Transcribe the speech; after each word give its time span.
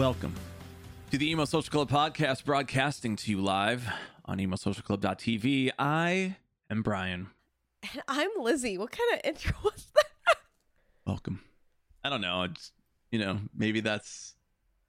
Welcome 0.00 0.34
to 1.10 1.18
the 1.18 1.30
Emo 1.30 1.44
Social 1.44 1.70
Club 1.70 1.90
podcast, 1.90 2.46
broadcasting 2.46 3.16
to 3.16 3.30
you 3.30 3.42
live 3.42 3.86
on 4.24 4.38
emosocialclub.tv. 4.38 5.72
I 5.78 6.36
am 6.70 6.82
Brian. 6.82 7.28
And 7.82 8.02
I'm 8.08 8.30
Lizzie. 8.38 8.78
What 8.78 8.92
kind 8.92 9.12
of 9.12 9.20
intro 9.24 9.54
was 9.62 9.88
that? 9.94 10.36
Welcome. 11.04 11.42
I 12.02 12.08
don't 12.08 12.22
know. 12.22 12.44
It's, 12.44 12.72
you 13.12 13.18
know, 13.18 13.40
maybe 13.54 13.80
that's 13.80 14.36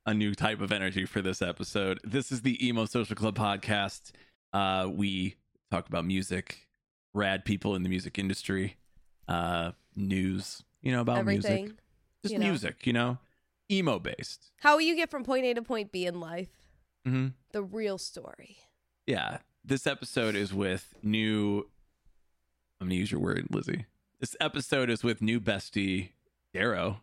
a 0.06 0.14
new 0.14 0.34
type 0.34 0.62
of 0.62 0.72
energy 0.72 1.04
for 1.04 1.22
this 1.22 1.42
episode. 1.42 2.00
This 2.06 2.32
is 2.32 2.44
the 2.44 2.66
Emo 2.66 2.86
Social 2.86 3.18
Club 3.18 3.36
podcast. 3.36 4.12
Uh, 4.54 4.88
we 4.90 5.36
talk 5.72 5.90
about 5.90 6.06
music, 6.06 6.70
rad 7.14 7.44
people 7.44 7.76
in 7.76 7.84
the 7.84 7.90
music 7.90 8.18
industry, 8.18 8.78
uh, 9.28 9.72
news, 9.94 10.64
you 10.82 10.94
know, 10.94 11.02
about 11.02 11.18
Everything. 11.18 11.64
music. 11.64 11.78
Just 12.24 12.32
you 12.32 12.40
know. 12.40 12.46
music, 12.46 12.88
you 12.88 12.94
know, 12.94 13.18
emo 13.72 14.00
based. 14.00 14.52
How 14.62 14.76
will 14.76 14.82
you 14.82 14.96
get 14.96 15.10
from 15.10 15.24
point 15.24 15.46
A 15.46 15.54
to 15.56 15.62
point 15.62 15.92
B 15.92 16.06
in 16.06 16.20
life. 16.20 16.50
Mm-hmm. 17.08 17.28
The 17.52 17.64
real 17.64 17.98
story. 17.98 18.58
Yeah. 19.08 19.38
This 19.64 19.88
episode 19.88 20.36
is 20.36 20.54
with 20.54 20.94
new. 21.04 21.68
I'm 22.80 22.88
going 22.88 22.92
to 22.92 22.96
use 22.96 23.12
your 23.12 23.22
word, 23.22 23.48
Lizzie. 23.52 23.86
This 24.20 24.36
episode 24.40 24.90
is 24.90 25.04
with 25.04 25.22
new 25.22 25.40
bestie, 25.40 26.10
Darro. 26.54 26.98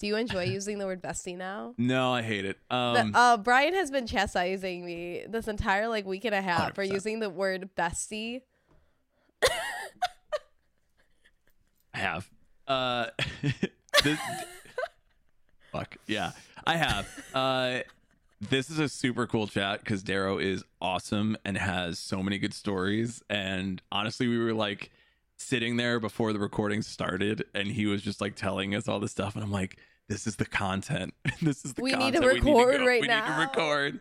Do 0.00 0.06
you 0.08 0.16
enjoy 0.16 0.44
using 0.44 0.78
the 0.78 0.86
word 0.86 1.00
bestie 1.02 1.36
now? 1.36 1.74
No, 1.78 2.12
I 2.12 2.22
hate 2.22 2.44
it. 2.44 2.58
The- 2.68 2.74
Um, 2.76 3.12
uh, 3.14 3.36
Brian 3.36 3.74
has 3.74 3.90
been 3.92 4.06
chastising 4.06 4.84
me 4.84 5.24
this 5.28 5.46
entire 5.48 5.86
like 5.88 6.04
week 6.04 6.24
and 6.24 6.34
a 6.34 6.42
half 6.42 6.74
for 6.74 6.84
100%. 6.84 6.92
using 6.92 7.20
the 7.20 7.30
word 7.30 7.70
bestie. 7.76 8.42
I 11.94 11.98
have. 11.98 12.28
Uh, 12.66 13.06
this, 14.02 14.18
fuck 15.74 15.96
yeah, 16.06 16.32
I 16.66 16.76
have. 16.76 17.08
Uh, 17.34 17.80
this 18.40 18.70
is 18.70 18.78
a 18.78 18.88
super 18.88 19.26
cool 19.26 19.46
chat 19.46 19.80
because 19.80 20.02
Darro 20.02 20.42
is 20.42 20.64
awesome 20.80 21.36
and 21.44 21.56
has 21.56 21.98
so 21.98 22.22
many 22.22 22.38
good 22.38 22.54
stories. 22.54 23.22
And 23.30 23.80
honestly, 23.90 24.28
we 24.28 24.38
were 24.38 24.52
like 24.52 24.90
sitting 25.36 25.76
there 25.76 25.98
before 25.98 26.32
the 26.32 26.38
recording 26.38 26.82
started, 26.82 27.44
and 27.54 27.68
he 27.68 27.86
was 27.86 28.02
just 28.02 28.20
like 28.20 28.36
telling 28.36 28.74
us 28.74 28.88
all 28.88 29.00
this 29.00 29.10
stuff, 29.10 29.34
and 29.34 29.42
I'm 29.44 29.52
like, 29.52 29.78
"This 30.08 30.26
is 30.26 30.36
the 30.36 30.46
content. 30.46 31.14
this 31.42 31.64
is 31.64 31.74
the 31.74 31.82
We 31.82 31.90
need 31.92 32.14
content 32.14 32.24
to 32.24 32.28
we 32.28 32.34
record 32.36 32.78
go- 32.78 32.86
right 32.86 33.00
we 33.00 33.08
Need 33.08 33.24
to 33.24 33.36
record. 33.38 34.00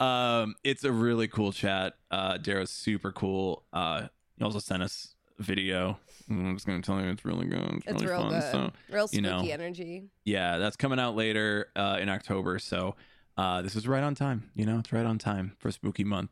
Um, 0.00 0.54
it's 0.62 0.84
a 0.84 0.92
really 0.92 1.26
cool 1.26 1.52
chat. 1.52 1.94
Uh, 2.10 2.38
Darro's 2.38 2.70
super 2.70 3.10
cool. 3.10 3.64
Uh, 3.72 4.06
he 4.36 4.44
also 4.44 4.60
sent 4.60 4.82
us 4.82 5.16
video. 5.38 5.98
I'm 6.30 6.54
just 6.56 6.66
gonna 6.66 6.82
tell 6.82 7.00
you 7.00 7.08
it's 7.10 7.24
really 7.24 7.46
good. 7.46 7.60
It's, 7.60 7.86
It's 7.86 8.02
really 8.02 8.06
real 8.06 8.20
fun. 8.22 8.30
good. 8.30 8.52
So 8.52 8.72
real 8.90 9.02
you 9.12 9.22
spooky 9.22 9.22
know. 9.22 9.40
energy. 9.52 10.04
yeah, 10.24 10.58
that's 10.58 10.76
coming 10.76 10.98
out 10.98 11.16
later 11.16 11.68
uh, 11.76 11.98
in 12.00 12.08
October. 12.08 12.58
So 12.58 12.96
uh, 13.36 13.62
this 13.62 13.76
is 13.76 13.86
right 13.88 14.02
on 14.02 14.14
time. 14.14 14.50
You 14.54 14.66
know, 14.66 14.78
it's 14.78 14.92
right 14.92 15.06
on 15.06 15.18
time 15.18 15.52
for 15.58 15.70
spooky 15.70 16.04
month. 16.04 16.30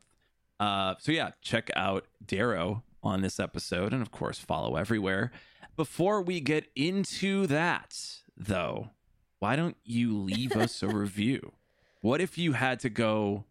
Uh, 0.59 0.95
so 0.99 1.13
yeah, 1.13 1.31
check 1.41 1.71
out 1.77 2.07
Darro 2.25 2.83
on 3.03 3.21
this 3.23 3.39
episode, 3.39 3.93
and 3.93 4.03
of 4.03 4.11
course, 4.11 4.39
follow 4.39 4.77
everywhere. 4.77 5.31
Before 5.77 6.23
we 6.23 6.41
get 6.41 6.67
into 6.75 7.47
that, 7.49 7.99
though, 8.37 8.91
why 9.39 9.55
don't 9.57 9.77
you 9.85 10.17
leave 10.17 10.53
us 10.57 10.83
a 10.83 10.89
review? 10.95 11.53
What 12.01 12.21
if 12.21 12.39
you 12.39 12.53
had 12.53 12.81
to 12.81 12.89
go 12.89 13.45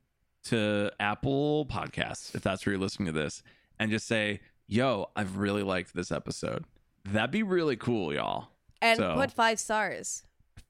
to 0.46 0.92
Apple 1.00 1.66
Podcasts, 1.66 2.36
if 2.36 2.42
that's 2.42 2.66
where 2.66 2.74
you're 2.74 2.82
listening 2.82 3.08
to 3.08 3.12
this, 3.12 3.42
and 3.80 3.92
just 3.92 4.08
say, 4.08 4.42
"Yo, 4.68 5.10
I've 5.16 5.38
really 5.38 5.64
liked 5.64 5.94
this 5.94 6.12
episode." 6.12 6.66
That'd 7.04 7.32
be 7.32 7.44
really 7.44 7.76
cool, 7.76 8.14
y'all. 8.14 8.48
And 8.82 8.98
So- 8.98 9.16
put 9.16 9.32
five 9.32 9.60
stars. 9.60 10.24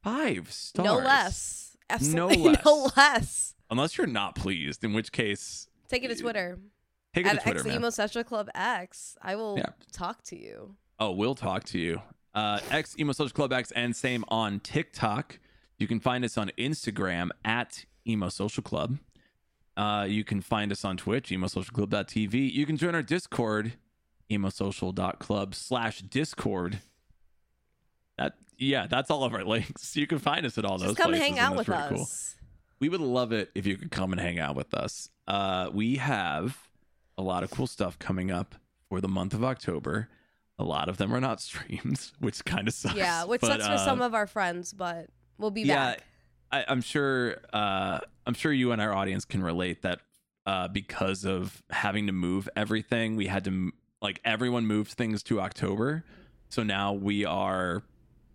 Five 0.03 0.51
stars. 0.51 0.85
No 0.85 0.95
less. 0.97 1.78
No 2.01 2.28
less. 2.28 2.66
no 2.66 2.89
less. 2.97 3.56
Unless 3.69 3.97
you're 3.97 4.07
not 4.07 4.35
pleased, 4.35 4.83
in 4.83 4.94
which 4.94 5.11
case, 5.11 5.67
Take 5.88 6.03
it 6.03 6.09
to 6.09 6.16
Twitter. 6.16 6.59
take 7.13 7.25
it 7.25 7.29
to 7.29 7.35
At 7.38 7.44
Twitter, 7.44 7.59
X 7.59 7.67
man. 7.67 7.75
Emo 7.78 7.89
Social 7.89 8.23
Club 8.23 8.50
X. 8.53 9.17
I 9.22 9.35
will 9.35 9.57
Yeah. 9.57 9.69
talk 9.91 10.23
to 10.25 10.38
you. 10.38 10.75
Oh, 11.00 11.12
we'll 11.12 11.35
talk 11.35 11.63
to 11.66 11.79
you. 11.79 12.01
Uh, 12.33 12.59
X 12.69 12.95
Emo 13.00 13.13
Social 13.13 13.33
Club 13.33 13.53
X 13.53 13.72
and 13.72 13.95
same 13.95 14.23
on 14.27 14.59
TikTok. 14.59 15.39
You 15.77 15.88
can 15.88 16.00
find 16.00 16.23
us 16.25 16.38
on 16.38 16.51
Instagram 16.57 17.29
at 17.44 17.85
Emo 18.07 18.29
Social 18.29 18.62
Club. 18.63 18.97
Uh, 19.77 20.06
you 20.07 20.23
can 20.23 20.41
find 20.41 20.72
us 20.72 20.85
on 20.85 20.95
Twitch, 20.97 21.31
emo 21.31 21.47
social 21.47 21.73
emosocialclub.tv. 21.75 22.53
You 22.53 22.66
can 22.66 22.77
join 22.77 22.95
our 22.95 23.01
Discord, 23.01 23.73
emosocial.club 24.30 25.56
slash 25.56 26.02
Discord. 26.02 26.80
That 28.18 28.34
yeah, 28.58 28.88
that's 28.88 29.12
all 29.12 29.24
of 29.24 29.34
our 29.34 29.44
links. 29.44 29.96
You 29.96 30.08
can 30.08 30.19
find 30.19 30.46
us 30.46 30.58
at 30.58 30.66
all 30.66 30.78
those 30.78 30.96
come 30.96 31.12
places, 31.12 31.28
hang 31.28 31.40
out 31.40 31.56
with 31.56 31.68
pretty 31.68 31.90
cool. 31.90 32.02
us. 32.02 32.36
we 32.80 32.90
would 32.90 33.02
love 33.02 33.31
it 33.31 33.52
if 33.56 33.66
you 33.66 33.78
could 33.78 33.91
come 33.91 34.12
and 34.12 34.22
hang 34.22 34.40
out 34.40 34.56
with 34.56 34.74
us. 34.74 35.09
Uh, 35.28 35.69
we 35.74 35.97
have 35.97 36.58
a 37.18 37.22
lot 37.22 37.44
of 37.44 37.52
cool 37.52 37.68
stuff 37.68 37.97
coming 38.00 38.31
up 38.31 38.56
for 38.90 39.02
the 39.02 39.08
month 39.08 39.34
of 39.34 39.44
October. 39.44 40.09
A 40.57 40.63
lot 40.63 40.88
of 40.88 40.97
them 40.97 41.13
are 41.13 41.22
not 41.22 41.42
streams, 41.42 42.13
which 42.19 42.44
kind 42.46 42.68
of 42.68 42.74
sucks. 42.74 42.96
Yeah, 42.96 43.25
which 43.25 43.42
but, 43.42 43.47
sucks 43.47 43.68
for 43.68 43.74
uh, 43.74 43.86
some 43.86 44.02
of 44.02 44.13
our 44.13 44.28
friends, 44.28 44.74
but 44.74 45.07
we'll 45.38 45.52
be 45.52 45.63
yeah, 45.63 45.92
back. 45.92 46.03
I, 46.52 46.66
I'm 46.68 46.81
sure. 46.81 47.38
Uh, 47.52 48.00
I'm 48.25 48.34
sure 48.34 48.52
you 48.52 48.72
and 48.72 48.81
our 48.81 48.94
audience 48.94 49.25
can 49.25 49.44
relate 49.44 49.81
that 49.84 50.00
uh, 50.46 50.68
because 50.68 51.25
of 51.25 51.63
having 51.69 52.07
to 52.07 52.13
move 52.13 52.47
everything, 52.56 53.16
we 53.16 53.28
had 53.28 53.44
to 53.46 53.72
like 54.05 54.21
everyone 54.23 54.66
moved 54.66 54.91
things 54.93 55.21
to 55.23 55.41
October, 55.41 56.03
so 56.49 56.63
now 56.63 56.93
we 56.93 57.25
are 57.25 57.83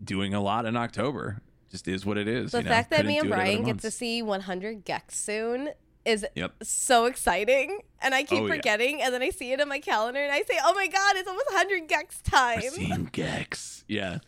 doing 0.03 0.35
a 0.35 0.41
lot 0.41 0.67
in 0.67 0.77
October. 0.77 1.41
Just 1.71 1.87
is 1.89 2.05
what 2.05 2.19
it 2.19 2.27
is. 2.29 2.53
The 2.53 2.59
you 2.59 2.65
know? 2.65 2.71
fact 2.71 2.91
that 2.91 2.97
Couldn't 2.97 3.09
me 3.13 3.19
and 3.19 3.29
Brian 3.29 3.63
get 3.63 3.79
to 3.81 3.91
see 3.91 4.23
100 4.23 4.85
gecs 4.85 5.13
soon 5.13 5.71
is 6.05 6.27
Yep. 6.35 6.55
so 6.65 7.05
exciting. 7.05 7.79
And 8.03 8.15
I 8.15 8.23
keep 8.25 8.41
Oh, 8.41 8.47
yeah. 8.47 8.55
forgetting, 8.55 9.01
and 9.03 9.15
then 9.15 9.23
I 9.23 9.31
see 9.31 9.53
it 9.53 9.61
in 9.61 9.69
my 9.69 9.79
calendar, 9.79 10.21
and 10.21 10.33
I 10.33 10.43
say, 10.43 10.59
"Oh 10.65 10.75
my 10.75 10.87
god, 10.89 11.17
it's 11.17 11.29
almost 11.29 11.47
100 11.51 11.89
gecs 11.89 12.21
time!" 12.23 12.59
Racine 12.59 13.09
Gex. 13.13 13.85
Yeah. 13.87 14.19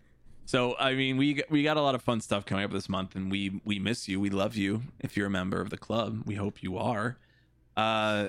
So 0.45 0.77
I 0.79 0.95
mean, 0.95 1.17
we 1.17 1.43
we 1.51 1.63
got 1.63 1.77
a 1.77 1.81
lot 1.83 1.95
of 1.95 2.03
fun 2.03 2.21
stuff 2.21 2.45
coming 2.45 2.65
up 2.65 2.71
this 2.73 2.89
month, 2.89 3.17
and 3.17 3.31
we 3.31 3.61
we 3.65 3.79
miss 3.79 4.09
you. 4.09 4.21
We 4.21 4.29
love 4.31 4.55
you. 4.57 4.83
If 5.01 5.17
you're 5.17 5.27
a 5.29 5.31
member 5.31 5.61
of 5.61 5.71
the 5.71 5.79
club, 5.79 6.23
we 6.27 6.35
hope 6.35 6.63
you 6.63 6.77
are. 6.79 7.17
Uh, 7.77 8.29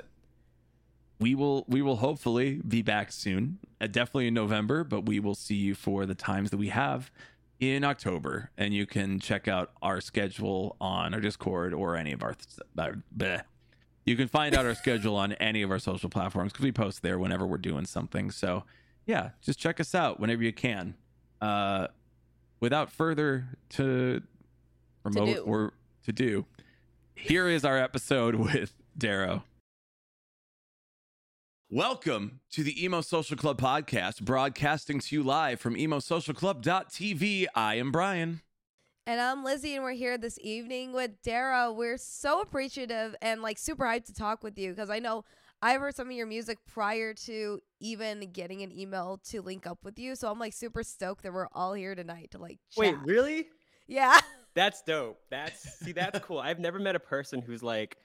we 1.23 1.35
will 1.35 1.63
we 1.69 1.81
will 1.81 1.95
hopefully 1.95 2.59
be 2.67 2.81
back 2.81 3.09
soon. 3.13 3.57
Uh, 3.79 3.87
definitely 3.87 4.27
in 4.27 4.33
November, 4.33 4.83
but 4.83 5.05
we 5.05 5.21
will 5.21 5.35
see 5.35 5.55
you 5.55 5.73
for 5.73 6.05
the 6.05 6.13
times 6.13 6.49
that 6.49 6.57
we 6.57 6.67
have 6.67 7.09
in 7.61 7.85
October, 7.85 8.51
and 8.57 8.73
you 8.73 8.85
can 8.85 9.21
check 9.21 9.47
out 9.47 9.71
our 9.81 10.01
schedule 10.01 10.75
on 10.81 11.13
our 11.13 11.21
Discord 11.21 11.73
or 11.73 11.95
any 11.95 12.11
of 12.11 12.23
our. 12.23 12.35
Uh, 12.77 12.91
bleh. 13.17 13.41
You 14.05 14.17
can 14.17 14.27
find 14.27 14.53
out 14.53 14.65
our 14.65 14.75
schedule 14.83 15.15
on 15.15 15.31
any 15.33 15.61
of 15.61 15.71
our 15.71 15.79
social 15.79 16.09
platforms 16.09 16.51
because 16.51 16.65
we 16.65 16.73
post 16.73 17.01
there 17.03 17.17
whenever 17.17 17.47
we're 17.47 17.57
doing 17.57 17.85
something. 17.85 18.29
So 18.29 18.65
yeah, 19.05 19.29
just 19.41 19.57
check 19.57 19.79
us 19.79 19.95
out 19.95 20.19
whenever 20.19 20.43
you 20.43 20.51
can. 20.51 20.95
Uh, 21.41 21.87
without 22.59 22.91
further 22.91 23.45
to 23.69 24.21
promote 25.03 25.35
do. 25.35 25.41
or 25.43 25.73
to 26.03 26.11
do, 26.11 26.45
here 27.15 27.47
is 27.47 27.63
our 27.63 27.77
episode 27.77 28.35
with 28.53 28.73
Darro. 28.99 29.43
Welcome 31.73 32.41
to 32.51 32.61
the 32.61 32.85
Emo 32.85 33.01
Social 33.01 33.35
Club 33.35 33.59
podcast, 33.59 34.21
broadcasting 34.21 34.99
to 34.99 35.15
you 35.15 35.23
live 35.23 35.59
from 35.59 35.73
emosocialclub.tv. 35.73 37.47
I 37.55 37.75
am 37.77 37.91
Brian. 37.91 38.41
And 39.07 39.19
I'm 39.19 39.43
Lizzie, 39.43 39.73
and 39.73 39.83
we're 39.83 39.93
here 39.93 40.19
this 40.19 40.37
evening 40.43 40.93
with 40.93 41.19
Darro. 41.23 41.75
We're 41.75 41.97
so 41.97 42.41
appreciative 42.41 43.15
and 43.23 43.41
like 43.41 43.57
super 43.57 43.85
hyped 43.85 44.05
to 44.05 44.13
talk 44.13 44.43
with 44.43 44.55
you 44.59 44.69
because 44.69 44.91
I 44.91 44.99
know 44.99 45.25
I've 45.63 45.81
heard 45.81 45.95
some 45.95 46.05
of 46.09 46.13
your 46.13 46.27
music 46.27 46.59
prior 46.71 47.15
to 47.25 47.59
even 47.79 48.31
getting 48.31 48.61
an 48.61 48.71
email 48.71 49.19
to 49.29 49.41
link 49.41 49.65
up 49.65 49.79
with 49.83 49.97
you. 49.97 50.15
So 50.15 50.29
I'm 50.29 50.37
like 50.37 50.53
super 50.53 50.83
stoked 50.83 51.23
that 51.23 51.33
we're 51.33 51.47
all 51.53 51.73
here 51.73 51.95
tonight 51.95 52.29
to 52.33 52.37
like 52.37 52.59
chat. 52.69 52.77
Wait, 52.77 52.95
really? 53.03 53.47
Yeah. 53.87 54.19
That's 54.53 54.83
dope. 54.83 55.17
That's 55.31 55.79
see, 55.79 55.93
that's 55.93 56.19
cool. 56.19 56.37
I've 56.37 56.59
never 56.59 56.77
met 56.77 56.95
a 56.95 56.99
person 56.99 57.41
who's 57.41 57.63
like, 57.63 57.97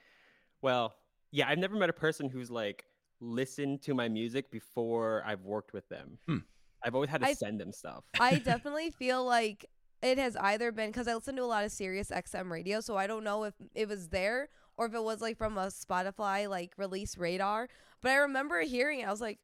well, 0.63 0.95
yeah, 1.29 1.47
I've 1.47 1.59
never 1.59 1.75
met 1.75 1.91
a 1.91 1.93
person 1.93 2.29
who's 2.29 2.49
like 2.49 2.85
listened 3.21 3.81
to 3.83 3.93
my 3.93 4.07
music 4.07 4.49
before 4.51 5.23
I've 5.25 5.41
worked 5.41 5.73
with 5.73 5.87
them. 5.89 6.17
Hmm. 6.27 6.37
I've 6.83 6.95
always 6.95 7.09
had 7.09 7.21
to 7.21 7.27
I- 7.27 7.33
send 7.33 7.59
them 7.59 7.71
stuff. 7.73 8.03
I 8.19 8.35
definitely 8.45 8.91
feel 8.91 9.23
like 9.25 9.65
it 10.01 10.17
has 10.17 10.35
either 10.37 10.71
been 10.71 10.89
because 10.89 11.07
I 11.09 11.13
listen 11.15 11.35
to 11.35 11.43
a 11.43 11.45
lot 11.45 11.65
of 11.65 11.71
Sirius 11.71 12.09
XM 12.09 12.49
radio, 12.49 12.79
so 12.79 12.95
I 12.95 13.05
don't 13.07 13.23
know 13.25 13.43
if 13.43 13.53
it 13.75 13.87
was 13.89 14.07
there 14.09 14.47
or 14.77 14.85
if 14.85 14.93
it 14.93 15.03
was 15.03 15.19
like 15.19 15.37
from 15.37 15.57
a 15.57 15.67
Spotify 15.67 16.47
like 16.49 16.71
release 16.77 17.17
radar. 17.17 17.67
But 18.01 18.11
I 18.11 18.15
remember 18.15 18.61
hearing 18.61 19.01
it, 19.01 19.07
I 19.07 19.11
was 19.11 19.19
like, 19.19 19.39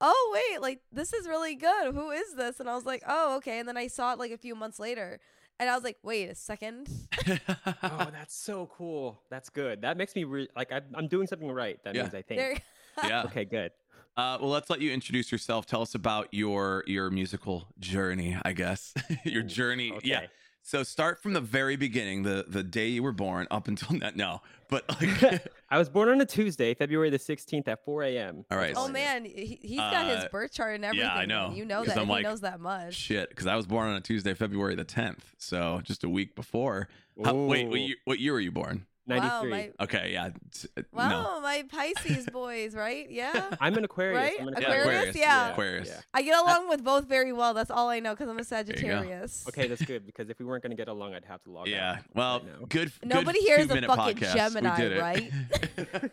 "Oh 0.00 0.30
wait, 0.52 0.62
like 0.62 0.80
this 0.92 1.12
is 1.12 1.26
really 1.26 1.56
good. 1.56 1.92
Who 1.92 2.10
is 2.12 2.34
this?" 2.36 2.60
And 2.60 2.70
I 2.70 2.76
was 2.76 2.84
like, 2.86 3.02
"Oh 3.08 3.38
okay." 3.38 3.58
And 3.58 3.68
then 3.68 3.76
I 3.76 3.88
saw 3.88 4.12
it 4.12 4.20
like 4.20 4.30
a 4.30 4.38
few 4.38 4.54
months 4.54 4.78
later, 4.78 5.18
and 5.58 5.68
I 5.68 5.74
was 5.74 5.82
like, 5.82 5.96
"Wait 6.04 6.28
a 6.30 6.36
second. 6.36 6.88
oh, 7.26 8.08
that's 8.12 8.36
so 8.36 8.70
cool. 8.76 9.20
That's 9.28 9.48
good. 9.48 9.82
That 9.82 9.96
makes 9.96 10.14
me 10.14 10.22
re- 10.22 10.48
like 10.54 10.70
I'm, 10.70 10.84
I'm 10.94 11.08
doing 11.08 11.26
something 11.26 11.50
right. 11.50 11.82
That 11.82 11.96
Yeah. 11.96 12.02
means 12.02 12.14
I 12.14 12.22
think. 12.22 12.38
there." 12.40 12.56
Yeah. 13.04 13.22
Okay, 13.24 13.44
good. 13.44 13.72
Uh, 14.16 14.38
well, 14.40 14.50
let's 14.50 14.70
let 14.70 14.80
you 14.80 14.92
introduce 14.92 15.30
yourself. 15.30 15.66
Tell 15.66 15.82
us 15.82 15.94
about 15.94 16.28
your 16.32 16.84
your 16.86 17.10
musical 17.10 17.68
journey, 17.78 18.36
I 18.42 18.52
guess. 18.52 18.94
your 19.24 19.42
Ooh, 19.42 19.46
journey. 19.46 19.98
Yeah. 20.02 20.26
So 20.62 20.82
start 20.82 21.22
from 21.22 21.32
the 21.34 21.40
very 21.40 21.76
beginning, 21.76 22.22
the 22.24 22.44
the 22.48 22.62
day 22.64 22.88
you 22.88 23.02
were 23.02 23.12
born 23.12 23.46
up 23.50 23.68
until 23.68 23.98
that. 24.00 24.16
No, 24.16 24.40
but 24.68 24.84
like, 25.22 25.46
I 25.70 25.78
was 25.78 25.88
born 25.88 26.08
on 26.08 26.20
a 26.20 26.24
Tuesday, 26.26 26.74
February 26.74 27.08
the 27.10 27.18
16th 27.18 27.68
at 27.68 27.84
4 27.84 28.02
a.m. 28.04 28.44
All 28.50 28.56
right. 28.58 28.72
Oh 28.74 28.80
Sorry. 28.82 28.92
man, 28.94 29.24
he, 29.26 29.60
he's 29.62 29.78
got 29.78 30.06
his 30.06 30.24
Uh, 30.24 30.28
birth 30.32 30.52
chart 30.52 30.74
and 30.74 30.84
everything. 30.84 31.06
yeah, 31.06 31.14
I 31.14 31.26
know. 31.26 31.52
You 31.54 31.64
know 31.66 31.84
'Cause 31.84 31.94
that. 31.94 31.98
I'm 31.98 32.06
he 32.06 32.12
like, 32.12 32.22
knows 32.24 32.40
that 32.40 32.58
much. 32.58 32.94
shit, 32.94 33.28
because 33.28 33.46
I 33.46 33.54
was 33.54 33.66
born 33.66 33.90
on 33.90 33.96
a 33.96 34.00
Tuesday, 34.00 34.34
February 34.34 34.74
the 34.74 34.84
10th, 34.84 35.20
so 35.38 35.80
just 35.84 36.02
a 36.02 36.08
week 36.08 36.34
before. 36.34 36.88
How, 37.22 37.34
wait, 37.34 37.68
what 37.68 37.78
year, 37.80 37.96
what 38.06 38.18
year 38.18 38.32
were 38.32 38.40
you 38.40 38.50
born? 38.50 38.86
93. 39.06 39.28
Wow, 39.28 39.42
my, 39.56 39.70
Okay, 39.80 40.10
yeah, 40.12 40.26
it's- 40.26 40.66
uh, 40.76 40.82
wow, 40.92 41.08
no, 41.08 41.40
my 41.40 41.64
Pisces 41.70 42.26
boys, 42.32 42.74
right? 42.74 43.08
Yeah. 43.10 43.50
I'm 43.60 43.74
an 43.74 43.84
Aquarius. 43.84 44.18
Right? 44.18 44.40
I'm 44.40 44.48
an 44.48 44.54
Aquarius, 44.54 44.86
Aquarius, 44.86 45.16
yeah. 45.16 45.50
Aquarius. 45.50 45.92
I 46.14 46.22
get 46.22 46.38
along 46.40 46.68
with 46.68 46.82
both 46.82 47.06
very 47.06 47.32
well. 47.32 47.54
That's 47.54 47.70
all 47.70 47.88
I 47.88 48.00
know 48.00 48.14
because 48.14 48.28
I'm 48.28 48.38
a. 48.38 48.44
Sagittarius. 48.46 49.44
Okay, 49.48 49.66
that's 49.66 49.84
good 49.84 50.06
because 50.06 50.30
if 50.30 50.38
we 50.38 50.44
weren't 50.44 50.62
going 50.62 50.70
to 50.70 50.76
get 50.76 50.88
along, 50.88 51.14
I'd 51.14 51.24
have 51.24 51.42
to 51.44 51.50
log 51.50 51.68
yeah. 51.68 51.90
out. 51.90 51.96
Yeah. 51.96 52.02
Well, 52.14 52.38
right 52.40 52.60
now. 52.60 52.66
good. 52.68 52.92
Nobody 53.04 53.40
good 53.40 53.46
here 53.46 53.58
is 53.58 53.70
a 53.70 53.82
fucking 53.82 54.16
podcast. 54.16 54.34
We 54.34 54.40
Gemini, 54.40 54.76
did 54.76 54.92
it. 54.92 55.00
right? 55.00 56.12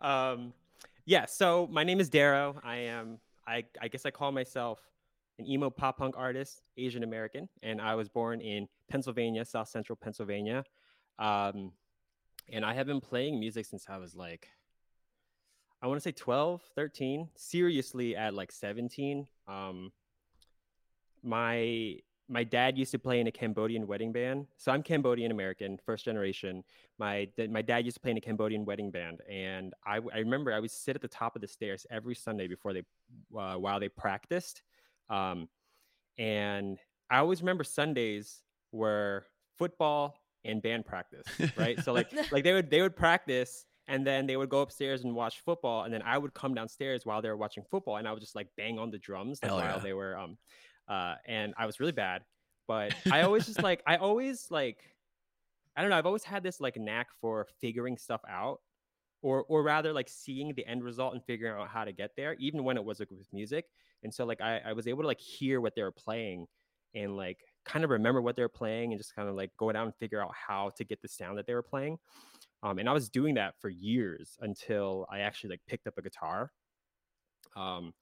um, 0.32 0.52
yeah. 1.04 1.26
So 1.26 1.68
my 1.70 1.84
name 1.84 2.00
is 2.00 2.10
Darro. 2.10 2.56
I 2.62 2.76
am. 2.76 3.18
I 3.46 3.64
I 3.80 3.88
guess 3.88 4.04
I 4.04 4.10
call 4.10 4.32
myself 4.32 4.80
an 5.38 5.46
emo 5.46 5.70
pop 5.70 5.98
punk 5.98 6.14
artist, 6.16 6.62
Asian 6.76 7.02
American, 7.02 7.48
and 7.62 7.80
I 7.80 7.94
was 7.94 8.08
born 8.08 8.40
in 8.40 8.68
Pennsylvania, 8.90 9.44
South 9.44 9.68
Central 9.68 9.96
Pennsylvania. 9.96 10.64
Um, 11.18 11.72
and 12.52 12.64
I 12.64 12.74
have 12.74 12.86
been 12.86 13.00
playing 13.00 13.38
music 13.40 13.66
since 13.66 13.86
I 13.88 13.98
was 13.98 14.14
like, 14.14 14.48
I 15.82 15.86
want 15.86 15.98
to 15.98 16.02
say 16.02 16.12
12, 16.12 16.62
13, 16.74 17.28
seriously 17.36 18.16
at 18.16 18.34
like 18.34 18.52
17. 18.52 19.26
Um, 19.46 19.92
my 21.22 21.98
my 22.28 22.42
dad 22.42 22.76
used 22.76 22.90
to 22.90 22.98
play 22.98 23.20
in 23.20 23.28
a 23.28 23.30
Cambodian 23.30 23.86
wedding 23.86 24.12
band. 24.12 24.46
So 24.56 24.72
I'm 24.72 24.82
Cambodian 24.82 25.30
American, 25.30 25.78
first 25.84 26.04
generation. 26.04 26.64
My 26.98 27.28
my 27.50 27.62
dad 27.62 27.84
used 27.84 27.96
to 27.96 28.00
play 28.00 28.10
in 28.10 28.16
a 28.16 28.20
Cambodian 28.20 28.64
wedding 28.64 28.90
band, 28.90 29.20
and 29.30 29.74
I, 29.84 30.00
I 30.12 30.18
remember 30.18 30.52
I 30.52 30.60
would 30.60 30.70
sit 30.70 30.96
at 30.96 31.02
the 31.02 31.08
top 31.08 31.36
of 31.36 31.42
the 31.42 31.48
stairs 31.48 31.86
every 31.90 32.14
Sunday 32.14 32.48
before 32.48 32.72
they 32.72 32.82
uh, 33.38 33.54
while 33.54 33.78
they 33.78 33.88
practiced. 33.88 34.62
Um, 35.08 35.48
and 36.18 36.78
I 37.10 37.18
always 37.18 37.42
remember 37.42 37.62
Sundays 37.62 38.42
were 38.72 39.24
football 39.58 40.16
and 40.46 40.62
band 40.62 40.86
practice, 40.86 41.26
right? 41.56 41.82
so 41.82 41.92
like 41.92 42.10
like 42.32 42.44
they 42.44 42.52
would 42.52 42.70
they 42.70 42.82
would 42.82 42.96
practice 42.96 43.64
and 43.88 44.06
then 44.06 44.26
they 44.26 44.36
would 44.36 44.48
go 44.48 44.60
upstairs 44.60 45.04
and 45.04 45.14
watch 45.14 45.40
football 45.44 45.84
and 45.84 45.92
then 45.92 46.02
I 46.02 46.18
would 46.18 46.34
come 46.34 46.54
downstairs 46.54 47.04
while 47.04 47.22
they 47.22 47.28
were 47.28 47.36
watching 47.36 47.64
football 47.70 47.96
and 47.96 48.08
I 48.08 48.12
would 48.12 48.20
just 48.20 48.34
like 48.34 48.48
bang 48.56 48.78
on 48.78 48.90
the 48.90 48.98
drums 48.98 49.38
like 49.42 49.50
Hell 49.50 49.58
while 49.58 49.76
yeah. 49.76 49.78
they 49.78 49.92
were 49.92 50.16
um 50.16 50.38
uh 50.88 51.14
and 51.26 51.54
I 51.56 51.66
was 51.66 51.80
really 51.80 51.92
bad 51.92 52.22
but 52.66 52.94
I 53.10 53.22
always 53.22 53.46
just 53.46 53.62
like 53.62 53.82
I 53.86 53.96
always 53.96 54.50
like 54.50 54.78
I 55.76 55.82
don't 55.82 55.90
know 55.90 55.98
I've 55.98 56.06
always 56.06 56.24
had 56.24 56.42
this 56.42 56.60
like 56.60 56.76
knack 56.76 57.08
for 57.20 57.46
figuring 57.60 57.96
stuff 57.96 58.22
out 58.28 58.58
or 59.22 59.44
or 59.48 59.62
rather 59.62 59.92
like 59.92 60.08
seeing 60.08 60.52
the 60.54 60.66
end 60.66 60.82
result 60.82 61.14
and 61.14 61.24
figuring 61.24 61.60
out 61.60 61.68
how 61.68 61.84
to 61.84 61.92
get 61.92 62.10
there 62.16 62.34
even 62.38 62.64
when 62.64 62.76
it 62.76 62.84
was 62.84 62.98
like 62.98 63.10
with 63.10 63.32
music 63.32 63.66
and 64.02 64.12
so 64.12 64.24
like 64.24 64.40
I, 64.40 64.60
I 64.66 64.72
was 64.72 64.86
able 64.86 65.02
to 65.02 65.08
like 65.08 65.20
hear 65.20 65.60
what 65.60 65.74
they 65.74 65.82
were 65.82 65.92
playing 65.92 66.46
and 66.94 67.16
like 67.16 67.38
kind 67.66 67.84
of 67.84 67.90
remember 67.90 68.22
what 68.22 68.36
they 68.36 68.42
were 68.42 68.48
playing 68.48 68.92
and 68.92 68.98
just 69.00 69.14
kind 69.14 69.28
of 69.28 69.34
like 69.34 69.50
go 69.58 69.70
down 69.72 69.86
and 69.86 69.94
figure 69.96 70.22
out 70.22 70.32
how 70.34 70.70
to 70.76 70.84
get 70.84 71.02
the 71.02 71.08
sound 71.08 71.36
that 71.36 71.46
they 71.46 71.52
were 71.54 71.62
playing 71.62 71.98
um, 72.62 72.78
and 72.78 72.88
i 72.88 72.92
was 72.92 73.08
doing 73.08 73.34
that 73.34 73.54
for 73.60 73.68
years 73.68 74.38
until 74.40 75.06
i 75.10 75.18
actually 75.18 75.50
like 75.50 75.60
picked 75.66 75.86
up 75.86 75.98
a 75.98 76.02
guitar 76.02 76.52
um, 77.56 77.92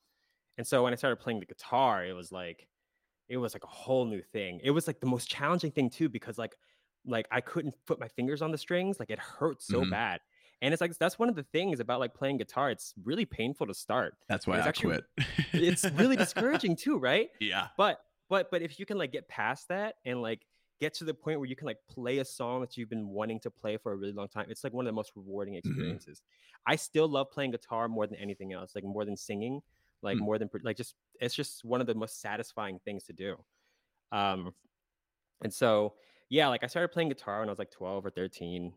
and 0.59 0.67
so 0.67 0.83
when 0.85 0.93
i 0.93 0.97
started 0.97 1.17
playing 1.17 1.41
the 1.41 1.47
guitar 1.47 2.05
it 2.05 2.13
was 2.13 2.31
like 2.33 2.69
it 3.29 3.37
was 3.37 3.55
like 3.55 3.65
a 3.65 3.69
whole 3.69 4.05
new 4.05 4.23
thing 4.33 4.61
it 4.63 4.71
was 4.71 4.87
like 4.87 5.01
the 5.01 5.07
most 5.07 5.29
challenging 5.29 5.71
thing 5.71 5.89
too 5.91 6.09
because 6.09 6.39
like 6.39 6.55
like 7.07 7.27
i 7.31 7.41
couldn't 7.41 7.75
put 7.87 7.99
my 8.01 8.09
fingers 8.09 8.43
on 8.43 8.51
the 8.51 8.59
strings 8.59 8.99
like 8.99 9.11
it 9.11 9.19
hurt 9.19 9.63
so 9.63 9.81
Mhm. 9.83 9.91
bad 9.91 10.21
and 10.63 10.73
it's 10.73 10.81
like 10.81 10.97
that's 10.99 11.19
one 11.19 11.29
of 11.29 11.35
the 11.35 11.43
things 11.43 11.81
about 11.81 12.01
like 12.01 12.15
playing 12.15 12.37
guitar 12.39 12.71
it's 12.71 12.95
really 13.05 13.25
painful 13.27 13.67
to 13.67 13.75
start 13.75 14.15
That's 14.29 14.47
why 14.47 14.57
It's 14.59 14.67
I 14.67 14.69
actually- 14.69 15.01
quit. 15.17 15.27
it's 15.53 15.85
really 15.93 16.17
discouraging 16.17 16.77
too 16.77 16.99
right 16.99 17.31
yeah. 17.41 17.69
but 17.77 18.01
but 18.29 18.51
but 18.51 18.63
if 18.63 18.79
you 18.79 18.87
can 18.87 18.99
like 18.99 19.13
get 19.13 19.29
past 19.29 19.69
that 19.69 19.97
and 20.05 20.23
like 20.23 20.47
get 20.81 20.93
to 20.95 21.05
the 21.05 21.15
point 21.15 21.39
where 21.39 21.49
you 21.49 21.57
can 21.57 21.67
like 21.67 21.79
play 21.89 22.19
a 22.19 22.25
song 22.25 22.61
that 22.61 22.77
you've 22.77 22.89
been 22.91 23.09
wanting 23.09 23.39
to 23.41 23.51
play 23.51 23.77
for 23.77 23.93
a 23.93 23.97
really 23.97 24.13
long 24.13 24.29
time 24.29 24.47
it's 24.49 24.65
like 24.65 24.73
one 24.73 24.87
of 24.87 24.89
the 24.89 24.95
most 24.95 25.13
rewarding 25.15 25.55
experiences. 25.55 26.23
I 26.67 26.77
still 26.77 27.09
love 27.09 27.31
playing 27.31 27.53
guitar 27.53 27.89
more 27.89 28.07
than 28.07 28.17
anything 28.19 28.53
else 28.53 28.75
like 28.75 28.85
more 28.85 29.05
than 29.05 29.17
singing 29.17 29.63
like 30.03 30.19
Hmm. 30.19 30.25
more 30.25 30.39
than 30.39 30.51
like 30.63 30.77
just 30.77 30.97
it's 31.21 31.35
just 31.35 31.65
one 31.65 31.81
of 31.81 31.87
the 31.87 31.95
most 31.95 32.21
satisfying 32.21 32.81
things 32.85 33.05
to 33.05 33.13
do. 33.13 33.37
Um 34.13 34.55
and 35.43 35.53
so 35.53 35.95
yeah 36.29 36.49
like 36.49 36.65
i 36.65 36.67
started 36.67 36.89
playing 36.89 37.09
guitar 37.09 37.41
when 37.41 37.49
i 37.49 37.53
was 37.53 37.59
like 37.59 37.71
12 37.71 38.07
or 38.07 38.11
13 38.11 38.73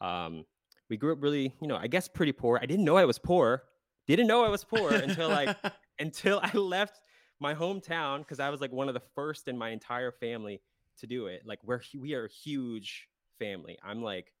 um 0.00 0.44
we 0.88 0.96
grew 0.96 1.12
up 1.12 1.22
really 1.22 1.54
you 1.60 1.68
know 1.68 1.76
i 1.76 1.86
guess 1.86 2.08
pretty 2.08 2.32
poor. 2.32 2.58
I 2.60 2.66
didn't 2.66 2.84
know 2.84 2.96
i 2.96 3.04
was 3.04 3.18
poor 3.18 3.64
didn't 4.06 4.26
know 4.26 4.44
i 4.44 4.48
was 4.48 4.64
poor 4.64 4.98
until 4.98 5.28
like 5.30 5.56
until 5.98 6.40
I 6.42 6.56
left 6.56 7.00
my 7.42 7.54
hometown 7.54 8.20
because 8.20 8.40
I 8.40 8.48
was 8.48 8.60
like 8.60 8.72
one 8.72 8.88
of 8.88 8.94
the 8.94 9.02
first 9.14 9.48
in 9.48 9.58
my 9.58 9.70
entire 9.70 10.12
family 10.12 10.62
to 10.98 11.06
do 11.06 11.26
it. 11.26 11.42
Like 11.44 11.58
we're 11.64 11.80
we 11.98 12.14
are 12.14 12.26
a 12.26 12.30
huge 12.30 13.08
family. 13.38 13.78
I'm 13.84 14.02
like 14.02 14.32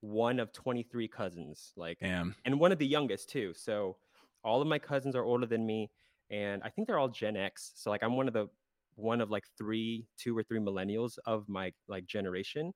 one 0.00 0.40
of 0.40 0.52
23 0.52 1.08
cousins, 1.08 1.72
like 1.76 1.98
Damn. 2.00 2.34
and 2.44 2.60
one 2.60 2.72
of 2.72 2.78
the 2.78 2.86
youngest 2.86 3.30
too. 3.30 3.52
So 3.54 3.96
all 4.44 4.60
of 4.60 4.68
my 4.68 4.78
cousins 4.78 5.14
are 5.16 5.24
older 5.24 5.46
than 5.46 5.64
me, 5.64 5.90
and 6.30 6.62
I 6.62 6.68
think 6.68 6.86
they're 6.86 6.98
all 6.98 7.08
Gen 7.08 7.36
X. 7.36 7.72
So 7.76 7.90
like 7.90 8.02
I'm 8.02 8.16
one 8.16 8.28
of 8.28 8.34
the 8.34 8.48
one 8.96 9.20
of 9.20 9.30
like 9.30 9.44
three, 9.56 10.06
two 10.18 10.36
or 10.36 10.42
three 10.42 10.58
millennials 10.58 11.18
of 11.24 11.48
my 11.48 11.72
like 11.86 12.06
generation. 12.06 12.72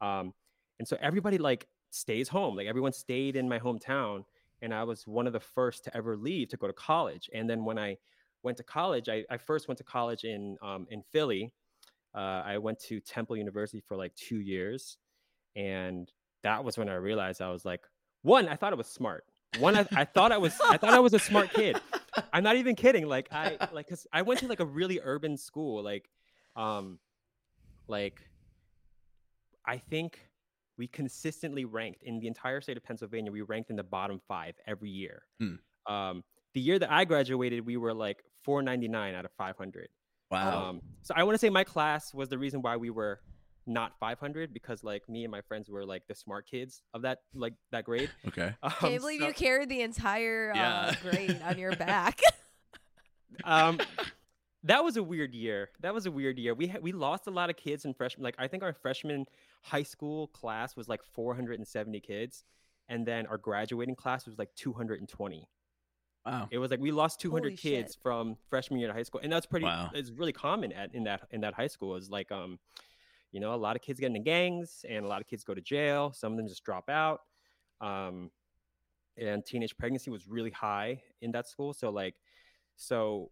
Um, 0.00 0.32
and 0.78 0.86
so 0.86 0.96
everybody 1.00 1.38
like 1.38 1.66
stays 1.90 2.28
home. 2.28 2.56
Like 2.56 2.68
everyone 2.68 2.92
stayed 2.92 3.36
in 3.36 3.48
my 3.48 3.58
hometown, 3.58 4.24
and 4.62 4.72
I 4.72 4.84
was 4.84 5.06
one 5.06 5.26
of 5.26 5.32
the 5.32 5.40
first 5.40 5.84
to 5.84 5.96
ever 5.96 6.16
leave 6.16 6.48
to 6.50 6.56
go 6.56 6.68
to 6.68 6.72
college. 6.72 7.28
And 7.34 7.50
then 7.50 7.64
when 7.64 7.78
I 7.78 7.96
went 8.44 8.58
to 8.58 8.62
college, 8.62 9.08
I, 9.08 9.24
I 9.30 9.38
first 9.38 9.68
went 9.68 9.78
to 9.78 9.84
college 9.84 10.24
in 10.24 10.56
um, 10.62 10.86
in 10.90 11.02
Philly. 11.12 11.52
Uh, 12.14 12.42
I 12.44 12.58
went 12.58 12.78
to 12.80 13.00
Temple 13.00 13.36
University 13.36 13.80
for 13.80 13.96
like 13.96 14.14
two 14.14 14.40
years, 14.40 14.98
and 15.56 16.10
that 16.42 16.62
was 16.62 16.78
when 16.78 16.88
I 16.88 16.94
realized 16.94 17.42
I 17.42 17.50
was 17.50 17.64
like, 17.64 17.80
one, 18.22 18.48
I 18.48 18.54
thought 18.54 18.72
I 18.72 18.76
was 18.76 18.86
smart. 18.86 19.24
One, 19.58 19.76
I, 19.76 19.86
I 19.94 20.04
thought 20.04 20.32
I 20.32 20.38
was 20.38 20.60
I 20.68 20.76
thought 20.76 20.94
I 20.94 21.00
was 21.00 21.14
a 21.14 21.18
smart 21.18 21.52
kid. 21.52 21.80
I'm 22.32 22.44
not 22.44 22.56
even 22.56 22.76
kidding. 22.76 23.06
Like 23.06 23.28
I 23.32 23.56
like 23.72 23.88
cause 23.88 24.06
I 24.12 24.22
went 24.22 24.40
to 24.40 24.48
like 24.48 24.60
a 24.60 24.64
really 24.64 25.00
urban 25.02 25.36
school. 25.36 25.82
Like, 25.82 26.08
um, 26.56 26.98
like 27.88 28.20
I 29.66 29.78
think 29.78 30.28
we 30.76 30.88
consistently 30.88 31.64
ranked 31.64 32.02
in 32.02 32.18
the 32.18 32.26
entire 32.26 32.60
state 32.60 32.76
of 32.76 32.84
Pennsylvania. 32.84 33.30
We 33.30 33.42
ranked 33.42 33.70
in 33.70 33.76
the 33.76 33.84
bottom 33.84 34.20
five 34.26 34.54
every 34.66 34.90
year. 34.90 35.22
Hmm. 35.40 35.92
Um, 35.92 36.24
the 36.54 36.60
year 36.60 36.78
that 36.78 36.90
I 36.90 37.04
graduated, 37.04 37.66
we 37.66 37.76
were 37.76 37.92
like 37.92 38.24
499 38.42 39.14
out 39.14 39.24
of 39.24 39.32
500. 39.36 39.88
Wow. 40.30 40.70
Um, 40.70 40.80
so 41.02 41.14
I 41.16 41.24
want 41.24 41.34
to 41.34 41.38
say 41.38 41.50
my 41.50 41.64
class 41.64 42.14
was 42.14 42.28
the 42.28 42.38
reason 42.38 42.62
why 42.62 42.76
we 42.76 42.90
were 42.90 43.20
not 43.66 43.92
500 43.98 44.52
because 44.52 44.84
like 44.84 45.08
me 45.08 45.24
and 45.24 45.30
my 45.30 45.40
friends 45.40 45.70
were 45.70 45.84
like 45.86 46.06
the 46.06 46.14
smart 46.14 46.46
kids 46.46 46.82
of 46.92 47.02
that 47.02 47.20
like 47.34 47.54
that 47.72 47.84
grade. 47.84 48.10
okay. 48.28 48.54
Um, 48.62 48.72
Can't 48.80 49.00
believe 49.00 49.20
so- 49.20 49.28
you 49.28 49.32
carried 49.32 49.68
the 49.68 49.82
entire 49.82 50.52
uh, 50.54 50.94
grade 51.02 51.40
on 51.44 51.58
your 51.58 51.74
back. 51.76 52.20
um 53.44 53.80
that 54.62 54.84
was 54.84 54.96
a 54.96 55.02
weird 55.02 55.34
year 55.34 55.70
that 55.80 55.92
was 55.92 56.06
a 56.06 56.10
weird 56.10 56.38
year 56.38 56.54
we 56.54 56.68
ha- 56.68 56.78
we 56.80 56.92
lost 56.92 57.26
a 57.26 57.30
lot 57.30 57.50
of 57.50 57.56
kids 57.56 57.84
in 57.84 57.92
freshman 57.92 58.22
like 58.22 58.36
i 58.38 58.46
think 58.46 58.62
our 58.62 58.72
freshman 58.72 59.26
high 59.62 59.82
school 59.82 60.28
class 60.28 60.76
was 60.76 60.88
like 60.88 61.02
470 61.02 61.98
kids 61.98 62.44
and 62.88 63.04
then 63.04 63.26
our 63.26 63.38
graduating 63.38 63.96
class 63.96 64.24
was 64.24 64.38
like 64.38 64.54
220 64.54 65.48
Wow. 66.26 66.48
it 66.50 66.58
was 66.58 66.70
like 66.70 66.80
we 66.80 66.90
lost 66.90 67.20
200 67.20 67.42
Holy 67.48 67.56
kids 67.56 67.92
shit. 67.94 68.02
from 68.02 68.36
freshman 68.48 68.78
year 68.80 68.88
to 68.88 68.94
high 68.94 69.02
school 69.02 69.20
and 69.22 69.32
that's 69.32 69.46
pretty 69.46 69.66
Wow. 69.66 69.90
it's 69.92 70.10
really 70.10 70.32
common 70.32 70.72
at 70.72 70.94
in 70.94 71.04
that 71.04 71.22
in 71.30 71.40
that 71.42 71.54
high 71.54 71.66
school 71.66 71.96
is 71.96 72.08
like 72.10 72.32
um 72.32 72.58
you 73.30 73.40
know 73.40 73.54
a 73.54 73.56
lot 73.56 73.76
of 73.76 73.82
kids 73.82 74.00
get 74.00 74.06
into 74.06 74.20
gangs 74.20 74.84
and 74.88 75.04
a 75.04 75.08
lot 75.08 75.20
of 75.20 75.26
kids 75.26 75.44
go 75.44 75.54
to 75.54 75.60
jail 75.60 76.12
some 76.14 76.32
of 76.32 76.38
them 76.38 76.48
just 76.48 76.64
drop 76.64 76.88
out 76.88 77.20
um 77.80 78.30
and 79.18 79.44
teenage 79.44 79.76
pregnancy 79.76 80.10
was 80.10 80.26
really 80.26 80.50
high 80.50 81.02
in 81.20 81.30
that 81.32 81.46
school 81.46 81.74
so 81.74 81.90
like 81.90 82.14
so 82.76 83.30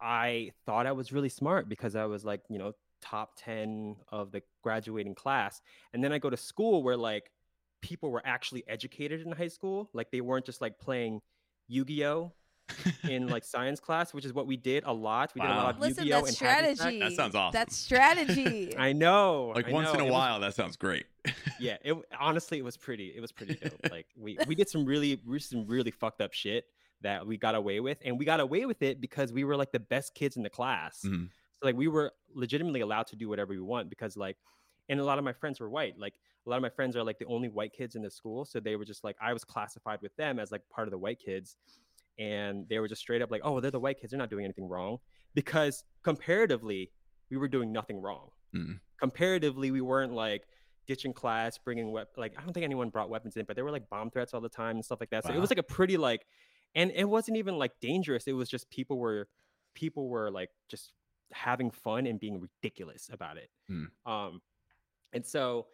i 0.00 0.50
thought 0.66 0.86
i 0.86 0.92
was 0.92 1.12
really 1.12 1.28
smart 1.28 1.68
because 1.68 1.96
i 1.96 2.04
was 2.04 2.24
like 2.24 2.42
you 2.50 2.58
know 2.58 2.72
top 3.00 3.30
10 3.38 3.96
of 4.12 4.30
the 4.30 4.42
graduating 4.62 5.14
class 5.14 5.62
and 5.94 6.04
then 6.04 6.12
i 6.12 6.18
go 6.18 6.28
to 6.28 6.36
school 6.36 6.82
where 6.82 6.98
like 6.98 7.30
people 7.80 8.10
were 8.10 8.20
actually 8.26 8.62
educated 8.68 9.22
in 9.26 9.32
high 9.32 9.48
school 9.48 9.88
like 9.94 10.10
they 10.10 10.20
weren't 10.20 10.44
just 10.44 10.60
like 10.60 10.78
playing 10.78 11.20
yu-gi-oh 11.70 12.32
in 13.08 13.26
like 13.28 13.44
science 13.54 13.80
class 13.80 14.12
which 14.14 14.24
is 14.24 14.32
what 14.32 14.46
we 14.46 14.56
did 14.56 14.84
a 14.84 14.92
lot 14.92 15.32
we 15.34 15.40
did 15.40 15.50
a 15.50 15.54
lot 15.54 15.64
Wow. 15.64 15.70
of 15.70 15.78
Listen, 15.80 16.04
yu-gi-oh 16.04 16.16
that's 16.18 16.28
and 16.28 16.36
strategy. 16.36 16.98
That 17.00 17.12
sounds 17.12 17.34
awesome. 17.34 17.52
That's 17.58 17.76
strategy. 17.76 18.76
i 18.88 18.92
know 18.92 19.52
like 19.54 19.68
I 19.68 19.72
once 19.72 19.86
know, 19.88 19.94
in 19.94 20.00
a 20.00 20.02
it 20.02 20.06
was- 20.06 20.12
while, 20.12 20.40
that 20.40 20.54
sounds 20.54 20.76
great. 20.76 21.06
yeah 21.60 21.76
it 21.84 21.94
honestly 22.18 22.58
it 22.58 22.64
was 22.64 22.76
pretty 22.76 23.08
it 23.16 23.20
was 23.20 23.32
pretty 23.32 23.54
dope 23.54 23.78
like 23.90 24.06
we 24.16 24.38
we 24.46 24.54
did 24.54 24.68
some 24.68 24.84
really 24.84 25.20
we 25.26 25.38
did 25.38 25.44
some 25.44 25.66
really 25.66 25.90
fucked 25.90 26.20
up 26.20 26.32
shit 26.32 26.64
that 27.02 27.26
we 27.26 27.36
got 27.36 27.54
away 27.54 27.80
with 27.80 27.98
and 28.04 28.18
we 28.18 28.24
got 28.24 28.40
away 28.40 28.64
with 28.66 28.82
it 28.82 29.00
because 29.00 29.32
we 29.32 29.44
were 29.44 29.56
like 29.56 29.70
the 29.72 29.80
best 29.80 30.14
kids 30.14 30.36
in 30.36 30.42
the 30.42 30.50
class 30.50 31.02
Mhm. 31.06 31.28
So 31.60 31.66
like 31.66 31.76
we 31.76 31.88
were 31.88 32.12
legitimately 32.34 32.80
allowed 32.80 33.06
to 33.08 33.16
do 33.16 33.28
whatever 33.28 33.52
we 33.52 33.60
want 33.60 33.90
because 33.90 34.16
like, 34.16 34.38
and 34.90 35.00
a 35.00 35.04
lot 35.04 35.16
of 35.16 35.24
my 35.24 35.32
friends 35.32 35.60
were 35.60 35.70
white. 35.70 35.98
Like 35.98 36.14
a 36.46 36.50
lot 36.50 36.56
of 36.56 36.62
my 36.62 36.68
friends 36.68 36.96
are 36.96 37.04
like 37.04 37.18
the 37.18 37.26
only 37.26 37.48
white 37.48 37.72
kids 37.72 37.94
in 37.94 38.02
the 38.02 38.10
school, 38.10 38.44
so 38.44 38.60
they 38.60 38.76
were 38.76 38.84
just 38.84 39.04
like 39.04 39.16
I 39.22 39.32
was 39.32 39.44
classified 39.44 40.00
with 40.02 40.14
them 40.16 40.38
as 40.38 40.52
like 40.52 40.62
part 40.68 40.86
of 40.88 40.92
the 40.92 40.98
white 40.98 41.20
kids, 41.24 41.56
and 42.18 42.68
they 42.68 42.78
were 42.78 42.88
just 42.88 43.00
straight 43.00 43.22
up 43.22 43.30
like, 43.30 43.40
oh, 43.44 43.60
they're 43.60 43.70
the 43.70 43.80
white 43.80 44.00
kids, 44.00 44.10
they're 44.10 44.18
not 44.18 44.28
doing 44.28 44.44
anything 44.44 44.68
wrong 44.68 44.98
because 45.34 45.84
comparatively 46.02 46.90
we 47.30 47.36
were 47.36 47.48
doing 47.48 47.72
nothing 47.72 48.02
wrong. 48.02 48.30
Mm. 48.54 48.80
Comparatively, 48.98 49.70
we 49.70 49.80
weren't 49.80 50.12
like 50.12 50.42
ditching 50.86 51.12
class, 51.12 51.56
bringing 51.56 51.92
wep- 51.92 52.16
like 52.16 52.34
I 52.36 52.42
don't 52.42 52.52
think 52.52 52.64
anyone 52.64 52.90
brought 52.90 53.08
weapons 53.08 53.36
in, 53.36 53.44
but 53.46 53.54
there 53.54 53.64
were 53.64 53.70
like 53.70 53.88
bomb 53.88 54.10
threats 54.10 54.34
all 54.34 54.40
the 54.40 54.48
time 54.48 54.76
and 54.76 54.84
stuff 54.84 54.98
like 55.00 55.10
that. 55.10 55.24
So 55.24 55.32
it 55.32 55.38
was 55.38 55.50
like 55.50 55.58
a 55.58 55.62
pretty 55.62 55.96
like, 55.96 56.26
and 56.74 56.90
it 56.94 57.08
wasn't 57.08 57.36
even 57.36 57.56
like 57.56 57.72
dangerous. 57.80 58.26
It 58.26 58.32
was 58.32 58.48
just 58.48 58.68
people 58.70 58.98
were 58.98 59.28
people 59.74 60.08
were 60.08 60.30
like 60.32 60.50
just 60.68 60.92
having 61.32 61.70
fun 61.70 62.06
and 62.06 62.18
being 62.18 62.40
ridiculous 62.40 63.08
about 63.12 63.36
it. 63.36 63.50
Hmm. 63.68 63.84
Um, 64.10 64.40
and 65.12 65.24
so 65.24 65.66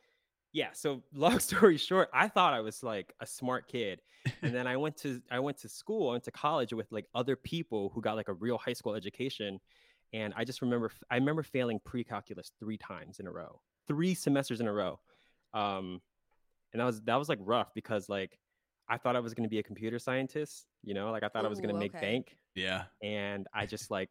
yeah. 0.53 0.69
So 0.73 1.03
long 1.15 1.39
story 1.39 1.77
short, 1.77 2.09
I 2.13 2.29
thought 2.29 2.55
I 2.55 2.61
was 2.61 2.83
like 2.83 3.15
a 3.21 3.27
smart 3.27 3.69
kid, 3.69 4.01
and 4.43 4.55
then 4.55 4.67
I 4.67 4.77
went 4.77 4.97
to 4.99 5.21
I 5.31 5.39
went 5.41 5.59
to 5.59 5.69
school, 5.69 6.09
I 6.11 6.13
went 6.13 6.25
to 6.25 6.31
college 6.31 6.73
with 6.73 6.91
like 6.93 7.07
other 7.15 7.37
people 7.37 7.91
who 7.95 8.01
got 8.01 8.17
like 8.17 8.29
a 8.29 8.35
real 8.35 8.59
high 8.59 8.73
school 8.73 8.95
education, 8.95 9.61
and 10.13 10.33
I 10.37 10.45
just 10.45 10.63
remember 10.63 10.91
I 11.11 11.17
remember 11.17 11.43
failing 11.43 11.81
pre-calculus 11.85 12.53
three 12.59 12.79
times 12.79 13.21
in 13.21 13.27
a 13.27 13.33
row, 13.33 13.61
three 13.89 14.15
semesters 14.15 14.61
in 14.61 14.67
a 14.69 14.73
row, 14.73 15.01
um, 15.55 16.01
and 16.73 16.81
that 16.81 16.85
was 16.87 17.03
that 17.03 17.17
was 17.17 17.29
like 17.29 17.39
rough 17.43 17.73
because 17.75 18.09
like 18.09 18.39
I 18.89 18.99
thought 18.99 19.17
I 19.17 19.21
was 19.21 19.35
going 19.35 19.45
to 19.45 19.51
be 19.51 19.59
a 19.59 19.63
computer 19.63 19.99
scientist, 19.99 20.67
you 20.85 20.95
know, 20.95 21.11
like 21.11 21.23
I 21.23 21.29
thought 21.29 21.45
I 21.45 21.49
was 21.49 21.61
going 21.61 21.71
to 21.75 21.75
Ooh, 21.75 21.79
make 21.79 21.99
bank, 22.01 22.37
Yeah. 22.55 22.85
and 23.03 23.47
I 23.55 23.67
just 23.67 23.91
like 23.91 24.11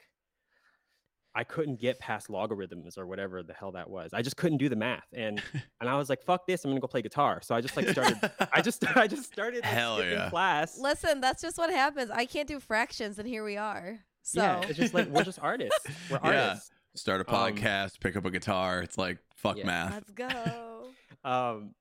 I 1.38 1.44
couldn't 1.44 1.80
get 1.82 2.00
past 2.00 2.30
logarithms 2.30 2.98
or 2.98 3.06
whatever 3.06 3.44
the 3.44 3.54
hell 3.54 3.74
that 3.74 3.90
was. 3.90 4.14
I 4.14 4.22
just 4.22 4.38
couldn't 4.38 4.58
do 4.60 4.70
the 4.70 4.76
math, 4.78 5.06
and 5.14 5.42
and 5.82 5.90
I 5.90 5.98
was 5.98 6.10
like, 6.10 6.24
"Fuck 6.24 6.48
this! 6.48 6.64
I'm 6.64 6.72
gonna 6.72 6.80
go 6.80 6.88
play 6.88 7.02
guitar." 7.02 7.42
So 7.44 7.54
I 7.54 7.62
just 7.62 7.76
like 7.76 7.90
started. 7.90 8.18
I 8.54 8.62
just 8.62 8.84
I 8.98 9.08
just 9.08 9.32
started 9.34 9.64
like, 9.64 9.74
Hell 9.74 10.04
yeah. 10.04 10.30
class. 10.30 10.80
Listen, 10.80 11.20
that's 11.22 11.42
just 11.42 11.58
what 11.58 11.70
happens. 11.72 12.10
I 12.10 12.26
can't 12.26 12.48
do 12.48 12.60
fractions, 12.60 13.20
and 13.20 13.28
here 13.28 13.44
we 13.44 13.58
are. 13.58 14.00
So 14.24 14.42
Yeah, 14.42 14.62
it's 14.62 14.78
just 14.78 14.94
like 14.94 15.08
we're 15.10 15.24
just 15.24 15.40
artists. 15.40 15.78
We're 16.10 16.20
Yeah. 16.24 16.48
artists. 16.50 16.72
Start 16.96 17.20
a 17.28 17.30
Um, 17.30 17.36
podcast, 17.56 18.00
pick 18.00 18.16
up 18.16 18.24
a 18.26 18.32
guitar. 18.32 18.82
It's 18.82 18.98
like 18.98 19.18
fuck 19.36 19.58
Yeah. 19.58 19.66
math. 19.66 19.94
let's 19.94 20.12
go. 20.12 20.88
Um, 21.26 21.76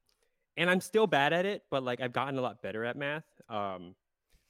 and 0.57 0.69
I'm 0.69 0.81
still 0.81 1.07
bad 1.07 1.33
at 1.33 1.47
it, 1.47 1.63
but 1.71 1.83
like 1.85 2.01
I've 2.01 2.13
gotten 2.13 2.37
a 2.39 2.43
lot 2.43 2.61
better 2.63 2.85
at 2.85 2.97
math. 2.97 3.25
Um, 3.49 3.95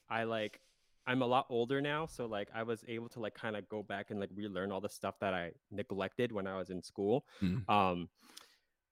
I 0.09 0.25
like 0.25 0.61
I'm 1.07 1.23
a 1.23 1.27
lot 1.27 1.47
older 1.51 1.81
now, 1.81 2.07
so 2.07 2.27
like 2.27 2.49
I 2.55 2.63
was 2.63 2.85
able 2.89 3.09
to 3.11 3.21
like 3.21 3.35
kind 3.35 3.57
of 3.57 3.69
go 3.69 3.83
back 3.83 4.11
and 4.11 4.19
like 4.19 4.31
relearn 4.35 4.73
all 4.73 4.81
the 4.81 4.89
stuff 4.89 5.19
that 5.21 5.35
I 5.35 5.51
neglected 5.71 6.33
when 6.33 6.47
I 6.47 6.57
was 6.57 6.71
in 6.71 6.83
school. 6.83 7.27
Mm. 7.43 7.69
Um, 7.69 8.09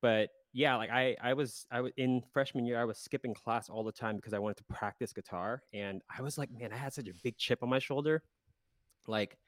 but 0.03 0.31
yeah, 0.53 0.77
like 0.77 0.91
I 0.91 1.17
I 1.23 1.33
was 1.33 1.67
I 1.71 1.81
was 1.81 1.93
in 1.97 2.23
freshman 2.33 2.67
year 2.67 2.81
I 2.81 2.85
was 2.85 2.99
skipping 2.99 3.33
class 3.33 3.71
all 3.71 3.83
the 3.85 3.93
time 3.93 4.17
because 4.17 4.35
I 4.35 4.39
wanted 4.39 4.59
to 4.59 4.65
practice 4.65 5.13
guitar, 5.13 5.63
and 5.73 6.03
I 6.17 6.23
was 6.23 6.37
like, 6.37 6.51
man, 6.51 6.73
I 6.73 6.77
had 6.77 6.93
such 6.93 7.09
a 7.09 7.15
big 7.23 7.39
chip 7.39 7.63
on 7.63 7.71
my 7.71 7.79
shoulder. 7.79 8.23
Like 9.07 9.39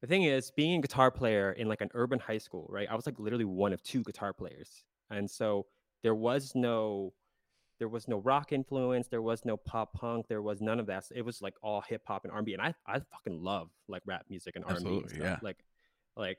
the 0.00 0.06
thing 0.06 0.22
is, 0.22 0.52
being 0.52 0.78
a 0.78 0.82
guitar 0.82 1.10
player 1.10 1.52
in 1.52 1.68
like 1.68 1.80
an 1.80 1.90
urban 1.94 2.20
high 2.20 2.38
school, 2.38 2.66
right? 2.70 2.88
I 2.88 2.94
was 2.94 3.06
like 3.06 3.18
literally 3.18 3.44
one 3.44 3.72
of 3.72 3.82
two 3.82 4.04
guitar 4.04 4.32
players, 4.32 4.84
and 5.10 5.28
so 5.28 5.66
there 6.02 6.14
was 6.14 6.52
no 6.54 7.12
there 7.80 7.88
was 7.88 8.06
no 8.06 8.18
rock 8.18 8.52
influence 8.52 9.08
there 9.08 9.22
was 9.22 9.44
no 9.44 9.56
pop 9.56 9.92
punk 9.94 10.28
there 10.28 10.42
was 10.42 10.60
none 10.60 10.78
of 10.78 10.86
that 10.86 11.04
it 11.12 11.24
was 11.24 11.42
like 11.42 11.54
all 11.62 11.80
hip 11.80 12.02
hop 12.06 12.24
and 12.24 12.32
r&b 12.32 12.52
and 12.52 12.62
i 12.62 12.72
i 12.86 13.00
fucking 13.10 13.42
love 13.42 13.68
like 13.88 14.02
rap 14.06 14.24
music 14.28 14.54
and 14.54 14.64
r&b 14.66 14.88
and 14.88 15.10
stuff. 15.10 15.20
yeah. 15.20 15.38
like 15.42 15.56
like 16.16 16.38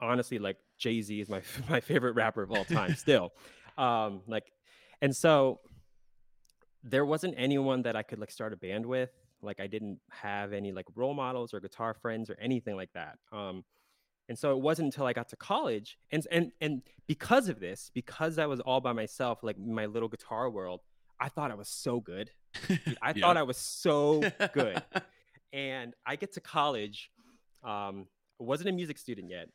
honestly 0.00 0.38
like 0.38 0.58
jay-z 0.78 1.20
is 1.20 1.28
my 1.28 1.42
my 1.68 1.80
favorite 1.80 2.12
rapper 2.12 2.42
of 2.42 2.52
all 2.52 2.64
time 2.64 2.94
still 2.94 3.32
um 3.78 4.20
like 4.28 4.52
and 5.00 5.16
so 5.16 5.58
there 6.84 7.06
wasn't 7.06 7.34
anyone 7.36 7.82
that 7.82 7.96
i 7.96 8.02
could 8.02 8.20
like 8.20 8.30
start 8.30 8.52
a 8.52 8.56
band 8.56 8.84
with 8.84 9.10
like 9.40 9.58
i 9.58 9.66
didn't 9.66 9.98
have 10.10 10.52
any 10.52 10.70
like 10.70 10.86
role 10.94 11.14
models 11.14 11.54
or 11.54 11.60
guitar 11.60 11.94
friends 11.94 12.28
or 12.28 12.36
anything 12.40 12.76
like 12.76 12.92
that 12.92 13.18
um 13.32 13.64
and 14.28 14.38
so 14.38 14.52
it 14.52 14.60
wasn't 14.60 14.86
until 14.86 15.06
I 15.06 15.12
got 15.12 15.28
to 15.30 15.36
college, 15.36 15.98
and 16.10 16.26
and 16.30 16.52
and 16.60 16.82
because 17.06 17.48
of 17.48 17.60
this, 17.60 17.90
because 17.94 18.38
I 18.38 18.46
was 18.46 18.60
all 18.60 18.80
by 18.80 18.92
myself, 18.92 19.42
like 19.42 19.58
my 19.58 19.86
little 19.86 20.08
guitar 20.08 20.48
world, 20.48 20.80
I 21.20 21.28
thought 21.28 21.50
I 21.50 21.54
was 21.54 21.68
so 21.68 22.00
good. 22.00 22.30
I 23.02 23.12
thought 23.12 23.36
I 23.36 23.42
was 23.42 23.56
so 23.56 24.22
good. 24.52 24.82
and 25.52 25.94
I 26.06 26.16
get 26.16 26.32
to 26.34 26.40
college. 26.40 27.10
Um, 27.62 28.06
I 28.40 28.44
wasn't 28.44 28.70
a 28.70 28.72
music 28.72 28.98
student 28.98 29.30
yet, 29.30 29.48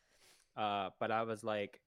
uh, 0.55 0.89
but 0.99 1.11
I 1.11 1.23
was 1.23 1.43
like, 1.43 1.81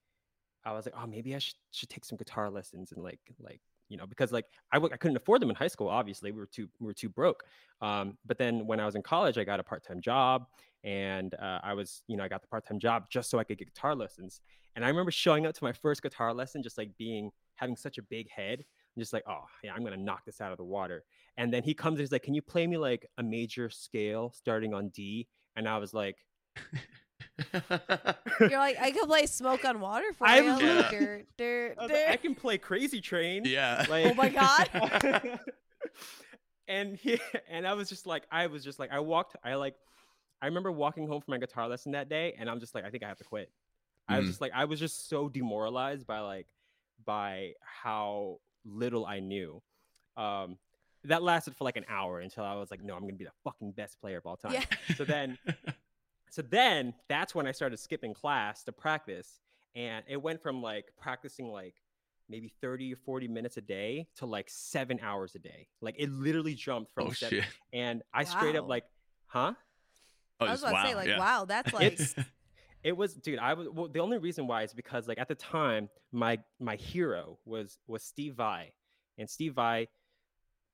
I 0.65 0.73
was 0.73 0.87
like, 0.87 0.95
oh, 0.97 1.07
maybe 1.07 1.35
I 1.35 1.39
should 1.39 1.55
should 1.71 1.89
take 1.89 2.05
some 2.05 2.19
guitar 2.19 2.51
lessons 2.51 2.93
and 2.93 3.03
like 3.03 3.21
like 3.39 3.61
you 3.91 3.99
know 3.99 4.07
because 4.07 4.33
like 4.33 4.47
I 4.73 4.77
w- 4.77 4.93
I 4.93 4.97
couldn't 4.97 5.19
afford 5.19 5.43
them 5.43 5.51
in 5.51 5.57
high 5.57 5.69
school. 5.69 5.89
Obviously, 5.89 6.33
we 6.33 6.39
were 6.39 6.47
too 6.47 6.69
we 6.79 6.87
were 6.87 6.95
too 6.95 7.11
broke. 7.11 7.45
Um, 7.83 8.17
but 8.25 8.39
then 8.39 8.67
when 8.67 8.81
I 8.81 8.87
was 8.87 8.95
in 8.95 9.03
college, 9.03 9.37
I 9.37 9.45
got 9.45 9.61
a 9.61 9.63
part 9.63 9.85
time 9.85 10.01
job 10.01 10.47
and 10.85 11.35
uh, 11.35 11.61
I 11.63 11.75
was, 11.75 12.03
you 12.07 12.17
know, 12.17 12.25
I 12.25 12.29
got 12.29 12.41
the 12.41 12.49
part 12.49 12.67
time 12.67 12.79
job 12.79 13.05
just 13.11 13.29
so 13.29 13.39
I 13.39 13.45
could 13.45 13.59
get 13.59 13.75
guitar 13.75 13.95
lessons. 13.95 14.41
And 14.77 14.85
I 14.85 14.89
remember 14.89 15.11
showing 15.11 15.47
up 15.47 15.55
to 15.57 15.65
my 15.65 15.73
first 15.73 16.03
guitar 16.03 16.33
lesson, 16.33 16.63
just 16.63 16.79
like 16.79 16.97
being 16.97 17.31
having 17.57 17.77
such 17.77 17.99
a 17.99 18.03
big 18.03 18.31
head, 18.31 18.59
and 18.59 19.03
just 19.03 19.13
like, 19.13 19.25
oh 19.29 19.45
yeah, 19.63 19.75
I'm 19.75 19.85
gonna 19.85 19.97
knock 19.97 20.25
this 20.25 20.41
out 20.41 20.53
of 20.53 20.59
the 20.59 20.65
water. 20.65 21.05
And 21.37 21.53
then 21.53 21.63
he 21.63 21.75
comes 21.75 21.95
and 21.95 22.01
he's 22.01 22.13
like, 22.13 22.23
can 22.23 22.35
you 22.35 22.43
play 22.43 22.67
me 22.67 22.77
like 22.79 23.07
a 23.19 23.23
major 23.23 23.69
scale 23.69 24.33
starting 24.35 24.73
on 24.73 24.89
D? 24.91 25.27
And 25.57 25.69
I 25.69 25.79
was 25.79 25.93
like, 25.93 26.17
You're 28.41 28.51
like, 28.59 28.79
I 28.81 28.91
can 28.91 29.07
play 29.07 29.27
Smoke 29.27 29.65
on 29.65 29.81
Water 29.81 30.13
for 30.17 30.27
I'm 30.27 30.45
you. 30.45 30.53
literally- 30.55 30.77
Like, 30.77 30.91
dur, 30.91 31.23
dur, 31.37 31.75
I, 31.79 31.87
like, 31.87 32.09
I 32.09 32.17
can 32.17 32.35
play 32.35 32.59
Crazy 32.59 33.01
Train. 33.01 33.45
yeah. 33.45 33.85
Like, 33.89 34.07
Oh 34.07 34.15
my 34.15 34.29
God. 34.29 34.69
and 36.69 36.97
he 36.97 37.21
and 37.49 37.67
I 37.67 37.73
was 37.75 37.89
just 37.89 38.07
like, 38.07 38.25
I 38.31 38.47
was 38.47 38.63
just 38.65 38.79
like, 38.79 38.93
I 38.93 39.01
walked, 39.01 39.37
I 39.45 39.55
like, 39.55 39.75
I 40.43 40.47
remember 40.47 40.71
walking 40.73 41.07
home 41.07 41.21
from 41.21 41.33
my 41.33 41.39
guitar 41.39 41.69
lesson 41.69 41.93
that 41.93 42.09
day, 42.09 42.35
and 42.39 42.49
I'm 42.49 42.61
just 42.61 42.75
like, 42.75 42.85
I 42.85 42.91
think 42.91 43.03
I 43.03 43.09
have 43.09 43.19
to 43.19 43.25
quit. 43.25 43.51
I 44.09 44.17
was 44.19 44.25
Mm. 44.27 44.29
just 44.29 44.41
like, 44.41 44.53
I 44.55 44.65
was 44.65 44.81
just 44.81 45.09
so 45.09 45.29
demoralized 45.29 46.07
by 46.07 46.21
like, 46.21 46.47
by 47.05 47.53
how 47.61 48.39
little 48.65 49.07
I 49.07 49.21
knew. 49.21 49.63
Um, 50.17 50.59
that 51.05 51.23
lasted 51.23 51.57
for 51.57 51.65
like 51.65 51.77
an 51.77 51.87
hour 51.89 52.21
until 52.21 52.45
I 52.45 52.55
was 52.55 52.71
like, 52.71 52.83
no, 52.83 52.95
I'm 52.95 53.01
gonna 53.03 53.15
be 53.15 53.25
the 53.25 53.31
fucking 53.45 53.73
best 53.73 54.01
player 54.01 54.19
of 54.19 54.27
all 54.27 54.37
time. 54.37 54.53
Yeah. 54.53 54.65
So 54.97 55.05
then, 55.05 55.39
so 56.31 56.43
then 56.43 56.95
that's 57.09 57.35
when 57.35 57.47
I 57.47 57.53
started 57.53 57.79
skipping 57.79 58.15
class 58.15 58.65
to 58.65 58.73
practice, 58.73 59.41
and 59.75 60.05
it 60.09 60.21
went 60.21 60.43
from 60.43 60.63
like 60.63 60.87
practicing 61.01 61.51
like 61.51 61.75
maybe 62.29 62.53
30 62.61 62.93
or 62.93 62.97
40 62.97 63.29
minutes 63.29 63.57
a 63.57 63.61
day 63.61 64.07
to 64.17 64.27
like 64.27 64.49
seven 64.49 65.01
hours 65.03 65.35
a 65.35 65.41
day. 65.41 65.69
Like 65.81 65.97
it 65.99 66.11
literally 66.11 66.55
jumped 66.55 66.93
from 66.93 67.09
oh 67.09 67.13
seven, 67.13 67.41
shit. 67.43 67.49
and 67.73 68.03
I 68.15 68.25
straight 68.25 68.57
up 68.57 68.69
like, 68.69 68.85
huh? 69.27 69.55
Oh, 70.41 70.47
I 70.47 70.53
was 70.53 70.61
just 70.61 70.73
about 70.73 70.83
to 70.83 70.89
say, 70.89 70.95
like, 70.95 71.09
yeah. 71.09 71.19
wow, 71.19 71.45
that's 71.45 71.73
like, 71.73 71.93
It's 71.93 72.15
it 72.83 72.97
was 72.97 73.15
dude 73.15 73.39
i 73.39 73.55
was 73.55 73.69
well, 73.69 73.89
the 73.89 74.01
only 74.01 74.19
reason 74.19 74.47
why 74.47 74.63
is 74.63 74.73
because 74.73 75.07
like 75.07 75.19
at 75.19 75.29
the 75.29 75.35
time 75.35 75.89
my 76.13 76.39
my 76.59 76.77
hero 76.77 77.39
was 77.45 77.79
was 77.87 78.03
steve 78.03 78.35
vai 78.35 78.73
and 79.19 79.29
steve 79.29 79.55
vai 79.55 79.87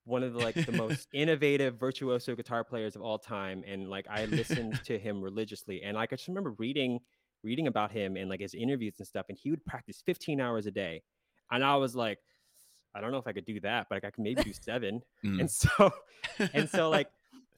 one 0.06 0.22
of 0.22 0.32
the 0.32 0.38
like 0.38 0.54
the 0.54 0.72
most 0.72 1.08
innovative 1.12 1.78
virtuoso 1.78 2.34
guitar 2.34 2.64
players 2.64 2.96
of 2.96 3.02
all 3.02 3.18
time 3.18 3.62
and 3.66 3.90
like 3.90 4.06
i 4.08 4.24
listened 4.26 4.80
to 4.84 4.98
him 4.98 5.20
religiously 5.20 5.82
and 5.82 5.96
like 5.96 6.12
i 6.12 6.16
just 6.16 6.28
remember 6.28 6.52
reading 6.58 6.98
reading 7.42 7.66
about 7.66 7.90
him 7.90 8.16
and 8.16 8.30
like 8.30 8.40
his 8.40 8.54
interviews 8.54 8.94
and 8.98 9.06
stuff 9.06 9.26
and 9.28 9.36
he 9.36 9.50
would 9.50 9.64
practice 9.66 10.02
15 10.06 10.40
hours 10.40 10.66
a 10.66 10.70
day 10.70 11.02
and 11.50 11.62
i 11.64 11.76
was 11.76 11.94
like 11.94 12.18
i 12.94 13.00
don't 13.00 13.10
know 13.10 13.18
if 13.18 13.26
i 13.26 13.32
could 13.32 13.44
do 13.44 13.60
that 13.60 13.86
but 13.90 13.96
like, 13.96 14.04
i 14.04 14.10
could 14.10 14.22
maybe 14.22 14.42
do 14.42 14.52
seven 14.52 15.02
Mm. 15.24 15.40
and 15.40 15.50
so 15.50 15.90
and 16.54 16.68
so 16.70 16.88
like 16.88 17.08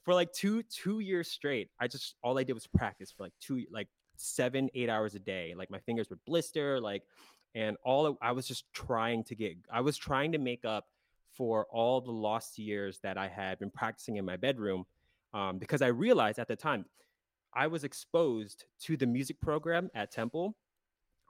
for 0.03 0.13
like 0.13 0.33
two 0.33 0.63
two 0.63 0.99
years 1.01 1.29
straight 1.29 1.69
i 1.79 1.87
just 1.87 2.15
all 2.23 2.37
i 2.39 2.43
did 2.43 2.53
was 2.53 2.67
practice 2.67 3.11
for 3.11 3.23
like 3.23 3.33
two 3.39 3.63
like 3.71 3.87
seven 4.17 4.69
eight 4.73 4.89
hours 4.89 5.13
a 5.15 5.19
day 5.19 5.53
like 5.55 5.69
my 5.69 5.79
fingers 5.79 6.09
would 6.09 6.19
blister 6.25 6.79
like 6.81 7.03
and 7.55 7.77
all 7.85 8.17
i 8.21 8.31
was 8.31 8.47
just 8.47 8.65
trying 8.73 9.23
to 9.23 9.35
get 9.35 9.55
i 9.71 9.81
was 9.81 9.97
trying 9.97 10.31
to 10.31 10.37
make 10.37 10.65
up 10.65 10.85
for 11.39 11.65
all 11.71 12.01
the 12.01 12.11
lost 12.11 12.59
years 12.59 12.99
that 13.01 13.17
i 13.17 13.29
had 13.29 13.57
been 13.59 13.71
practicing 13.71 14.17
in 14.17 14.25
my 14.25 14.35
bedroom 14.35 14.83
um, 15.33 15.57
because 15.57 15.81
i 15.81 15.87
realized 15.87 16.37
at 16.37 16.49
the 16.49 16.55
time 16.55 16.83
i 17.53 17.65
was 17.65 17.85
exposed 17.85 18.65
to 18.81 18.97
the 18.97 19.07
music 19.07 19.39
program 19.39 19.89
at 19.95 20.11
temple. 20.11 20.55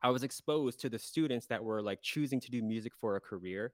I 0.01 0.09
was 0.11 0.23
exposed 0.23 0.79
to 0.79 0.89
the 0.89 0.97
students 0.97 1.45
that 1.47 1.61
were 1.61 1.81
like 1.81 2.01
choosing 2.01 2.39
to 2.39 2.49
do 2.49 2.63
music 2.63 2.93
for 2.99 3.17
a 3.17 3.21
career 3.21 3.73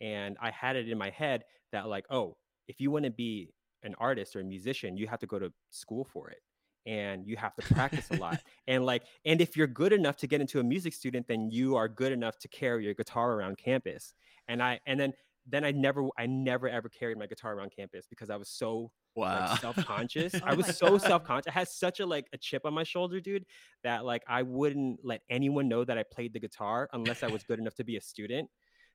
and 0.00 0.36
i 0.40 0.50
had 0.50 0.74
it 0.74 0.88
in 0.88 0.98
my 0.98 1.10
head 1.10 1.44
that 1.70 1.86
like 1.86 2.06
oh 2.10 2.36
if 2.66 2.80
you 2.80 2.90
want 2.90 3.04
to 3.04 3.10
be 3.10 3.52
an 3.82 3.94
artist 3.98 4.34
or 4.34 4.40
a 4.40 4.44
musician 4.44 4.96
you 4.96 5.06
have 5.06 5.20
to 5.20 5.26
go 5.26 5.38
to 5.38 5.52
school 5.70 6.04
for 6.04 6.30
it 6.30 6.40
and 6.86 7.26
you 7.26 7.36
have 7.36 7.54
to 7.56 7.74
practice 7.74 8.10
a 8.10 8.16
lot. 8.20 8.40
And 8.66 8.86
like 8.86 9.02
and 9.24 9.40
if 9.40 9.56
you're 9.56 9.66
good 9.66 9.92
enough 9.92 10.16
to 10.18 10.26
get 10.26 10.40
into 10.40 10.60
a 10.60 10.64
music 10.64 10.94
student 10.94 11.26
then 11.26 11.50
you 11.50 11.76
are 11.76 11.88
good 11.88 12.12
enough 12.12 12.38
to 12.38 12.48
carry 12.48 12.84
your 12.84 12.94
guitar 12.94 13.32
around 13.32 13.58
campus. 13.58 14.14
And 14.48 14.62
i 14.62 14.80
and 14.86 14.98
then 14.98 15.12
then 15.48 15.64
I 15.64 15.70
never 15.70 16.08
I 16.18 16.26
never 16.26 16.68
ever 16.68 16.88
carried 16.88 17.18
my 17.18 17.26
guitar 17.26 17.54
around 17.54 17.72
campus 17.76 18.06
because 18.08 18.30
I 18.30 18.36
was 18.36 18.48
so 18.48 18.90
Wow. 19.14 19.48
like 19.48 19.60
self-conscious. 19.60 20.34
Oh 20.36 20.40
I 20.44 20.54
was 20.54 20.76
so 20.76 20.90
God. 20.90 21.02
self-conscious. 21.02 21.48
I 21.48 21.58
had 21.58 21.68
such 21.68 22.00
a 22.00 22.06
like 22.06 22.26
a 22.32 22.38
chip 22.38 22.66
on 22.66 22.74
my 22.74 22.82
shoulder, 22.84 23.20
dude, 23.20 23.44
that 23.82 24.04
like 24.04 24.22
I 24.28 24.42
wouldn't 24.42 25.00
let 25.02 25.22
anyone 25.30 25.68
know 25.68 25.84
that 25.84 25.96
I 25.96 26.02
played 26.02 26.32
the 26.32 26.40
guitar 26.40 26.88
unless 26.92 27.22
I 27.22 27.28
was 27.28 27.42
good 27.44 27.58
enough 27.58 27.74
to 27.76 27.84
be 27.84 27.96
a 27.96 28.00
student. 28.00 28.48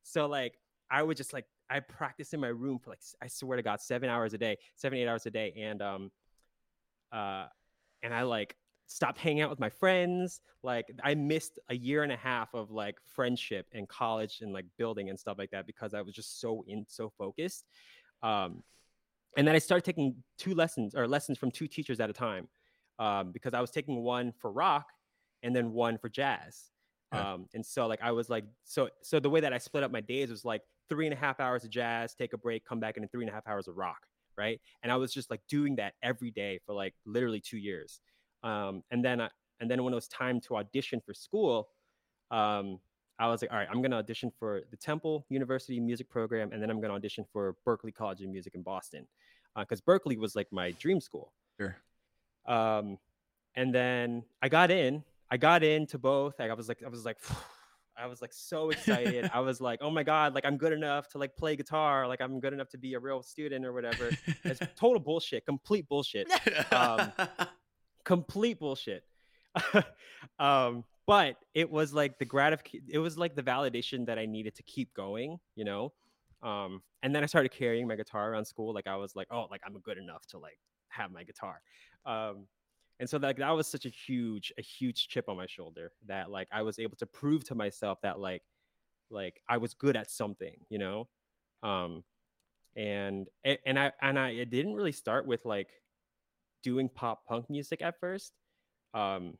So 0.03 0.27
like 0.27 0.53
I 0.91 1.01
would 1.03 1.17
just 1.17 1.33
like 1.33 1.45
I 1.69 1.79
practiced 1.79 2.33
in 2.33 2.39
my 2.39 2.49
room 2.49 2.77
for 2.79 2.89
like 2.91 2.99
I 3.21 3.27
swear 3.27 3.55
to 3.57 3.63
God, 3.63 3.79
seven 3.81 4.09
hours 4.09 4.33
a 4.33 4.37
day, 4.37 4.57
seven 4.75 4.99
eight 4.99 5.07
hours 5.07 5.25
a 5.25 5.31
day, 5.31 5.53
and 5.57 5.81
um, 5.81 6.11
uh, 7.11 7.45
and 8.03 8.13
I 8.13 8.23
like 8.23 8.55
stopped 8.91 9.17
hanging 9.17 9.41
out 9.41 9.49
with 9.49 9.59
my 9.59 9.69
friends. 9.69 10.41
Like 10.63 10.91
I 11.03 11.15
missed 11.15 11.59
a 11.69 11.75
year 11.75 12.03
and 12.03 12.11
a 12.11 12.17
half 12.17 12.53
of 12.53 12.71
like 12.71 12.97
friendship 13.05 13.65
and 13.73 13.87
college 13.87 14.39
and 14.41 14.51
like 14.51 14.65
building 14.77 15.09
and 15.09 15.19
stuff 15.19 15.37
like 15.37 15.51
that 15.51 15.65
because 15.65 15.93
I 15.93 16.01
was 16.01 16.13
just 16.13 16.41
so 16.41 16.63
in 16.67 16.85
so 16.87 17.11
focused. 17.17 17.65
Um, 18.21 18.63
and 19.37 19.47
then 19.47 19.55
I 19.55 19.59
started 19.59 19.85
taking 19.85 20.15
two 20.37 20.53
lessons 20.53 20.93
or 20.93 21.07
lessons 21.07 21.37
from 21.37 21.51
two 21.51 21.67
teachers 21.67 22.01
at 22.01 22.09
a 22.09 22.13
time 22.13 22.49
um, 22.99 23.31
because 23.31 23.53
I 23.53 23.61
was 23.61 23.71
taking 23.71 24.03
one 24.03 24.33
for 24.39 24.51
rock 24.51 24.87
and 25.41 25.55
then 25.55 25.71
one 25.71 25.97
for 25.97 26.09
jazz. 26.09 26.69
Okay. 27.13 27.23
Um, 27.23 27.45
and 27.53 27.65
so 27.65 27.87
like 27.87 28.01
I 28.01 28.11
was 28.11 28.29
like 28.29 28.43
so 28.65 28.89
so 29.01 29.19
the 29.19 29.29
way 29.29 29.39
that 29.39 29.53
I 29.53 29.57
split 29.57 29.83
up 29.83 29.91
my 29.91 30.01
days 30.01 30.29
was 30.29 30.43
like 30.43 30.61
three 30.89 31.07
and 31.07 31.13
a 31.13 31.17
half 31.17 31.39
hours 31.39 31.63
of 31.63 31.69
jazz, 31.69 32.13
take 32.13 32.33
a 32.33 32.37
break, 32.37 32.65
come 32.65 32.81
back, 32.81 32.97
and 32.97 33.03
then 33.03 33.09
three 33.09 33.23
and 33.23 33.29
a 33.29 33.33
half 33.33 33.47
hours 33.47 33.69
of 33.69 33.77
rock, 33.77 34.05
right? 34.37 34.59
And 34.83 34.91
I 34.91 34.97
was 34.97 35.13
just 35.13 35.31
like 35.31 35.41
doing 35.47 35.77
that 35.77 35.93
every 36.03 36.31
day 36.31 36.59
for 36.65 36.75
like 36.75 36.93
literally 37.05 37.39
two 37.39 37.57
years. 37.57 38.01
Um, 38.43 38.83
and 38.91 39.03
then 39.03 39.21
I, 39.21 39.29
and 39.59 39.69
then 39.69 39.83
when 39.83 39.93
it 39.93 39.95
was 39.95 40.07
time 40.07 40.41
to 40.41 40.57
audition 40.57 41.01
for 41.05 41.13
school, 41.13 41.69
um, 42.31 42.79
I 43.19 43.27
was 43.27 43.41
like, 43.41 43.51
all 43.51 43.57
right, 43.57 43.67
I'm 43.71 43.81
gonna 43.81 43.97
audition 43.97 44.31
for 44.39 44.61
the 44.71 44.77
Temple 44.77 45.25
University 45.29 45.79
Music 45.79 46.09
Program, 46.09 46.51
and 46.51 46.61
then 46.61 46.69
I'm 46.71 46.81
gonna 46.81 46.95
audition 46.95 47.25
for 47.31 47.55
Berklee 47.67 47.93
College 47.93 48.21
of 48.21 48.29
Music 48.29 48.55
in 48.55 48.63
Boston, 48.63 49.07
because 49.55 49.81
Berklee 49.81 50.17
was 50.17 50.35
like 50.35 50.47
my 50.51 50.71
dream 50.71 50.99
school. 50.99 51.31
Sure. 51.59 51.77
Um, 52.47 52.97
and 53.55 53.73
then 53.73 54.23
I 54.41 54.49
got 54.49 54.71
in. 54.71 55.03
I 55.29 55.37
got 55.37 55.63
into 55.63 55.97
both. 55.97 56.39
I 56.39 56.51
was 56.53 56.67
like, 56.67 56.83
I 56.83 56.89
was 56.89 57.05
like, 57.05 57.17
I 57.97 58.07
was 58.07 58.21
like 58.21 58.33
so 58.33 58.69
excited. 58.69 59.29
I 59.33 59.39
was 59.41 59.61
like, 59.61 59.79
oh 59.81 59.91
my 59.91 60.03
god, 60.03 60.33
like 60.33 60.45
I'm 60.45 60.57
good 60.57 60.73
enough 60.73 61.07
to 61.09 61.17
like 61.17 61.35
play 61.35 61.55
guitar. 61.55 62.07
Like 62.07 62.21
I'm 62.21 62.39
good 62.39 62.53
enough 62.53 62.69
to 62.69 62.77
be 62.77 62.95
a 62.95 62.99
real 62.99 63.21
student 63.21 63.65
or 63.65 63.73
whatever. 63.73 64.09
It's 64.43 64.61
total 64.75 64.99
bullshit, 64.99 65.45
complete 65.45 65.87
bullshit 65.87 66.27
um, 66.71 67.11
complete 68.03 68.59
bullshit. 68.59 69.03
um, 70.39 70.83
but 71.07 71.37
it 71.53 71.69
was 71.69 71.93
like 71.93 72.19
the 72.19 72.25
gratification. 72.25 72.85
It 72.89 72.99
was 72.99 73.17
like 73.17 73.35
the 73.35 73.43
validation 73.43 74.05
that 74.05 74.17
I 74.17 74.25
needed 74.25 74.55
to 74.55 74.63
keep 74.63 74.93
going, 74.93 75.39
you 75.55 75.65
know. 75.65 75.93
Um, 76.41 76.81
and 77.03 77.13
then 77.13 77.23
I 77.23 77.25
started 77.25 77.49
carrying 77.49 77.87
my 77.87 77.95
guitar 77.95 78.31
around 78.31 78.45
school. 78.45 78.73
Like 78.73 78.87
I 78.87 78.95
was 78.95 79.15
like, 79.15 79.27
oh, 79.31 79.47
like 79.51 79.61
I'm 79.65 79.77
good 79.79 79.97
enough 79.97 80.25
to 80.27 80.37
like 80.37 80.57
have 80.89 81.11
my 81.11 81.23
guitar. 81.23 81.61
Um, 82.05 82.47
and 82.99 83.09
so 83.09 83.17
like 83.17 83.37
that 83.37 83.51
was 83.51 83.67
such 83.67 83.85
a 83.85 83.89
huge, 83.89 84.53
a 84.57 84.61
huge 84.61 85.07
chip 85.07 85.27
on 85.27 85.37
my 85.37 85.47
shoulder 85.47 85.91
that 86.07 86.29
like 86.29 86.47
I 86.51 86.61
was 86.61 86.79
able 86.79 86.97
to 86.97 87.05
prove 87.05 87.43
to 87.45 87.55
myself 87.55 87.99
that 88.01 88.19
like, 88.19 88.43
like 89.09 89.41
I 89.49 89.57
was 89.57 89.73
good 89.73 89.97
at 89.97 90.09
something, 90.09 90.55
you 90.69 90.77
know. 90.77 91.07
Um, 91.63 92.03
and 92.75 93.27
and 93.43 93.77
I 93.77 93.91
and 94.01 94.17
I 94.17 94.29
it 94.29 94.49
didn't 94.49 94.75
really 94.75 94.93
start 94.93 95.27
with 95.27 95.45
like 95.45 95.80
doing 96.63 96.89
pop 96.89 97.25
punk 97.25 97.49
music 97.49 97.81
at 97.81 97.99
first 97.99 98.33
um 98.93 99.37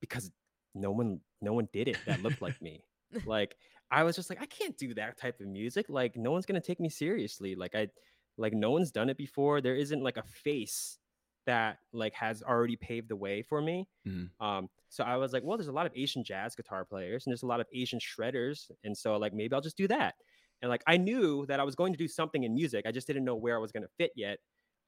because 0.00 0.30
no 0.74 0.90
one 0.90 1.20
no 1.40 1.52
one 1.52 1.68
did 1.72 1.88
it 1.88 1.96
that 2.06 2.22
looked 2.22 2.42
like 2.42 2.60
me. 2.62 2.84
Like 3.24 3.56
i 3.90 4.04
was 4.04 4.16
just 4.16 4.28
like 4.28 4.42
i 4.42 4.44
can't 4.44 4.76
do 4.76 4.92
that 4.92 5.16
type 5.16 5.40
of 5.40 5.46
music. 5.46 5.86
Like 5.88 6.14
no 6.14 6.30
one's 6.30 6.44
gonna 6.44 6.60
take 6.60 6.78
me 6.78 6.90
seriously. 6.90 7.54
Like 7.54 7.74
i 7.74 7.88
like 8.36 8.52
no 8.52 8.70
one's 8.70 8.90
done 8.92 9.08
it 9.08 9.16
before. 9.16 9.62
There 9.62 9.74
isn't 9.74 10.02
like 10.02 10.18
a 10.18 10.22
face 10.22 10.98
that 11.46 11.78
like 11.94 12.12
has 12.12 12.42
already 12.42 12.76
paved 12.76 13.08
the 13.08 13.16
way 13.16 13.40
for 13.40 13.62
me. 13.62 13.88
Mhm. 14.06 14.28
um 14.40 14.68
so 14.90 15.04
i 15.04 15.16
was 15.16 15.32
like 15.32 15.42
well 15.42 15.56
there's 15.56 15.68
a 15.68 15.72
lot 15.72 15.86
of 15.86 15.92
asian 15.94 16.22
jazz 16.22 16.54
guitar 16.54 16.84
players 16.84 17.24
and 17.24 17.30
there's 17.32 17.42
a 17.42 17.46
lot 17.46 17.60
of 17.60 17.66
asian 17.72 17.98
shredders 17.98 18.70
and 18.84 18.94
so 18.96 19.16
like 19.16 19.32
maybe 19.32 19.54
i'll 19.54 19.62
just 19.62 19.76
do 19.78 19.88
that. 19.88 20.14
And 20.60 20.68
like 20.68 20.82
i 20.86 20.98
knew 20.98 21.46
that 21.46 21.58
i 21.60 21.64
was 21.64 21.74
going 21.74 21.94
to 21.94 21.98
do 21.98 22.08
something 22.08 22.42
in 22.44 22.52
music. 22.54 22.84
I 22.86 22.92
just 22.92 23.06
didn't 23.06 23.24
know 23.24 23.36
where 23.36 23.56
i 23.56 23.58
was 23.58 23.72
going 23.72 23.84
to 23.84 23.94
fit 23.96 24.12
yet. 24.16 24.38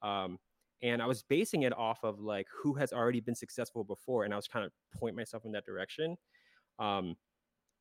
Um 0.03 0.37
and 0.81 1.01
I 1.01 1.05
was 1.05 1.23
basing 1.23 1.63
it 1.63 1.77
off 1.77 2.03
of 2.03 2.19
like 2.19 2.47
who 2.63 2.73
has 2.75 2.91
already 2.93 3.19
been 3.19 3.35
successful 3.35 3.83
before, 3.83 4.23
and 4.25 4.33
I 4.33 4.37
was 4.37 4.47
trying 4.47 4.67
to 4.67 4.99
point 4.99 5.15
myself 5.15 5.45
in 5.45 5.51
that 5.53 5.65
direction. 5.65 6.17
Um, 6.79 7.15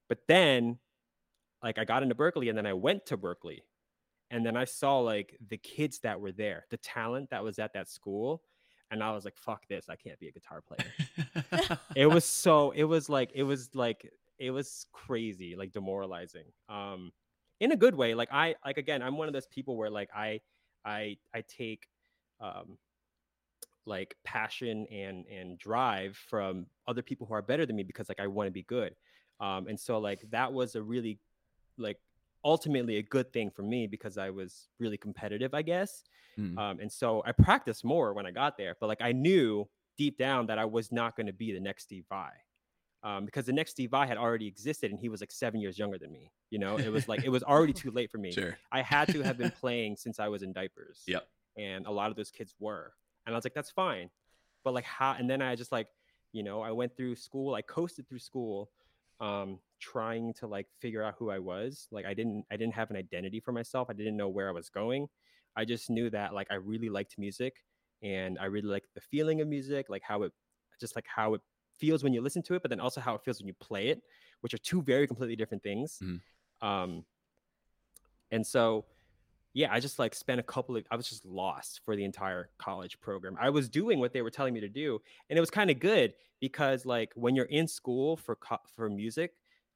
but 0.08 0.18
then, 0.28 0.78
like, 1.62 1.78
I 1.78 1.84
got 1.84 2.02
into 2.02 2.14
Berklee, 2.14 2.48
and 2.48 2.58
then 2.58 2.66
I 2.66 2.72
went 2.72 3.06
to 3.06 3.16
Berklee, 3.16 3.60
and 4.30 4.44
then 4.44 4.56
I 4.56 4.64
saw 4.64 4.98
like 4.98 5.36
the 5.48 5.56
kids 5.56 6.00
that 6.00 6.20
were 6.20 6.32
there, 6.32 6.66
the 6.70 6.76
talent 6.78 7.30
that 7.30 7.42
was 7.42 7.58
at 7.58 7.72
that 7.74 7.88
school, 7.88 8.42
and 8.90 9.02
I 9.02 9.12
was 9.12 9.24
like, 9.24 9.36
"Fuck 9.36 9.66
this! 9.68 9.88
I 9.88 9.96
can't 9.96 10.18
be 10.18 10.28
a 10.28 10.32
guitar 10.32 10.62
player." 10.62 11.78
it 11.96 12.06
was 12.06 12.24
so. 12.44 12.70
It 12.72 12.84
was 12.84 13.08
like 13.08 13.30
it 13.34 13.44
was 13.44 13.70
like 13.74 14.10
it 14.38 14.50
was 14.50 14.86
crazy, 14.92 15.56
like 15.56 15.72
demoralizing. 15.72 16.46
Um, 16.68 17.12
in 17.60 17.72
a 17.72 17.76
good 17.76 17.94
way. 17.94 18.14
Like 18.14 18.30
I 18.32 18.56
like 18.64 18.78
again, 18.78 19.02
I'm 19.02 19.16
one 19.16 19.28
of 19.28 19.34
those 19.34 19.46
people 19.46 19.76
where 19.76 19.90
like 19.90 20.08
I 20.14 20.40
I 20.84 21.18
I 21.34 21.42
take 21.46 21.86
um 22.40 22.78
like 23.90 24.16
passion 24.24 24.86
and 24.90 25.26
and 25.26 25.58
drive 25.58 26.16
from 26.16 26.64
other 26.88 27.02
people 27.02 27.26
who 27.26 27.34
are 27.34 27.42
better 27.42 27.66
than 27.66 27.76
me 27.76 27.82
because 27.82 28.08
like 28.08 28.20
I 28.20 28.26
want 28.26 28.46
to 28.46 28.52
be 28.52 28.62
good. 28.62 28.94
Um 29.40 29.66
and 29.68 29.78
so 29.78 29.98
like 29.98 30.22
that 30.30 30.50
was 30.50 30.76
a 30.76 30.82
really 30.82 31.18
like 31.76 31.98
ultimately 32.42 32.96
a 32.96 33.02
good 33.02 33.30
thing 33.32 33.50
for 33.50 33.62
me 33.62 33.86
because 33.86 34.16
I 34.16 34.30
was 34.30 34.68
really 34.78 34.96
competitive, 34.96 35.52
I 35.52 35.62
guess. 35.62 36.04
Mm. 36.38 36.56
Um 36.56 36.80
and 36.80 36.90
so 36.90 37.22
I 37.26 37.32
practiced 37.32 37.84
more 37.84 38.14
when 38.14 38.24
I 38.24 38.30
got 38.30 38.56
there, 38.56 38.76
but 38.80 38.86
like 38.86 39.02
I 39.02 39.12
knew 39.12 39.68
deep 40.00 40.16
down 40.16 40.46
that 40.46 40.58
I 40.58 40.64
was 40.64 40.90
not 40.90 41.14
going 41.14 41.26
to 41.26 41.32
be 41.34 41.52
the 41.52 41.60
next 41.60 41.82
Steve 41.82 42.06
Vai. 42.08 42.30
Um, 43.02 43.26
because 43.26 43.44
the 43.44 43.52
next 43.52 43.72
Steve 43.72 43.90
Vai 43.90 44.06
had 44.06 44.16
already 44.16 44.46
existed 44.46 44.90
and 44.90 44.98
he 44.98 45.10
was 45.10 45.20
like 45.20 45.30
seven 45.30 45.60
years 45.60 45.78
younger 45.78 45.98
than 45.98 46.10
me. 46.10 46.30
You 46.50 46.58
know, 46.58 46.78
it 46.78 46.90
was 46.90 47.06
like 47.06 47.22
it 47.24 47.28
was 47.28 47.42
already 47.42 47.72
too 47.82 47.90
late 47.90 48.10
for 48.10 48.16
me. 48.16 48.32
sure. 48.32 48.56
I 48.72 48.80
had 48.80 49.08
to 49.12 49.22
have 49.22 49.36
been 49.36 49.50
playing 49.60 49.96
since 49.96 50.18
I 50.18 50.28
was 50.28 50.42
in 50.42 50.52
diapers. 50.52 51.02
Yep. 51.06 51.26
And 51.58 51.86
a 51.86 51.90
lot 51.90 52.10
of 52.10 52.16
those 52.16 52.30
kids 52.30 52.54
were. 52.58 52.92
And 53.26 53.34
I 53.34 53.36
was 53.38 53.44
like, 53.44 53.54
that's 53.54 53.70
fine. 53.70 54.10
But 54.64 54.74
like 54.74 54.84
how 54.84 55.12
and 55.18 55.28
then 55.28 55.42
I 55.42 55.54
just 55.56 55.72
like, 55.72 55.88
you 56.32 56.42
know, 56.42 56.60
I 56.60 56.70
went 56.70 56.96
through 56.96 57.16
school, 57.16 57.54
I 57.54 57.62
coasted 57.62 58.08
through 58.08 58.18
school, 58.18 58.70
um, 59.20 59.58
trying 59.80 60.34
to 60.34 60.46
like 60.46 60.66
figure 60.80 61.02
out 61.02 61.14
who 61.18 61.30
I 61.30 61.38
was. 61.38 61.88
Like 61.90 62.06
I 62.06 62.14
didn't 62.14 62.44
I 62.50 62.56
didn't 62.56 62.74
have 62.74 62.90
an 62.90 62.96
identity 62.96 63.40
for 63.40 63.52
myself. 63.52 63.88
I 63.90 63.94
didn't 63.94 64.16
know 64.16 64.28
where 64.28 64.48
I 64.48 64.52
was 64.52 64.68
going. 64.68 65.08
I 65.56 65.64
just 65.64 65.90
knew 65.90 66.10
that 66.10 66.34
like 66.34 66.48
I 66.50 66.54
really 66.54 66.88
liked 66.88 67.18
music 67.18 67.64
and 68.02 68.38
I 68.38 68.46
really 68.46 68.68
liked 68.68 68.86
the 68.94 69.00
feeling 69.00 69.40
of 69.40 69.48
music, 69.48 69.88
like 69.88 70.02
how 70.02 70.22
it 70.22 70.32
just 70.80 70.96
like 70.96 71.06
how 71.06 71.34
it 71.34 71.40
feels 71.78 72.04
when 72.04 72.12
you 72.12 72.20
listen 72.20 72.42
to 72.42 72.54
it, 72.54 72.62
but 72.62 72.68
then 72.70 72.80
also 72.80 73.00
how 73.00 73.14
it 73.14 73.22
feels 73.24 73.40
when 73.40 73.48
you 73.48 73.54
play 73.60 73.88
it, 73.88 74.02
which 74.40 74.54
are 74.54 74.58
two 74.58 74.82
very 74.82 75.06
completely 75.06 75.36
different 75.36 75.62
things. 75.62 75.98
Mhm. 76.02 76.20
Um, 76.66 77.04
and 78.30 78.46
so, 78.46 78.84
yeah, 79.52 79.72
I 79.72 79.80
just 79.80 79.98
like 79.98 80.14
spent 80.14 80.38
a 80.38 80.44
couple 80.44 80.76
of, 80.76 80.84
I 80.90 80.96
was 80.96 81.08
just 81.08 81.24
lost 81.24 81.80
for 81.84 81.96
the 81.96 82.04
entire 82.04 82.50
college 82.58 83.00
program. 83.00 83.36
I 83.40 83.50
was 83.50 83.68
doing 83.68 83.98
what 83.98 84.12
they 84.12 84.22
were 84.22 84.30
telling 84.30 84.54
me 84.54 84.60
to 84.60 84.68
do, 84.68 85.00
and 85.28 85.36
it 85.36 85.40
was 85.40 85.50
kind 85.50 85.70
of 85.70 85.80
good 85.80 86.14
because 86.40 86.86
like 86.86 87.12
when 87.16 87.34
you're 87.34 87.46
in 87.46 87.66
school 87.66 88.16
for 88.16 88.36
co- 88.36 88.58
for 88.74 88.88
music, 88.88 89.32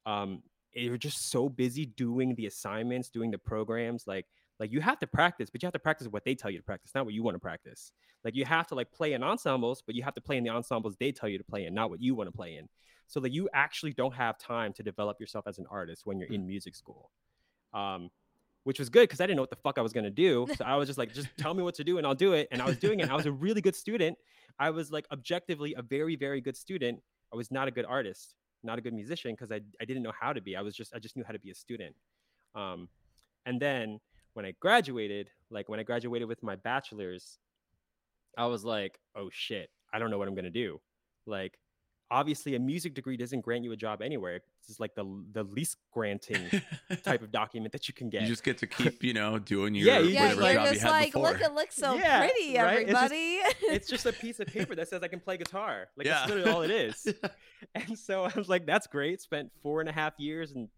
um, 0.07 0.43
you're 0.73 0.97
just 0.97 1.31
so 1.31 1.49
busy 1.49 1.87
doing 1.87 2.35
the 2.37 2.47
assignments, 2.47 3.09
doing 3.09 3.31
the 3.31 3.39
programs, 3.39 4.07
like 4.07 4.27
like 4.61 4.73
you 4.73 4.81
have 4.81 5.01
to 5.01 5.07
practice, 5.07 5.51
but 5.51 5.63
you 5.63 5.67
have 5.67 5.73
to 5.73 5.81
practice 5.81 6.07
what 6.09 6.25
they 6.25 6.35
tell 6.35 6.51
you 6.51 6.59
to 6.59 6.65
practice, 6.65 6.93
not 6.95 7.05
what 7.05 7.15
you 7.15 7.25
want 7.25 7.35
to 7.35 7.41
practice. 7.41 7.93
Like 8.23 8.37
you 8.37 8.45
have 8.45 8.67
to 8.69 8.75
like 8.75 8.93
play 8.93 9.13
in 9.13 9.23
ensembles, 9.23 9.83
but 9.85 9.95
you 9.95 10.03
have 10.05 10.15
to 10.15 10.21
play 10.21 10.37
in 10.37 10.45
the 10.45 10.51
ensembles 10.51 10.97
they 10.99 11.13
tell 11.13 11.29
you 11.29 11.39
to 11.39 11.45
play 11.45 11.67
in, 11.67 11.75
not 11.75 11.91
what 11.91 12.01
you 12.01 12.15
want 12.15 12.29
to 12.29 12.37
play 12.37 12.57
in. 12.57 12.69
So 13.07 13.21
that 13.21 13.33
you 13.33 13.49
actually 13.53 13.93
don't 13.93 14.15
have 14.15 14.39
time 14.39 14.73
to 14.75 14.83
develop 14.83 15.21
yourself 15.21 15.47
as 15.47 15.59
an 15.59 15.67
artist 15.71 16.07
when 16.07 16.19
you're 16.19 16.33
in 16.33 16.47
music 16.47 16.75
school. 16.75 17.11
Um, 17.75 18.11
which 18.65 18.79
was 18.79 18.89
good 18.89 19.03
because 19.03 19.21
I 19.21 19.27
didn't 19.27 19.37
know 19.37 19.43
what 19.43 19.51
the 19.51 19.57
fuck 19.57 19.79
I 19.79 19.83
was 19.83 19.93
gonna 19.93 20.11
do. 20.11 20.47
So 20.57 20.65
I 20.65 20.77
was 20.77 20.89
just 20.89 20.99
like, 20.99 21.13
just 21.13 21.29
tell 21.37 21.55
me 21.55 21.63
what 21.63 21.75
to 21.77 21.85
do 21.85 21.99
and 21.99 22.07
I'll 22.07 22.15
do 22.15 22.33
it. 22.33 22.49
And 22.51 22.61
I 22.61 22.67
was 22.67 22.77
doing 22.77 23.01
it. 23.01 23.11
I 23.11 23.15
was 23.15 23.27
a 23.27 23.33
really 23.33 23.61
good 23.61 23.77
student. 23.77 24.19
I 24.59 24.71
was 24.71 24.91
like 24.91 25.07
objectively 25.13 25.75
a 25.77 25.83
very, 25.83 26.17
very 26.17 26.41
good 26.41 26.57
student. 26.57 27.01
I 27.33 27.37
was 27.37 27.51
not 27.51 27.69
a 27.69 27.71
good 27.71 27.85
artist, 27.85 28.35
not 28.63 28.79
a 28.79 28.81
good 28.81 28.95
musician 28.95 29.33
because 29.33 29.53
I, 29.53 29.61
I 29.81 29.85
didn't 29.85 30.03
know 30.03 30.13
how 30.19 30.33
to 30.33 30.41
be. 30.41 30.57
I 30.57 30.63
was 30.63 30.75
just 30.75 30.95
I 30.95 30.99
just 30.99 31.17
knew 31.17 31.25
how 31.25 31.33
to 31.33 31.39
be 31.39 31.51
a 31.51 31.55
student. 31.55 31.95
Um, 32.55 32.89
and 33.47 33.61
then 33.61 34.01
when 34.35 34.45
I 34.47 34.55
graduated, 34.61 35.31
like 35.51 35.69
when 35.69 35.79
I 35.81 35.83
graduated 35.83 36.29
with 36.29 36.43
my 36.43 36.57
bachelor's, 36.57 37.39
I 38.37 38.47
was 38.47 38.65
like, 38.65 38.99
oh 39.17 39.29
shit, 39.33 39.71
I 39.93 39.99
don't 39.99 40.11
know 40.11 40.19
what 40.19 40.29
I'm 40.29 40.35
gonna 40.35 40.51
do. 40.51 40.81
Like, 41.27 41.59
obviously, 42.15 42.55
a 42.55 42.59
music 42.61 42.95
degree 42.95 43.17
doesn't 43.17 43.41
grant 43.41 43.65
you 43.65 43.73
a 43.73 43.77
job 43.77 44.01
anywhere. 44.01 44.37
It's 44.37 44.69
just 44.69 44.79
like 44.81 44.95
the 44.95 45.05
the 45.33 45.43
least 45.43 45.77
granting 45.93 46.49
type 47.03 47.23
of 47.23 47.31
document 47.41 47.73
that 47.73 47.89
you 47.89 47.95
can 47.95 48.09
get. 48.09 48.23
You 48.23 48.29
just 48.29 48.45
get 48.45 48.59
to 48.59 48.67
keep, 48.67 49.03
you 49.03 49.13
know, 49.15 49.39
doing 49.39 49.75
your 49.79 49.87
Yeah, 49.87 49.99
you 49.99 50.11
yeah, 50.11 50.35
whatever 50.35 50.41
just, 50.41 50.53
you're 50.53 50.55
job 50.55 50.67
you 50.67 50.73
just 50.73 50.83
had 50.85 50.91
like, 50.91 51.13
before. 51.13 51.31
look, 51.33 51.41
it 51.41 51.53
looks 51.55 51.75
so 51.77 51.95
Yeah, 51.95 52.19
pretty, 52.27 52.57
right? 52.59 52.83
It's 52.83 52.91
just- 52.93 53.03
everybody. 53.13 53.75
it's 53.75 53.89
just 53.89 54.07
a 54.07 54.13
piece 54.13 54.39
of 54.41 54.47
paper 54.47 54.75
that 54.77 54.89
says 54.89 55.03
I 55.03 55.09
can 55.09 55.21
play 55.21 55.37
guitar. 55.37 55.89
Like 55.97 56.07
Yeah. 56.07 56.15
that's 56.21 56.29
literally 56.31 56.51
all 56.53 56.63
it 56.63 56.71
is. 56.71 57.07
and 57.75 57.99
so 57.99 58.25
I 58.25 58.33
was 58.37 58.49
like, 58.49 58.65
that's 58.67 58.87
great. 58.87 59.21
Spent 59.21 59.51
four 59.63 59.81
and 59.81 59.89
a 59.89 59.93
half 59.93 60.15
years 60.19 60.53
and 60.53 60.69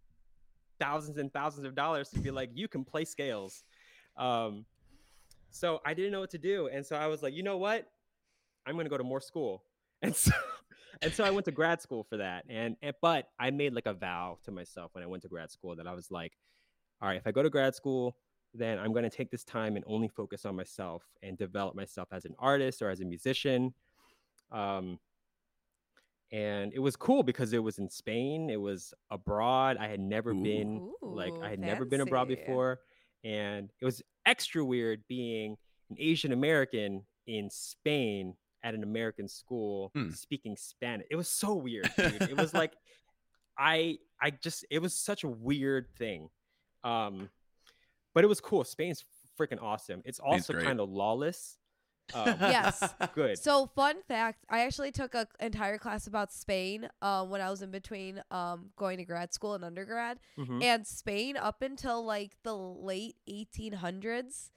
thousands 0.81 1.19
and 1.19 1.33
thousands 1.33 1.67
of 1.67 1.75
dollars 1.75 2.09
to 2.11 2.19
be 2.19 2.31
like, 2.31 2.51
you 2.55 2.69
can 2.69 2.85
play 2.85 3.05
scales. 3.05 3.63
Um, 4.17 4.65
so 5.51 5.81
I 5.87 5.95
didn't 5.95 6.13
know 6.13 6.21
what 6.21 6.31
to 6.31 6.39
do, 6.39 6.69
and 6.69 6.85
so 6.85 6.97
I 6.97 7.07
was 7.07 7.23
like, 7.23 7.33
you 7.35 7.43
know 7.43 7.57
what, 7.57 7.87
I'm 8.67 8.75
going 8.75 8.85
to 8.85 8.91
go 8.91 8.99
to 8.99 9.05
more 9.05 9.21
school, 9.23 9.63
and 10.03 10.15
so 10.15 10.33
and 11.03 11.13
so 11.13 11.25
I 11.25 11.31
went 11.31 11.45
to 11.47 11.53
grad 11.53 11.81
school 11.83 12.05
for 12.05 12.17
that, 12.19 12.45
and, 12.49 12.77
and 12.83 12.95
but 13.03 13.29
I 13.39 13.51
made 13.51 13.75
like 13.75 13.87
a 13.87 13.95
vow 13.95 14.39
to 14.45 14.51
myself 14.51 14.91
when 14.95 15.05
I 15.05 15.07
went 15.07 15.23
to 15.23 15.29
grad 15.29 15.51
school 15.51 15.77
that 15.77 15.87
I 15.87 15.95
was 15.95 16.11
like, 16.11 16.33
all 17.01 17.09
right, 17.09 17.19
if 17.19 17.27
I 17.27 17.33
go 17.33 17.43
to 17.43 17.51
grad 17.51 17.75
school, 17.75 18.17
then 18.55 18.79
I'm 18.79 18.93
going 18.93 19.05
to 19.05 19.11
take 19.11 19.31
this 19.31 19.45
time 19.45 19.77
and 19.77 19.85
only 19.87 20.09
focus 20.09 20.45
on 20.47 20.57
myself 20.57 21.05
and 21.23 21.37
develop 21.37 21.75
myself 21.75 22.09
as 22.13 22.25
an 22.25 22.35
artist 22.39 22.81
or 22.83 22.91
as 22.91 23.01
a 23.01 23.05
musician. 23.05 23.75
Um, 24.51 24.99
and 26.33 26.73
it 26.73 26.81
was 26.81 26.97
cool 26.97 27.23
because 27.23 27.53
it 27.53 27.63
was 27.63 27.79
in 27.79 27.89
Spain. 27.89 28.51
It 28.51 28.61
was 28.61 28.93
abroad. 29.11 29.77
I 29.79 29.89
had 29.89 30.01
never 30.01 30.33
Ooh. 30.33 30.43
been 30.43 30.93
like 31.03 31.35
I 31.43 31.51
had 31.51 31.61
never 31.61 31.85
been 31.85 32.01
abroad 32.01 32.29
before, 32.29 32.81
and 33.23 33.71
it 33.81 33.85
was 33.85 34.03
extra 34.25 34.65
weird 34.65 35.03
being 35.09 35.57
an 35.91 35.97
Asian 35.99 36.33
American 36.33 37.05
in 37.27 37.49
Spain 37.51 38.35
at 38.67 38.75
an 38.75 38.83
American 38.83 39.29
school 39.29 39.91
Hmm. 39.95 40.11
speaking 40.11 40.57
Spanish. 40.57 41.07
It 41.11 41.17
was 41.17 41.29
so 41.29 41.55
weird, 41.55 41.89
dude. 41.97 42.23
it 42.23 42.37
was 42.37 42.53
like 42.53 42.73
I 43.59 43.99
I 44.21 44.31
just 44.31 44.65
it 44.71 44.81
was 44.81 44.93
such 44.95 45.25
a 45.25 45.29
weird 45.29 45.87
thing. 45.97 46.29
Um, 46.85 47.31
but 48.15 48.25
it 48.25 48.27
was 48.27 48.41
cool. 48.41 48.65
Spain's 48.65 49.05
freaking 49.39 49.63
awesome. 49.63 50.03
It's 50.05 50.19
also 50.19 50.53
kind 50.55 50.81
of 50.81 50.89
lawless. 50.91 51.59
Um, 52.15 52.27
Yes. 52.41 52.95
good. 53.15 53.37
So 53.39 53.67
fun 53.75 53.97
fact, 54.09 54.45
I 54.49 54.61
actually 54.61 54.93
took 54.93 55.15
an 55.15 55.27
entire 55.41 55.77
class 55.79 56.07
about 56.07 56.33
Spain 56.33 56.89
um, 57.03 57.31
when 57.31 57.41
I 57.41 57.51
was 57.51 57.63
in 57.63 57.71
between 57.71 58.23
um, 58.31 58.71
going 58.77 58.99
to 58.99 59.05
grad 59.05 59.35
school 59.35 59.55
and 59.55 59.65
undergrad. 59.65 60.19
Mhm. 60.39 60.63
And 60.63 60.87
Spain 60.87 61.37
up 61.37 61.63
until 61.63 62.05
like 62.05 62.37
the 62.45 62.57
late 62.57 63.17
1800s 63.29 64.51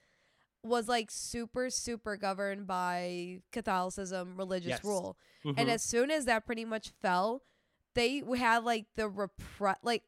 was 0.62 0.88
like 0.88 1.10
super 1.10 1.70
super 1.70 2.16
governed 2.16 2.66
by 2.66 3.40
Catholicism 3.52 4.36
religious 4.36 4.68
Yes. 4.70 4.84
rule. 4.84 5.16
Mhm. 5.44 5.54
And 5.56 5.70
as 5.70 5.82
soon 5.82 6.10
as 6.10 6.26
that 6.26 6.44
pretty 6.46 6.64
much 6.64 6.90
fell, 7.00 7.42
they 7.94 8.22
had 8.36 8.64
like 8.64 8.86
the 8.96 9.08
repre 9.10 9.76
like 9.82 10.02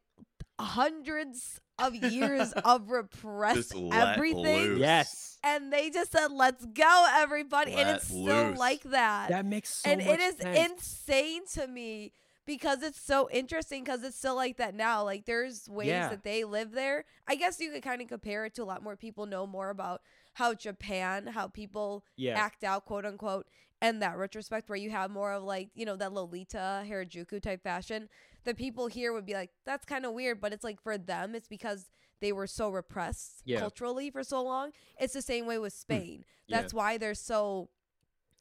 hundreds 0.59 1.61
of 1.79 1.95
years 1.95 2.53
of 2.65 2.91
repressed 2.91 3.75
everything. 3.75 4.43
loose. 4.43 4.79
yes. 4.81 5.39
And 5.45 5.73
they 5.73 5.91
just 5.91 6.13
said, 6.13 6.31
"Let's 6.31 6.65
go, 6.67 7.07
everybody!" 7.15 7.73
and 7.73 7.89
Let 7.89 7.97
it's 7.97 8.07
still 8.07 8.21
loose. 8.51 8.59
like 8.59 8.83
that. 8.85 9.31
That 9.31 9.45
makes 9.45 9.71
so 9.77 9.91
and 9.91 10.05
much 10.05 10.19
it 10.19 10.21
is 10.21 10.37
sense. 10.37 10.71
insane 10.73 11.47
to 11.55 11.67
me 11.67 12.13
because 12.45 12.83
it's 12.83 13.01
so 13.01 13.29
interesting 13.31 13.83
because 13.83 14.05
it's 14.05 14.17
still 14.17 14.37
like 14.37 14.59
that 14.59 14.75
now. 14.75 15.03
Like 15.03 15.25
there's 15.25 15.69
ways 15.69 15.89
Yeah. 15.89 16.09
that 16.11 16.23
they 16.23 16.45
live 16.45 16.71
there. 16.73 17.05
I 17.27 17.35
guess 17.35 17.59
you 17.59 17.73
could 17.73 17.83
kind 17.83 18.01
of 18.01 18.07
compare 18.09 18.45
it 18.45 18.55
to 18.55 18.63
a 18.63 18.65
lot 18.67 18.83
more 18.85 18.95
people 18.97 19.27
know 19.27 19.47
more 19.47 19.71
about 19.71 20.03
how 20.35 20.55
Japan, 20.55 21.27
how 21.27 21.49
people 21.49 22.05
yeah. 22.17 22.39
act 22.39 22.65
out, 22.65 22.85
quote 22.85 23.05
unquote, 23.05 23.47
and 23.81 24.01
that 24.01 24.17
retrospect 24.17 24.69
where 24.69 24.79
you 24.79 24.91
have 24.91 25.11
more 25.11 25.33
of 25.33 25.43
like, 25.43 25.69
you 25.75 25.85
know, 25.85 25.97
that 25.97 26.13
Lolita 26.13 26.85
Harajuku 26.87 27.41
type 27.43 27.63
fashion. 27.63 28.09
The 28.45 28.55
people 28.55 28.87
here 28.87 29.13
would 29.13 29.27
be 29.27 29.35
like, 29.35 29.51
that's 29.67 29.85
kind 29.85 30.05
of 30.07 30.13
weird, 30.13 30.41
but 30.41 30.53
it's 30.53 30.65
like 30.65 30.81
for 30.81 30.97
them, 30.99 31.35
it's 31.35 31.49
because 31.49 31.91
they 32.21 32.33
were 32.33 32.47
so 32.47 32.71
repressed 32.71 33.43
Yeah. 33.45 33.59
culturally 33.59 34.11
for 34.11 34.23
so 34.23 34.43
long. 34.43 34.71
It's 34.99 35.13
the 35.13 35.23
same 35.23 35.47
way 35.47 35.59
with 35.59 35.73
Spain. 35.73 36.25
Yeah. 36.47 36.61
That's 36.61 36.73
why 36.73 36.97
they're 36.97 37.15
so 37.15 37.69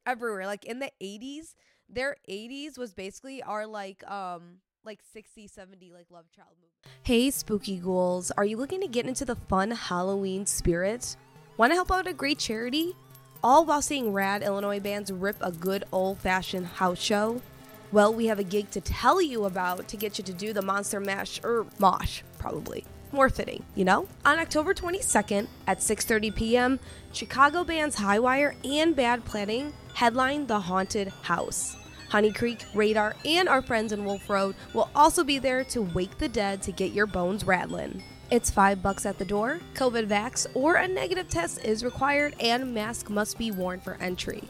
everywhere. 0.05 0.45
Like 0.45 0.65
in 0.65 0.79
the 0.79 0.91
80s, 1.01 1.55
their 1.89 2.15
80s 2.29 2.77
was 2.77 2.93
basically 2.93 3.43
our 3.43 3.67
like 3.67 4.09
um 4.09 4.59
like 4.83 4.99
60 5.13 5.47
70 5.47 5.91
like 5.91 6.07
love 6.09 6.25
child 6.35 6.55
movie. 6.59 6.95
Hey 7.03 7.29
spooky 7.31 7.77
ghouls, 7.77 8.31
are 8.37 8.45
you 8.45 8.57
looking 8.57 8.81
to 8.81 8.87
get 8.87 9.05
into 9.05 9.25
the 9.25 9.35
fun 9.35 9.71
Halloween 9.71 10.45
spirit? 10.45 11.15
Want 11.61 11.69
to 11.69 11.75
help 11.75 11.91
out 11.91 12.07
a 12.07 12.13
great 12.13 12.39
charity? 12.39 12.95
All 13.43 13.65
while 13.65 13.83
seeing 13.83 14.13
rad 14.13 14.41
Illinois 14.41 14.79
bands 14.79 15.11
rip 15.11 15.35
a 15.41 15.51
good 15.51 15.83
old-fashioned 15.91 16.65
house 16.65 16.97
show? 16.97 17.39
Well, 17.91 18.11
we 18.11 18.25
have 18.25 18.39
a 18.39 18.43
gig 18.43 18.71
to 18.71 18.81
tell 18.81 19.21
you 19.21 19.45
about 19.45 19.87
to 19.89 19.95
get 19.95 20.17
you 20.17 20.23
to 20.23 20.33
do 20.33 20.53
the 20.53 20.63
Monster 20.63 20.99
Mash 20.99 21.39
or 21.43 21.67
Mosh, 21.77 22.23
probably. 22.39 22.83
More 23.11 23.29
fitting, 23.29 23.63
you 23.75 23.85
know? 23.85 24.07
On 24.25 24.39
October 24.39 24.73
22nd 24.73 25.45
at 25.67 25.81
6:30 25.81 26.35
p.m., 26.35 26.79
Chicago 27.13 27.63
bands 27.63 27.97
Highwire 27.97 28.55
and 28.65 28.95
Bad 28.95 29.23
Planning 29.23 29.71
headline 29.93 30.47
The 30.47 30.61
Haunted 30.61 31.09
House. 31.21 31.77
Honey 32.09 32.31
Creek, 32.31 32.65
Radar, 32.73 33.15
and 33.23 33.47
our 33.47 33.61
friends 33.61 33.93
in 33.93 34.03
Wolf 34.03 34.27
Road 34.27 34.55
will 34.73 34.89
also 34.95 35.23
be 35.23 35.37
there 35.37 35.63
to 35.65 35.83
wake 35.83 36.17
the 36.17 36.27
dead 36.27 36.63
to 36.63 36.71
get 36.71 36.91
your 36.91 37.05
bones 37.05 37.43
rattling. 37.43 38.01
It's 38.31 38.49
five 38.49 38.81
bucks 38.81 39.05
at 39.05 39.17
the 39.17 39.25
door, 39.25 39.59
COVID 39.73 40.07
vax, 40.07 40.47
or 40.53 40.75
a 40.75 40.87
negative 40.87 41.29
test 41.29 41.65
is 41.65 41.83
required, 41.83 42.33
and 42.39 42.73
mask 42.73 43.09
must 43.09 43.37
be 43.37 43.51
worn 43.51 43.81
for 43.81 43.97
entry. 43.99 44.41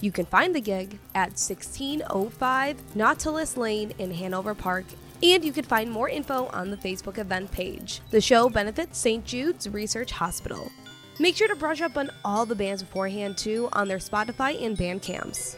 You 0.00 0.10
can 0.10 0.24
find 0.24 0.54
the 0.54 0.60
gig 0.62 0.98
at 1.14 1.38
1605 1.38 2.96
Nautilus 2.96 3.58
Lane 3.58 3.92
in 3.98 4.14
Hanover 4.14 4.54
Park, 4.54 4.86
and 5.22 5.44
you 5.44 5.52
can 5.52 5.64
find 5.64 5.90
more 5.90 6.08
info 6.08 6.46
on 6.54 6.70
the 6.70 6.78
Facebook 6.78 7.18
event 7.18 7.52
page. 7.52 8.00
The 8.10 8.22
show 8.22 8.48
benefits 8.48 8.96
St. 8.96 9.22
Jude's 9.26 9.68
Research 9.68 10.12
Hospital. 10.12 10.72
Make 11.18 11.36
sure 11.36 11.48
to 11.48 11.56
brush 11.56 11.82
up 11.82 11.98
on 11.98 12.10
all 12.24 12.46
the 12.46 12.54
bands 12.54 12.82
beforehand 12.82 13.36
too 13.36 13.68
on 13.74 13.86
their 13.86 13.98
Spotify 13.98 14.64
and 14.64 14.78
Bandcamps. 14.78 15.56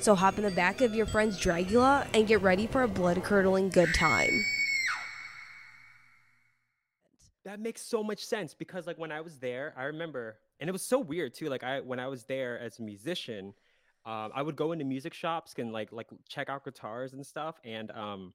So 0.00 0.14
hop 0.14 0.38
in 0.38 0.44
the 0.44 0.50
back 0.50 0.80
of 0.80 0.94
your 0.94 1.04
friend's 1.04 1.38
Dragula 1.38 2.06
and 2.14 2.26
get 2.26 2.40
ready 2.40 2.66
for 2.66 2.84
a 2.84 2.88
blood 2.88 3.22
curdling 3.22 3.68
good 3.68 3.92
time. 3.92 4.46
That 7.48 7.60
makes 7.60 7.80
so 7.80 8.04
much 8.04 8.22
sense 8.24 8.52
because 8.52 8.86
like 8.86 8.98
when 8.98 9.10
I 9.10 9.22
was 9.22 9.38
there, 9.38 9.72
I 9.74 9.84
remember, 9.84 10.36
and 10.60 10.68
it 10.68 10.72
was 10.72 10.82
so 10.82 10.98
weird 10.98 11.32
too. 11.32 11.48
Like 11.48 11.64
I 11.64 11.80
when 11.80 11.98
I 11.98 12.06
was 12.06 12.24
there 12.24 12.58
as 12.58 12.78
a 12.78 12.82
musician, 12.82 13.54
um, 14.04 14.30
I 14.34 14.42
would 14.42 14.54
go 14.54 14.72
into 14.72 14.84
music 14.84 15.14
shops 15.14 15.54
and 15.56 15.72
like 15.72 15.90
like 15.90 16.08
check 16.28 16.50
out 16.50 16.62
guitars 16.64 17.14
and 17.14 17.24
stuff, 17.24 17.58
and 17.64 17.90
um, 17.92 18.34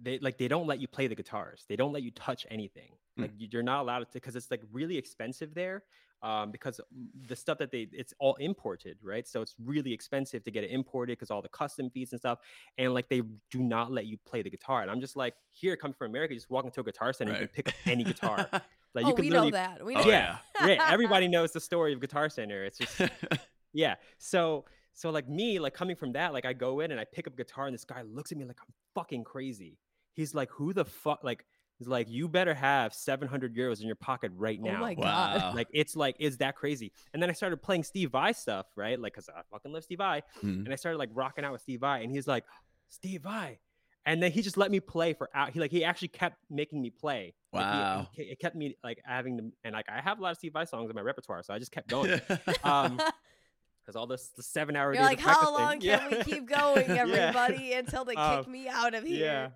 they 0.00 0.18
like 0.18 0.36
they 0.36 0.48
don't 0.48 0.66
let 0.66 0.80
you 0.80 0.88
play 0.88 1.06
the 1.06 1.14
guitars. 1.14 1.64
They 1.68 1.76
don't 1.76 1.92
let 1.92 2.02
you 2.02 2.10
touch 2.10 2.44
anything. 2.50 2.90
Hmm. 3.16 3.22
Like 3.22 3.32
you- 3.38 3.48
you're 3.52 3.62
not 3.62 3.82
allowed 3.82 4.00
to 4.00 4.06
because 4.14 4.34
it's 4.34 4.50
like 4.50 4.62
really 4.72 4.96
expensive 4.98 5.54
there. 5.54 5.84
Um, 6.22 6.50
because 6.50 6.80
the 7.26 7.34
stuff 7.34 7.56
that 7.58 7.70
they 7.70 7.88
it's 7.92 8.12
all 8.18 8.34
imported, 8.36 8.98
right? 9.02 9.26
So 9.26 9.40
it's 9.40 9.54
really 9.64 9.92
expensive 9.92 10.44
to 10.44 10.50
get 10.50 10.64
it 10.64 10.70
imported 10.70 11.12
because 11.18 11.30
all 11.30 11.40
the 11.40 11.48
custom 11.48 11.88
fees 11.88 12.12
and 12.12 12.20
stuff, 12.20 12.40
and 12.76 12.92
like 12.92 13.08
they 13.08 13.22
do 13.50 13.60
not 13.60 13.90
let 13.90 14.04
you 14.04 14.18
play 14.26 14.42
the 14.42 14.50
guitar. 14.50 14.82
And 14.82 14.90
I'm 14.90 15.00
just 15.00 15.16
like, 15.16 15.34
here, 15.50 15.76
coming 15.76 15.94
from 15.94 16.10
America, 16.10 16.34
just 16.34 16.50
walk 16.50 16.66
into 16.66 16.80
a 16.80 16.84
guitar 16.84 17.14
center 17.14 17.32
and 17.32 17.40
you 17.40 17.46
can 17.46 17.54
pick 17.54 17.68
up 17.68 17.74
any 17.86 18.04
guitar. 18.04 18.48
Like 18.92 19.04
oh, 19.04 19.08
you 19.10 19.14
could 19.14 19.24
we 19.24 19.30
know 19.30 19.50
that. 19.50 19.84
We 19.84 19.94
Oh, 19.94 20.00
know 20.00 20.08
yeah, 20.08 20.38
yeah. 20.66 20.88
Everybody 20.90 21.28
knows 21.36 21.52
the 21.52 21.60
story 21.60 21.92
of 21.92 22.00
Guitar 22.00 22.28
Center. 22.28 22.64
It's 22.64 22.76
just 22.76 23.00
yeah. 23.72 23.94
So 24.18 24.64
so 24.94 25.10
like 25.10 25.28
me, 25.28 25.60
like 25.60 25.74
coming 25.74 25.94
from 25.94 26.12
that, 26.14 26.32
like 26.32 26.44
I 26.44 26.52
go 26.52 26.80
in 26.80 26.90
and 26.90 27.00
I 27.00 27.04
pick 27.04 27.28
up 27.28 27.36
guitar 27.36 27.66
and 27.66 27.74
this 27.74 27.84
guy 27.84 28.02
looks 28.02 28.32
at 28.32 28.38
me 28.38 28.44
like 28.44 28.58
I'm 28.60 28.74
fucking 28.96 29.22
crazy. 29.22 29.78
He's 30.14 30.34
like, 30.34 30.50
who 30.50 30.72
the 30.72 30.84
fuck? 30.84 31.20
Like 31.22 31.44
he's 31.80 31.88
like, 31.88 32.08
you 32.08 32.28
better 32.28 32.54
have 32.54 32.94
700 32.94 33.56
euros 33.56 33.80
in 33.80 33.86
your 33.86 33.96
pocket 33.96 34.30
right 34.36 34.60
now. 34.60 34.70
Oh 34.70 34.72
now. 34.74 34.80
my 34.80 34.94
Wow. 34.96 35.38
god. 35.38 35.54
Like 35.56 35.68
it's 35.72 35.96
like 35.96 36.14
is 36.20 36.36
that 36.36 36.54
crazy? 36.54 36.92
And 37.12 37.20
then 37.22 37.28
I 37.30 37.32
started 37.32 37.60
playing 37.62 37.82
Steve 37.84 38.10
Vai 38.12 38.30
stuff, 38.32 38.66
right? 38.76 39.00
Like 39.00 39.14
cuz 39.14 39.28
I 39.28 39.40
fucking 39.50 39.72
love 39.72 39.82
Steve 39.82 39.98
Vai, 39.98 40.22
Hmm. 40.40 40.64
and 40.64 40.72
I 40.72 40.76
started 40.76 40.98
like 40.98 41.10
rocking 41.14 41.44
out 41.44 41.52
with 41.52 41.62
Steve 41.62 41.80
Vai 41.80 42.02
and 42.02 42.12
he's 42.12 42.28
like, 42.28 42.44
"Steve 42.90 43.22
Vai." 43.22 43.58
And 44.06 44.22
then 44.22 44.30
he 44.32 44.40
just 44.40 44.56
let 44.56 44.70
me 44.70 44.80
play 44.80 45.12
for 45.14 45.28
out. 45.34 45.50
He 45.50 45.58
like 45.60 45.70
he 45.70 45.82
actually 45.84 46.08
kept 46.08 46.36
making 46.50 46.80
me 46.80 46.90
play. 46.90 47.34
Like, 47.52 47.64
he- 47.72 47.78
Wow. 47.80 48.08
he, 48.12 48.22
it 48.24 48.38
kept 48.38 48.54
me 48.56 48.76
like 48.84 49.00
having 49.04 49.36
to 49.38 49.52
and 49.64 49.72
like 49.74 49.86
I 49.88 50.00
have 50.00 50.18
a 50.18 50.22
lot 50.22 50.30
of 50.32 50.36
Steve 50.38 50.52
Vai 50.52 50.64
songs 50.66 50.88
in 50.90 50.94
my 50.96 51.02
repertoire, 51.02 51.42
so 51.42 51.52
I 51.54 51.58
just 51.58 51.72
kept 51.72 51.88
going 51.96 52.20
um 52.62 52.96
because 53.82 53.96
all 53.96 54.06
this 54.06 54.28
the 54.36 54.42
seven 54.42 54.76
hour 54.76 54.92
You're 54.94 55.02
like, 55.02 55.18
how 55.20 55.52
long 55.56 55.80
can 55.80 55.88
Yeah. 55.88 56.08
we 56.10 56.22
keep 56.24 56.46
going, 56.60 56.88
Yeah. 56.90 56.96
everybody, 57.02 57.72
until 57.72 58.04
they 58.04 58.14
Um, 58.14 58.44
kick 58.44 58.48
me 58.52 58.68
out 58.68 58.94
of 58.94 59.04
here? 59.04 59.24
Yeah. 59.24 59.48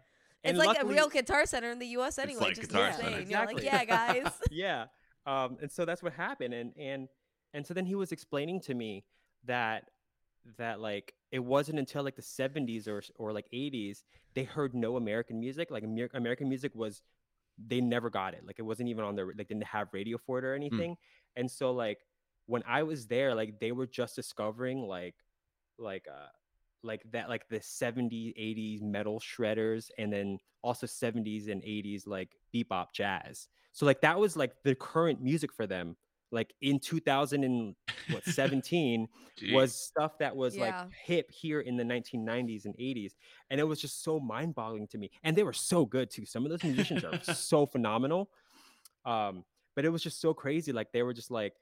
It's 0.44 0.50
And 0.50 0.58
like 0.58 0.68
luckily- 0.68 0.92
a 0.92 0.96
real 0.96 1.08
guitar 1.08 1.46
center 1.46 1.70
in 1.70 1.78
the 1.78 1.86
U.S. 1.88 2.18
anyway. 2.18 2.40
like 2.42 2.54
just 2.56 2.70
Guitar. 2.70 2.92
Center. 2.92 3.08
You're 3.10 3.18
like, 3.46 3.56
Exactly. 3.56 3.64
yeah, 3.64 3.84
guys. 3.84 4.32
yeah. 4.50 4.84
Um, 5.26 5.56
and 5.62 5.72
so 5.72 5.84
that's 5.84 6.02
what 6.02 6.12
happened. 6.12 6.52
And 6.54 6.72
and 6.78 7.08
and 7.54 7.66
so 7.66 7.72
then 7.74 7.86
he 7.86 7.94
was 7.94 8.12
explaining 8.12 8.60
to 8.62 8.74
me 8.74 9.04
that 9.44 9.90
that 10.58 10.80
like 10.80 11.14
it 11.32 11.38
wasn't 11.38 11.78
until 11.78 12.02
like 12.04 12.16
the 12.16 12.22
70s 12.22 12.86
or 12.86 13.02
or 13.16 13.32
like 13.32 13.46
80s 13.52 14.02
they 14.34 14.44
heard 14.44 14.74
no 14.74 14.96
American 14.96 15.40
music. 15.40 15.70
Like 15.70 15.84
Amer- 15.84 16.10
American 16.12 16.48
music 16.48 16.72
was 16.74 17.00
they 17.56 17.80
never 17.80 18.10
got 18.10 18.34
it. 18.34 18.44
Like 18.44 18.58
it 18.58 18.62
wasn't 18.62 18.88
even 18.90 19.04
on 19.04 19.14
their 19.16 19.26
like 19.26 19.48
didn't 19.48 19.64
have 19.64 19.88
radio 19.92 20.18
for 20.18 20.38
it 20.40 20.44
or 20.44 20.54
anything. 20.54 20.96
And 21.36 21.50
so 21.50 21.72
like 21.72 21.98
when 22.46 22.62
I 22.66 22.82
was 22.82 23.06
there, 23.06 23.34
like 23.34 23.60
they 23.60 23.72
were 23.72 23.86
just 23.86 24.16
discovering 24.16 24.82
like 24.86 25.14
like 25.78 26.06
uh 26.12 26.26
like 26.84 27.02
that 27.12 27.28
like 27.28 27.48
the 27.48 27.60
70s 27.60 28.34
80s 28.38 28.82
metal 28.82 29.20
shredders 29.20 29.90
and 29.98 30.12
then 30.12 30.38
also 30.62 30.86
70s 30.86 31.48
and 31.48 31.62
80s 31.62 32.06
like 32.06 32.36
bebop 32.54 32.86
jazz. 32.94 33.48
So 33.72 33.86
like 33.86 34.00
that 34.02 34.18
was 34.18 34.36
like 34.36 34.52
the 34.62 34.74
current 34.74 35.22
music 35.22 35.52
for 35.52 35.66
them. 35.66 35.96
Like 36.30 36.52
in 36.60 36.80
2017 36.80 39.08
was 39.52 39.74
stuff 39.74 40.18
that 40.18 40.34
was 40.36 40.56
Yeah. 40.56 40.62
like 40.62 40.74
hip 41.04 41.30
here 41.30 41.60
in 41.60 41.76
the 41.76 41.84
1990s 41.84 42.64
and 42.64 42.74
80s 42.76 43.12
and 43.50 43.60
it 43.60 43.64
was 43.64 43.80
just 43.80 44.02
so 44.02 44.20
mind-boggling 44.20 44.88
to 44.88 44.98
me. 44.98 45.10
And 45.22 45.36
they 45.36 45.42
were 45.42 45.52
so 45.52 45.84
good 45.84 46.10
too. 46.10 46.24
Some 46.24 46.44
of 46.44 46.50
those 46.50 46.64
musicians 46.64 47.04
are 47.04 47.20
so 47.34 47.66
phenomenal. 47.66 48.30
Um 49.04 49.44
but 49.76 49.84
it 49.84 49.90
was 49.90 50.02
just 50.02 50.20
so 50.20 50.32
crazy. 50.32 50.72
Like 50.72 50.92
they 50.92 51.02
were 51.02 51.14
just 51.14 51.30
like 51.30 51.54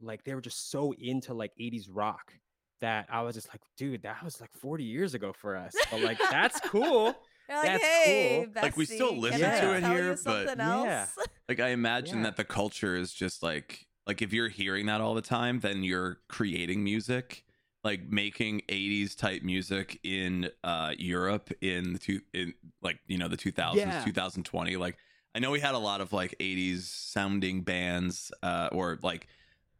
like 0.00 0.24
they 0.24 0.34
were 0.34 0.40
just 0.40 0.70
so 0.70 0.92
into 0.98 1.34
like 1.34 1.52
80s 1.58 1.88
rock 1.90 2.32
that 2.80 3.06
i 3.10 3.22
was 3.22 3.34
just 3.34 3.48
like 3.48 3.60
dude 3.76 4.02
that 4.02 4.22
was 4.24 4.40
like 4.40 4.52
40 4.52 4.84
years 4.84 5.14
ago 5.14 5.32
for 5.32 5.56
us 5.56 5.74
but 5.90 6.00
like 6.02 6.18
that's 6.30 6.60
cool 6.64 7.14
You're 7.48 7.58
like, 7.58 7.66
That's 7.66 7.84
hey, 7.84 8.44
cool. 8.54 8.62
Like, 8.62 8.76
we 8.76 8.84
still 8.84 9.16
listen 9.16 9.44
I 9.44 9.60
to 9.60 9.74
it 9.76 9.84
here, 9.84 10.16
but- 10.24 10.56
Yeah. 10.56 11.06
like 11.48 11.58
I 11.58 11.68
imagine 11.70 12.18
Yeah. 12.18 12.24
that 12.24 12.36
the 12.36 12.44
culture 12.44 12.94
is 12.94 13.12
just 13.12 13.42
like 13.42 13.86
like 14.06 14.22
if 14.22 14.32
you're 14.32 14.48
hearing 14.48 14.86
that 14.86 15.00
all 15.00 15.14
the 15.14 15.20
time, 15.22 15.58
then 15.60 15.82
you're 15.82 16.18
creating 16.28 16.82
music, 16.84 17.42
like 17.82 18.08
making 18.08 18.62
80s 18.68 19.16
type 19.16 19.42
music 19.42 19.98
in 20.04 20.48
uh 20.62 20.92
Europe 20.96 21.50
in 21.60 21.92
the 21.94 21.98
two 21.98 22.20
in 22.32 22.54
like 22.82 23.00
you 23.08 23.18
know 23.18 23.26
the 23.26 23.36
2000s, 23.36 23.74
Yeah. 23.74 24.04
2020. 24.04 24.76
Like 24.76 24.96
I 25.34 25.40
know 25.40 25.50
we 25.50 25.58
had 25.60 25.74
a 25.74 25.78
lot 25.78 26.00
of 26.00 26.12
like 26.12 26.36
80s 26.38 26.82
sounding 26.82 27.62
bands 27.62 28.30
uh 28.44 28.68
or 28.70 28.98
like 29.02 29.26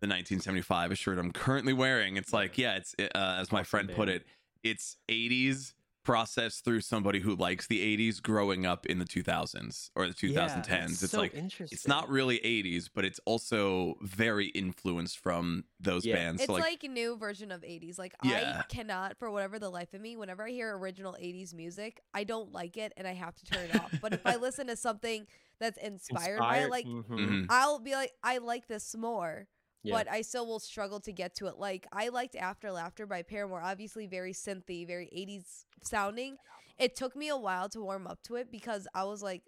the 0.00 0.06
1975 0.06 0.96
shirt 0.98 1.18
I'm 1.18 1.32
currently 1.32 1.72
wearing. 1.72 2.16
It's 2.16 2.32
like 2.32 2.58
yeah, 2.58 2.76
it's 2.76 2.94
uh, 2.98 3.08
as 3.14 3.52
my 3.52 3.62
friend 3.62 3.90
put 3.94 4.08
it, 4.08 4.24
it's 4.62 4.96
80s 5.08 5.74
processed 6.02 6.64
through 6.64 6.80
somebody 6.80 7.20
who 7.20 7.36
likes 7.36 7.66
the 7.66 7.78
80s 7.96 8.22
growing 8.22 8.64
up 8.64 8.86
in 8.86 8.98
the 8.98 9.04
2000s 9.04 9.90
or 9.94 10.06
the 10.08 10.14
2010s. 10.14 10.66
Yeah, 10.66 10.84
it's 10.86 11.10
so 11.10 11.18
like 11.18 11.34
interesting. 11.34 11.76
it's 11.76 11.86
not 11.86 12.08
really 12.08 12.38
80s, 12.38 12.88
but 12.92 13.04
it's 13.04 13.20
also 13.26 13.96
very 14.00 14.46
influenced 14.46 15.18
from 15.18 15.64
those 15.78 16.06
Yeah. 16.06 16.16
bands. 16.16 16.40
It's 16.40 16.46
so 16.46 16.54
like, 16.54 16.62
like, 16.62 16.84
a 16.84 16.88
new 16.88 17.18
version 17.18 17.52
of 17.52 17.62
80s. 17.62 17.98
Like 17.98 18.14
Yeah. 18.22 18.60
I 18.60 18.72
cannot 18.74 19.18
for 19.18 19.30
whatever 19.30 19.58
the 19.58 19.68
life 19.68 19.92
of 19.92 20.00
me, 20.00 20.16
whenever 20.16 20.46
I 20.46 20.50
hear 20.50 20.74
original 20.76 21.16
80s 21.20 21.52
music, 21.52 22.00
I 22.14 22.24
don't 22.24 22.50
like 22.50 22.78
it 22.78 22.94
and 22.96 23.06
I 23.06 23.12
have 23.12 23.34
to 23.36 23.44
turn 23.44 23.66
it 23.66 23.72
off. 23.72 23.92
But 24.00 24.14
if 24.14 24.22
I 24.24 24.36
listen 24.36 24.68
to 24.68 24.76
something 24.76 25.26
that's 25.60 25.76
inspired, 25.78 26.38
by 26.38 26.58
it, 26.60 26.70
like 26.70 26.86
mhm. 26.86 27.04
Mhm. 27.06 27.46
I'll 27.50 27.78
be 27.78 27.92
like 27.92 28.12
I 28.22 28.38
like 28.38 28.68
this 28.68 28.96
more. 28.96 29.48
Yeah. 29.82 29.94
But 29.96 30.10
I 30.10 30.22
still 30.22 30.46
will 30.46 30.58
struggle 30.60 31.00
to 31.00 31.12
get 31.12 31.34
to 31.36 31.46
it. 31.46 31.58
Like 31.58 31.86
I 31.92 32.08
liked 32.08 32.36
After 32.36 32.70
Laughter 32.70 33.06
by 33.06 33.22
Paramore, 33.22 33.62
obviously 33.62 34.06
very 34.06 34.32
synthy, 34.32 34.86
very 34.86 35.06
80s 35.06 35.64
sounding. 35.82 36.36
It 36.78 36.96
took 36.96 37.16
me 37.16 37.28
a 37.28 37.36
while 37.36 37.68
to 37.70 37.80
warm 37.80 38.06
up 38.06 38.22
to 38.24 38.36
it 38.36 38.50
because 38.50 38.86
I 38.94 39.04
was 39.04 39.22
like, 39.22 39.42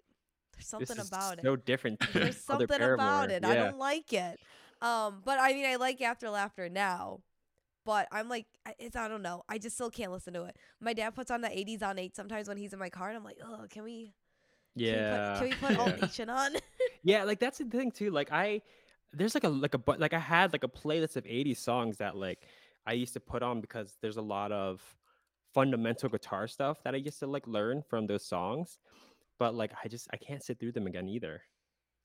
there's 0.53 0.67
something 0.67 0.97
about 0.99 1.39
it. 1.39 1.43
so 1.43 1.55
different 1.55 1.99
There's 2.13 2.37
something 2.37 2.81
about 2.81 3.31
it. 3.31 3.43
I 3.45 3.55
don't 3.55 3.77
like 3.79 4.13
it. 4.13 4.39
Um, 4.81 5.21
but 5.25 5.39
I 5.39 5.53
mean, 5.53 5.65
I 5.65 5.75
like 5.77 6.01
After 6.01 6.29
Laughter 6.29 6.69
now. 6.69 7.21
But 7.85 8.07
I'm 8.11 8.29
like, 8.29 8.45
I- 8.65 8.75
it's 8.79 8.95
I 8.95 9.07
don't 9.07 9.21
know. 9.23 9.43
I 9.49 9.57
just 9.57 9.75
still 9.75 9.89
can't 9.89 10.11
listen 10.11 10.33
to 10.35 10.43
it. 10.45 10.55
My 10.79 10.93
dad 10.93 11.15
puts 11.15 11.29
on 11.31 11.41
the 11.41 11.49
80s 11.49 11.83
on 11.83 11.99
eight 11.99 12.15
sometimes 12.15 12.47
when 12.47 12.57
he's 12.57 12.71
in 12.73 12.79
my 12.79 12.89
car, 12.89 13.09
and 13.09 13.17
I'm 13.17 13.23
like, 13.23 13.37
oh, 13.43 13.65
can 13.69 13.83
we? 13.83 14.13
yeah 14.75 15.35
Can 15.37 15.43
we 15.43 15.49
put, 15.51 15.59
can 15.59 15.69
we 15.69 15.75
put 15.75 15.79
All 15.83 15.89
yeah. 15.89 16.05
Nation 16.05 16.29
on? 16.29 16.51
yeah 17.03 17.23
like 17.25 17.39
that's 17.39 17.59
the 17.59 17.65
thing 17.65 17.91
too 17.91 18.09
like 18.09 18.31
i 18.31 18.59
there's 19.13 19.35
like 19.35 19.43
a 19.43 19.49
like 19.49 19.73
a 19.73 19.77
bu- 19.77 19.97
like 19.97 20.13
i 20.13 20.19
had 20.19 20.53
like 20.53 20.63
a 20.63 20.67
playlist 20.67 21.15
of 21.15 21.25
80 21.27 21.53
songs 21.53 21.97
that 21.97 22.15
like 22.15 22.47
i 22.85 22.93
used 22.93 23.13
to 23.13 23.19
put 23.19 23.43
on 23.43 23.61
because 23.61 23.97
there's 24.01 24.17
a 24.17 24.21
lot 24.21 24.51
of 24.51 24.81
fundamental 25.53 26.09
guitar 26.09 26.47
stuff 26.47 26.81
that 26.83 26.93
i 26.93 26.97
used 26.97 27.19
to 27.19 27.27
like 27.27 27.47
learn 27.47 27.81
from 27.83 28.07
those 28.07 28.25
songs 28.25 28.79
but 29.39 29.55
like 29.55 29.73
i 29.83 29.87
just 29.87 30.07
i 30.13 30.17
can't 30.17 30.43
sit 30.43 30.59
through 30.59 30.71
them 30.71 30.87
again 30.87 31.07
either 31.07 31.41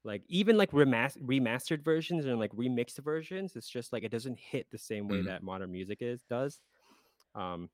like 0.05 0.23
even 0.29 0.57
like 0.57 0.71
remas- 0.73 1.19
remastered 1.23 1.83
versions 1.83 2.27
and 2.27 2.39
like 2.39 2.53
remixed 2.53 2.99
versions 2.99 3.57
it's 3.57 3.69
just 3.69 3.93
like 3.93 4.05
it 4.05 4.11
doesn't 4.13 4.39
hit 4.39 4.71
the 4.71 4.79
same 4.79 5.09
way 5.09 5.23
Mhm. 5.23 5.25
that 5.25 5.43
modern 5.43 5.73
music 5.73 5.99
is 6.03 6.25
does 6.25 6.61
um 7.35 7.71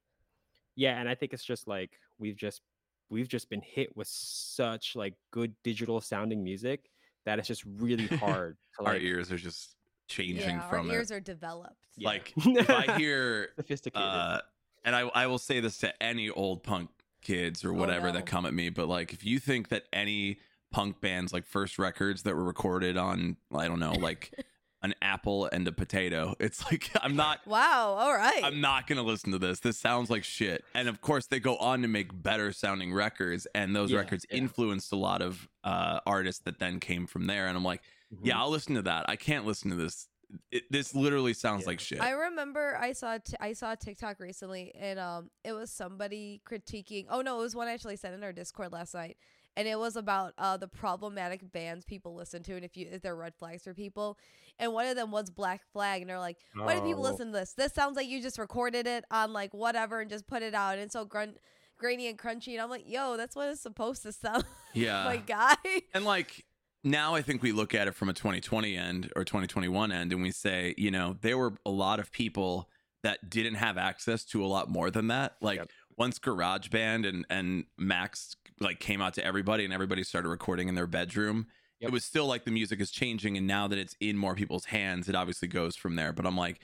yeah 0.76 0.98
and 1.00 1.08
i 1.08 1.14
think 1.14 1.32
it's 1.32 1.44
just 1.44 1.68
like 1.68 1.98
we've 2.18 2.36
just 2.36 2.62
we've 3.10 3.28
just 3.28 3.48
been 3.50 3.62
hit 3.62 3.96
with 3.96 4.08
such 4.08 4.96
like 4.96 5.14
good 5.30 5.54
digital 5.62 6.00
sounding 6.00 6.42
music 6.42 6.90
that 7.24 7.38
it's 7.38 7.48
just 7.48 7.64
really 7.64 8.06
hard 8.16 8.56
to 8.78 8.84
our 8.84 8.96
ears 8.96 9.32
are 9.32 9.38
just 9.38 9.76
changing 10.08 10.56
yeah, 10.56 10.68
our 10.70 10.86
ears 10.86 11.10
it. 11.10 11.16
are 11.16 11.20
developed. 11.20 11.86
Yeah. 11.96 12.08
Like 12.08 12.32
if 12.36 12.70
I 12.70 12.96
hear, 12.98 13.50
sophisticated 13.56 14.06
uh, 14.06 14.40
and 14.84 14.94
I, 14.94 15.00
I 15.00 15.26
will 15.26 15.38
say 15.38 15.60
this 15.60 15.78
to 15.78 16.02
any 16.02 16.30
old 16.30 16.62
punk 16.62 16.90
kids 17.22 17.64
or 17.64 17.72
whatever 17.72 18.08
no. 18.08 18.12
that 18.14 18.26
come 18.26 18.46
at 18.46 18.52
me, 18.52 18.68
but 18.68 18.88
like 18.88 19.12
if 19.12 19.24
you 19.24 19.38
think 19.38 19.68
that 19.68 19.84
any 19.92 20.38
punk 20.70 21.00
bands 21.00 21.32
like 21.32 21.46
first 21.46 21.78
records 21.78 22.24
that 22.24 22.34
were 22.34 22.42
recorded 22.42 22.96
on 22.96 23.36
I 23.54 23.68
don't 23.68 23.78
know 23.78 23.92
like 23.92 24.32
an 24.84 24.94
apple 25.02 25.48
and 25.50 25.66
a 25.66 25.72
potato, 25.72 26.34
it's 26.40 26.64
like 26.70 26.90
I'm 27.02 27.16
not 27.16 27.40
Wow. 27.46 27.96
All 27.98 28.12
right. 28.14 28.44
I'm 28.44 28.60
not 28.60 28.86
gonna 28.86 29.02
listen 29.02 29.32
to 29.32 29.38
this. 29.38 29.60
This 29.60 29.78
sounds 29.78 30.10
like 30.10 30.22
shit. 30.24 30.64
And 30.74 30.88
of 30.88 31.00
course, 31.00 31.26
they 31.26 31.40
go 31.40 31.56
on 31.56 31.82
to 31.82 31.88
make 31.88 32.10
better 32.22 32.52
sounding 32.52 32.92
records, 32.92 33.46
and 33.54 33.74
those 33.74 33.90
Yeah, 33.90 33.98
records 33.98 34.26
yeah. 34.30 34.36
influenced 34.38 34.92
a 34.92 34.96
lot 34.96 35.22
of 35.22 35.48
uh, 35.64 36.00
artists 36.06 36.42
that 36.44 36.58
then 36.58 36.78
came 36.80 37.06
from 37.06 37.26
there. 37.26 37.46
And 37.48 37.56
I'm 37.56 37.64
like, 37.64 37.80
yeah, 38.22 38.34
Mhm. 38.34 38.38
I'll 38.38 38.50
listen 38.50 38.74
to 38.76 38.82
that. 38.82 39.08
I 39.08 39.16
can't 39.16 39.46
listen 39.46 39.70
to 39.70 39.76
this. 39.76 40.08
It, 40.50 40.64
this 40.70 40.94
literally 40.94 41.32
sounds 41.32 41.62
Yeah. 41.62 41.68
like 41.68 41.80
shit. 41.80 42.00
I 42.00 42.10
remember 42.10 42.76
I 42.80 42.92
saw 42.92 43.18
t- 43.18 43.36
I 43.40 43.52
saw 43.54 43.72
a 43.72 43.76
TikTok 43.76 44.20
recently, 44.20 44.74
and 44.74 44.98
um, 44.98 45.30
it 45.44 45.52
was 45.52 45.70
somebody 45.70 46.42
critiquing. 46.48 47.06
Oh 47.08 47.20
no, 47.22 47.38
it 47.38 47.42
was 47.42 47.54
one 47.54 47.68
I 47.68 47.72
actually 47.72 47.96
sent 47.96 48.14
in 48.14 48.22
our 48.24 48.32
Discord 48.32 48.72
last 48.72 48.94
night, 48.94 49.16
and 49.56 49.66
it 49.68 49.78
was 49.78 49.96
about 49.96 50.34
uh 50.38 50.56
the 50.56 50.68
problematic 50.68 51.52
bands 51.52 51.84
people 51.84 52.14
listen 52.14 52.42
to, 52.44 52.54
and 52.54 52.64
if 52.64 52.76
you 52.76 52.88
if 52.90 53.02
they're 53.02 53.16
red 53.16 53.34
flags 53.38 53.64
for 53.64 53.74
people. 53.74 54.18
And 54.58 54.72
one 54.72 54.86
of 54.86 54.94
them 54.94 55.10
was 55.10 55.30
Black 55.30 55.62
Flag, 55.72 56.00
and 56.00 56.08
they're 56.08 56.18
like, 56.20 56.36
"Why 56.54 56.74
do 56.76 56.80
people 56.82 57.04
Oh. 57.04 57.10
listen 57.10 57.26
to 57.32 57.32
this? 57.32 57.54
This 57.54 57.72
sounds 57.72 57.96
like 57.96 58.06
you 58.06 58.22
just 58.22 58.38
recorded 58.38 58.86
it 58.86 59.04
on 59.10 59.32
like 59.32 59.52
whatever 59.52 60.00
and 60.00 60.08
just 60.08 60.26
put 60.28 60.42
it 60.42 60.54
out, 60.54 60.74
and 60.74 60.82
it's 60.82 60.92
so 60.92 61.04
grunt." 61.04 61.38
Grainy 61.76 62.06
and 62.06 62.16
crunchy, 62.16 62.52
and 62.52 62.60
I'm 62.60 62.70
like, 62.70 62.84
yo, 62.88 63.16
that's 63.16 63.34
what 63.34 63.48
it's 63.48 63.60
supposed 63.60 64.04
to 64.04 64.12
sound 64.12 64.44
yeah. 64.74 65.02
my 65.04 65.16
guy. 65.16 65.56
and 65.92 66.04
like 66.04 66.44
now 66.84 67.16
I 67.16 67.20
think 67.20 67.42
we 67.42 67.50
look 67.50 67.74
at 67.74 67.88
it 67.88 67.96
from 67.96 68.08
a 68.08 68.12
2020 68.12 68.76
end 68.76 69.12
or 69.16 69.24
2021 69.24 69.90
end 69.90 70.12
and 70.12 70.22
we 70.22 70.30
say, 70.30 70.74
you 70.78 70.92
know, 70.92 71.16
there 71.20 71.36
were 71.36 71.54
a 71.66 71.70
lot 71.70 71.98
of 71.98 72.12
people 72.12 72.70
that 73.02 73.28
didn't 73.28 73.56
have 73.56 73.76
access 73.76 74.24
to 74.26 74.44
a 74.44 74.46
lot 74.46 74.70
more 74.70 74.88
than 74.92 75.08
that. 75.08 75.34
Like 75.40 75.58
Yep. 75.58 75.70
once 75.98 76.20
GarageBand 76.20 77.08
and 77.08 77.26
and 77.28 77.64
Max 77.76 78.36
like 78.60 78.80
came 78.80 79.00
out 79.02 79.14
to 79.14 79.24
everybody 79.24 79.64
and 79.64 79.72
everybody 79.72 80.02
started 80.04 80.28
recording 80.28 80.68
in 80.68 80.74
their 80.74 80.86
bedroom, 80.86 81.46
Yep. 81.80 81.88
it 81.88 81.92
was 81.92 82.04
still 82.04 82.26
like 82.26 82.44
the 82.44 82.50
music 82.52 82.80
is 82.80 82.90
changing 82.90 83.36
and 83.36 83.46
now 83.46 83.66
that 83.68 83.78
it's 83.78 83.96
in 84.00 84.16
more 84.16 84.34
people's 84.34 84.66
hands, 84.66 85.08
it 85.08 85.14
obviously 85.14 85.48
goes 85.48 85.74
from 85.76 85.96
there. 85.96 86.12
But 86.12 86.24
I'm 86.26 86.36
like 86.36 86.60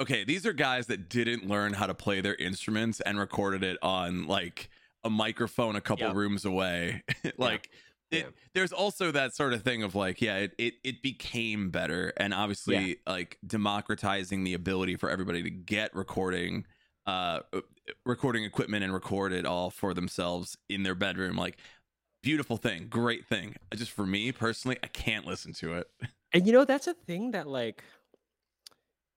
okay, 0.00 0.24
these 0.24 0.46
are 0.46 0.54
guys 0.54 0.86
that 0.86 1.10
didn't 1.10 1.46
learn 1.46 1.74
how 1.74 1.86
to 1.86 1.92
play 1.92 2.22
their 2.22 2.34
instruments 2.36 3.00
and 3.02 3.18
recorded 3.18 3.62
it 3.62 3.76
on 3.82 4.26
like 4.26 4.70
a 5.04 5.10
microphone 5.10 5.76
a 5.76 5.80
couple 5.82 6.06
Yep. 6.06 6.16
rooms 6.16 6.44
away. 6.46 7.02
like 7.36 7.68
it, 8.10 8.24
Yeah. 8.24 8.30
there's 8.54 8.72
also 8.72 9.12
that 9.12 9.34
sort 9.34 9.52
of 9.52 9.62
thing 9.62 9.82
of 9.82 9.94
like, 9.94 10.22
yeah, 10.22 10.38
it, 10.38 10.54
it 10.58 10.74
it 10.82 11.02
became 11.02 11.68
better 11.70 12.14
and 12.16 12.32
obviously 12.32 12.96
like 13.06 13.36
democratizing 13.46 14.42
the 14.44 14.54
ability 14.54 14.96
for 14.96 15.10
everybody 15.10 15.42
to 15.42 15.50
get 15.50 15.94
recording 15.94 16.64
uh 17.06 17.40
recording 18.04 18.44
equipment 18.44 18.84
and 18.84 18.92
record 18.92 19.32
it 19.32 19.46
all 19.46 19.70
for 19.70 19.94
themselves 19.94 20.56
in 20.68 20.82
their 20.82 20.94
bedroom 20.94 21.36
like 21.36 21.58
beautiful 22.22 22.56
thing 22.56 22.86
great 22.88 23.26
thing 23.26 23.56
just 23.74 23.90
for 23.90 24.06
me 24.06 24.32
personally 24.32 24.78
i 24.82 24.86
can't 24.86 25.26
listen 25.26 25.52
to 25.52 25.74
it 25.74 25.90
And 26.32 26.46
you 26.46 26.52
know, 26.52 26.64
that's 26.64 26.86
a 26.86 26.94
thing 26.94 27.32
that 27.32 27.48
like 27.48 27.82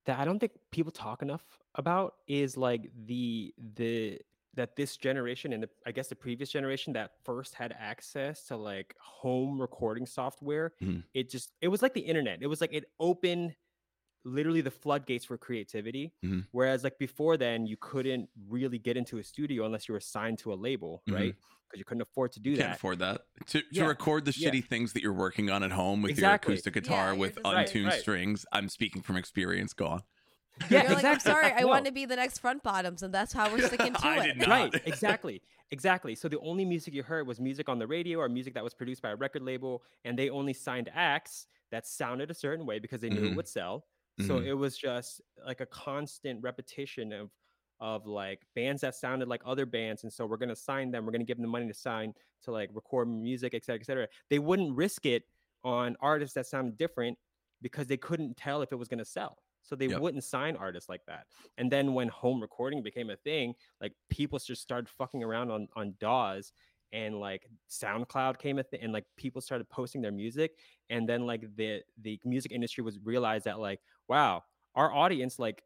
that 0.05 0.19
I 0.19 0.25
don't 0.25 0.39
think 0.39 0.53
people 0.71 0.91
talk 0.91 1.21
enough 1.21 1.43
about 1.75 2.15
is 2.27 2.57
like 2.57 2.89
the 3.05 3.53
the 3.75 4.19
that 4.55 4.75
this 4.75 4.97
generation 4.97 5.53
and 5.53 5.63
the, 5.63 5.69
I 5.85 5.91
guess 5.91 6.09
the 6.09 6.15
previous 6.15 6.51
generation 6.51 6.93
that 6.93 7.13
first 7.23 7.55
had 7.55 7.73
access 7.77 8.45
to 8.47 8.57
like 8.57 8.95
home 8.99 9.59
recording 9.59 10.05
software, 10.05 10.73
Mhm. 10.81 11.03
it 11.13 11.29
just 11.29 11.53
it 11.61 11.69
was 11.69 11.81
like 11.81 11.93
the 11.93 12.01
internet. 12.01 12.41
It 12.41 12.47
was 12.47 12.61
like 12.61 12.73
it 12.73 12.85
opened 12.99 13.55
literally 14.25 14.61
the 14.61 14.71
floodgates 14.71 15.25
for 15.25 15.37
creativity. 15.37 16.13
Mhm. 16.23 16.47
Whereas 16.51 16.83
like 16.83 16.97
before 16.97 17.37
then, 17.37 17.65
you 17.65 17.77
couldn't 17.79 18.29
really 18.47 18.77
get 18.79 18.95
into 18.97 19.17
a 19.17 19.23
studio 19.23 19.65
unless 19.65 19.87
you 19.87 19.93
were 19.93 19.99
signed 19.99 20.39
to 20.39 20.53
a 20.53 20.55
label, 20.55 21.03
Mhm. 21.09 21.13
right? 21.15 21.35
Because 21.67 21.79
you 21.79 21.85
couldn't 21.85 22.01
afford 22.01 22.31
to 22.33 22.39
do 22.39 22.51
you 22.51 22.57
can't 22.57 22.69
that. 22.69 22.75
afford 22.77 22.99
that 22.99 23.21
to, 23.47 23.61
to 23.61 23.67
Yeah, 23.71 23.85
record 23.85 24.25
the 24.25 24.33
yeah. 24.37 24.49
shitty 24.49 24.63
things 24.65 24.93
that 24.93 25.01
you're 25.01 25.11
working 25.13 25.49
on 25.49 25.63
at 25.63 25.71
home 25.71 26.01
with 26.01 26.11
Exactly. 26.11 26.51
your 26.51 26.55
acoustic 26.55 26.73
guitar 26.75 27.07
you're 27.09 27.15
with 27.19 27.33
just 27.35 27.43
like- 27.45 27.55
Right, 27.55 27.67
untuned 27.67 27.87
right. 27.87 27.99
strings 28.01 28.45
i'm 28.53 28.69
speaking 28.69 29.01
from 29.01 29.17
experience 29.17 29.73
go 29.73 29.87
on 29.87 30.03
Yeah, 30.69 30.83
You're 30.83 30.93
like, 30.93 31.03
I'm 31.05 31.19
sorry, 31.19 31.51
I 31.51 31.61
No. 31.61 31.67
want 31.69 31.85
to 31.87 31.91
be 31.91 32.05
the 32.05 32.15
next 32.15 32.37
front 32.37 32.61
bottoms, 32.61 33.01
and 33.01 33.11
that's 33.11 33.33
how 33.33 33.51
we're 33.51 33.67
sticking 33.67 33.91
to 33.95 34.05
I 34.07 34.25
it. 34.27 34.47
right 34.47 34.71
exactly 34.85 35.41
exactly 35.71 36.13
so 36.13 36.29
the 36.29 36.39
only 36.41 36.63
music 36.63 36.93
you 36.93 37.01
heard 37.01 37.25
was 37.25 37.39
music 37.39 37.67
on 37.69 37.79
the 37.79 37.87
radio 37.87 38.19
or 38.19 38.29
music 38.29 38.53
that 38.53 38.63
was 38.63 38.75
produced 38.75 39.01
by 39.01 39.09
a 39.09 39.15
record 39.15 39.41
label 39.41 39.83
and 40.05 40.17
they 40.17 40.29
only 40.29 40.53
signed 40.53 40.91
acts 40.93 41.47
that 41.71 41.87
sounded 41.87 42.29
a 42.29 42.35
certain 42.35 42.67
way 42.67 42.77
because 42.77 43.01
they 43.01 43.09
knew 43.09 43.21
Mhm. 43.21 43.31
it 43.31 43.35
would 43.35 43.47
sell 43.47 43.87
so 44.19 44.39
Mhm. 44.39 44.49
it 44.49 44.53
was 44.53 44.77
just 44.77 45.21
like 45.45 45.61
a 45.61 45.65
constant 45.65 46.41
repetition 46.41 47.11
of 47.13 47.31
of 47.79 48.05
like 48.05 48.43
bands 48.55 48.81
that 48.81 48.95
sounded 48.95 49.27
like 49.27 49.41
other 49.45 49.65
bands 49.65 50.03
and 50.03 50.13
so 50.13 50.25
we're 50.25 50.37
going 50.37 50.49
to 50.49 50.55
sign 50.55 50.91
them 50.91 51.05
we're 51.05 51.11
going 51.11 51.19
to 51.21 51.25
give 51.25 51.37
them 51.37 51.41
the 51.43 51.47
money 51.47 51.67
to 51.67 51.73
sign 51.73 52.13
to 52.41 52.51
like 52.51 52.69
record 52.73 53.07
music 53.07 53.53
et 53.53 53.63
cetera 53.65 53.79
et 53.81 53.85
cetera 53.85 54.07
they 54.29 54.39
wouldn't 54.39 54.75
risk 54.75 55.05
it 55.05 55.23
on 55.63 55.95
artists 55.99 56.33
that 56.35 56.45
sounded 56.45 56.77
different 56.77 57.17
because 57.61 57.87
they 57.87 57.97
couldn't 57.97 58.35
tell 58.37 58.61
if 58.61 58.71
it 58.71 58.75
was 58.75 58.87
going 58.87 58.99
to 58.99 59.05
sell 59.05 59.37
So 59.63 59.75
they 59.75 59.87
Yep. 59.87 60.01
wouldn't 60.01 60.23
sign 60.25 60.57
artists 60.57 60.89
like 60.89 61.05
that. 61.07 61.27
And 61.57 61.71
then 61.71 61.93
when 61.93 62.09
home 62.09 62.41
recording 62.41 62.83
became 62.83 63.09
a 63.09 63.15
thing, 63.15 63.55
like 63.79 63.93
people 64.09 64.37
just 64.39 64.61
started 64.61 64.89
fucking 64.89 65.23
around 65.23 65.51
on 65.51 65.67
on 65.75 65.95
DAWs 65.99 66.51
and 66.91 67.19
like 67.19 67.47
SoundCloud 67.69 68.37
came 68.39 68.59
a 68.59 68.63
thing 68.63 68.81
and 68.83 68.91
like 68.93 69.05
people 69.15 69.41
started 69.41 69.69
posting 69.69 70.01
their 70.01 70.11
music 70.11 70.59
and 70.89 71.07
then 71.07 71.25
like 71.25 71.43
the 71.55 71.81
the 71.97 72.19
music 72.25 72.51
industry 72.51 72.83
was 72.83 72.99
realized 72.99 73.45
that 73.45 73.59
like 73.59 73.79
wow, 74.13 74.43
our 74.75 74.93
audience 74.93 75.39
like 75.39 75.63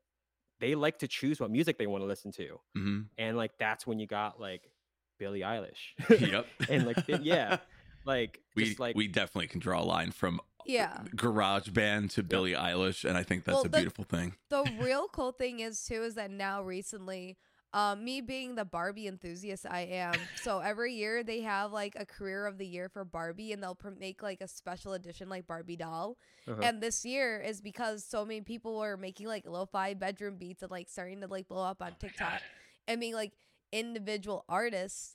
they 0.59 0.73
like 0.73 0.99
to 0.99 1.07
choose 1.07 1.39
what 1.39 1.51
music 1.51 1.77
they 1.77 1.85
want 1.87 2.01
to 2.01 2.07
listen 2.07 2.31
to. 2.31 2.59
hmm 2.75 3.01
And 3.17 3.35
like 3.37 3.51
that's 3.59 3.85
when 3.85 3.99
you 3.99 4.07
got 4.07 4.39
like 4.39 4.71
Billie 5.19 5.41
Eilish. 5.41 5.93
yep. 6.09 6.47
and 6.69 6.85
like 6.87 7.05
th- 7.05 7.21
yeah, 7.21 7.57
like 8.05 8.39
we 8.55 8.65
just 8.65 8.79
like 8.79 8.95
we 8.95 9.07
definitely 9.07 9.47
can 9.47 9.59
draw 9.59 9.81
a 9.81 9.83
line 9.85 10.11
from 10.11 10.39
Yeah. 10.65 11.01
garage 11.15 11.69
band 11.69 12.11
to 12.11 12.23
Billie 12.23 12.53
Eilish, 12.53 13.03
and 13.07 13.17
I 13.17 13.23
think 13.23 13.43
that's 13.43 13.55
Well, 13.57 13.65
a 13.65 13.69
the- 13.69 13.77
beautiful 13.79 14.05
thing. 14.05 14.35
the 14.49 14.63
real 14.79 15.07
cool 15.09 15.31
thing 15.33 15.59
is 15.59 15.83
too 15.83 16.03
is 16.03 16.15
that 16.15 16.31
now 16.31 16.61
recently 16.63 17.37
um, 17.77 18.03
me 18.03 18.21
being 18.21 18.55
the 18.55 18.65
Barbie 18.65 19.05
enthusiast 19.05 19.67
I 19.69 19.81
am, 19.81 20.15
so 20.41 20.59
every 20.59 20.95
year 20.95 21.23
they 21.23 21.41
have 21.41 21.71
like 21.71 21.93
a 21.95 22.07
career 22.07 22.47
of 22.47 22.57
the 22.57 22.65
year 22.65 22.89
for 22.89 23.05
Barbie, 23.05 23.51
and 23.51 23.61
they'll 23.61 23.75
pr- 23.75 23.89
make 23.99 24.23
like 24.23 24.41
a 24.41 24.47
special 24.47 24.93
edition 24.93 25.29
like 25.29 25.45
Barbie 25.45 25.75
doll. 25.75 26.17
uh-huh. 26.47 26.59
And 26.63 26.81
this 26.81 27.05
year 27.05 27.39
is 27.39 27.61
because 27.61 28.03
so 28.03 28.25
many 28.25 28.41
people 28.41 28.79
were 28.79 28.97
making 28.97 29.27
like 29.27 29.45
lo-fi 29.45 29.93
bedroom 29.93 30.37
beats 30.37 30.63
and 30.63 30.71
like 30.71 30.89
starting 30.89 31.21
to 31.21 31.27
like 31.27 31.47
blow 31.47 31.63
up 31.63 31.83
on 31.83 31.93
TikTok 31.99 32.41
and 32.87 32.99
being 32.99 33.13
like 33.13 33.33
individual 33.71 34.43
artists. 34.49 35.13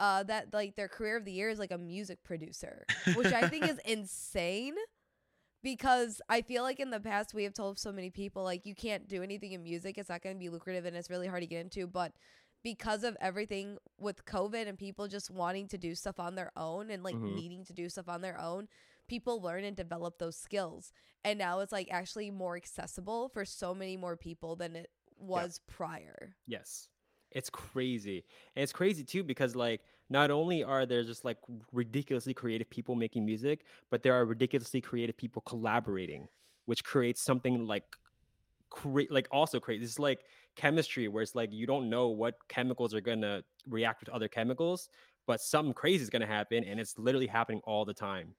Uh, 0.00 0.24
that 0.24 0.52
like 0.52 0.74
their 0.74 0.88
career 0.88 1.16
of 1.16 1.24
the 1.24 1.30
year 1.30 1.48
is 1.48 1.58
like 1.58 1.70
a 1.70 1.78
music 1.78 2.18
producer, 2.24 2.84
which 3.14 3.32
I 3.32 3.48
think 3.48 3.68
is 3.68 3.78
insane 3.84 4.74
because 5.64 6.20
I 6.28 6.42
feel 6.42 6.62
like 6.62 6.78
in 6.78 6.90
the 6.90 7.00
past 7.00 7.34
we 7.34 7.42
have 7.44 7.54
told 7.54 7.78
so 7.80 7.90
many 7.90 8.10
people 8.10 8.44
like 8.44 8.66
you 8.66 8.74
can't 8.74 9.08
do 9.08 9.22
anything 9.22 9.52
in 9.52 9.62
music, 9.64 9.98
it's 9.98 10.10
not 10.10 10.22
going 10.22 10.36
to 10.36 10.38
be 10.38 10.50
lucrative 10.50 10.84
and 10.84 10.94
it's 10.94 11.10
really 11.10 11.26
hard 11.26 11.42
to 11.42 11.48
get 11.48 11.62
into, 11.62 11.88
but 11.88 12.12
because 12.62 13.02
of 13.02 13.16
everything 13.20 13.78
with 13.98 14.24
COVID 14.26 14.68
and 14.68 14.78
people 14.78 15.08
just 15.08 15.30
wanting 15.30 15.66
to 15.68 15.78
do 15.78 15.94
stuff 15.94 16.20
on 16.20 16.34
their 16.34 16.52
own 16.56 16.90
and 16.90 17.02
like 17.02 17.16
Mhm. 17.16 17.34
needing 17.34 17.64
to 17.64 17.72
do 17.72 17.88
stuff 17.88 18.08
on 18.08 18.20
their 18.20 18.38
own, 18.38 18.68
people 19.08 19.40
learn 19.40 19.64
and 19.64 19.76
develop 19.76 20.18
those 20.18 20.36
skills. 20.36 20.92
And 21.24 21.38
now 21.38 21.60
it's 21.60 21.72
like 21.72 21.88
actually 21.90 22.30
more 22.30 22.56
accessible 22.56 23.30
for 23.30 23.44
so 23.46 23.74
many 23.74 23.96
more 23.96 24.16
people 24.16 24.56
than 24.56 24.76
it 24.76 24.90
was 25.18 25.60
prior. 25.66 26.36
Yes. 26.46 26.88
It's 27.30 27.50
crazy. 27.50 28.24
And 28.54 28.62
it's 28.62 28.72
crazy 28.72 29.02
too 29.02 29.24
because 29.24 29.56
like 29.56 29.82
not 30.14 30.30
only 30.30 30.62
are 30.62 30.86
there 30.86 31.02
just 31.02 31.24
like 31.24 31.38
ridiculously 31.72 32.32
creative 32.32 32.70
people 32.70 32.94
making 32.94 33.26
music, 33.26 33.64
but 33.90 34.04
there 34.04 34.14
are 34.14 34.24
ridiculously 34.24 34.80
creative 34.80 35.16
people 35.16 35.42
collaborating, 35.42 36.28
which 36.66 36.84
creates 36.84 37.20
something 37.20 37.66
like 37.66 37.82
cra- 38.70 39.10
like 39.10 39.26
also 39.32 39.58
crazy. 39.58 39.84
It's 39.84 39.98
like 39.98 40.20
chemistry 40.54 41.08
where 41.08 41.24
it's 41.24 41.34
like 41.34 41.52
you 41.52 41.66
don't 41.66 41.90
know 41.90 42.06
what 42.10 42.36
chemicals 42.46 42.94
are 42.94 43.00
going 43.00 43.22
to 43.22 43.42
react 43.68 44.02
with 44.02 44.08
other 44.08 44.28
chemicals, 44.28 44.88
but 45.26 45.40
something 45.40 45.74
crazy 45.74 46.04
is 46.04 46.10
going 46.10 46.22
to 46.22 46.28
happen 46.28 46.62
and 46.62 46.78
it's 46.78 46.96
literally 46.96 47.26
happening 47.26 47.60
all 47.64 47.84
the 47.84 47.94
time. 47.94 48.36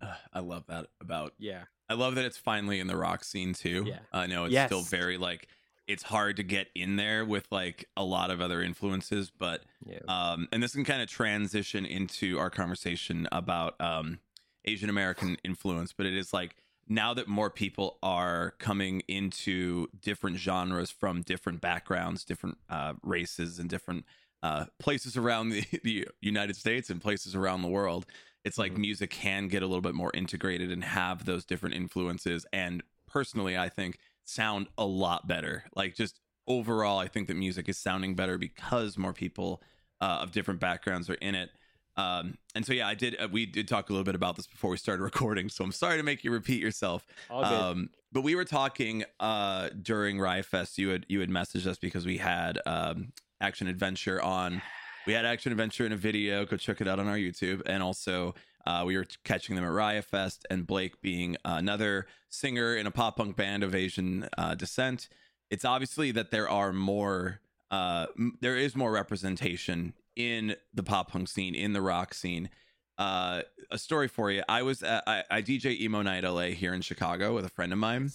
Ugh, 0.00 0.16
I 0.32 0.38
love 0.38 0.64
that 0.68 0.86
about. 1.00 1.32
Yeah. 1.38 1.64
I 1.88 1.94
love 1.94 2.14
that 2.14 2.24
it's 2.24 2.38
finally 2.38 2.78
in 2.78 2.86
the 2.86 2.96
rock 2.96 3.24
scene 3.24 3.52
too. 3.52 3.82
Yeah. 3.84 3.98
I 4.12 4.28
know 4.28 4.44
it's 4.44 4.66
still 4.66 4.82
very 4.82 5.18
like 5.18 5.48
it's 5.86 6.04
hard 6.04 6.36
to 6.36 6.42
get 6.42 6.68
in 6.74 6.96
there 6.96 7.24
with 7.24 7.46
like 7.50 7.88
a 7.96 8.04
lot 8.04 8.30
of 8.30 8.40
other 8.40 8.62
influences, 8.62 9.30
but 9.30 9.62
Yeah. 9.86 9.98
um, 10.08 10.48
and 10.52 10.62
this 10.62 10.72
can 10.74 10.84
kind 10.84 11.02
of 11.02 11.08
transition 11.08 11.84
into 11.84 12.38
our 12.38 12.50
conversation 12.50 13.28
about 13.32 13.80
um, 13.80 14.18
Asian 14.64 14.88
American 14.88 15.36
influence. 15.44 15.92
But 15.92 16.06
it 16.06 16.14
is 16.14 16.32
like 16.32 16.56
now 16.88 17.14
that 17.14 17.28
more 17.28 17.50
people 17.50 17.98
are 18.02 18.54
coming 18.58 19.02
into 19.08 19.88
different 20.00 20.38
genres 20.38 20.90
from 20.90 21.22
different 21.22 21.60
backgrounds, 21.60 22.24
different 22.24 22.58
uh, 22.70 22.94
races, 23.02 23.58
and 23.58 23.68
different 23.68 24.04
uh, 24.42 24.66
places 24.78 25.16
around 25.16 25.50
the, 25.50 25.64
the 25.84 26.06
United 26.20 26.56
States 26.56 26.90
and 26.90 27.00
places 27.00 27.34
around 27.34 27.62
the 27.62 27.68
world, 27.68 28.06
it's 28.44 28.58
like 28.58 28.72
Mhm. 28.72 28.78
music 28.78 29.10
can 29.10 29.48
get 29.48 29.62
a 29.62 29.66
little 29.66 29.80
bit 29.82 29.94
more 29.94 30.10
integrated 30.14 30.70
and 30.70 30.84
have 30.84 31.24
those 31.24 31.44
different 31.46 31.74
influences. 31.74 32.44
And 32.52 32.82
personally, 33.06 33.56
I 33.56 33.68
think 33.70 33.98
sound 34.24 34.68
a 34.78 34.84
lot 34.84 35.26
better. 35.26 35.64
Like 35.74 35.94
just 35.94 36.20
overall, 36.46 36.98
I 36.98 37.08
think 37.08 37.28
that 37.28 37.36
music 37.36 37.68
is 37.68 37.78
sounding 37.78 38.14
better 38.14 38.38
because 38.38 38.98
more 38.98 39.12
people 39.12 39.62
uh, 40.00 40.18
of 40.22 40.32
different 40.32 40.60
backgrounds 40.60 41.08
are 41.08 41.14
in 41.14 41.34
it. 41.34 41.50
Um, 41.96 42.38
and 42.54 42.66
so 42.66 42.72
yeah, 42.72 42.88
I 42.88 42.94
did. 42.94 43.16
Uh, 43.20 43.28
we 43.30 43.46
did 43.46 43.68
talk 43.68 43.88
a 43.88 43.92
little 43.92 44.04
bit 44.04 44.16
about 44.16 44.36
this 44.36 44.46
before 44.46 44.70
we 44.70 44.76
started 44.76 45.02
recording, 45.04 45.48
so 45.48 45.64
I'm 45.64 45.72
sorry 45.72 45.96
to 45.96 46.02
make 46.02 46.24
you 46.24 46.32
repeat 46.32 46.60
yourself. 46.60 47.06
Um, 47.30 47.90
but 48.12 48.22
we 48.22 48.34
were 48.34 48.44
talking 48.44 49.04
uh, 49.20 49.70
during 49.80 50.18
Riot 50.18 50.46
Fest. 50.46 50.76
You 50.78 50.88
had 50.90 51.06
you 51.08 51.20
had 51.20 51.30
messaged 51.30 51.66
us 51.66 51.78
because 51.78 52.04
we 52.04 52.18
had 52.18 52.58
um, 52.66 53.12
Action 53.40 53.68
Adventure 53.68 54.20
on. 54.20 54.60
We 55.06 55.12
had 55.12 55.24
Action 55.24 55.52
Adventure 55.52 55.86
in 55.86 55.92
a 55.92 55.96
video. 55.96 56.44
Go 56.44 56.56
check 56.56 56.80
it 56.80 56.88
out 56.88 56.98
on 56.98 57.06
our 57.06 57.16
YouTube. 57.16 57.62
And 57.66 57.82
also, 57.82 58.34
uh, 58.66 58.82
we 58.86 58.96
were 58.96 59.06
catching 59.24 59.56
them 59.56 59.64
at 59.64 59.70
Riot 59.70 60.04
Fest, 60.04 60.46
and 60.50 60.66
Blake 60.66 61.00
being 61.02 61.36
another 61.44 62.06
singer 62.30 62.74
in 62.76 62.86
a 62.86 62.90
pop 62.90 63.16
punk 63.16 63.36
band 63.36 63.62
of 63.62 63.74
Asian 63.74 64.28
uh, 64.38 64.54
descent. 64.54 65.08
It's 65.50 65.64
obviously 65.64 66.10
that 66.12 66.30
there 66.30 66.48
are 66.48 66.72
more. 66.72 67.40
Uh, 67.70 68.06
m- 68.16 68.38
there 68.40 68.56
is 68.56 68.76
more 68.76 68.92
representation 68.92 69.94
in 70.16 70.54
the 70.72 70.82
pop 70.82 71.10
punk 71.10 71.28
scene, 71.28 71.54
in 71.54 71.72
the 71.72 71.82
rock 71.82 72.14
scene. 72.14 72.48
Uh, 72.96 73.42
a 73.70 73.78
story 73.78 74.06
for 74.06 74.30
you. 74.30 74.42
I 74.48 74.62
was 74.62 74.82
at, 74.82 75.02
I, 75.06 75.24
I 75.30 75.42
DJ 75.42 75.80
emo 75.80 76.02
night 76.02 76.22
LA 76.24 76.48
here 76.48 76.72
in 76.72 76.80
Chicago 76.80 77.34
with 77.34 77.44
a 77.44 77.48
friend 77.48 77.72
of 77.72 77.78
mine, 77.78 78.10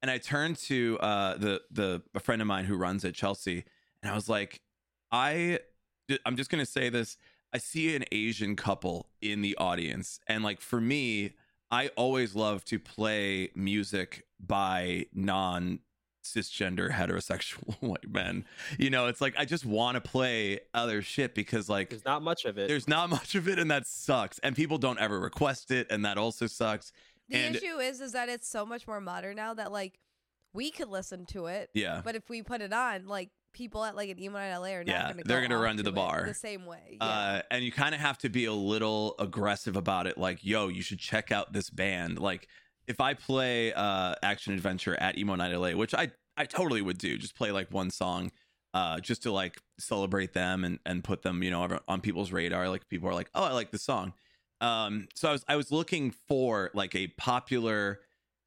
and 0.00 0.10
I 0.10 0.18
turned 0.18 0.56
to 0.58 0.98
uh, 1.00 1.36
the 1.36 1.60
the 1.70 2.02
a 2.14 2.20
friend 2.20 2.40
of 2.40 2.48
mine 2.48 2.64
who 2.64 2.76
runs 2.76 3.04
at 3.04 3.14
Chelsea, 3.14 3.64
and 4.02 4.10
I 4.10 4.14
was 4.14 4.28
like, 4.28 4.60
I 5.10 5.58
I'm 6.24 6.36
just 6.36 6.50
gonna 6.50 6.66
say 6.66 6.88
this. 6.88 7.16
I 7.52 7.58
see 7.58 7.94
an 7.94 8.04
Asian 8.12 8.56
couple 8.56 9.08
in 9.20 9.42
the 9.42 9.56
audience, 9.56 10.20
and 10.26 10.42
like 10.42 10.60
for 10.60 10.80
me, 10.80 11.32
I 11.70 11.88
always 11.96 12.34
love 12.34 12.64
to 12.66 12.78
play 12.78 13.50
music 13.54 14.24
by 14.40 15.06
non 15.12 15.80
cisgender 16.24 16.90
heterosexual 16.92 17.74
white 17.80 18.08
men. 18.10 18.44
You 18.78 18.90
know, 18.90 19.06
it's 19.06 19.20
like 19.20 19.34
I 19.36 19.44
just 19.44 19.66
want 19.66 19.96
to 19.96 20.00
play 20.00 20.60
other 20.72 21.02
shit 21.02 21.34
because 21.34 21.68
like 21.68 21.90
There's 21.90 22.04
not 22.04 22.22
much 22.22 22.44
of 22.44 22.58
it. 22.58 22.68
there's 22.68 22.86
not 22.88 23.10
much 23.10 23.34
of 23.34 23.48
it 23.48 23.58
and 23.58 23.70
that 23.70 23.86
sucks. 23.86 24.38
And 24.38 24.54
people 24.54 24.78
don't 24.78 25.00
ever 25.00 25.18
request 25.18 25.70
it 25.70 25.88
and 25.90 26.04
that 26.04 26.18
also 26.18 26.46
sucks. 26.46 26.92
The 27.28 27.36
And- 27.38 27.56
issue 27.56 27.78
is 27.78 28.00
is 28.00 28.12
that 28.12 28.28
it's 28.28 28.48
so 28.48 28.64
much 28.64 28.86
more 28.86 29.00
modern 29.00 29.36
now 29.36 29.52
that 29.54 29.72
like 29.72 29.98
we 30.54 30.70
could 30.70 30.88
listen 30.88 31.26
to 31.26 31.46
it, 31.46 31.70
Yeah. 31.74 32.02
but 32.04 32.14
if 32.14 32.28
we 32.28 32.42
put 32.42 32.60
it 32.60 32.72
on, 32.72 33.06
like 33.06 33.30
people 33.52 33.84
at 33.84 33.94
like 33.96 34.08
an 34.10 34.18
emo 34.20 34.38
night 34.38 34.56
LA 34.56 34.68
are 34.74 34.84
not 34.84 34.88
Yeah, 34.88 35.08
gonna 35.08 35.22
they're 35.24 35.40
go 35.42 35.48
gonna 35.48 35.60
run 35.60 35.76
to 35.76 35.82
the 35.82 35.92
bar. 35.92 36.24
the 36.26 36.34
same 36.34 36.66
way. 36.66 36.98
Yeah. 37.00 37.04
Uh, 37.06 37.42
and 37.50 37.64
you 37.64 37.72
kind 37.72 37.94
of 37.94 38.00
have 38.00 38.18
to 38.18 38.28
be 38.28 38.44
a 38.46 38.52
little 38.52 39.14
aggressive 39.18 39.76
about 39.76 40.06
it. 40.06 40.18
Like, 40.18 40.44
yo, 40.44 40.68
you 40.68 40.82
should 40.82 40.98
check 40.98 41.30
out 41.32 41.52
this 41.52 41.70
band. 41.70 42.18
Like, 42.18 42.48
if 42.86 43.00
I 43.00 43.14
play 43.14 43.72
uh, 43.72 44.14
Action 44.22 44.54
Adventure 44.54 44.96
at 45.00 45.16
Emo 45.18 45.34
Night 45.36 45.54
LA, 45.54 45.72
which 45.72 45.94
I 45.94 46.10
I 46.36 46.46
totally 46.46 46.82
would 46.82 46.98
do, 46.98 47.16
just 47.18 47.36
play 47.36 47.52
like 47.52 47.70
one 47.70 47.90
song, 47.90 48.32
uh, 48.74 49.00
just 49.00 49.22
to 49.24 49.32
like 49.32 49.58
celebrate 49.78 50.32
them 50.32 50.64
and 50.64 50.78
and 50.86 51.04
put 51.04 51.22
them, 51.22 51.42
you 51.42 51.50
know, 51.50 51.78
on 51.86 52.00
people's 52.00 52.32
radar. 52.32 52.68
Like 52.68 52.88
people 52.88 53.08
are 53.08 53.14
like, 53.14 53.30
oh, 53.34 53.44
I 53.44 53.52
like 53.52 53.70
this 53.70 53.82
song. 53.82 54.14
Um, 54.60 55.08
so 55.14 55.28
I 55.28 55.32
was 55.32 55.44
I 55.48 55.56
was 55.56 55.70
looking 55.70 56.10
for 56.10 56.70
like 56.74 56.94
a 56.94 57.08
popular 57.08 58.00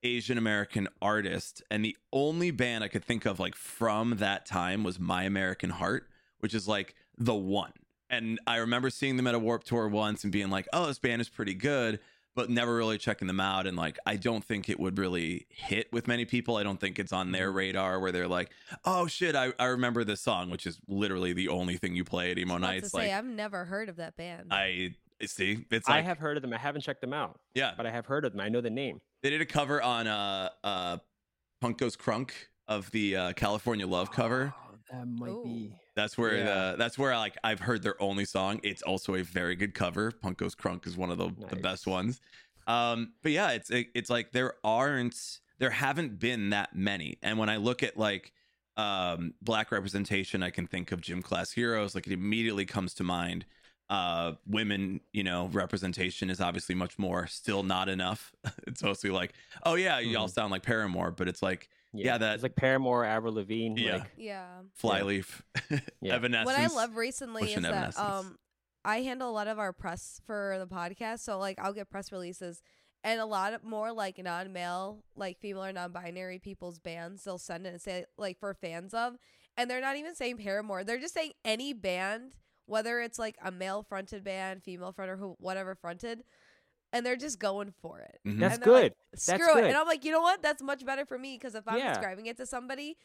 Asian 0.06 0.38
American 0.38 0.88
artist, 1.02 1.64
and 1.72 1.84
the 1.84 1.98
only 2.14 2.52
band 2.52 2.84
I 2.84 2.88
could 2.88 3.04
think 3.04 3.26
of 3.26 3.40
like 3.40 3.56
from 3.56 4.18
that 4.18 4.46
time 4.46 4.84
was 4.84 5.00
My 5.00 5.24
American 5.24 5.72
Heart, 5.72 6.08
which 6.40 6.54
is 6.54 6.68
like 6.68 6.94
the 7.18 7.34
one. 7.34 7.74
And 8.08 8.40
I 8.46 8.58
remember 8.58 8.92
seeing 8.92 9.18
them 9.18 9.26
at 9.26 9.34
a 9.34 9.40
Warped 9.40 9.66
Tour 9.66 9.88
once 9.88 10.24
and 10.24 10.32
being 10.32 10.52
like, 10.52 10.68
"Oh, 10.72 10.86
this 10.86 11.00
band 11.00 11.22
is 11.22 11.28
pretty 11.28 11.56
good," 11.56 12.00
but 12.36 12.52
never 12.52 12.76
really 12.76 13.00
checking 13.00 13.28
them 13.28 13.40
out. 13.40 13.66
And 13.66 13.76
like, 13.76 13.98
I 14.06 14.16
don't 14.16 14.46
think 14.46 14.70
it 14.70 14.80
would 14.80 15.00
really 15.00 15.48
hit 15.50 15.92
with 15.92 16.08
many 16.08 16.24
people. 16.24 16.56
I 16.58 16.62
don't 16.62 16.80
think 16.80 17.00
it's 17.00 17.12
on 17.12 17.32
their 17.32 17.48
mm-hmm. 17.48 17.58
radar 17.58 18.00
where 18.00 18.12
they're 18.12 18.28
like, 18.28 18.52
"Oh 18.86 19.08
shit, 19.08 19.36
I, 19.36 19.54
I 19.58 19.66
remember 19.66 20.04
this 20.04 20.22
song," 20.22 20.52
which 20.52 20.68
is 20.68 20.80
literally 20.88 21.34
the 21.34 21.48
only 21.48 21.78
thing 21.78 21.96
you 21.96 22.04
play 22.04 22.30
at 22.30 22.38
emo 22.38 22.54
I 22.54 22.58
was 22.58 22.62
about 22.62 22.74
nights. 22.74 22.92
to 22.92 22.98
Like, 22.98 23.08
say, 23.08 23.14
I've 23.14 23.26
never 23.26 23.66
heard 23.66 23.90
of 23.90 23.96
that 23.96 24.16
band. 24.16 24.50
I 24.52 24.94
see, 25.26 25.66
it's 25.72 25.90
I 25.90 26.02
have 26.02 26.20
heard 26.20 26.38
of 26.38 26.44
them. 26.44 26.54
I 26.54 26.60
haven't 26.60 26.82
checked 26.82 27.02
them 27.02 27.14
out, 27.14 27.40
yeah, 27.56 27.72
but 27.76 27.88
I 27.88 27.90
have 27.90 28.06
heard 28.06 28.24
of 28.24 28.34
them. 28.34 28.42
I 28.42 28.50
know 28.50 28.62
the 28.62 28.70
name. 28.70 29.02
They 29.26 29.32
did 29.32 29.42
a 29.42 29.46
cover 29.48 29.82
on 29.82 30.06
uh 30.06 30.50
uh 30.64 30.98
Punk 31.60 31.80
Goes 31.80 31.98
Crunk 31.98 32.30
of 32.68 32.92
the 32.92 33.16
uh, 33.16 33.34
California 33.34 33.88
Love 33.88 34.12
cover. 34.12 34.54
Oh, 34.56 34.76
that 34.92 35.08
might 35.08 35.32
Ooh. 35.32 35.44
be. 35.44 35.76
That's 35.96 36.16
where 36.16 36.38
Yeah. 36.38 36.44
the 36.44 36.76
that's 36.78 36.96
where 36.96 37.18
like 37.18 37.36
I've 37.44 37.60
heard 37.60 37.82
their 37.82 38.00
only 38.00 38.26
song. 38.26 38.60
It's 38.62 38.84
also 38.84 39.16
a 39.16 39.24
very 39.24 39.56
good 39.56 39.74
cover. 39.74 40.12
Punk 40.12 40.38
Goes 40.38 40.54
Crunk 40.54 40.86
is 40.86 40.96
one 40.96 41.10
of 41.10 41.18
the, 41.18 41.32
the 41.50 41.56
best 41.56 41.88
ones. 41.88 42.22
Um, 42.68 43.14
but 43.24 43.32
yeah, 43.32 43.54
it's 43.54 43.72
it, 43.72 43.88
it's 43.96 44.12
like 44.12 44.32
there 44.32 44.54
aren't 44.64 45.40
there 45.58 45.72
haven't 45.72 46.20
been 46.20 46.52
that 46.52 46.76
many. 46.76 47.18
And 47.24 47.40
when 47.40 47.50
I 47.50 47.58
look 47.58 47.82
at 47.82 47.98
like 47.98 48.32
um 48.78 49.34
black 49.42 49.72
representation, 49.72 50.44
I 50.44 50.52
can 50.52 50.68
think 50.68 50.92
of 50.92 51.02
gym 51.02 51.24
class 51.24 51.50
heroes. 51.50 51.96
Like 51.96 52.06
it 52.06 52.14
immediately 52.14 52.68
comes 52.68 52.94
to 52.94 53.04
mind. 53.04 53.48
Uh 53.90 54.34
women, 54.48 55.00
you 55.14 55.24
know, 55.24 55.48
representation 55.54 56.30
is 56.32 56.42
obviously 56.42 56.74
much 56.74 56.98
more, 56.98 57.28
still 57.28 57.62
not 57.62 57.88
enough. 57.88 58.34
it's 58.68 58.82
mostly 58.82 59.12
like, 59.12 59.34
oh 59.64 59.76
yeah, 59.76 60.00
y'all 60.00 60.28
sound 60.28 60.52
like 60.52 60.64
Paramore, 60.64 61.12
but 61.12 61.28
it's 61.28 61.44
like 61.44 61.70
Yeah, 61.94 62.18
that- 62.18 62.34
it's 62.34 62.44
like 62.44 62.56
Paramore, 62.56 63.06
Avril 63.06 63.34
Lavigne. 63.36 63.80
Yeah. 63.80 63.98
Like, 63.98 64.12
Yeah. 64.18 64.48
Flyleaf, 64.74 65.44
Yeah. 66.02 66.16
Evanescence. 66.16 66.46
What 66.48 66.60
I 66.60 66.68
love 66.68 66.96
recently 66.96 67.44
pushing 67.44 67.60
is 67.66 67.70
that 67.70 68.00
um 68.00 68.38
I 68.84 69.02
handle 69.02 69.30
a 69.30 69.34
lot 69.34 69.48
of 69.48 69.60
our 69.60 69.74
press 69.74 70.20
for 70.26 70.58
the 70.60 70.68
podcast, 70.68 71.20
so 71.20 71.38
like 71.38 71.60
I'll 71.60 71.74
get 71.74 71.90
press 71.90 72.12
releases 72.12 72.62
and 73.04 73.20
a 73.22 73.26
lot 73.28 73.54
of 73.54 73.64
more 73.64 73.92
like 73.92 74.18
non-male, 74.18 75.04
like 75.16 75.38
female 75.40 75.66
or 75.66 75.72
non-binary 75.74 76.40
people's 76.40 76.80
bands. 76.80 77.24
They'll 77.24 77.38
send 77.38 77.68
it 77.68 77.70
and 77.70 77.82
say 77.82 78.06
like 78.18 78.40
for 78.40 78.52
fans 78.56 78.96
of, 78.96 79.14
and 79.58 79.70
they're 79.70 79.80
not 79.82 79.96
even 79.98 80.16
saying 80.16 80.38
Paramore. 80.38 80.84
They're 80.84 81.00
just 81.00 81.14
saying 81.14 81.34
any 81.44 81.72
band, 81.74 82.34
whether 82.66 83.00
it's 83.02 83.20
like 83.20 83.38
a 83.44 83.52
male-fronted 83.52 84.24
band, 84.24 84.64
female 84.64 84.92
front, 84.92 85.12
or 85.12 85.18
who, 85.18 85.36
whatever 85.40 85.76
fronted, 85.76 86.24
and 86.94 87.06
they're 87.06 87.16
just 87.16 87.40
going 87.40 87.72
for 87.82 88.00
it. 88.00 88.20
Mhm. 88.26 88.40
That's 88.40 88.56
And 88.58 88.66
like, 88.68 88.82
good. 88.84 88.94
Screw 89.20 89.38
That's 89.38 89.50
it. 89.50 89.54
good. 89.56 89.64
And 89.66 89.76
I'm 89.78 89.88
like, 89.88 90.06
you 90.06 90.12
know 90.12 90.22
what? 90.22 90.42
That's 90.42 90.62
much 90.64 90.86
better 90.86 91.06
for 91.06 91.18
me 91.20 91.36
because 91.38 91.56
if 91.56 91.64
I'm 91.68 91.78
Yeah. 91.78 91.94
describing 91.94 92.26
it 92.28 92.38
to 92.38 92.46
somebody 92.46 92.98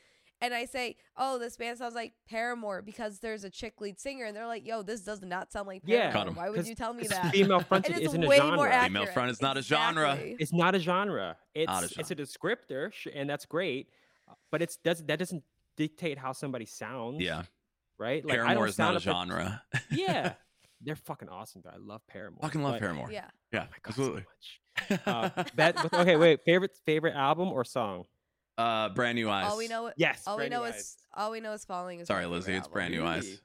and 0.42 0.54
I 0.54 0.64
say, 0.64 0.96
oh, 1.18 1.38
this 1.38 1.56
band 1.58 1.76
sounds 1.78 1.94
like 1.94 2.14
Paramore 2.26 2.80
because 2.82 3.18
there's 3.18 3.44
a 3.44 3.50
chick 3.50 3.80
lead 3.80 4.00
singer, 4.00 4.24
and 4.24 4.34
they're 4.34 4.46
like, 4.46 4.66
yo, 4.66 4.82
this 4.82 5.02
does 5.02 5.20
not 5.20 5.52
sound 5.52 5.66
like 5.66 5.82
Yeah. 5.84 6.10
Paramore. 6.12 6.12
Got 6.12 6.28
'em. 6.28 6.34
Why 6.36 6.48
would 6.50 6.66
you 6.66 6.74
tell 6.74 6.94
me 6.94 7.06
that? 7.08 7.32
Female 7.32 7.60
fronted 7.68 7.96
it's 7.96 8.06
isn't 8.06 8.24
a 8.24 8.30
genre. 8.34 8.56
more. 8.56 8.70
Female 8.70 9.06
front 9.06 9.30
is 9.30 9.42
not 9.42 9.56
a 9.58 9.62
genre. 9.62 10.16
It's 10.18 10.52
not 10.52 10.74
a 10.74 10.78
genre. 10.78 11.36
It's 11.54 11.66
Not 11.66 11.82
a 11.82 12.00
it's 12.00 12.10
a 12.10 12.16
descriptor, 12.16 12.92
and 13.14 13.28
that's 13.28 13.44
great. 13.44 13.90
uh, 14.28 14.34
But 14.50 14.62
it's 14.62 14.76
does 14.76 15.04
that 15.04 15.18
doesn't 15.18 15.44
dictate 15.76 16.16
how 16.16 16.32
somebody 16.32 16.64
sounds. 16.64 17.20
Yeah, 17.20 17.42
right. 18.00 18.24
Like 18.24 18.32
I 18.34 18.36
Paramore 18.38 18.54
don't 18.64 18.68
is 18.70 18.78
not 18.78 18.96
a 18.96 19.00
sound 19.00 19.30
up 19.30 19.38
like- 19.38 19.38
genre. 19.38 19.62
yeah, 19.92 20.32
they're 20.80 20.96
fucking 20.96 21.28
awesome. 21.28 21.62
Though. 21.64 21.70
I 21.70 21.76
love 21.78 22.00
Paramore. 22.08 22.40
Fucking 22.42 22.62
love 22.62 22.72
but- 22.74 22.80
Paramore. 22.80 23.12
Yeah. 23.12 23.26
Yeah, 23.52 23.60
Oh 23.60 23.70
my 23.70 23.76
God, 23.82 23.94
so 23.94 24.02
absolutely. 24.02 24.22
much. 24.22 25.00
Uh, 25.06 25.28
that, 25.56 25.74
but- 25.76 25.92
okay, 25.94 26.16
wait. 26.16 26.40
Favorite 26.46 26.72
favorite 26.86 27.14
album 27.14 27.48
or 27.48 27.64
song? 27.64 28.04
uh, 28.58 28.88
brand 28.90 29.14
new 29.16 29.28
eyes. 29.30 29.46
All 29.50 29.56
we 29.58 29.68
know, 29.68 29.90
Yes. 29.96 30.24
all 30.26 30.36
we 30.38 30.48
know 30.48 30.64
Eyes. 30.64 30.74
is 30.76 30.96
all 31.14 31.30
we 31.30 31.40
know 31.40 31.52
is 31.52 31.64
falling. 31.64 32.00
Is 32.00 32.08
Sorry, 32.08 32.24
my 32.24 32.30
Lizzie. 32.32 32.52
It's 32.54 32.60
album. 32.66 32.72
brand 32.72 32.94
new 32.94 33.04
eyes. 33.04 33.40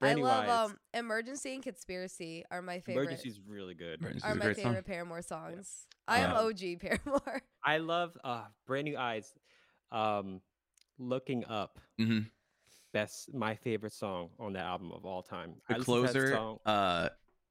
Brand 0.00 0.12
I 0.16 0.20
New 0.20 0.24
love 0.26 0.44
Eyes. 0.48 0.70
um, 0.70 0.76
Emergency 0.94 1.52
and 1.54 1.62
Conspiracy 1.62 2.44
are 2.50 2.62
my 2.62 2.80
favorite. 2.80 3.02
Emergency's 3.02 3.38
really 3.46 3.74
good. 3.74 4.00
Emergency 4.00 4.26
Are 4.26 4.34
my 4.34 4.44
great 4.46 4.56
song. 4.56 4.64
favorite 4.64 4.86
Paramore 4.86 5.20
songs. 5.22 5.86
I 6.08 6.20
am 6.20 6.30
Um, 6.30 6.46
OG 6.46 6.80
Paramore. 6.80 7.42
I 7.62 7.78
love 7.78 8.16
uh 8.24 8.44
Brand 8.66 8.86
New 8.86 8.96
Eyes. 8.96 9.30
Um, 9.92 10.40
Looking 10.98 11.44
Up. 11.44 11.78
hmm 11.98 12.20
Best 12.92 13.32
my 13.32 13.54
favorite 13.54 13.92
song 13.92 14.30
on 14.40 14.52
that 14.54 14.64
album 14.64 14.90
of 14.92 15.04
all 15.06 15.22
time. 15.22 15.54
I 15.68 15.74
The 15.74 15.78
listen 15.80 15.84
closer, 15.84 16.30
song- 16.32 16.58
uh, 16.66 17.08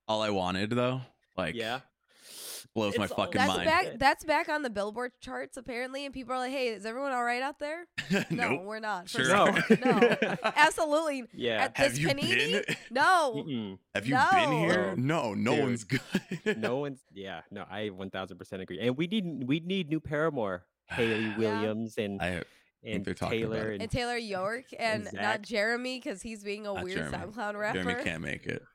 all 0.07 0.21
I 0.21 0.31
wanted 0.31 0.71
though, 0.71 1.01
like 1.37 1.55
yeah. 1.55 1.79
blows 2.75 2.97
my 2.97 3.05
It's 3.05 3.13
all- 3.13 3.25
fucking 3.25 3.39
That's 3.39 3.53
mind. 3.55 3.65
back. 3.65 3.87
That's 3.99 4.25
back 4.25 4.49
on 4.49 4.63
the 4.63 4.69
Billboard 4.69 5.13
charts 5.21 5.55
apparently, 5.55 6.03
and 6.03 6.13
people 6.13 6.33
are 6.33 6.39
like, 6.39 6.51
"Hey, 6.51 6.67
is 6.67 6.85
everyone 6.85 7.13
all 7.13 7.23
right 7.23 7.41
out 7.41 7.57
there?" 7.59 7.87
No, 8.29 8.49
nope. 8.49 8.61
we're 8.65 8.79
not. 8.81 9.07
Sure. 9.07 9.23
First 9.53 9.71
of 9.71 9.85
no, 9.85 10.15
absolutely. 10.57 11.23
yeah. 11.33 11.63
At 11.65 11.77
Have 11.77 11.91
this 11.91 11.99
you 11.99 12.07
panini, 12.09 12.65
been? 12.67 12.75
no. 12.91 13.33
Mm-mm. 13.37 13.77
Have 13.95 14.07
you 14.07 14.15
been 14.31 14.51
here? 14.51 14.93
No. 14.97 15.33
No, 15.33 15.33
no 15.35 15.55
Dude. 15.55 15.63
one's 15.63 15.83
good. 15.85 16.57
no 16.57 16.77
one's 16.77 16.99
yeah 17.13 17.41
no 17.51 17.63
i 17.69 17.89
1000% 17.89 18.61
agree 18.61 18.79
and 18.79 18.97
we 18.97 19.07
need 19.07 19.47
we 19.47 19.59
need 19.59 19.89
new 19.89 19.99
paramore 19.99 20.65
haley 20.89 21.33
williams 21.37 21.97
and 21.97 22.21
I 22.21 22.43
and 22.83 23.03
they're 23.03 23.13
talking 23.13 23.43
about 23.43 23.53
taylor 23.53 23.71
and, 23.71 23.81
And 23.81 23.91
Taylor 23.91 24.17
York 24.17 24.65
and 24.77 25.09
not 25.13 25.41
Jeremy 25.41 25.99
because 25.99 26.21
he's 26.21 26.43
being 26.43 26.65
a 26.65 26.73
Not 26.73 26.83
weird 26.83 26.97
Jeremy. 26.97 27.17
SoundCloud 27.17 27.59
rapper. 27.59 27.83
Jeremy 27.83 28.03
can't 28.03 28.21
make 28.21 28.45
it. 28.45 28.63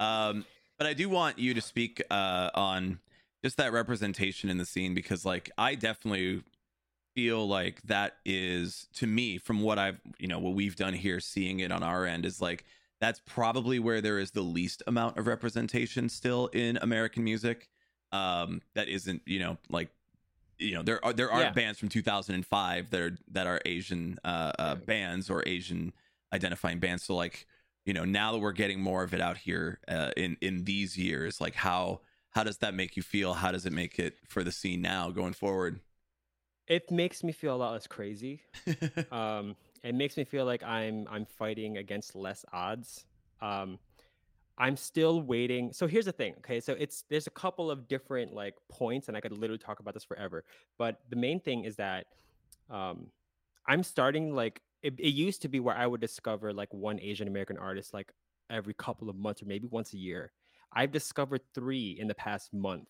Um, 0.00 0.44
but 0.78 0.86
I 0.86 0.94
do 0.94 1.08
want 1.08 1.40
you 1.40 1.54
to 1.54 1.60
speak 1.60 2.00
uh, 2.08 2.50
on 2.54 3.00
just 3.42 3.56
that 3.56 3.72
representation 3.72 4.48
in 4.48 4.56
the 4.56 4.64
scene 4.64 4.94
because, 4.94 5.24
like, 5.24 5.50
I 5.58 5.74
definitely 5.74 6.44
feel 7.16 7.48
like 7.48 7.82
that 7.82 8.18
is 8.24 8.86
to 8.94 9.08
me 9.08 9.38
from 9.38 9.60
what 9.60 9.76
I've 9.76 10.00
you 10.20 10.28
know 10.28 10.38
what 10.38 10.54
we've 10.54 10.76
done 10.76 10.94
here, 10.94 11.18
seeing 11.18 11.58
it 11.58 11.72
on 11.72 11.82
our 11.82 12.06
end 12.06 12.24
is 12.24 12.40
like 12.40 12.64
that's 13.00 13.20
probably 13.26 13.80
where 13.80 14.00
there 14.00 14.20
is 14.20 14.30
the 14.30 14.42
least 14.42 14.84
amount 14.86 15.18
of 15.18 15.26
representation 15.26 16.08
still 16.08 16.46
in 16.48 16.78
American 16.80 17.24
music. 17.24 17.68
Um, 18.12 18.62
that 18.76 18.88
isn't 18.88 19.22
you 19.26 19.40
know 19.40 19.58
like 19.68 19.90
you 20.58 20.74
know 20.74 20.82
there 20.82 21.04
are 21.04 21.12
there 21.12 21.30
are 21.30 21.40
Yeah. 21.40 21.50
bands 21.52 21.78
from 21.78 21.88
2005 21.88 22.90
that 22.90 23.00
are 23.00 23.18
that 23.30 23.46
are 23.46 23.60
Asian 23.64 24.18
uh, 24.24 24.52
uh, 24.58 24.74
bands 24.76 25.30
or 25.30 25.42
Asian 25.46 25.92
identifying 26.32 26.78
bands. 26.80 27.04
So 27.04 27.14
like 27.16 27.46
you 27.84 27.92
know 27.94 28.04
now 28.04 28.32
that 28.32 28.38
we're 28.38 28.52
getting 28.52 28.80
more 28.80 29.02
of 29.02 29.14
it 29.14 29.20
out 29.20 29.38
here 29.38 29.80
uh, 29.88 30.10
in 30.16 30.36
in 30.40 30.64
these 30.64 30.96
years, 30.98 31.40
like 31.40 31.54
how 31.54 32.00
how 32.30 32.44
does 32.44 32.58
that 32.58 32.74
make 32.74 32.96
you 32.96 33.02
feel? 33.02 33.34
How 33.34 33.52
does 33.52 33.66
it 33.66 33.72
make 33.72 33.98
it 33.98 34.16
for 34.28 34.44
the 34.44 34.52
scene 34.52 34.82
now 34.82 35.10
going 35.10 35.32
forward? 35.32 35.80
it 36.66 36.90
makes 36.90 37.24
me 37.24 37.32
feel 37.32 37.54
a 37.54 37.56
lot 37.56 37.72
less 37.72 37.86
crazy 37.86 38.42
um 39.12 39.56
it 39.82 39.94
makes 39.94 40.16
me 40.16 40.24
feel 40.24 40.44
like 40.44 40.62
i'm 40.62 41.06
i'm 41.10 41.24
fighting 41.24 41.78
against 41.78 42.14
less 42.14 42.44
odds 42.52 43.04
um 43.40 43.78
i'm 44.58 44.76
still 44.76 45.22
waiting 45.22 45.72
so 45.72 45.86
here's 45.86 46.04
the 46.06 46.12
thing 46.12 46.34
okay 46.38 46.60
so 46.60 46.72
it's 46.74 47.04
there's 47.10 47.26
a 47.26 47.30
couple 47.30 47.70
of 47.70 47.88
different 47.88 48.32
like 48.32 48.54
points 48.68 49.08
and 49.08 49.16
i 49.16 49.20
could 49.20 49.32
literally 49.32 49.58
talk 49.58 49.80
about 49.80 49.94
this 49.94 50.04
forever 50.04 50.44
but 50.78 51.00
the 51.08 51.16
main 51.16 51.40
thing 51.40 51.64
is 51.64 51.76
that 51.76 52.06
um 52.70 53.10
i'm 53.66 53.82
starting 53.82 54.34
like 54.34 54.62
it, 54.82 54.98
it 54.98 55.08
used 55.14 55.42
to 55.42 55.48
be 55.48 55.60
where 55.60 55.76
i 55.76 55.86
would 55.86 56.00
discover 56.00 56.52
like 56.52 56.72
one 56.72 57.00
asian 57.00 57.28
american 57.28 57.58
artist 57.58 57.94
like 57.94 58.12
every 58.50 58.74
couple 58.74 59.10
of 59.10 59.16
months 59.16 59.42
or 59.42 59.46
maybe 59.46 59.66
once 59.68 59.92
a 59.94 59.98
year 59.98 60.32
i've 60.72 60.92
discovered 60.92 61.42
three 61.54 61.96
in 61.98 62.08
the 62.08 62.14
past 62.14 62.52
month 62.52 62.88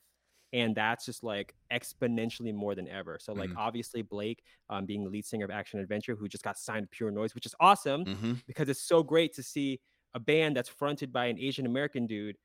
and 0.53 0.75
that's 0.75 1.05
just 1.05 1.23
like 1.23 1.55
exponentially 1.73 2.55
more 2.55 2.75
than 2.75 2.89
ever 2.89 3.19
so 3.21 3.35
like 3.35 3.51
Mhm. 3.51 3.57
obviously 3.57 4.03
blake 4.03 4.43
um, 4.71 4.87
being 4.87 5.05
the 5.05 5.11
lead 5.11 5.25
singer 5.27 5.45
of 5.45 5.51
action 5.51 5.79
adventure 5.81 6.17
who 6.17 6.29
just 6.29 6.45
got 6.45 6.57
signed 6.59 6.85
to 6.85 6.89
pure 6.89 7.11
noise 7.11 7.35
which 7.35 7.47
is 7.47 7.55
awesome 7.61 8.07
hmm 8.07 8.41
because 8.47 8.69
it's 8.69 8.83
so 8.83 9.03
great 9.03 9.33
to 9.35 9.43
see 9.43 9.81
a 10.15 10.21
band 10.21 10.57
that's 10.57 10.69
fronted 10.69 11.13
by 11.13 11.27
an 11.27 11.39
Asian 11.39 11.67
American 11.67 12.07
dude 12.07 12.37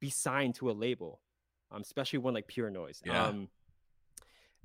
be 0.00 0.10
signed 0.10 0.54
to 0.56 0.70
a 0.70 0.72
label, 0.72 1.20
um, 1.70 1.82
especially 1.82 2.18
one 2.18 2.34
like 2.34 2.46
Pure 2.46 2.70
Noise. 2.70 3.02
Yeah. 3.04 3.24
Um, 3.24 3.48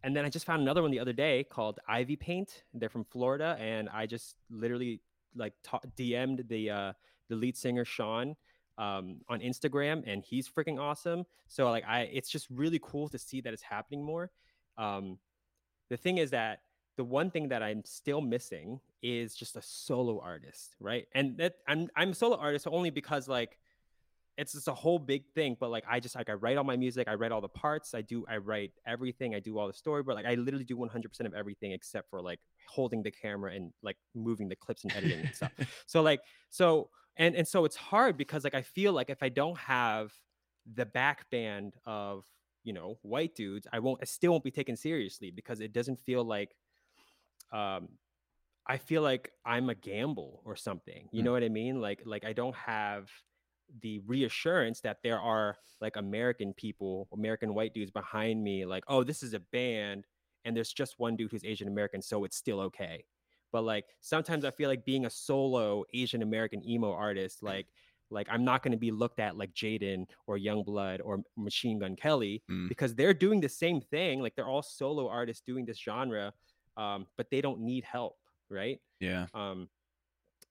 and 0.04 0.16
then 0.16 0.26
I 0.26 0.30
just 0.30 0.46
found 0.46 0.62
another 0.62 0.82
one 0.82 0.92
the 0.92 1.00
other 1.00 1.14
day 1.14 1.44
called 1.44 1.80
Ivy 1.88 2.16
Paint. 2.16 2.64
They're 2.74 2.90
from 2.90 3.06
Florida, 3.06 3.56
and 3.60 3.88
I 3.90 4.08
just 4.08 4.36
literally 4.50 5.00
like 5.36 5.54
ta- 5.64 5.82
DM'd 5.96 6.50
the 6.50 6.70
uh, 6.70 6.94
the 7.30 7.36
lead 7.36 7.56
singer 7.56 7.86
Sean 7.86 8.36
um, 8.78 9.18
on 9.30 9.40
Instagram, 9.42 10.04
and 10.08 10.24
he's 10.24 10.50
freaking 10.50 10.80
awesome. 10.80 11.26
So 11.48 11.70
like 11.70 11.84
I, 11.88 12.02
it's 12.12 12.30
just 12.30 12.48
really 12.50 12.80
cool 12.82 13.10
to 13.10 13.20
see 13.20 13.42
that 13.42 13.54
it's 13.54 13.62
happening 13.62 14.04
more. 14.04 14.32
Um, 14.78 15.20
the 15.90 15.98
thing 15.98 16.18
is 16.18 16.32
that 16.32 16.62
the 17.02 17.06
one 17.06 17.32
thing 17.32 17.48
that 17.48 17.64
I'm 17.64 17.84
still 17.84 18.22
missing 18.22 18.80
is 19.02 19.34
just 19.34 19.56
a 19.56 19.62
solo 19.64 20.20
artist, 20.20 20.76
right? 20.80 21.08
And 21.16 21.36
that 21.38 21.56
I'm 21.68 21.88
I'm 21.96 22.12
a 22.12 22.14
solo 22.14 22.38
artist 22.38 22.68
only 22.70 22.92
because 22.92 23.28
like 23.28 23.58
it's 24.38 24.54
just 24.54 24.68
a 24.68 24.74
whole 24.76 25.00
big 25.00 25.24
thing. 25.34 25.58
But 25.60 25.72
like 25.72 25.84
I 25.90 26.00
just 26.00 26.16
like 26.16 26.30
I 26.30 26.34
write 26.34 26.58
all 26.58 26.64
my 26.64 26.78
music, 26.78 27.08
I 27.08 27.16
write 27.16 27.32
all 27.32 27.42
the 27.42 27.50
parts, 27.50 27.96
I 27.96 28.02
do 28.02 28.24
I 28.30 28.38
write 28.38 28.74
everything, 28.86 29.34
I 29.34 29.40
do 29.40 29.58
all 29.58 29.66
the 29.66 29.74
story, 29.74 30.04
but 30.04 30.16
like 30.16 30.28
I 30.28 30.36
literally 30.36 30.64
do 30.64 30.78
100% 30.78 31.26
of 31.26 31.34
everything 31.34 31.72
except 31.72 32.08
for 32.12 32.22
like 32.22 32.40
holding 32.68 33.02
the 33.02 33.10
camera 33.10 33.54
and 33.56 33.74
like 33.82 33.98
moving 34.14 34.48
the 34.48 34.56
clips 34.56 34.84
and 34.84 34.96
editing 34.96 35.22
and 35.22 35.34
stuff. 35.34 35.54
So 35.88 36.04
like 36.04 36.22
so 36.52 36.92
and 37.18 37.34
and 37.34 37.48
so 37.48 37.66
it's 37.66 37.78
hard 37.78 38.16
because 38.16 38.44
like 38.44 38.54
I 38.54 38.62
feel 38.62 38.94
like 38.94 39.10
if 39.10 39.24
I 39.24 39.30
don't 39.30 39.58
have 39.58 40.14
the 40.72 40.86
back 40.86 41.28
band 41.32 41.74
of 41.84 42.26
you 42.64 42.74
know 42.74 43.00
white 43.02 43.34
dudes, 43.34 43.66
I 43.74 43.80
won't 43.80 44.02
I 44.04 44.06
still 44.06 44.34
won't 44.34 44.44
be 44.44 44.52
taken 44.52 44.78
seriously 44.78 45.32
because 45.32 45.62
it 45.62 45.74
doesn't 45.74 46.00
feel 46.00 46.24
like 46.24 46.56
um 47.52 47.90
I 48.68 48.78
feel 48.78 49.02
like 49.02 49.32
I'm 49.46 49.70
a 49.70 49.76
gamble 49.76 50.42
or 50.46 50.56
something. 50.56 51.10
You 51.12 51.22
Mm. 51.22 51.26
know 51.26 51.32
what 51.34 51.44
I 51.44 51.50
mean? 51.50 51.82
Like 51.82 52.02
like 52.06 52.24
I 52.26 52.34
don't 52.34 52.56
have 52.56 53.10
the 53.82 54.00
reassurance 54.00 54.82
that 54.82 55.00
there 55.04 55.20
are 55.20 55.58
like 55.80 55.96
American 55.96 56.54
people, 56.54 57.08
American 57.14 57.54
white 57.54 57.74
dudes 57.74 57.92
behind 57.92 58.44
me 58.44 58.66
like, 58.66 58.84
"Oh, 58.88 59.04
this 59.04 59.24
is 59.24 59.34
a 59.34 59.40
band 59.40 60.06
and 60.46 60.56
there's 60.56 60.74
just 60.74 61.00
one 61.00 61.16
dude 61.16 61.32
who's 61.32 61.44
Asian 61.46 61.68
American, 61.68 62.02
so 62.02 62.24
it's 62.26 62.38
still 62.38 62.60
okay." 62.62 63.06
But 63.52 63.64
like 63.64 63.86
sometimes 64.02 64.46
I 64.46 64.52
feel 64.52 64.70
like 64.70 64.86
being 64.86 65.06
a 65.06 65.10
solo 65.10 65.84
Asian 65.94 66.22
American 66.22 66.64
emo 66.68 66.92
artist 66.94 67.44
like 67.44 67.68
like 68.10 68.28
I'm 68.30 68.44
not 68.44 68.62
going 68.62 68.74
to 68.74 68.78
be 68.78 68.92
looked 68.92 69.20
at 69.20 69.38
like 69.38 69.54
Jaden 69.54 70.06
or 70.28 70.38
Yungblud 70.38 71.00
or 71.04 71.24
Machine 71.38 71.80
Gun 71.80 71.96
Kelly 71.96 72.44
Mm. 72.50 72.68
because 72.70 72.94
they're 72.96 73.14
doing 73.14 73.40
the 73.42 73.50
same 73.50 73.80
thing. 73.82 74.22
Like 74.22 74.36
they're 74.36 74.48
all 74.50 74.62
solo 74.64 75.08
artists 75.08 75.42
doing 75.46 75.66
this 75.66 75.80
genre, 75.80 76.34
um, 76.78 77.08
but 77.18 77.30
they 77.30 77.42
don't 77.42 77.62
need 77.62 77.84
help, 77.84 78.18
right? 78.50 78.80
Yeah. 79.00 79.28
Um, 79.34 79.70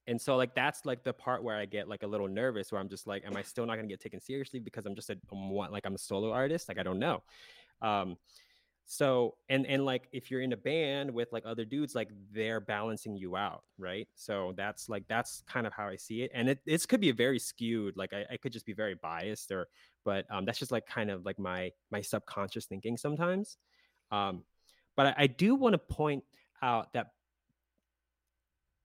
and 0.07 0.21
so 0.21 0.37
like 0.37 0.55
that's 0.55 0.85
like 0.85 1.05
the 1.05 1.13
part 1.13 1.43
where 1.45 1.57
I 1.57 1.67
get 1.67 1.89
like 1.89 2.03
a 2.03 2.07
little 2.07 2.29
nervous, 2.29 2.73
where 2.73 2.81
I'm 2.81 2.89
just 2.89 3.07
like, 3.07 3.25
am 3.25 3.37
I 3.37 3.43
still 3.43 3.67
not 3.67 3.77
gonna 3.77 3.89
get 3.89 4.01
taken 4.01 4.21
seriously 4.21 4.59
because 4.59 4.87
I'm 4.87 4.95
just 4.95 5.11
a 5.11 5.17
I'm 5.31 5.51
what 5.51 5.73
like 5.73 5.87
I'm 5.87 5.95
a 5.95 5.99
solo 5.99 6.33
artist? 6.33 6.69
Like 6.69 6.79
I 6.79 6.83
don't 6.83 6.99
know. 6.99 7.23
Um, 7.83 8.17
so 8.87 9.37
and 9.49 9.67
and 9.67 9.85
like 9.85 10.09
if 10.11 10.33
you're 10.33 10.41
in 10.41 10.53
a 10.53 10.57
band 10.57 11.13
with 11.13 11.33
like 11.33 11.45
other 11.47 11.65
dudes, 11.65 11.95
like 11.95 12.09
they're 12.33 12.61
balancing 12.61 13.17
you 13.17 13.37
out, 13.37 13.63
right? 13.79 14.09
So 14.17 14.53
that's 14.57 14.89
like 14.89 15.05
that's 15.07 15.45
kind 15.47 15.65
of 15.65 15.73
how 15.73 15.87
I 15.87 15.95
see 15.95 16.23
it, 16.23 16.33
and 16.35 16.49
it 16.49 16.59
this 16.67 16.87
could 16.87 17.01
be 17.01 17.13
very 17.13 17.39
skewed. 17.39 17.97
Like 17.97 18.13
I, 18.13 18.25
I 18.33 18.37
could 18.37 18.53
just 18.53 18.67
be 18.67 18.73
very 18.73 18.97
biased, 18.97 19.53
or 19.53 19.69
but 20.05 20.27
um, 20.29 20.45
that's 20.45 20.59
just 20.59 20.73
like 20.73 20.87
kind 20.87 21.09
of 21.09 21.25
like 21.25 21.39
my 21.39 21.71
my 21.93 22.01
subconscious 22.01 22.67
thinking 22.67 22.97
sometimes. 22.97 23.59
Um, 24.11 24.43
but 24.97 25.07
I, 25.07 25.15
I 25.19 25.27
do 25.27 25.55
want 25.55 25.75
to 25.75 25.79
point 25.79 26.25
out 26.63 26.93
that 26.93 27.13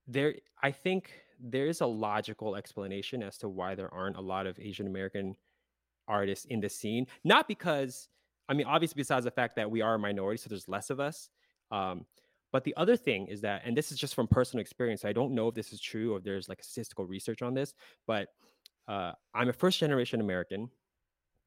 there 0.08 0.36
I 0.62 0.72
think 0.72 1.12
there 1.40 1.68
is 1.68 1.82
a 1.82 1.86
logical 1.86 2.56
explanation 2.56 3.22
as 3.22 3.38
to 3.40 3.50
why 3.50 3.76
there 3.76 3.94
aren't 3.94 4.18
a 4.18 4.22
lot 4.22 4.48
of 4.48 4.60
Asian 4.60 4.88
American 4.88 5.36
artists 6.08 6.46
in 6.46 6.60
the 6.62 6.70
scene. 6.70 7.08
Not 7.24 7.48
because 7.48 8.08
I 8.48 8.54
mean, 8.54 8.68
obviously, 8.68 8.96
besides 8.98 9.26
the 9.26 9.32
fact 9.32 9.56
that 9.56 9.70
we 9.70 9.82
are 9.82 9.96
a 9.96 10.00
minority, 10.00 10.38
so 10.38 10.50
there's 10.50 10.70
less 10.70 10.90
of 10.90 11.00
us. 11.00 11.30
Um, 11.72 12.06
but 12.52 12.64
the 12.64 12.76
other 12.78 12.96
thing 12.96 13.28
is 13.28 13.42
that, 13.42 13.64
and 13.66 13.76
this 13.76 13.92
is 13.92 13.98
just 13.98 14.16
from 14.16 14.28
personal 14.28 14.62
experience, 14.62 15.04
I 15.04 15.14
don't 15.14 15.34
know 15.34 15.48
if 15.48 15.56
this 15.56 15.74
is 15.74 15.82
true 15.82 16.14
or 16.14 16.18
if 16.20 16.24
there's 16.24 16.48
like 16.48 16.62
a 16.62 16.64
statistical 16.64 17.06
research 17.06 17.42
on 17.42 17.54
this, 17.54 17.74
but 18.08 18.30
uh, 18.88 19.12
I'm 19.34 19.50
a 19.50 19.54
first 19.54 19.80
generation 19.80 20.22
American, 20.22 20.70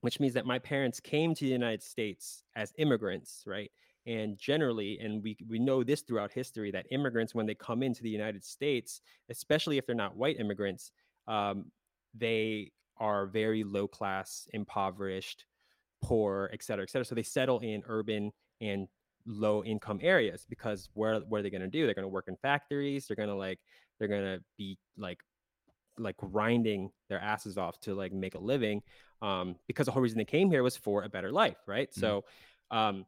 which 0.01 0.21
means 0.21 0.35
that 0.35 0.45
my 0.45 0.59
parents 0.59 1.01
came 1.01 1.35
to 1.35 1.45
the 1.45 1.51
United 1.51 1.83
States 1.83 2.43
as 2.57 2.73
immigrants, 2.79 3.45
right? 3.47 3.71
And 4.09 4.39
generally, 4.39 4.99
and 5.01 5.23
we, 5.23 5.37
we 5.47 5.59
know 5.59 5.85
this 5.85 6.01
throughout 6.01 6.33
history, 6.33 6.71
that 6.73 6.87
immigrants, 6.91 7.35
when 7.35 7.47
they 7.47 7.55
come 7.55 7.83
into 7.83 8.03
the 8.03 8.09
United 8.09 8.43
States, 8.43 9.03
especially 9.29 9.77
if 9.77 9.87
they're 9.87 9.95
not 9.95 10.17
white 10.17 10.41
immigrants, 10.41 10.93
um, 11.29 11.67
they 12.15 12.73
are 12.97 13.27
very 13.27 13.63
low 13.63 13.87
class, 13.87 14.49
impoverished, 14.55 15.45
poor, 16.03 16.51
et 16.55 16.63
cetera, 16.63 16.85
et 16.85 16.91
cetera. 16.91 17.05
So 17.05 17.15
they 17.15 17.23
settle 17.23 17.61
in 17.61 17.83
urban 17.87 18.33
and 18.63 18.89
low 19.27 19.63
income 19.63 20.01
areas 20.03 20.47
because 20.49 20.89
where 20.95 21.21
what 21.21 21.41
are 21.41 21.43
they 21.43 21.51
going 21.51 21.61
to 21.61 21.69
do? 21.69 21.85
They're 21.85 21.95
going 21.95 22.05
to 22.05 22.09
work 22.09 22.29
in 22.29 22.37
factories. 22.37 23.07
They're 23.07 23.17
going 23.17 23.29
to 23.29 23.35
like 23.35 23.61
they're 23.99 24.09
going 24.09 24.25
to 24.25 24.41
be 24.57 24.79
like 24.97 25.21
like 25.99 26.17
grinding 26.17 26.91
their 27.09 27.21
asses 27.21 27.59
off 27.59 27.79
to 27.81 27.95
like 27.95 28.13
make 28.13 28.35
a 28.35 28.39
living 28.41 28.83
um, 29.21 29.57
because 29.67 29.87
the 29.87 29.93
whole 29.93 30.03
reason 30.03 30.19
they 30.19 30.25
came 30.25 30.51
here 30.51 30.63
was 30.63 30.77
for 30.77 31.03
a 31.03 31.09
better 31.09 31.33
life, 31.33 31.59
right? 31.67 31.91
Mm-hmm. 31.91 32.01
So, 32.01 32.25
um, 32.71 33.05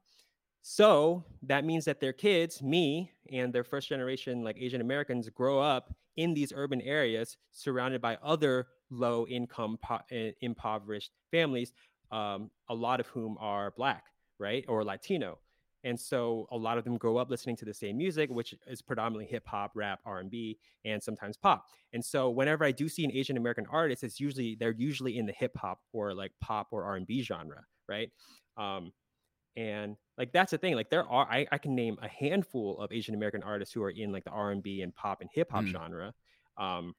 so 0.63 1.25
that 1.43 1.65
means 1.65 1.85
that 1.87 2.01
their 2.01 2.13
kids, 2.13 2.63
me 2.63 3.13
and 3.33 3.53
their 3.53 3.65
first 3.65 3.89
generation 3.89 4.45
like 4.45 4.57
Asian 4.59 4.81
Americans, 4.81 5.29
grow 5.31 5.59
up 5.59 5.95
in 6.17 6.35
these 6.35 6.53
urban 6.55 6.81
areas 6.83 7.37
surrounded 7.51 8.01
by 8.01 8.19
other 8.23 8.69
low 8.91 9.27
income, 9.27 9.79
po- 9.83 10.01
eh, 10.11 10.33
impoverished 10.41 11.13
families, 11.31 11.73
um, 12.11 12.51
a 12.69 12.75
lot 12.75 13.01
of 13.01 13.07
whom 13.09 13.37
are 13.41 13.73
black, 13.77 14.05
right, 14.39 14.65
or 14.69 14.85
Latino. 14.85 15.39
And 15.83 15.99
so 15.99 16.47
a 16.51 16.57
lot 16.59 16.77
of 16.77 16.85
them 16.85 16.99
grow 16.99 17.17
up 17.17 17.31
listening 17.31 17.57
to 17.57 17.65
the 17.65 17.73
same 17.73 17.97
music 17.97 18.29
which 18.29 18.55
is 18.67 18.83
predominantly 18.83 19.25
hip 19.25 19.47
hop 19.47 19.73
rap 19.75 20.01
r&b 20.05 20.59
and 20.85 21.03
sometimes 21.03 21.39
pop. 21.39 21.65
And 21.95 22.05
so 22.05 22.29
whenever 22.29 22.65
i 22.65 22.71
do 22.71 22.87
see 22.87 23.03
an 23.05 23.13
asian 23.13 23.39
american 23.39 23.65
artist 23.71 24.05
it's 24.05 24.21
usually 24.21 24.57
they're 24.61 24.73
usually 24.73 25.17
in 25.17 25.25
the 25.25 25.33
hip 25.33 25.57
hop 25.57 25.81
or 25.95 26.13
like 26.13 26.33
pop 26.41 26.69
or 26.71 26.85
r&b 26.85 27.23
genre 27.23 27.65
right? 27.89 28.11
Um, 28.57 28.93
and 29.57 29.97
like 30.17 30.33
that's 30.33 30.51
the 30.51 30.59
thing 30.59 30.75
like 30.75 30.91
there 30.91 31.09
are 31.09 31.27
I, 31.27 31.47
I 31.51 31.59
can 31.59 31.75
name 31.75 31.99
a 32.03 32.09
handful 32.09 32.79
of 32.79 32.93
asian 32.93 33.15
american 33.15 33.43
artists 33.43 33.75
who 33.75 33.83
are 33.83 33.91
in 33.91 34.13
like 34.13 34.25
the 34.25 34.31
r&b 34.31 34.83
and 34.83 34.95
pop 34.95 35.21
and 35.21 35.31
hip 35.33 35.51
hop 35.51 35.65
mm. 35.65 35.73
genre 35.73 36.15
um, 36.57 36.95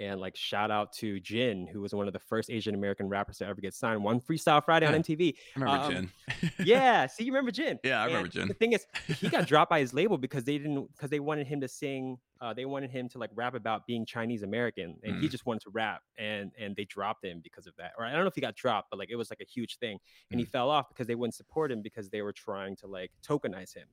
and 0.00 0.18
like 0.18 0.34
shout 0.34 0.70
out 0.70 0.92
to 0.94 1.20
Jin, 1.20 1.66
who 1.66 1.82
was 1.82 1.94
one 1.94 2.06
of 2.06 2.14
the 2.14 2.18
first 2.18 2.50
Asian 2.50 2.74
American 2.74 3.08
rappers 3.08 3.38
to 3.38 3.46
ever 3.46 3.60
get 3.60 3.74
signed. 3.74 4.02
One 4.02 4.18
Freestyle 4.18 4.64
Friday 4.64 4.86
yeah, 4.86 4.94
on 4.94 5.02
MTV. 5.02 5.34
I 5.56 5.60
remember 5.60 5.84
um, 5.84 5.92
Jin. 5.92 6.50
yeah, 6.66 7.06
see, 7.06 7.24
you 7.24 7.32
remember 7.32 7.50
Jin? 7.50 7.78
Yeah, 7.84 8.00
I 8.00 8.04
and 8.04 8.14
remember 8.14 8.28
Jin. 8.28 8.48
The 8.48 8.54
thing 8.54 8.72
is, 8.72 8.86
he 9.06 9.28
got 9.28 9.46
dropped 9.46 9.70
by 9.70 9.78
his 9.78 9.92
label 9.92 10.16
because 10.16 10.44
they 10.44 10.56
didn't 10.56 10.90
because 10.96 11.10
they 11.10 11.20
wanted 11.20 11.46
him 11.46 11.60
to 11.60 11.68
sing. 11.68 12.18
Uh, 12.40 12.54
they 12.54 12.64
wanted 12.64 12.90
him 12.90 13.06
to 13.10 13.18
like 13.18 13.28
rap 13.34 13.54
about 13.54 13.86
being 13.86 14.06
Chinese 14.06 14.42
American, 14.42 14.96
and 15.04 15.16
mm. 15.16 15.20
he 15.20 15.28
just 15.28 15.44
wanted 15.44 15.60
to 15.60 15.70
rap, 15.70 16.00
and 16.18 16.50
and 16.58 16.74
they 16.74 16.86
dropped 16.86 17.22
him 17.22 17.40
because 17.44 17.66
of 17.66 17.74
that. 17.76 17.92
Or 17.98 18.04
I 18.06 18.12
don't 18.12 18.22
know 18.22 18.28
if 18.28 18.34
he 18.34 18.40
got 18.40 18.56
dropped, 18.56 18.88
but 18.90 18.98
like 18.98 19.10
it 19.10 19.16
was 19.16 19.30
like 19.30 19.40
a 19.42 19.46
huge 19.46 19.78
thing, 19.78 19.98
and 20.30 20.38
mm. 20.38 20.40
he 20.40 20.46
fell 20.46 20.70
off 20.70 20.88
because 20.88 21.06
they 21.06 21.14
wouldn't 21.14 21.34
support 21.34 21.70
him 21.70 21.82
because 21.82 22.08
they 22.08 22.22
were 22.22 22.32
trying 22.32 22.74
to 22.76 22.86
like 22.86 23.10
tokenize 23.26 23.74
him. 23.74 23.86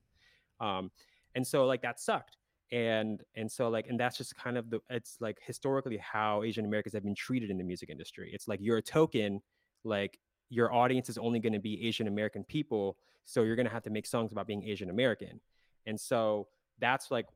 Um, 0.66 0.90
and 1.34 1.46
so 1.46 1.66
like 1.66 1.82
that 1.82 2.00
sucked 2.00 2.38
and 2.70 3.22
and 3.34 3.50
so 3.50 3.68
like 3.68 3.86
and 3.88 3.98
that's 3.98 4.18
just 4.18 4.36
kind 4.36 4.58
of 4.58 4.68
the 4.68 4.80
it's 4.90 5.16
like 5.20 5.38
historically 5.46 5.96
how 5.96 6.42
asian 6.42 6.66
americans 6.66 6.92
have 6.92 7.02
been 7.02 7.14
treated 7.14 7.50
in 7.50 7.56
the 7.58 7.64
music 7.64 7.88
industry. 7.88 8.30
It's 8.32 8.46
like 8.46 8.60
you're 8.62 8.78
a 8.78 8.82
token 8.82 9.40
like 9.84 10.18
your 10.50 10.72
audience 10.72 11.08
is 11.08 11.18
only 11.18 11.38
going 11.40 11.52
to 11.52 11.58
be 11.58 11.86
asian 11.86 12.06
american 12.08 12.44
people 12.44 12.96
so 13.24 13.42
you're 13.42 13.56
going 13.56 13.66
to 13.66 13.72
have 13.72 13.82
to 13.84 13.90
make 13.90 14.06
songs 14.06 14.32
about 14.32 14.46
being 14.46 14.64
asian 14.64 14.90
american. 14.90 15.40
And 15.86 15.98
so 15.98 16.48
that's 16.78 17.10
like 17.10 17.26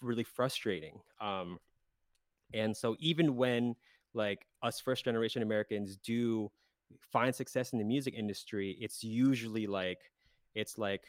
really 0.00 0.24
frustrating 0.24 1.00
um 1.20 1.58
and 2.54 2.76
so 2.76 2.96
even 2.98 3.36
when 3.36 3.76
like 4.14 4.46
us 4.62 4.80
first 4.80 5.04
generation 5.04 5.42
americans 5.42 5.96
do 5.96 6.50
find 7.12 7.34
success 7.34 7.72
in 7.72 7.78
the 7.78 7.84
music 7.84 8.14
industry 8.14 8.76
it's 8.80 9.04
usually 9.04 9.66
like 9.66 10.10
it's 10.54 10.78
like 10.78 11.04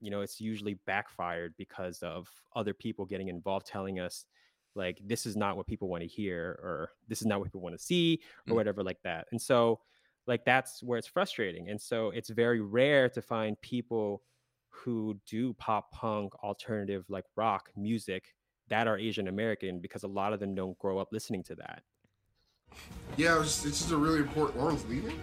you 0.00 0.10
know 0.10 0.20
it's 0.20 0.40
usually 0.40 0.74
backfired 0.86 1.54
because 1.56 2.02
of 2.02 2.28
other 2.54 2.74
people 2.74 3.04
getting 3.04 3.28
involved 3.28 3.66
telling 3.66 3.98
us 3.98 4.24
like 4.74 5.00
this 5.04 5.26
is 5.26 5.36
not 5.36 5.56
what 5.56 5.66
people 5.66 5.88
want 5.88 6.02
to 6.02 6.08
hear 6.08 6.58
or 6.62 6.90
this 7.08 7.20
is 7.20 7.26
not 7.26 7.38
what 7.40 7.46
people 7.46 7.60
want 7.60 7.76
to 7.76 7.82
see 7.82 8.20
or 8.46 8.52
mm. 8.52 8.56
whatever 8.56 8.82
like 8.82 9.02
that. 9.02 9.26
And 9.32 9.40
so 9.40 9.80
like 10.26 10.44
that's 10.44 10.82
where 10.82 10.98
it's 10.98 11.08
frustrating. 11.08 11.68
And 11.68 11.80
so 11.80 12.10
it's 12.10 12.30
very 12.30 12.60
rare 12.60 13.08
to 13.10 13.20
find 13.20 13.60
people 13.60 14.22
who 14.70 15.18
do 15.26 15.52
pop 15.54 15.90
punk 15.90 16.34
alternative 16.44 17.04
like 17.08 17.24
rock 17.36 17.70
music 17.76 18.34
that 18.68 18.86
are 18.86 18.98
asian 18.98 19.26
american 19.26 19.80
because 19.80 20.02
a 20.02 20.08
lot 20.08 20.32
of 20.32 20.40
them 20.40 20.54
don't 20.54 20.78
grow 20.78 20.98
up 20.98 21.08
listening 21.10 21.42
to 21.42 21.54
that. 21.56 21.82
Yeah 23.16 23.40
it's 23.40 23.62
just 23.62 23.90
a 23.90 23.96
really 23.96 24.18
important 24.18 24.60
Lauren's 24.60 24.84
leaving 24.86 25.18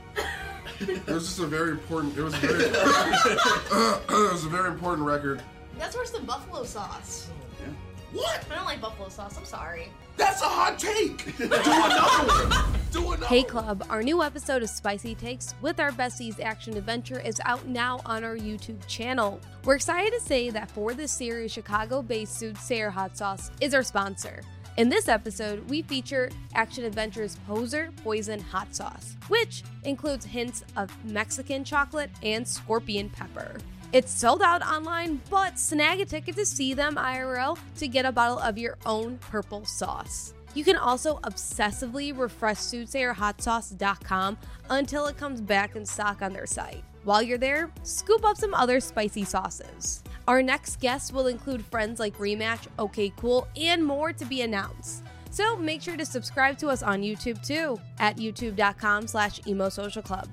it 0.80 1.08
was 1.08 1.26
just 1.26 1.40
a 1.40 1.46
very 1.48 1.72
important. 1.72 2.18
It 2.18 2.24
was 2.24 2.34
a 2.34 2.38
very. 2.38 2.66
uh, 2.66 4.00
it 4.10 4.32
was 4.32 4.46
a 4.46 4.50
very 4.50 4.70
important 4.70 5.08
record. 5.08 5.42
That's 5.78 5.96
worse 5.96 6.12
than 6.12 6.26
buffalo 6.26 6.64
sauce. 6.64 7.30
Yeah. 7.60 7.68
What? 8.14 8.46
I 8.50 8.56
don't 8.56 8.66
like 8.66 8.82
buffalo 8.82 9.10
sauce. 9.10 9.38
I'm 9.38 9.46
sorry. 9.46 9.90
That's 10.18 10.42
a 10.42 10.46
hot 10.46 10.80
take. 10.80 11.38
Do 11.38 11.46
another 11.46 12.28
one. 12.28 12.80
Do 12.92 13.12
another 13.12 13.26
Hey 13.26 13.44
Club, 13.44 13.86
our 13.90 14.02
new 14.02 14.24
episode 14.24 14.64
of 14.64 14.70
Spicy 14.70 15.14
Takes 15.14 15.54
with 15.62 15.80
our 15.82 15.92
besties 15.92 16.40
action 16.40 16.78
adventure 16.78 17.20
is 17.20 17.42
out 17.44 17.68
now 17.68 18.00
on 18.06 18.24
our 18.24 18.38
YouTube 18.38 18.86
channel. 18.88 19.42
We're 19.66 19.76
excited 19.76 20.14
to 20.14 20.22
say 20.22 20.50
that 20.52 20.72
for 20.72 20.94
this 20.94 21.12
series, 21.12 21.52
Chicago-based 21.52 22.34
Soothsayer 22.34 22.90
Hot 22.90 23.18
Sauce 23.18 23.52
is 23.60 23.74
our 23.74 23.84
sponsor. 23.84 24.42
In 24.78 24.90
this 24.90 25.08
episode, 25.08 25.70
we 25.70 25.84
feature 25.84 26.30
Action 26.54 26.84
Adventure's 26.84 27.38
Poser 27.48 27.94
Poison 28.04 28.42
Hot 28.42 28.76
Sauce, 28.76 29.16
which 29.30 29.64
includes 29.86 30.26
hints 30.26 30.66
of 30.76 30.92
Mexican 31.06 31.64
chocolate 31.64 32.10
and 32.22 32.46
scorpion 32.46 33.10
pepper. 33.10 33.56
It's 33.94 34.12
sold 34.12 34.42
out 34.42 34.62
online, 34.62 35.22
but 35.30 35.58
snag 35.58 36.02
a 36.02 36.06
ticket 36.06 36.36
to 36.36 36.46
see 36.46 36.74
them 36.74 36.98
IRL 36.98 37.58
to 37.78 37.88
get 37.88 38.04
a 38.04 38.12
bottle 38.12 38.40
of 38.40 38.58
your 38.58 38.78
own 38.86 39.18
purple 39.20 39.64
sauce. 39.64 40.34
You 40.56 40.66
can 40.66 40.76
also 40.76 41.20
obsessively 41.24 42.18
refresh 42.18 42.58
soothsayerhotsauce.com 42.58 44.38
until 44.70 45.06
it 45.06 45.16
comes 45.16 45.40
back 45.40 45.78
in 45.78 45.86
stock 45.86 46.22
on 46.22 46.34
their 46.34 46.46
site. 46.46 46.84
While 47.06 47.22
you're 47.22 47.38
there, 47.38 47.72
scoop 47.84 48.26
up 48.26 48.36
some 48.36 48.56
other 48.56 48.80
spicy 48.80 49.26
sauces. 49.26 50.04
Our 50.28 50.42
next 50.42 50.82
guests 50.82 51.14
will 51.14 51.28
include 51.28 51.64
friends 51.64 52.00
like 52.00 52.18
Rematch, 52.18 52.66
OK 52.80 53.14
Cool, 53.16 53.48
and 53.56 53.86
more 53.86 54.12
to 54.12 54.26
be 54.26 54.42
announced. 54.42 55.04
So 55.30 55.56
make 55.56 55.84
sure 55.84 55.98
to 55.98 56.06
subscribe 56.06 56.58
to 56.58 56.68
us 56.68 56.82
on 56.82 57.04
YouTube 57.04 57.46
too 57.46 57.80
at 58.00 58.18
youtube.com 58.18 59.06
slash 59.06 59.40
emo 59.46 59.70
social 59.70 60.02
club. 60.02 60.28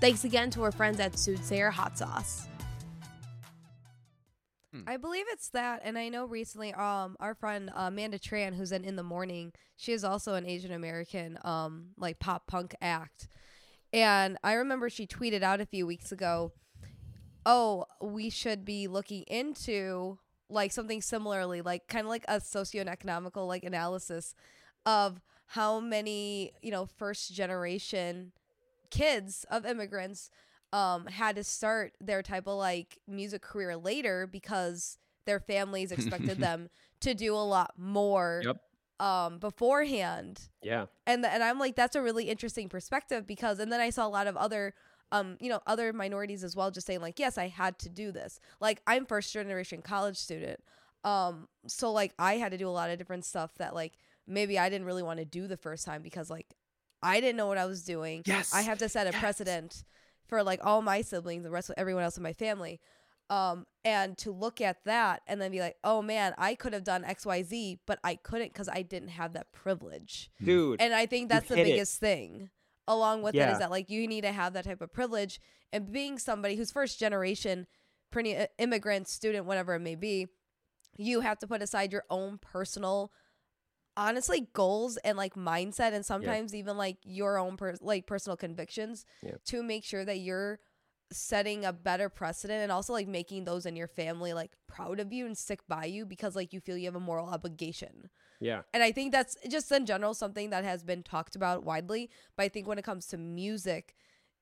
Thanks 0.00 0.24
again 0.24 0.50
to 0.50 0.64
our 0.64 0.72
friends 0.72 0.98
at 0.98 1.16
Soothsayer 1.16 1.70
Hot 1.70 1.96
Sauce. 1.96 2.48
Hmm. 4.72 4.80
I 4.88 4.96
believe 4.96 5.26
it's 5.30 5.50
that, 5.50 5.82
and 5.84 5.96
I 5.96 6.08
know 6.08 6.26
recently, 6.26 6.74
um, 6.74 7.16
our 7.20 7.36
friend 7.36 7.70
uh, 7.70 7.82
Amanda 7.82 8.18
Tran, 8.18 8.56
who's 8.56 8.72
in 8.72 8.84
In 8.84 8.96
the 8.96 9.04
Morning, 9.04 9.52
she 9.76 9.92
is 9.92 10.02
also 10.02 10.34
an 10.34 10.44
Asian 10.44 10.72
American, 10.72 11.38
um, 11.44 11.90
like 11.96 12.18
pop 12.18 12.48
punk 12.48 12.74
act, 12.80 13.28
and 13.96 14.38
I 14.44 14.52
remember 14.54 14.90
she 14.90 15.06
tweeted 15.06 15.42
out 15.42 15.60
a 15.60 15.66
few 15.66 15.86
weeks 15.86 16.12
ago 16.12 16.52
oh, 17.46 17.86
we 18.02 18.28
should 18.28 18.64
be 18.64 18.88
looking 18.88 19.22
into 19.28 20.18
like 20.50 20.72
something 20.72 21.00
similarly, 21.00 21.62
like 21.62 21.86
kind 21.86 22.04
of 22.04 22.08
like 22.08 22.24
a 22.28 22.40
socioeconomical 22.40 23.46
like 23.46 23.62
analysis 23.62 24.34
of 24.84 25.22
how 25.46 25.78
many, 25.80 26.52
you 26.60 26.72
know, 26.72 26.86
first 26.86 27.32
generation 27.32 28.32
kids 28.90 29.44
of 29.50 29.66
immigrants 29.66 30.30
um 30.72 31.06
had 31.06 31.34
to 31.36 31.42
start 31.42 31.92
their 32.00 32.22
type 32.22 32.46
of 32.46 32.56
like 32.56 32.98
music 33.08 33.42
career 33.42 33.76
later 33.76 34.28
because 34.30 34.98
their 35.24 35.40
families 35.40 35.90
expected 35.90 36.38
them 36.40 36.68
to 37.00 37.14
do 37.14 37.34
a 37.34 37.38
lot 37.38 37.72
more 37.76 38.42
yep. 38.44 38.56
Um 38.98 39.38
beforehand. 39.38 40.48
Yeah. 40.62 40.86
And 41.06 41.22
th- 41.22 41.32
and 41.32 41.42
I'm 41.42 41.58
like 41.58 41.76
that's 41.76 41.96
a 41.96 42.02
really 42.02 42.24
interesting 42.24 42.68
perspective 42.68 43.26
because 43.26 43.58
and 43.58 43.70
then 43.70 43.80
I 43.80 43.90
saw 43.90 44.06
a 44.06 44.08
lot 44.08 44.26
of 44.26 44.36
other 44.36 44.74
um, 45.12 45.36
you 45.40 45.48
know, 45.48 45.60
other 45.66 45.92
minorities 45.92 46.42
as 46.42 46.56
well, 46.56 46.70
just 46.70 46.86
saying 46.86 47.00
like, 47.00 47.18
yes, 47.18 47.38
I 47.38 47.48
had 47.48 47.78
to 47.80 47.88
do 47.88 48.10
this. 48.10 48.40
Like 48.60 48.82
I'm 48.86 49.06
first 49.06 49.32
generation 49.32 49.82
college 49.82 50.16
student. 50.16 50.60
Um, 51.04 51.48
so 51.66 51.92
like 51.92 52.12
I 52.18 52.38
had 52.38 52.52
to 52.52 52.58
do 52.58 52.68
a 52.68 52.70
lot 52.70 52.90
of 52.90 52.98
different 52.98 53.24
stuff 53.24 53.54
that 53.58 53.74
like 53.74 53.92
maybe 54.26 54.58
I 54.58 54.68
didn't 54.68 54.86
really 54.86 55.04
want 55.04 55.20
to 55.20 55.24
do 55.24 55.46
the 55.46 55.56
first 55.56 55.86
time 55.86 56.02
because 56.02 56.28
like 56.28 56.48
I 57.02 57.20
didn't 57.20 57.36
know 57.36 57.46
what 57.46 57.58
I 57.58 57.66
was 57.66 57.84
doing. 57.84 58.22
Yes. 58.26 58.52
I 58.52 58.62
have 58.62 58.78
to 58.78 58.88
set 58.88 59.06
a 59.06 59.10
yes. 59.10 59.20
precedent 59.20 59.84
for 60.26 60.42
like 60.42 60.60
all 60.64 60.82
my 60.82 61.02
siblings, 61.02 61.44
the 61.44 61.50
rest 61.50 61.70
of 61.70 61.76
everyone 61.78 62.02
else 62.02 62.16
in 62.16 62.22
my 62.22 62.32
family. 62.32 62.80
Um, 63.28 63.66
and 63.84 64.16
to 64.18 64.30
look 64.30 64.60
at 64.60 64.84
that 64.84 65.22
and 65.26 65.40
then 65.40 65.50
be 65.50 65.58
like, 65.60 65.76
oh 65.82 66.00
man, 66.00 66.32
I 66.38 66.54
could 66.54 66.72
have 66.72 66.84
done 66.84 67.04
X, 67.04 67.26
Y, 67.26 67.42
Z, 67.42 67.80
but 67.86 67.98
I 68.04 68.14
couldn't 68.14 68.52
because 68.52 68.68
I 68.68 68.82
didn't 68.82 69.08
have 69.08 69.32
that 69.32 69.50
privilege. 69.52 70.30
dude. 70.42 70.80
And 70.80 70.94
I 70.94 71.06
think 71.06 71.28
that's 71.28 71.48
the 71.48 71.56
hit 71.56 71.66
it. 71.66 71.70
biggest 71.72 71.98
thing. 71.98 72.50
Along 72.88 73.22
with 73.22 73.34
it 73.34 73.38
Yeah. 73.38 73.52
is 73.52 73.58
that 73.58 73.70
like 73.72 73.90
you 73.90 74.06
need 74.06 74.20
to 74.20 74.30
have 74.32 74.52
that 74.52 74.64
type 74.64 74.80
of 74.80 74.92
privilege 74.92 75.40
and 75.72 75.90
being 75.90 76.18
somebody 76.20 76.54
who's 76.54 76.70
first 76.70 77.00
generation, 77.00 77.66
pretty 78.12 78.36
uh, 78.36 78.46
immigrant, 78.58 79.08
student, 79.08 79.44
whatever 79.44 79.74
it 79.74 79.80
may 79.80 79.96
be, 79.96 80.28
you 80.96 81.20
have 81.22 81.38
to 81.40 81.48
put 81.48 81.62
aside 81.62 81.92
your 81.92 82.04
own 82.08 82.38
personal 82.38 83.10
honestly 83.96 84.46
goals 84.52 84.98
and 84.98 85.16
like 85.16 85.34
mindset 85.34 85.92
and 85.94 86.04
sometimes 86.04 86.54
even 86.54 86.76
like 86.76 86.98
your 87.02 87.38
own 87.38 87.56
per- 87.56 87.74
like 87.80 88.06
personal 88.06 88.36
convictions 88.36 89.04
Yeah. 89.22 89.32
to 89.46 89.62
make 89.62 89.84
sure 89.84 90.04
that 90.04 90.18
you're 90.18 90.60
setting 91.12 91.64
a 91.64 91.72
better 91.72 92.08
precedent 92.08 92.62
and 92.62 92.72
also 92.72 92.92
like 92.92 93.06
making 93.06 93.44
those 93.44 93.66
in 93.66 93.76
your 93.76 93.86
family 93.86 94.32
like 94.32 94.52
proud 94.66 94.98
of 94.98 95.12
you 95.12 95.26
and 95.26 95.38
stick 95.38 95.60
by 95.68 95.84
you 95.84 96.04
because 96.04 96.34
like 96.34 96.52
you 96.52 96.60
feel 96.60 96.76
you 96.76 96.86
have 96.86 96.96
a 96.96 97.00
moral 97.00 97.28
obligation. 97.28 98.10
yeah. 98.40 98.62
And 98.74 98.82
I 98.82 98.92
think 98.92 99.12
that's 99.12 99.36
just 99.48 99.70
in 99.70 99.86
general 99.86 100.14
something 100.14 100.50
that 100.50 100.64
has 100.64 100.82
been 100.82 101.02
talked 101.02 101.36
about 101.36 101.64
widely. 101.64 102.10
But 102.36 102.44
I 102.44 102.48
think 102.48 102.66
when 102.66 102.78
it 102.78 102.84
comes 102.84 103.06
to 103.08 103.16
music, 103.16 103.94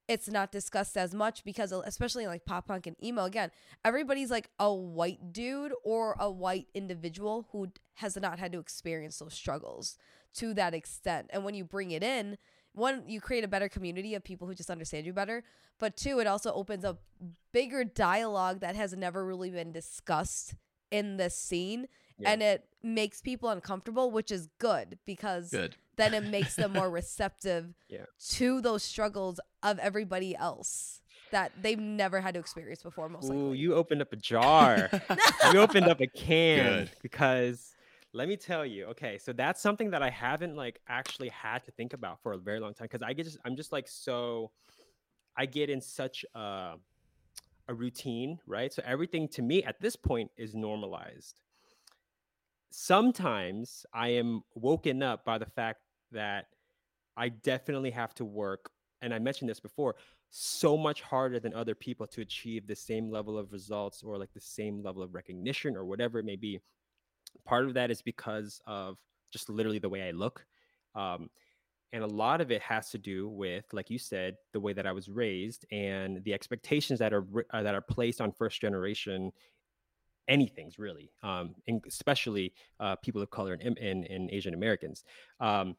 it's 0.08 0.28
not 0.28 0.52
discussed 0.52 0.96
as 0.96 1.14
much 1.14 1.44
because, 1.44 1.72
uh, 1.72 1.80
especially 1.84 2.26
like 2.26 2.44
pop 2.44 2.68
punk 2.68 2.86
and 2.86 2.96
emo, 3.02 3.24
again, 3.24 3.50
everybody's 3.84 4.30
like 4.30 4.50
a 4.58 4.72
white 4.72 5.32
dude 5.32 5.72
or 5.82 6.16
a 6.18 6.30
white 6.30 6.66
individual 6.74 7.48
who 7.52 7.68
has 7.94 8.16
not 8.16 8.38
had 8.38 8.52
to 8.52 8.58
experience 8.58 9.18
those 9.18 9.34
struggles 9.34 9.96
to 10.34 10.52
that 10.54 10.74
extent. 10.74 11.30
And 11.32 11.44
when 11.44 11.54
you 11.54 11.64
bring 11.64 11.90
it 11.90 12.02
in, 12.02 12.36
one, 12.74 13.04
you 13.08 13.20
create 13.20 13.44
a 13.44 13.48
better 13.48 13.68
community 13.68 14.14
of 14.14 14.22
people 14.24 14.46
who 14.46 14.54
just 14.54 14.70
understand 14.70 15.06
you 15.06 15.12
better. 15.12 15.42
But 15.78 15.96
two, 15.96 16.18
it 16.20 16.26
also 16.26 16.52
opens 16.52 16.84
up 16.84 17.00
bigger 17.52 17.84
dialogue 17.84 18.60
that 18.60 18.76
has 18.76 18.92
never 18.96 19.24
really 19.24 19.50
been 19.50 19.72
discussed 19.72 20.54
in 20.90 21.16
this 21.16 21.36
scene. 21.36 21.86
Yeah. 22.18 22.30
And 22.30 22.42
it 22.42 22.64
makes 22.82 23.20
people 23.20 23.48
uncomfortable, 23.48 24.10
which 24.10 24.30
is 24.30 24.48
good 24.58 24.98
because 25.06 25.50
Good. 25.50 25.76
then 25.96 26.14
it 26.14 26.24
makes 26.30 26.54
them 26.56 26.72
more 26.72 26.90
receptive 26.90 27.74
Yeah. 27.88 28.04
to 28.30 28.60
those 28.60 28.82
struggles 28.82 29.40
of 29.62 29.78
everybody 29.78 30.36
else 30.36 31.00
that 31.32 31.50
they've 31.60 31.80
never 31.80 32.20
had 32.20 32.34
to 32.34 32.40
experience 32.40 32.82
before 32.82 33.08
most 33.08 33.24
Ooh, 33.30 33.34
likely. 33.48 33.58
you 33.58 33.74
opened 33.74 34.00
up 34.02 34.12
a 34.12 34.16
jar. 34.16 34.88
you 35.52 35.58
opened 35.58 35.86
up 35.88 36.00
a 36.00 36.06
can 36.06 36.58
Good. 36.64 36.90
because 37.02 37.73
let 38.14 38.28
me 38.28 38.36
tell 38.36 38.64
you. 38.64 38.86
Okay, 38.86 39.18
so 39.18 39.32
that's 39.32 39.60
something 39.60 39.90
that 39.90 40.02
I 40.02 40.08
haven't 40.08 40.56
like 40.56 40.80
actually 40.88 41.28
had 41.30 41.64
to 41.64 41.72
think 41.72 41.92
about 41.92 42.22
for 42.22 42.32
a 42.32 42.38
very 42.38 42.60
long 42.60 42.72
time 42.72 42.88
because 42.90 43.02
I 43.02 43.12
get 43.12 43.24
just 43.24 43.38
I'm 43.44 43.56
just 43.56 43.72
like 43.72 43.88
so 43.88 44.52
I 45.36 45.46
get 45.46 45.68
in 45.68 45.80
such 45.80 46.24
a 46.34 46.74
a 47.66 47.74
routine, 47.74 48.38
right? 48.46 48.72
So 48.72 48.82
everything 48.86 49.28
to 49.28 49.42
me 49.42 49.64
at 49.64 49.80
this 49.80 49.96
point 49.96 50.30
is 50.36 50.54
normalized. 50.54 51.40
Sometimes 52.70 53.84
I 53.92 54.08
am 54.10 54.42
woken 54.54 55.02
up 55.02 55.24
by 55.24 55.38
the 55.38 55.46
fact 55.46 55.80
that 56.12 56.46
I 57.16 57.30
definitely 57.30 57.90
have 57.90 58.14
to 58.16 58.24
work, 58.24 58.70
and 59.02 59.12
I 59.14 59.18
mentioned 59.18 59.48
this 59.48 59.60
before, 59.60 59.96
so 60.30 60.76
much 60.76 61.00
harder 61.00 61.40
than 61.40 61.54
other 61.54 61.74
people 61.74 62.06
to 62.08 62.20
achieve 62.20 62.66
the 62.66 62.76
same 62.76 63.10
level 63.10 63.38
of 63.38 63.52
results 63.52 64.02
or 64.02 64.18
like 64.18 64.32
the 64.34 64.40
same 64.40 64.82
level 64.82 65.02
of 65.02 65.14
recognition 65.14 65.76
or 65.76 65.84
whatever 65.84 66.18
it 66.18 66.24
may 66.24 66.36
be. 66.36 66.60
Part 67.44 67.66
of 67.66 67.74
that 67.74 67.90
is 67.90 68.02
because 68.02 68.60
of 68.66 68.98
just 69.32 69.48
literally 69.48 69.78
the 69.78 69.88
way 69.88 70.02
I 70.08 70.12
look. 70.12 70.44
Um, 70.94 71.30
and 71.92 72.02
a 72.02 72.08
lot 72.08 72.40
of 72.40 72.50
it 72.50 72.60
has 72.62 72.90
to 72.90 72.98
do 72.98 73.28
with, 73.28 73.64
like 73.72 73.88
you 73.88 73.98
said, 73.98 74.36
the 74.52 74.60
way 74.60 74.72
that 74.72 74.86
I 74.86 74.92
was 74.92 75.08
raised 75.08 75.64
and 75.70 76.22
the 76.24 76.34
expectations 76.34 76.98
that 76.98 77.12
are 77.12 77.24
uh, 77.52 77.62
that 77.62 77.74
are 77.74 77.80
placed 77.80 78.20
on 78.20 78.32
first 78.32 78.60
generation 78.60 79.32
anything's 80.28 80.78
really, 80.78 81.10
um, 81.22 81.54
especially 81.86 82.52
uh, 82.80 82.96
people 82.96 83.22
of 83.22 83.30
color 83.30 83.58
and, 83.60 83.78
and, 83.78 84.04
and 84.04 84.30
Asian 84.30 84.54
Americans. 84.54 85.04
Um, 85.40 85.76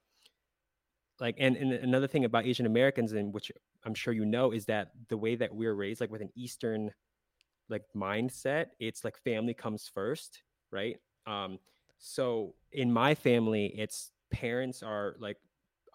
like, 1.20 1.36
and, 1.40 1.56
and 1.56 1.72
another 1.74 2.08
thing 2.08 2.26
about 2.26 2.46
Asian 2.46 2.66
Americans, 2.66 3.14
and 3.14 3.34
which 3.34 3.52
I'm 3.86 3.94
sure 3.94 4.14
you 4.14 4.26
know, 4.26 4.52
is 4.52 4.66
that 4.66 4.92
the 5.10 5.18
way 5.18 5.36
that 5.36 5.54
we're 5.54 5.74
raised, 5.74 6.02
like 6.02 6.12
with 6.12 6.22
an 6.22 6.32
Eastern 6.36 6.92
like 7.70 7.84
mindset, 7.96 8.68
it's 8.80 9.04
like 9.04 9.18
family 9.18 9.54
comes 9.54 9.90
first, 9.94 10.44
right? 10.72 10.98
Um, 11.28 11.60
so 11.98 12.56
in 12.72 12.92
my 12.92 13.16
family, 13.16 13.74
it's 13.76 14.12
parents 14.32 14.84
are 14.84 15.16
like 15.20 15.38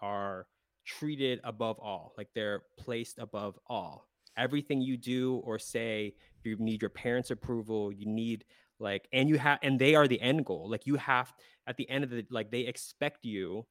are 0.01 0.47
treated 0.85 1.39
above 1.43 1.79
all, 1.79 2.13
like 2.17 2.29
they're 2.33 2.63
placed 2.77 3.19
above 3.19 3.57
all. 3.67 4.07
Everything 4.37 4.81
you 4.81 4.97
do 4.97 5.41
or 5.43 5.59
say, 5.59 6.15
you 6.43 6.55
need 6.57 6.81
your 6.81 6.89
parents' 6.89 7.31
approval. 7.31 7.91
You 7.91 8.05
need 8.07 8.45
like, 8.79 9.07
and 9.13 9.29
you 9.29 9.37
have, 9.37 9.59
and 9.61 9.77
they 9.77 9.93
are 9.93 10.07
the 10.07 10.19
end 10.19 10.45
goal. 10.45 10.69
Like 10.69 10.87
you 10.87 10.95
have 10.95 11.31
at 11.67 11.77
the 11.77 11.87
end 11.89 12.03
of 12.03 12.09
the 12.09 12.25
like, 12.31 12.49
they 12.49 12.61
expect 12.61 13.25
you 13.25 13.65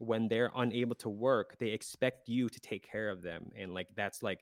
when 0.00 0.28
they're 0.28 0.50
unable 0.56 0.96
to 0.96 1.08
work. 1.08 1.56
They 1.58 1.68
expect 1.68 2.28
you 2.28 2.48
to 2.48 2.60
take 2.60 2.90
care 2.90 3.10
of 3.10 3.22
them, 3.22 3.50
and 3.56 3.72
like 3.72 3.88
that's 3.96 4.22
like, 4.22 4.40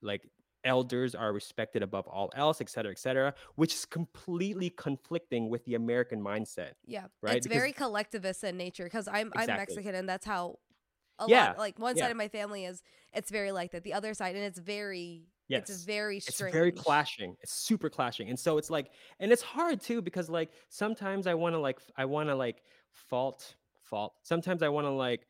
like 0.00 0.22
elders 0.68 1.14
are 1.14 1.32
respected 1.32 1.82
above 1.82 2.06
all 2.06 2.30
else, 2.36 2.60
et 2.60 2.68
cetera, 2.68 2.92
et 2.92 2.98
cetera, 2.98 3.34
which 3.56 3.74
is 3.74 3.84
completely 3.86 4.70
conflicting 4.70 5.48
with 5.48 5.64
the 5.64 5.74
American 5.74 6.20
mindset. 6.20 6.72
yeah, 6.86 7.06
right? 7.22 7.36
it's 7.38 7.46
Because- 7.46 7.58
very 7.62 7.72
collectivist 7.72 8.44
in 8.44 8.56
nature 8.56 8.84
because 8.84 9.08
I'm 9.08 9.32
I'm 9.34 9.46
Mexican 9.48 9.94
and 9.94 10.08
that's 10.08 10.26
how 10.26 10.58
a 11.18 11.26
Yeah, 11.28 11.46
lot 11.48 11.58
like 11.58 11.78
one 11.78 11.96
yeah. 11.96 12.04
side 12.04 12.10
of 12.12 12.16
my 12.16 12.28
family 12.28 12.64
is 12.64 12.82
it's 13.12 13.30
very 13.30 13.50
like 13.50 13.72
that. 13.72 13.82
The 13.82 13.94
other 13.94 14.14
side 14.14 14.36
and 14.36 14.44
it's 14.44 14.58
very 14.60 15.26
Yes. 15.48 15.70
it's 15.70 15.84
very 15.84 16.18
it's 16.18 16.40
very 16.40 16.70
clashing 16.70 17.34
it's 17.40 17.54
super 17.54 17.88
clashing 17.88 18.28
and 18.28 18.38
so 18.38 18.58
it's 18.58 18.68
like 18.68 18.90
and 19.18 19.32
it's 19.32 19.40
hard 19.40 19.80
too 19.80 20.02
because 20.02 20.28
like 20.28 20.50
sometimes 20.68 21.26
i 21.26 21.32
want 21.32 21.54
to 21.54 21.58
like 21.68 21.78
I 21.96 22.04
want 22.04 22.28
to 22.28 22.34
like 22.36 22.58
fault 22.92 23.56
fault 23.80 24.12
sometimes 24.22 24.62
i 24.62 24.68
want 24.68 24.84
to 24.86 24.90
like 24.90 25.26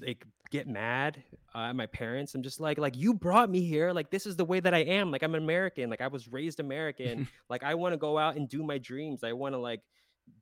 like 0.00 0.24
get 0.50 0.66
mad 0.66 1.22
uh, 1.54 1.68
at 1.70 1.76
my 1.76 1.86
parents. 1.86 2.34
I'm 2.34 2.42
just 2.42 2.60
like 2.60 2.78
like 2.78 2.96
you 2.96 3.14
brought 3.14 3.50
me 3.50 3.62
here. 3.62 3.92
Like 3.92 4.10
this 4.10 4.26
is 4.26 4.36
the 4.36 4.44
way 4.44 4.60
that 4.60 4.74
i 4.74 4.78
am. 4.78 5.10
Like 5.10 5.22
i'm 5.22 5.34
an 5.34 5.42
american. 5.42 5.90
Like 5.90 6.00
i 6.00 6.08
was 6.08 6.28
raised 6.28 6.60
american. 6.60 7.28
Like 7.48 7.62
i 7.62 7.74
want 7.74 7.92
to 7.92 7.96
go 7.96 8.18
out 8.18 8.36
and 8.36 8.48
do 8.48 8.62
my 8.62 8.78
dreams. 8.78 9.22
I 9.22 9.32
want 9.32 9.54
to 9.54 9.58
like 9.58 9.80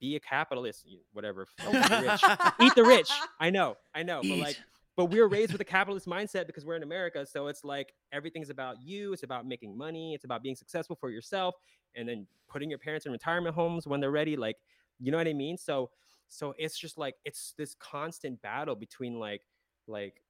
be 0.01 0.17
a 0.17 0.21
capitalist. 0.21 0.87
Whatever. 1.13 1.47
Eat 1.61 1.73
the 1.73 2.01
rich. 2.09 2.23
Eat 2.61 2.75
the 2.75 2.85
rich. 2.85 3.11
I 3.41 3.51
know. 3.51 3.77
I 3.95 4.03
know. 4.03 4.21
But 4.23 4.39
like 4.39 4.57
but 4.97 5.07
we're 5.07 5.27
raised 5.27 5.53
with 5.53 5.61
a 5.61 5.65
capitalist 5.65 6.07
mindset 6.07 6.47
because 6.47 6.65
we're 6.65 6.77
in 6.77 6.83
America. 6.83 7.27
So 7.27 7.49
it's 7.49 7.65
like 7.65 7.93
everything's 8.13 8.51
about 8.51 8.77
you. 8.83 9.13
It's 9.13 9.25
about 9.25 9.47
making 9.47 9.77
money. 9.77 10.15
It's 10.15 10.25
about 10.25 10.43
being 10.43 10.55
successful 10.55 10.97
for 10.97 11.11
yourself, 11.11 11.57
and 11.97 12.09
then 12.09 12.27
putting 12.49 12.71
your 12.71 12.79
parents 12.79 13.07
in 13.07 13.13
retirement 13.13 13.55
homes 13.55 13.87
when 13.87 14.01
they're 14.01 14.13
ready. 14.13 14.37
Like, 14.37 14.57
you 15.01 15.11
know 15.11 15.19
what 15.19 15.27
I 15.27 15.33
mean? 15.33 15.59
So, 15.59 15.91
so 16.29 16.55
it's 16.59 16.79
just 16.79 16.97
like 16.97 17.17
it's 17.25 17.55
this 17.59 17.75
constant 17.75 18.41
battle 18.41 18.77
between 18.77 19.19
like, 19.19 19.43
like 19.87 20.23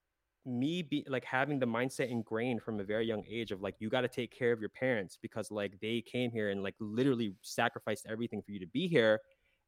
me 0.47 0.83
be 0.83 1.05
like 1.09 1.25
having 1.25 1.59
the 1.59 1.67
mindset 1.67 2.11
ingrained 2.11 2.63
from 2.63 2.79
a 2.79 2.85
very 2.85 3.07
young 3.07 3.25
age 3.31 3.51
of 3.51 3.63
like 3.63 3.75
you 3.79 3.89
got 3.89 4.03
to 4.03 4.09
take 4.09 4.31
care 4.31 4.53
of 4.53 4.61
your 4.61 4.69
parents 4.69 5.19
because 5.21 5.51
like 5.51 5.79
they 5.81 6.03
came 6.03 6.31
here 6.31 6.51
and 6.51 6.63
like 6.63 6.75
literally 6.81 7.35
sacrificed 7.41 8.07
everything 8.09 8.43
for 8.43 8.53
you 8.53 8.61
to 8.61 8.67
be 8.67 8.87
here 8.87 9.21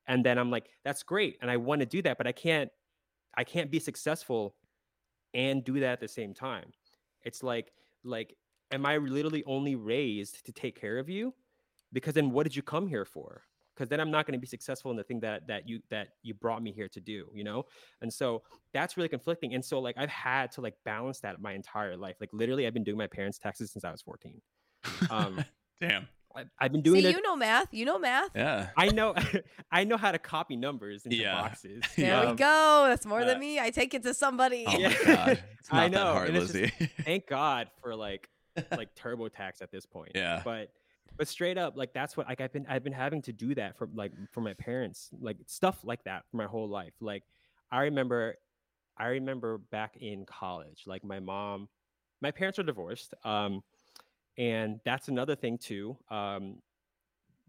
and 0.06 0.22
then 0.22 0.36
i'm 0.36 0.50
like 0.50 0.68
that's 0.84 1.02
great 1.02 1.38
and 1.40 1.50
i 1.50 1.56
want 1.56 1.80
to 1.80 1.86
do 1.86 2.02
that 2.02 2.18
but 2.18 2.26
i 2.26 2.32
can't 2.32 2.68
i 3.38 3.42
can't 3.42 3.70
be 3.70 3.78
successful 3.80 4.54
and 5.36 5.62
do 5.64 5.78
that 5.80 5.92
at 5.92 6.00
the 6.00 6.08
same 6.08 6.34
time. 6.34 6.72
It's 7.22 7.42
like 7.42 7.72
like 8.02 8.34
am 8.72 8.84
I 8.84 8.96
literally 8.96 9.44
only 9.46 9.76
raised 9.76 10.44
to 10.46 10.52
take 10.52 10.80
care 10.80 10.98
of 10.98 11.08
you? 11.08 11.34
Because 11.92 12.14
then 12.14 12.30
what 12.30 12.44
did 12.44 12.56
you 12.56 12.62
come 12.62 12.88
here 12.88 13.04
for? 13.04 13.42
Because 13.76 13.90
then 13.90 14.00
I'm 14.00 14.10
not 14.10 14.26
going 14.26 14.32
to 14.32 14.40
be 14.40 14.46
successful 14.46 14.90
in 14.90 14.96
the 14.96 15.04
thing 15.04 15.20
that 15.20 15.46
that 15.48 15.68
you 15.68 15.80
that 15.90 16.08
you 16.22 16.32
brought 16.32 16.62
me 16.62 16.72
here 16.72 16.88
to 16.88 17.00
do, 17.00 17.26
you 17.34 17.44
know? 17.44 17.66
And 18.00 18.10
so 18.12 18.42
that's 18.72 18.96
really 18.96 19.08
conflicting. 19.10 19.54
And 19.54 19.62
so 19.64 19.78
like 19.80 19.96
I've 19.98 20.08
had 20.08 20.50
to 20.52 20.62
like 20.62 20.74
balance 20.84 21.20
that 21.20 21.40
my 21.42 21.52
entire 21.52 21.96
life. 21.96 22.16
Like 22.20 22.30
literally 22.32 22.66
I've 22.66 22.74
been 22.74 22.84
doing 22.84 22.96
my 22.98 23.06
parents' 23.06 23.38
taxes 23.38 23.70
since 23.70 23.84
I 23.84 23.90
was 23.92 24.00
14. 24.02 24.40
Um 25.10 25.44
Damn. 25.80 26.08
I, 26.34 26.44
I've 26.58 26.72
been 26.72 26.82
doing 26.82 27.00
See, 27.02 27.08
it. 27.08 27.16
you 27.16 27.22
know 27.22 27.34
math. 27.36 27.72
You 27.72 27.84
know 27.86 27.98
math. 27.98 28.30
Yeah. 28.34 28.68
I 28.76 28.88
know 28.88 29.14
I 29.70 29.84
know 29.84 29.96
how 29.96 30.12
to 30.12 30.18
copy 30.18 30.56
numbers 30.56 31.04
into 31.04 31.16
Yeah. 31.18 31.34
boxes. 31.40 31.82
There 31.96 32.20
we 32.20 32.26
Um, 32.28 32.36
go. 32.36 32.84
That's 32.88 33.06
more 33.06 33.20
uh, 33.22 33.24
than 33.26 33.40
me. 33.40 33.58
I 33.58 33.70
take 33.70 33.94
it 33.94 34.02
to 34.04 34.12
somebody. 34.14 34.64
Oh 34.66 34.78
Yeah. 34.78 34.88
my 34.88 35.14
god. 35.14 35.42
It's 35.60 35.72
not 35.72 35.80
I 35.82 35.88
that 35.88 35.94
know, 35.96 36.12
hard, 36.12 36.28
and 36.28 36.36
it's 36.36 36.52
just- 36.52 36.54
Lizzie. 36.54 36.90
thank 37.04 37.26
God 37.26 37.68
for 37.82 37.94
like 37.96 38.28
like 38.70 38.94
TurboTax 38.94 39.60
at 39.60 39.70
this 39.70 39.84
point. 39.86 40.12
Yeah. 40.14 40.40
But 40.44 40.72
but 41.16 41.28
straight 41.28 41.58
up, 41.58 41.76
like 41.76 41.92
that's 41.92 42.16
what 42.16 42.28
like 42.28 42.40
I've 42.40 42.52
been 42.52 42.66
I've 42.68 42.84
been 42.84 42.92
having 42.92 43.22
to 43.22 43.32
do 43.32 43.54
that 43.54 43.76
for 43.76 43.88
like 43.94 44.12
for 44.30 44.40
my 44.40 44.54
parents, 44.54 45.10
like 45.18 45.38
stuff 45.46 45.80
like 45.84 46.04
that 46.04 46.24
for 46.30 46.36
my 46.36 46.46
whole 46.46 46.68
life. 46.68 46.94
Like 47.00 47.24
I 47.70 47.82
remember 47.82 48.36
I 48.98 49.06
remember 49.08 49.58
back 49.58 49.96
in 49.96 50.26
college, 50.26 50.84
like 50.86 51.04
my 51.04 51.20
mom, 51.20 51.68
my 52.20 52.30
parents 52.30 52.58
are 52.58 52.64
divorced. 52.64 53.14
Um 53.24 53.62
and 54.38 54.80
that's 54.84 55.08
another 55.08 55.36
thing 55.36 55.58
too. 55.58 55.96
Um 56.10 56.60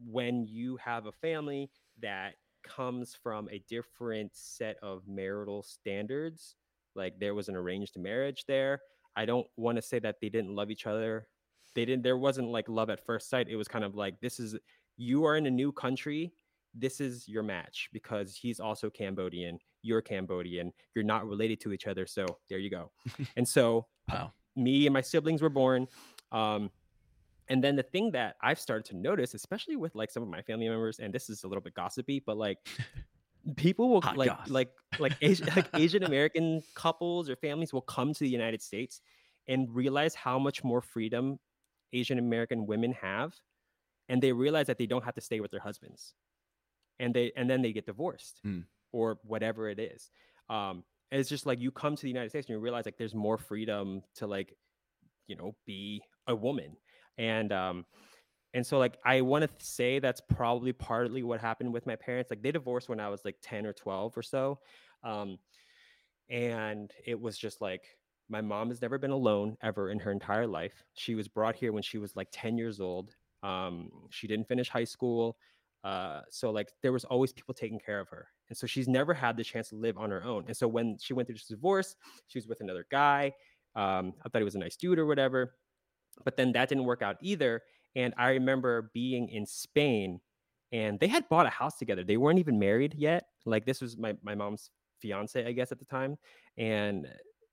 when 0.06 0.46
you 0.46 0.78
have 0.78 1.06
a 1.08 1.12
family 1.12 1.70
that 2.02 2.36
comes 2.64 3.16
from 3.16 3.50
a 3.50 3.60
different 3.68 4.36
set 4.36 4.78
of 4.82 5.08
marital 5.08 5.64
standards, 5.64 6.56
like 6.96 7.20
there 7.20 7.36
was 7.36 7.50
an 7.50 7.56
arranged 7.56 7.98
marriage 7.98 8.46
there. 8.48 8.82
I 9.16 9.26
don't 9.26 9.48
want 9.56 9.78
to 9.78 9.82
say 9.82 10.00
that 10.00 10.18
they 10.22 10.30
didn't 10.30 10.54
love 10.56 10.70
each 10.70 10.86
other. 10.86 11.28
They 11.78 11.86
didn't 11.86 12.02
there 12.02 12.18
wasn't 12.18 12.50
like 12.50 12.68
love 12.68 12.90
at 12.90 13.06
first 13.06 13.30
sight. 13.30 13.48
It 13.48 13.56
was 13.56 13.68
kind 13.68 13.86
of 13.86 13.94
like 13.96 14.20
this 14.20 14.40
is 14.40 14.58
you 14.98 15.26
are 15.26 15.38
in 15.38 15.46
a 15.46 15.52
new 15.52 15.72
country. 15.72 16.34
This 16.74 17.00
is 17.00 17.28
your 17.30 17.44
match 17.44 17.90
because 17.94 18.36
he's 18.36 18.60
also 18.60 18.90
Cambodian. 18.90 19.60
You're 19.84 20.02
Cambodian. 20.02 20.74
You're 20.96 21.06
not 21.06 21.28
related 21.28 21.60
to 21.62 21.72
each 21.74 21.86
other. 21.86 22.08
So 22.08 22.26
there 22.50 22.58
you 22.58 22.72
go. 22.72 22.92
and 23.38 23.48
so 23.48 23.86
Wow. 24.12 24.34
me 24.56 24.88
and 24.88 24.94
my 24.94 25.02
siblings 25.02 25.42
were 25.44 25.50
born. 25.50 25.86
Um, 26.32 26.72
and 27.48 27.64
then 27.64 27.76
the 27.76 27.84
thing 27.84 28.12
that 28.12 28.36
I've 28.42 28.60
started 28.60 28.86
to 28.86 28.98
notice, 28.98 29.34
especially 29.36 29.76
with 29.76 29.94
like 29.96 30.10
some 30.12 30.24
of 30.24 30.30
my 30.30 30.42
family 30.42 30.68
members, 30.68 30.98
and 31.00 31.14
this 31.14 31.30
is 31.30 31.44
a 31.44 31.48
little 31.48 31.62
bit 31.62 31.76
gossipy, 31.76 32.22
but 32.26 32.38
like 32.38 32.58
people 33.56 33.90
will 33.90 34.02
Hot 34.02 34.18
like 34.18 34.30
goss. 34.30 34.50
like 34.50 34.72
like 35.00 35.14
Asian 35.22 35.48
like 35.56 35.68
Asian 35.76 36.04
American 36.04 36.62
couples 36.74 37.30
or 37.30 37.36
families 37.36 37.72
will 37.72 37.82
come 37.82 38.14
to 38.14 38.20
the 38.20 38.30
United 38.30 38.62
States 38.64 39.00
and 39.48 39.74
realize 39.74 40.16
how 40.16 40.38
much 40.40 40.64
more 40.64 40.82
freedom 40.82 41.40
Asian 41.94 42.20
American 42.20 42.66
women 42.66 42.94
have, 42.94 43.36
and 44.10 44.22
they 44.22 44.34
realize 44.34 44.68
that 44.68 44.78
they 44.78 44.88
don't 44.88 45.04
have 45.06 45.16
to 45.16 45.22
stay 45.22 45.40
with 45.40 45.52
their 45.52 45.60
husbands, 45.60 46.16
and 47.00 47.14
they 47.14 47.32
and 47.36 47.50
then 47.50 47.62
they 47.62 47.74
get 47.74 47.86
divorced 47.86 48.40
Hmm. 48.44 48.62
or 48.92 49.20
whatever 49.24 49.70
it 49.70 49.80
is. 49.80 50.12
Um, 50.50 50.84
and 51.12 51.20
it's 51.20 51.30
just 51.30 51.46
like 51.46 51.60
you 51.60 51.72
come 51.72 51.96
to 51.96 52.02
the 52.02 52.10
United 52.10 52.30
States 52.30 52.48
and 52.48 52.56
you 52.56 52.60
realize 52.60 52.86
like 52.86 52.98
there's 52.98 53.16
more 53.16 53.38
freedom 53.38 54.02
to 54.16 54.28
like, 54.28 54.56
you 55.28 55.36
know, 55.36 55.56
be 55.66 56.02
a 56.28 56.36
woman, 56.36 56.78
and 57.18 57.52
um, 57.54 57.86
and 58.54 58.66
so 58.66 58.78
like 58.78 58.98
I 59.06 59.22
want 59.22 59.44
to 59.44 59.66
say 59.66 60.00
that's 60.00 60.22
probably 60.22 60.74
partly 60.74 61.24
what 61.24 61.42
happened 61.42 61.74
with 61.74 61.86
my 61.86 61.96
parents. 61.96 62.30
Like 62.30 62.42
they 62.42 62.52
divorced 62.52 62.90
when 62.90 63.00
I 63.00 63.10
was 63.10 63.24
like 63.26 63.38
ten 63.42 63.66
or 63.66 63.74
twelve 63.74 64.18
or 64.18 64.24
so, 64.24 64.60
um, 65.04 65.40
and 66.30 66.92
it 67.06 67.20
was 67.20 67.38
just 67.38 67.62
like 67.62 67.97
my 68.30 68.42
mom 68.42 68.70
has 68.70 68.82
never 68.82 68.98
been 68.98 69.12
alone 69.12 69.58
ever 69.62 69.90
in 69.90 70.00
her 70.00 70.12
entire 70.12 70.48
life. 70.48 70.84
She 70.94 71.16
was 71.16 71.28
brought 71.28 71.56
here 71.56 71.72
when 71.72 71.84
she 71.84 71.98
was 71.98 72.16
like 72.16 72.28
10 72.32 72.58
years 72.58 72.80
old. 72.80 73.16
Um, 73.44 73.90
she 74.10 74.28
didn't 74.28 74.48
finish 74.48 74.70
high 74.70 74.84
school. 74.84 75.38
Uh, 75.84 76.22
so 76.30 76.52
like 76.52 76.70
there 76.82 76.92
was 76.92 77.06
always 77.06 77.32
people 77.32 77.54
taking 77.54 77.80
care 77.80 78.00
of 78.00 78.10
her. 78.10 78.28
And 78.50 78.58
so 78.58 78.68
she's 78.68 78.88
never 78.88 79.14
had 79.14 79.38
the 79.38 79.44
chance 79.44 79.70
to 79.70 79.76
live 79.76 79.98
on 79.98 80.10
her 80.10 80.24
own. 80.24 80.46
And 80.48 80.58
so 80.58 80.68
when 80.68 80.98
she 81.00 81.14
went 81.14 81.28
through 81.28 81.36
this 81.36 81.48
divorce, 81.48 81.96
she 82.28 82.38
was 82.38 82.48
with 82.48 82.62
another 82.62 82.86
guy. 82.92 83.34
Um, 83.76 84.14
I 84.26 84.30
thought 84.30 84.40
he 84.40 84.44
was 84.44 84.56
a 84.56 84.60
nice 84.60 84.76
dude 84.76 85.00
or 85.00 85.06
whatever. 85.06 85.56
But 86.26 86.36
then 86.36 86.52
that 86.54 86.68
didn't 86.70 86.86
work 86.86 87.02
out 87.02 87.18
either. 87.22 87.62
And 87.96 88.14
I 88.18 88.30
remember 88.32 88.92
being 88.94 89.30
in 89.30 89.46
Spain 89.46 90.20
and 90.72 91.00
they 91.00 91.08
had 91.08 91.30
bought 91.30 91.46
a 91.46 91.50
house 91.50 91.78
together. 91.78 92.04
They 92.04 92.18
weren't 92.18 92.40
even 92.40 92.60
married 92.60 92.96
yet. 92.98 93.28
Like 93.46 93.66
this 93.66 93.82
was 93.82 93.98
my, 93.98 94.16
my 94.22 94.36
mom's 94.36 94.72
fiance, 95.00 95.46
I 95.46 95.52
guess, 95.52 95.72
at 95.72 95.80
the 95.80 95.86
time. 95.86 96.18
And 96.58 97.08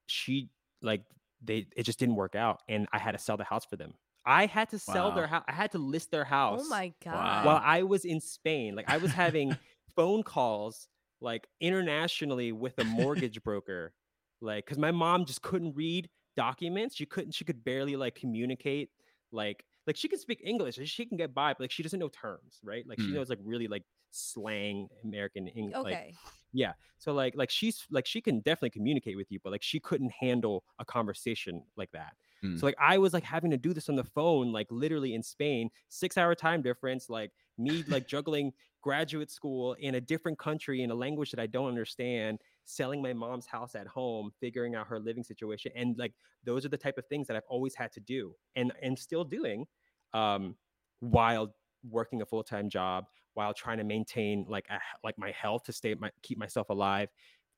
she 0.07 0.51
like 0.85 1.03
they 1.43 1.66
it 1.76 1.82
just 1.82 1.99
didn't 1.99 2.16
work 2.16 2.35
out. 2.35 2.61
And 2.68 2.87
I 2.93 2.99
had 2.99 3.12
to 3.12 3.18
sell 3.18 3.37
the 3.37 3.45
house 3.45 3.64
for 3.64 3.76
them. 3.76 3.95
I 4.26 4.47
had 4.47 4.70
to 4.70 4.78
sell 4.78 5.12
their 5.12 5.26
house. 5.26 5.45
I 5.47 5.53
had 5.53 5.72
to 5.72 5.78
list 5.78 6.11
their 6.11 6.22
oh 6.22 6.28
house 6.28 6.62
Oh 6.64 6.68
my 6.68 6.93
god. 7.05 7.14
Wow. 7.14 7.43
while 7.45 7.62
I 7.62 7.82
was 7.82 8.05
in 8.05 8.20
Spain. 8.20 8.74
Like 8.74 8.89
I 8.89 8.97
was 8.97 9.12
having 9.12 9.57
phone 9.97 10.22
calls 10.22 10.89
like 11.20 11.47
internationally 11.61 12.53
with 12.53 12.78
a 12.78 12.85
mortgage 12.85 13.43
broker. 13.43 13.93
Like 14.41 14.66
cuz 14.66 14.78
my 14.78 14.93
mom 14.93 15.24
just 15.26 15.43
couldn't 15.43 15.74
read 15.74 16.09
documents. 16.37 16.97
She 16.97 17.07
couldn't 17.07 17.32
she 17.32 17.45
could 17.45 17.64
barely 17.64 17.97
like 17.97 18.14
communicate 18.14 18.91
like 19.32 19.64
like 19.87 19.97
she 19.97 20.09
can 20.09 20.18
speak 20.18 20.41
English, 20.45 20.76
she 20.76 21.07
can 21.07 21.16
get 21.16 21.35
by, 21.35 21.53
but 21.53 21.61
like 21.61 21.70
she 21.70 21.82
doesn't 21.82 22.01
know 22.01 22.09
terms, 22.09 22.61
right? 22.62 22.87
Like 22.87 23.01
she 23.01 23.12
Hmm. 23.12 23.14
knows 23.14 23.28
like 23.30 23.39
really 23.43 23.68
like 23.68 23.85
slang 24.11 24.89
American 25.03 25.49
English. 25.49 25.78
Like, 25.82 26.01
Okay. 26.01 26.20
yeah. 26.53 26.74
So 26.99 27.12
like 27.12 27.35
like 27.37 27.51
she's 27.51 27.87
like 27.91 28.07
she 28.07 28.20
can 28.20 28.41
definitely 28.41 28.70
communicate 28.70 29.16
with 29.16 29.30
you, 29.30 29.41
but 29.43 29.51
like 29.53 29.62
she 29.62 29.80
couldn't 29.80 30.12
handle 30.12 30.64
a 30.78 30.85
conversation 30.85 31.64
like 31.76 31.91
that. 31.93 32.14
Mm. 32.43 32.57
So 32.57 32.66
like 32.66 32.76
I 32.78 32.99
was 32.99 33.12
like 33.12 33.24
having 33.24 33.51
to 33.51 33.57
do 33.57 33.72
this 33.74 33.89
on 33.89 33.97
the 33.97 34.05
phone, 34.05 34.53
like 34.53 34.68
literally 34.70 35.14
in 35.14 35.22
Spain, 35.22 35.70
six 35.89 36.16
hour 36.16 36.35
time 36.35 36.62
difference, 36.62 37.09
like 37.11 37.32
me 37.59 37.85
like 37.89 38.07
juggling 38.07 38.53
graduate 38.80 39.30
school 39.30 39.72
in 39.74 39.95
a 39.97 40.01
different 40.01 40.39
country 40.39 40.82
in 40.82 40.91
a 40.91 40.95
language 40.95 41.30
that 41.32 41.41
I 41.41 41.47
don't 41.47 41.68
understand, 41.68 42.41
selling 42.64 43.02
my 43.02 43.12
mom's 43.12 43.46
house 43.46 43.74
at 43.74 43.86
home, 43.86 44.30
figuring 44.40 44.74
out 44.74 44.86
her 44.86 44.98
living 44.98 45.22
situation. 45.22 45.72
And 45.76 45.96
like 45.98 46.12
those 46.44 46.64
are 46.64 46.68
the 46.68 46.76
type 46.76 46.98
of 46.98 47.06
things 47.06 47.26
that 47.26 47.36
I've 47.36 47.42
always 47.48 47.74
had 47.74 47.92
to 47.92 48.00
do 48.00 48.34
and 48.56 48.72
and 48.82 48.98
still 48.98 49.24
doing 49.24 49.66
um 50.12 50.56
while 51.00 51.54
working 51.90 52.22
a 52.22 52.26
full-time 52.26 52.68
job 52.68 53.04
while 53.34 53.52
trying 53.52 53.78
to 53.78 53.84
maintain 53.84 54.46
like 54.48 54.66
a, 54.70 54.78
like 55.02 55.18
my 55.18 55.30
health 55.32 55.64
to 55.64 55.72
stay 55.72 55.94
my 55.94 56.10
keep 56.22 56.38
myself 56.38 56.70
alive 56.70 57.10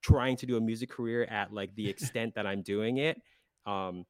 trying 0.02 0.36
to 0.36 0.46
do 0.46 0.56
a 0.56 0.60
music 0.60 0.90
career 0.90 1.24
at 1.24 1.52
like 1.52 1.74
the 1.76 1.88
extent 1.88 2.34
that 2.34 2.46
i'm 2.46 2.62
doing 2.62 2.98
it 2.98 3.20
um 3.66 4.04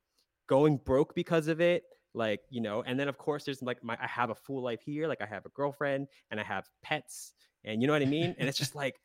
going 0.46 0.78
broke 0.78 1.14
because 1.14 1.48
of 1.48 1.60
it 1.60 1.84
like 2.14 2.40
you 2.50 2.60
know 2.60 2.82
and 2.86 2.98
then 2.98 3.08
of 3.08 3.18
course 3.18 3.44
there's 3.44 3.62
like 3.62 3.82
my 3.84 3.96
i 4.00 4.06
have 4.06 4.30
a 4.30 4.34
full 4.34 4.62
life 4.62 4.80
here 4.80 5.06
like 5.06 5.20
i 5.20 5.26
have 5.26 5.44
a 5.44 5.50
girlfriend 5.50 6.06
and 6.30 6.40
i 6.40 6.42
have 6.42 6.66
pets 6.82 7.34
and 7.64 7.82
you 7.82 7.86
know 7.86 7.92
what 7.92 8.02
i 8.02 8.06
mean 8.06 8.34
and 8.38 8.48
it's 8.48 8.58
just 8.58 8.74
like 8.74 9.00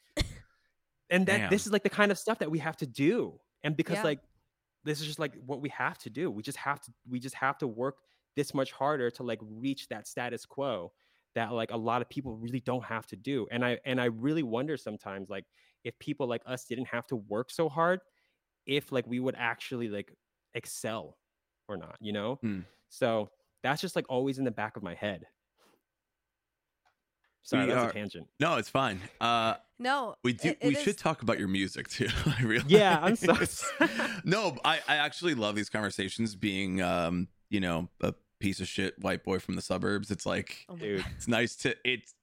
and 1.11 1.27
that 1.27 1.49
this 1.49 1.67
is 1.67 1.73
like 1.73 1.83
the 1.83 1.91
kind 1.91 2.11
of 2.11 2.19
stuff 2.19 2.39
that 2.39 2.51
we 2.51 2.59
have 2.59 2.77
to 2.77 2.87
do. 2.87 3.39
And 3.63 3.77
because 3.77 3.99
Yeah. 3.99 4.03
like 4.03 4.21
this 4.83 5.01
is 5.01 5.07
just 5.07 5.19
like 5.19 5.35
what 5.45 5.61
we 5.61 5.69
have 5.69 5.99
to 5.99 6.09
do. 6.11 6.31
We 6.31 6.43
just 6.43 6.57
have 6.59 6.81
to 6.81 6.93
we 7.09 7.19
just 7.19 7.35
have 7.35 7.57
to 7.59 7.67
work 7.67 7.99
this 8.35 8.53
much 8.53 8.71
harder 8.71 9.11
to 9.11 9.23
like 9.23 9.39
reach 9.43 9.89
that 9.89 10.07
status 10.07 10.45
quo 10.45 10.93
that 11.35 11.53
like 11.53 11.71
a 11.71 11.77
lot 11.77 12.01
of 12.01 12.09
people 12.09 12.37
really 12.37 12.61
don't 12.61 12.85
have 12.85 13.07
to 13.07 13.17
do. 13.17 13.47
And 13.51 13.65
i 13.65 13.79
and 13.85 14.01
i 14.01 14.05
really 14.05 14.43
wonder 14.43 14.77
sometimes 14.77 15.29
like 15.29 15.45
if 15.83 15.97
people 15.99 16.27
like 16.27 16.43
us 16.47 16.65
didn't 16.65 16.87
have 16.87 17.07
to 17.07 17.17
work 17.17 17.51
so 17.51 17.69
hard 17.69 18.01
if 18.65 18.91
like 18.91 19.07
we 19.07 19.19
would 19.19 19.35
actually 19.37 19.89
like 19.89 20.13
excel 20.53 21.17
or 21.67 21.77
not 21.77 21.97
you 22.01 22.13
know? 22.13 22.39
Hmm. 22.41 22.61
so 22.89 23.31
that's 23.63 23.81
just 23.81 23.95
like 23.95 24.05
always 24.09 24.39
in 24.39 24.45
the 24.45 24.51
back 24.51 24.77
of 24.77 24.83
my 24.83 24.95
head 24.95 25.25
sorry 27.43 27.65
We 27.65 27.71
that's 27.73 27.85
are- 27.85 27.89
a 27.89 27.93
tangent 27.93 28.27
No, 28.39 28.55
it's 28.57 28.69
fine. 28.69 28.99
Uh, 29.19 29.55
No. 29.79 30.15
we 30.23 30.33
do. 30.33 30.49
it- 30.49 30.59
we 30.63 30.75
it 30.75 30.81
should 30.83 30.97
talk 30.97 31.21
about 31.21 31.39
your 31.39 31.47
music 31.47 31.87
too. 31.87 32.07
I 32.39 32.43
realize. 32.43 32.69
Yeah, 32.69 32.99
I'm 33.01 33.15
so 33.15 33.35
no, 34.23 34.57
I, 34.63 34.79
I 34.87 34.95
actually 34.97 35.33
love 35.35 35.55
these 35.55 35.69
conversations. 35.69 36.35
Being, 36.35 36.81
um, 36.81 37.27
you 37.49 37.59
know, 37.59 37.89
a 38.01 38.13
piece 38.39 38.59
of 38.59 38.67
shit 38.67 38.97
white 38.99 39.23
boy 39.23 39.39
from 39.39 39.55
the 39.55 39.61
suburbs. 39.61 40.09
It's 40.11 40.25
like 40.25 40.65
Oh 40.69 40.75
dude 40.75 41.05
it's 41.15 41.27
nice 41.27 41.55
to 41.57 41.75
it's 41.83 42.13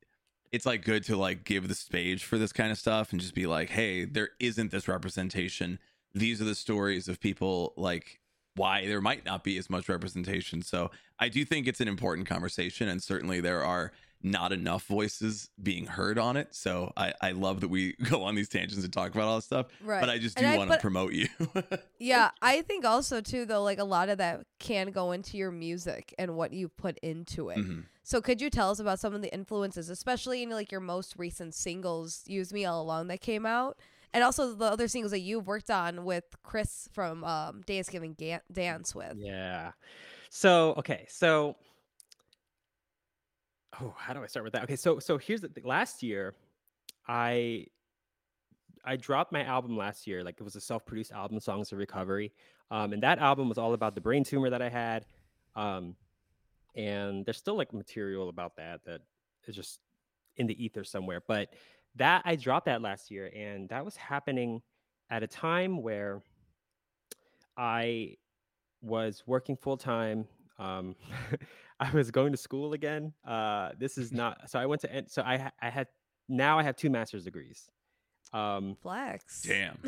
it's 0.51 0.65
like 0.67 0.83
good 0.85 1.05
to 1.05 1.17
like 1.17 1.45
give 1.45 1.69
the 1.69 1.75
stage 1.75 2.25
for 2.25 2.39
this 2.39 2.53
kind 2.53 2.73
of 2.73 2.79
stuff 2.79 3.13
and 3.13 3.21
just 3.21 3.35
be 3.35 3.47
like, 3.47 3.69
hey, 3.71 4.05
there 4.05 4.31
isn't 4.41 4.71
this 4.71 4.89
representation. 4.89 5.79
These 6.15 6.41
are 6.41 6.45
the 6.47 6.55
stories 6.55 7.07
of 7.07 7.21
people 7.21 7.75
like 7.77 8.21
why 8.57 8.87
there 8.87 9.01
might 9.01 9.25
not 9.25 9.45
be 9.45 9.59
as 9.59 9.69
much 9.71 9.89
representation. 9.89 10.63
So 10.63 10.91
I 11.21 11.29
do 11.29 11.45
think 11.45 11.69
it's 11.69 11.81
an 11.81 11.87
important 11.89 12.27
conversation, 12.27 12.89
and 12.89 13.01
certainly 13.03 13.41
there 13.41 13.63
are 13.63 13.93
not 14.23 14.53
enough 14.53 14.85
voices 14.87 15.49
being 15.63 15.87
heard 15.87 16.19
on 16.19 16.37
it. 16.37 16.49
So 16.55 16.93
I, 16.97 17.13
I 17.23 17.31
love 17.33 17.61
that 17.61 17.69
we 17.69 17.93
go 18.11 18.25
on 18.25 18.35
these 18.35 18.49
tangents 18.49 18.83
and 18.85 18.93
talk 18.93 19.15
about 19.15 19.29
all 19.29 19.37
this 19.37 19.45
stuff. 19.45 19.67
Right. 19.83 20.01
But 20.01 20.11
I 20.11 20.19
just 20.19 20.37
And 20.39 20.47
do 20.47 20.53
I- 20.55 20.59
want 20.59 20.73
to 20.73 20.79
promote 20.79 21.13
you. 21.13 21.29
Yeah, 22.01 22.31
I 22.41 22.63
think 22.63 22.85
also 22.85 23.21
too 23.21 23.45
though, 23.45 23.63
like 23.63 23.79
a 23.79 23.85
lot 23.85 24.09
of 24.09 24.19
that 24.19 24.47
can 24.61 24.91
go 24.93 25.11
into 25.13 25.37
your 25.37 25.51
music 25.51 26.15
and 26.19 26.37
what 26.37 26.53
you 26.53 26.69
put 26.69 26.97
into 26.99 27.49
it. 27.51 27.59
Mhm. 27.59 27.85
So 28.05 28.21
could 28.21 28.41
you 28.41 28.51
tell 28.51 28.71
us 28.71 28.79
about 28.79 29.01
some 29.01 29.15
of 29.15 29.21
the 29.23 29.33
influences, 29.35 29.91
especially 29.91 30.43
in 30.45 30.51
like 30.51 30.71
your 30.73 30.81
most 30.81 31.15
recent 31.19 31.55
singles, 31.55 32.23
"Use 32.27 32.53
Me 32.53 32.65
All 32.65 32.81
Alone" 32.83 33.09
that 33.09 33.21
came 33.21 33.45
out, 33.45 33.79
and 34.15 34.23
also 34.25 34.55
the 34.55 34.65
other 34.67 34.87
singles 34.89 35.11
that 35.11 35.19
you've 35.21 35.47
worked 35.49 35.71
on 35.71 36.05
with 36.05 36.25
Chris 36.45 36.89
from 36.93 37.25
um, 37.25 37.63
Giving 37.67 38.15
Ga- 38.15 38.41
Dance 38.51 38.95
with? 38.95 39.15
Yeah. 39.19 39.73
So 40.31 40.75
okay, 40.79 41.05
so 41.11 41.57
oh, 43.81 43.95
how 43.97 44.13
do 44.13 44.23
I 44.23 44.27
start 44.27 44.45
with 44.45 44.53
that? 44.55 44.65
Okay, 44.65 44.77
so 44.77 44.99
so 44.99 45.19
here's 45.19 45.41
the 45.41 45.49
thing. 45.49 45.65
Last 45.65 46.03
year, 46.03 46.35
I 47.07 47.67
I 48.85 48.97
dropped 48.97 49.33
my 49.33 49.45
album 49.45 49.77
last 49.77 50.07
year. 50.07 50.25
Like 50.25 50.37
it 50.39 50.43
was 50.43 50.57
a 50.57 50.61
self-produced 50.61 51.13
album, 51.13 51.41
Songs 51.41 51.73
of 51.73 51.79
Recovery, 51.79 52.33
um, 52.71 52.93
and 52.93 53.03
that 53.03 53.19
album 53.19 53.49
was 53.49 53.59
all 53.59 53.75
about 53.75 53.95
the 53.95 54.01
brain 54.01 54.25
tumor 54.25 54.51
that 54.51 54.63
I 54.63 54.69
had. 54.69 55.05
Um, 55.57 55.97
and 56.77 57.27
there's 57.27 57.37
still 57.37 57.57
like 57.57 57.73
material 57.73 58.29
about 58.29 58.57
that 58.57 58.85
that 58.85 59.01
is 59.47 59.57
just 59.57 59.81
in 60.37 60.47
the 60.47 60.65
ether 60.65 60.85
somewhere. 60.85 61.23
But 61.27 61.53
that 61.97 62.23
I 62.25 62.37
dropped 62.37 62.67
that 62.67 62.83
last 62.83 63.11
year, 63.11 63.31
and 63.35 63.69
that 63.71 63.85
was 63.85 63.97
happening 63.97 64.63
at 65.11 65.23
a 65.23 65.27
time 65.27 65.83
where 65.83 66.23
I 67.57 68.17
was 68.81 69.25
working 69.27 69.57
full 69.57 69.77
time. 69.77 70.27
Um, 70.59 70.97
I 71.81 71.91
was 71.93 72.11
going 72.11 72.33
to 72.33 72.39
school 72.39 72.73
again. 72.73 73.13
Uh, 73.27 73.71
this 73.79 73.99
is 73.99 74.13
not 74.23 74.51
so. 74.51 74.59
I 74.59 74.67
went 74.67 74.81
to 74.83 74.93
en- 74.93 75.09
so 75.09 75.23
I 75.23 75.51
I 75.61 75.71
had 75.71 75.87
now 76.29 76.59
I 76.59 76.63
have 76.63 76.77
two 76.77 76.91
master's 76.91 77.25
degrees. 77.25 77.69
Um, 78.33 78.77
Flex. 78.83 79.43
Damn. 79.43 79.79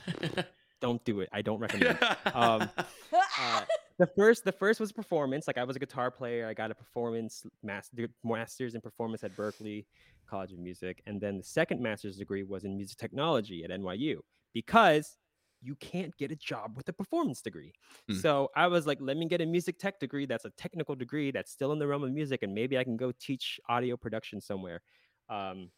don't 0.80 1.04
do 1.04 1.20
it. 1.20 1.28
I 1.32 1.42
don't 1.42 1.58
recommend. 1.58 1.98
Um, 2.32 2.68
uh, 3.12 3.62
the 3.98 4.06
first 4.06 4.44
the 4.44 4.52
first 4.52 4.78
was 4.78 4.92
performance. 4.92 5.46
Like 5.46 5.58
I 5.58 5.64
was 5.64 5.76
a 5.76 5.78
guitar 5.78 6.10
player. 6.10 6.46
I 6.46 6.54
got 6.54 6.70
a 6.70 6.74
performance 6.74 7.44
master 7.62 8.08
masters 8.24 8.74
in 8.74 8.80
performance 8.80 9.24
at 9.24 9.34
Berklee 9.36 9.86
College 10.28 10.52
of 10.52 10.58
Music, 10.58 11.02
and 11.06 11.20
then 11.20 11.38
the 11.38 11.42
second 11.42 11.80
master's 11.80 12.16
degree 12.16 12.42
was 12.42 12.64
in 12.64 12.76
music 12.76 12.98
technology 12.98 13.64
at 13.64 13.70
NYU 13.70 14.18
because 14.52 15.16
you 15.62 15.74
can't 15.76 16.16
get 16.16 16.30
a 16.30 16.36
job 16.36 16.76
with 16.76 16.88
a 16.88 16.92
performance 16.92 17.40
degree. 17.42 17.72
Hmm. 18.08 18.16
So 18.16 18.50
I 18.54 18.66
was 18.66 18.86
like, 18.86 18.98
let 19.00 19.16
me 19.16 19.26
get 19.26 19.40
a 19.40 19.46
music 19.46 19.78
tech 19.78 19.98
degree. 20.00 20.26
That's 20.26 20.44
a 20.44 20.50
technical 20.50 20.94
degree 20.94 21.30
that's 21.30 21.50
still 21.50 21.72
in 21.72 21.78
the 21.78 21.86
realm 21.86 22.04
of 22.04 22.12
music, 22.12 22.42
and 22.42 22.54
maybe 22.54 22.78
I 22.78 22.84
can 22.84 22.96
go 22.96 23.12
teach 23.18 23.60
audio 23.68 23.96
production 23.96 24.40
somewhere. 24.40 24.82
Um, 25.28 25.70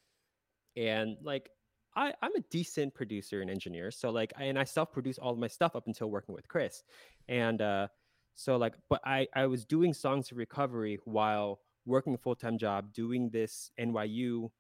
and 0.77 1.17
like, 1.23 1.49
I, 1.97 2.13
I'm 2.23 2.35
a 2.37 2.41
decent 2.51 2.95
producer 2.95 3.41
and 3.41 3.51
engineer. 3.51 3.91
So 3.91 4.11
like, 4.11 4.33
I, 4.39 4.45
and 4.45 4.59
I 4.59 4.65
self-produce 4.65 5.19
all 5.19 5.33
of 5.33 5.39
my 5.39 5.49
stuff 5.49 5.75
up 5.75 5.87
until 5.87 6.11
working 6.11 6.35
with 6.35 6.47
Chris. 6.47 6.83
And 7.29 7.61
uh, 7.61 7.89
so 8.35 8.57
like, 8.57 8.75
but 8.89 9.01
I 9.05 9.27
I 9.35 9.47
was 9.47 9.65
doing 9.65 9.93
songs 9.93 10.31
of 10.31 10.39
recovery 10.39 10.99
while 11.05 11.61
working 11.87 12.15
a 12.15 12.19
full-time 12.19 12.59
job, 12.59 12.93
doing 12.93 13.31
this 13.31 13.71
NYU 13.81 14.51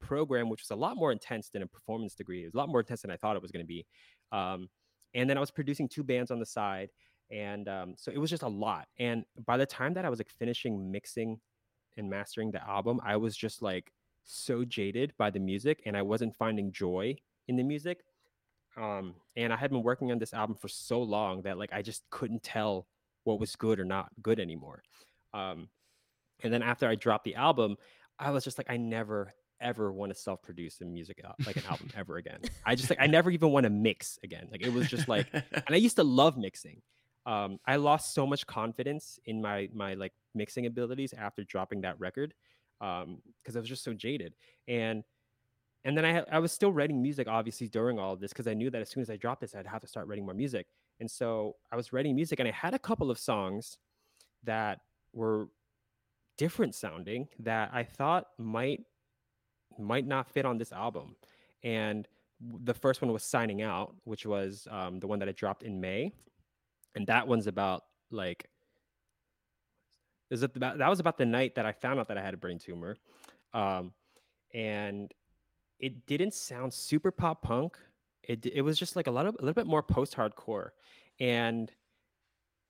program, 0.00 0.48
which 0.48 0.62
was 0.62 0.70
a 0.70 0.76
lot 0.76 0.96
more 0.96 1.12
intense 1.12 1.50
than 1.50 1.62
a 1.62 1.66
performance 1.66 2.14
degree. 2.14 2.42
It 2.42 2.46
was 2.46 2.54
a 2.54 2.58
lot 2.58 2.68
more 2.68 2.80
intense 2.80 3.02
than 3.02 3.10
I 3.10 3.16
thought 3.16 3.36
it 3.36 3.42
was 3.42 3.50
going 3.50 3.64
to 3.64 3.66
be. 3.66 3.84
Um, 4.32 4.68
and 5.14 5.28
then 5.28 5.36
I 5.36 5.40
was 5.40 5.50
producing 5.50 5.88
two 5.88 6.04
bands 6.04 6.30
on 6.30 6.38
the 6.38 6.46
side, 6.46 6.90
and 7.30 7.68
um, 7.68 7.94
so 7.96 8.12
it 8.12 8.18
was 8.18 8.30
just 8.30 8.42
a 8.42 8.48
lot. 8.48 8.86
And 8.98 9.24
by 9.46 9.56
the 9.56 9.66
time 9.66 9.94
that 9.94 10.04
I 10.04 10.10
was 10.10 10.18
like 10.18 10.30
finishing 10.30 10.90
mixing 10.90 11.40
and 11.96 12.10
mastering 12.10 12.50
the 12.50 12.62
album, 12.62 13.00
I 13.04 13.16
was 13.16 13.36
just 13.36 13.62
like 13.62 13.92
so 14.24 14.64
jaded 14.64 15.12
by 15.18 15.30
the 15.30 15.40
music, 15.40 15.82
and 15.86 15.96
I 15.96 16.02
wasn't 16.02 16.36
finding 16.36 16.72
joy 16.72 17.16
in 17.48 17.56
the 17.56 17.62
music. 17.62 18.00
Um, 18.76 19.14
and 19.36 19.52
I 19.52 19.56
had 19.56 19.70
been 19.70 19.82
working 19.82 20.12
on 20.12 20.18
this 20.18 20.34
album 20.34 20.56
for 20.56 20.68
so 20.68 21.02
long 21.02 21.42
that 21.42 21.56
like 21.56 21.72
I 21.72 21.80
just 21.80 22.02
couldn't 22.10 22.42
tell 22.42 22.86
what 23.24 23.40
was 23.40 23.56
good 23.56 23.80
or 23.80 23.84
not 23.84 24.10
good 24.22 24.38
anymore. 24.38 24.82
Um, 25.32 25.68
and 26.42 26.52
then 26.52 26.62
after 26.62 26.86
I 26.86 26.94
dropped 26.94 27.24
the 27.24 27.34
album, 27.34 27.76
I 28.18 28.30
was 28.30 28.44
just 28.44 28.58
like, 28.58 28.70
I 28.70 28.76
never 28.76 29.32
ever 29.60 29.92
want 29.92 30.12
to 30.12 30.18
self-produce 30.18 30.80
a 30.80 30.84
music 30.84 31.22
like 31.46 31.56
an 31.56 31.64
album 31.68 31.88
ever 31.96 32.16
again. 32.16 32.40
I 32.64 32.74
just 32.74 32.90
like 32.90 33.00
I 33.00 33.06
never 33.06 33.30
even 33.30 33.50
want 33.50 33.64
to 33.64 33.70
mix 33.70 34.18
again. 34.22 34.48
Like 34.50 34.62
it 34.62 34.72
was 34.72 34.88
just 34.88 35.08
like, 35.08 35.26
and 35.32 35.70
I 35.70 35.76
used 35.76 35.96
to 35.96 36.04
love 36.04 36.36
mixing. 36.36 36.82
Um, 37.26 37.58
I 37.66 37.76
lost 37.76 38.14
so 38.14 38.26
much 38.26 38.46
confidence 38.46 39.18
in 39.24 39.42
my 39.42 39.68
my 39.72 39.94
like 39.94 40.12
mixing 40.34 40.66
abilities 40.66 41.12
after 41.12 41.42
dropping 41.44 41.80
that 41.80 41.98
record 41.98 42.34
um 42.80 43.18
because 43.42 43.56
I 43.56 43.60
was 43.60 43.68
just 43.68 43.82
so 43.82 43.94
jaded 43.94 44.34
and 44.68 45.02
and 45.84 45.96
then 45.96 46.04
I 46.04 46.22
I 46.30 46.38
was 46.38 46.52
still 46.52 46.72
writing 46.72 47.02
music 47.02 47.26
obviously 47.26 47.68
during 47.68 47.98
all 47.98 48.12
of 48.12 48.20
this 48.20 48.32
because 48.32 48.46
I 48.46 48.54
knew 48.54 48.70
that 48.70 48.82
as 48.82 48.90
soon 48.90 49.00
as 49.00 49.10
I 49.10 49.16
dropped 49.16 49.40
this 49.40 49.54
I'd 49.54 49.66
have 49.66 49.80
to 49.80 49.86
start 49.86 50.08
writing 50.08 50.24
more 50.24 50.34
music 50.34 50.66
and 51.00 51.10
so 51.10 51.56
I 51.72 51.76
was 51.76 51.92
writing 51.92 52.14
music 52.14 52.38
and 52.38 52.48
I 52.48 52.52
had 52.52 52.74
a 52.74 52.78
couple 52.78 53.10
of 53.10 53.18
songs 53.18 53.78
that 54.44 54.80
were 55.12 55.48
different 56.36 56.74
sounding 56.74 57.28
that 57.40 57.70
I 57.72 57.82
thought 57.82 58.26
might 58.38 58.80
might 59.78 60.06
not 60.06 60.28
fit 60.28 60.46
on 60.46 60.58
this 60.58 60.72
album. 60.72 61.16
And 61.62 62.06
the 62.40 62.74
first 62.74 63.00
one 63.00 63.12
was 63.12 63.22
signing 63.24 63.62
out 63.62 63.94
which 64.04 64.26
was 64.26 64.68
um, 64.70 65.00
the 65.00 65.06
one 65.06 65.18
that 65.20 65.28
I 65.28 65.32
dropped 65.32 65.62
in 65.62 65.80
May. 65.80 66.12
And 66.94 67.06
that 67.06 67.26
one's 67.28 67.46
about 67.46 67.84
like 68.10 68.48
is 70.30 70.42
it 70.42 70.56
about 70.56 70.78
that 70.78 70.88
was 70.88 71.00
about 71.00 71.18
the 71.18 71.26
night 71.26 71.54
that 71.54 71.66
I 71.66 71.72
found 71.72 72.00
out 72.00 72.08
that 72.08 72.18
I 72.18 72.22
had 72.22 72.34
a 72.34 72.36
brain 72.36 72.58
tumor, 72.58 72.96
um, 73.54 73.92
and 74.52 75.12
it 75.78 76.06
didn't 76.06 76.34
sound 76.34 76.72
super 76.72 77.10
pop 77.10 77.42
punk. 77.42 77.78
It 78.24 78.44
it 78.46 78.62
was 78.62 78.78
just 78.78 78.96
like 78.96 79.06
a 79.06 79.10
lot 79.10 79.26
of 79.26 79.36
a 79.36 79.38
little 79.38 79.54
bit 79.54 79.66
more 79.66 79.82
post 79.82 80.16
hardcore, 80.16 80.70
and 81.20 81.70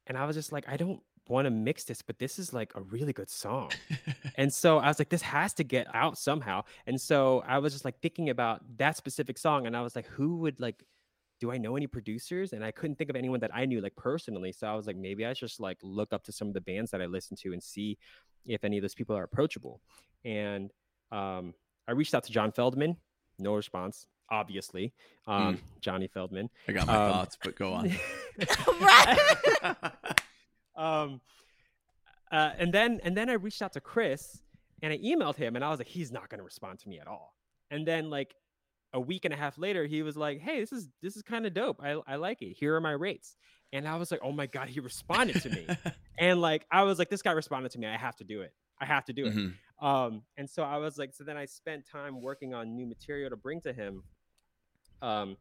and 0.06 0.18
I 0.18 0.26
was 0.26 0.36
just 0.36 0.52
like 0.52 0.68
I 0.68 0.76
don't 0.76 1.00
want 1.28 1.46
to 1.46 1.50
mix 1.50 1.84
this, 1.84 2.02
but 2.02 2.18
this 2.18 2.38
is 2.38 2.52
like 2.52 2.72
a 2.74 2.80
really 2.82 3.12
good 3.12 3.30
song. 3.30 3.70
And 4.38 4.52
so 4.52 4.76
I 4.78 4.88
was 4.88 4.98
like, 4.98 5.08
this 5.08 5.22
has 5.22 5.54
to 5.54 5.64
get 5.64 5.86
out 5.94 6.18
somehow. 6.18 6.64
And 6.86 7.00
so 7.00 7.42
I 7.46 7.56
was 7.56 7.72
just 7.72 7.86
like 7.86 7.98
thinking 8.02 8.28
about 8.28 8.60
that 8.76 8.94
specific 8.98 9.38
song, 9.38 9.66
and 9.66 9.74
I 9.74 9.80
was 9.80 9.96
like, 9.96 10.06
who 10.06 10.36
would 10.38 10.60
like 10.60 10.82
do 11.40 11.52
I 11.52 11.58
know 11.58 11.76
any 11.76 11.86
producers? 11.86 12.52
And 12.54 12.64
I 12.64 12.70
couldn't 12.70 12.96
think 12.96 13.10
of 13.10 13.16
anyone 13.16 13.40
that 13.40 13.50
I 13.54 13.66
knew 13.66 13.80
like 13.82 13.94
personally. 13.96 14.52
So 14.52 14.66
I 14.66 14.74
was 14.74 14.86
like, 14.86 14.96
maybe 14.96 15.26
I 15.26 15.32
should 15.34 15.48
just 15.48 15.60
like 15.60 15.76
look 15.82 16.12
up 16.14 16.22
to 16.24 16.32
some 16.32 16.48
of 16.48 16.54
the 16.54 16.62
bands 16.62 16.90
that 16.92 17.02
I 17.02 17.06
listen 17.06 17.36
to 17.42 17.52
and 17.52 17.62
see 17.62 17.98
if 18.46 18.64
any 18.64 18.78
of 18.78 18.82
those 18.82 18.94
people 18.94 19.14
are 19.16 19.22
approachable. 19.24 19.80
And 20.24 20.70
um, 21.12 21.52
I 21.86 21.92
reached 21.92 22.14
out 22.14 22.24
to 22.24 22.32
John 22.32 22.52
Feldmann, 22.52 22.96
no 23.38 23.54
response, 23.54 24.06
obviously. 24.30 24.94
Um, 25.26 25.58
Johnny 25.82 26.08
Feldmann. 26.08 26.48
I 26.68 26.72
got 26.72 26.86
my 26.86 26.94
Um, 26.96 27.12
thoughts, 27.12 27.36
but 27.42 27.54
go 27.54 27.72
on. 27.74 27.92
Um, 30.76 31.20
uh, 32.30 32.50
and 32.58 32.72
then 32.72 33.00
and 33.04 33.16
then 33.16 33.30
I 33.30 33.34
reached 33.34 33.62
out 33.62 33.72
to 33.74 33.80
Chris 33.80 34.40
and 34.82 34.92
I 34.92 34.98
emailed 34.98 35.36
him 35.36 35.56
and 35.56 35.64
I 35.64 35.70
was 35.70 35.78
like, 35.78 35.88
he's 35.88 36.10
not 36.12 36.28
going 36.28 36.38
to 36.38 36.44
respond 36.44 36.78
to 36.80 36.88
me 36.88 36.98
at 36.98 37.06
all. 37.06 37.34
And 37.70 37.86
then 37.86 38.10
like 38.10 38.34
a 38.92 39.00
week 39.00 39.24
and 39.24 39.32
a 39.34 39.36
half 39.36 39.58
later, 39.58 39.86
he 39.86 40.02
was 40.02 40.16
like, 40.16 40.40
hey, 40.40 40.60
this 40.60 40.72
is 40.72 40.88
this 41.02 41.16
is 41.16 41.22
kind 41.22 41.46
of 41.46 41.54
dope. 41.54 41.80
I 41.82 42.00
I 42.06 42.16
like 42.16 42.42
it. 42.42 42.54
Here 42.58 42.74
are 42.74 42.80
my 42.80 42.92
rates. 42.92 43.36
And 43.72 43.86
I 43.86 43.96
was 43.96 44.10
like, 44.10 44.20
oh 44.22 44.32
my 44.32 44.46
god, 44.46 44.68
he 44.68 44.80
responded 44.80 45.40
to 45.42 45.50
me. 45.50 45.66
and 46.18 46.40
like 46.40 46.66
I 46.70 46.82
was 46.82 46.98
like, 46.98 47.10
this 47.10 47.22
guy 47.22 47.32
responded 47.32 47.72
to 47.72 47.78
me. 47.78 47.86
I 47.86 47.96
have 47.96 48.16
to 48.16 48.24
do 48.24 48.42
it. 48.42 48.52
I 48.80 48.84
have 48.84 49.04
to 49.06 49.12
do 49.12 49.26
it. 49.26 49.34
Mhm. 49.34 49.54
Um, 49.80 50.22
and 50.36 50.48
so 50.48 50.62
I 50.62 50.78
was 50.78 50.98
like, 50.98 51.12
so 51.14 51.22
then 51.24 51.36
I 51.36 51.44
spent 51.44 51.86
time 51.86 52.20
working 52.20 52.54
on 52.54 52.74
new 52.74 52.86
material 52.86 53.30
to 53.30 53.36
bring 53.36 53.60
to 53.62 53.72
him. 53.72 54.02
Um, 55.02 55.36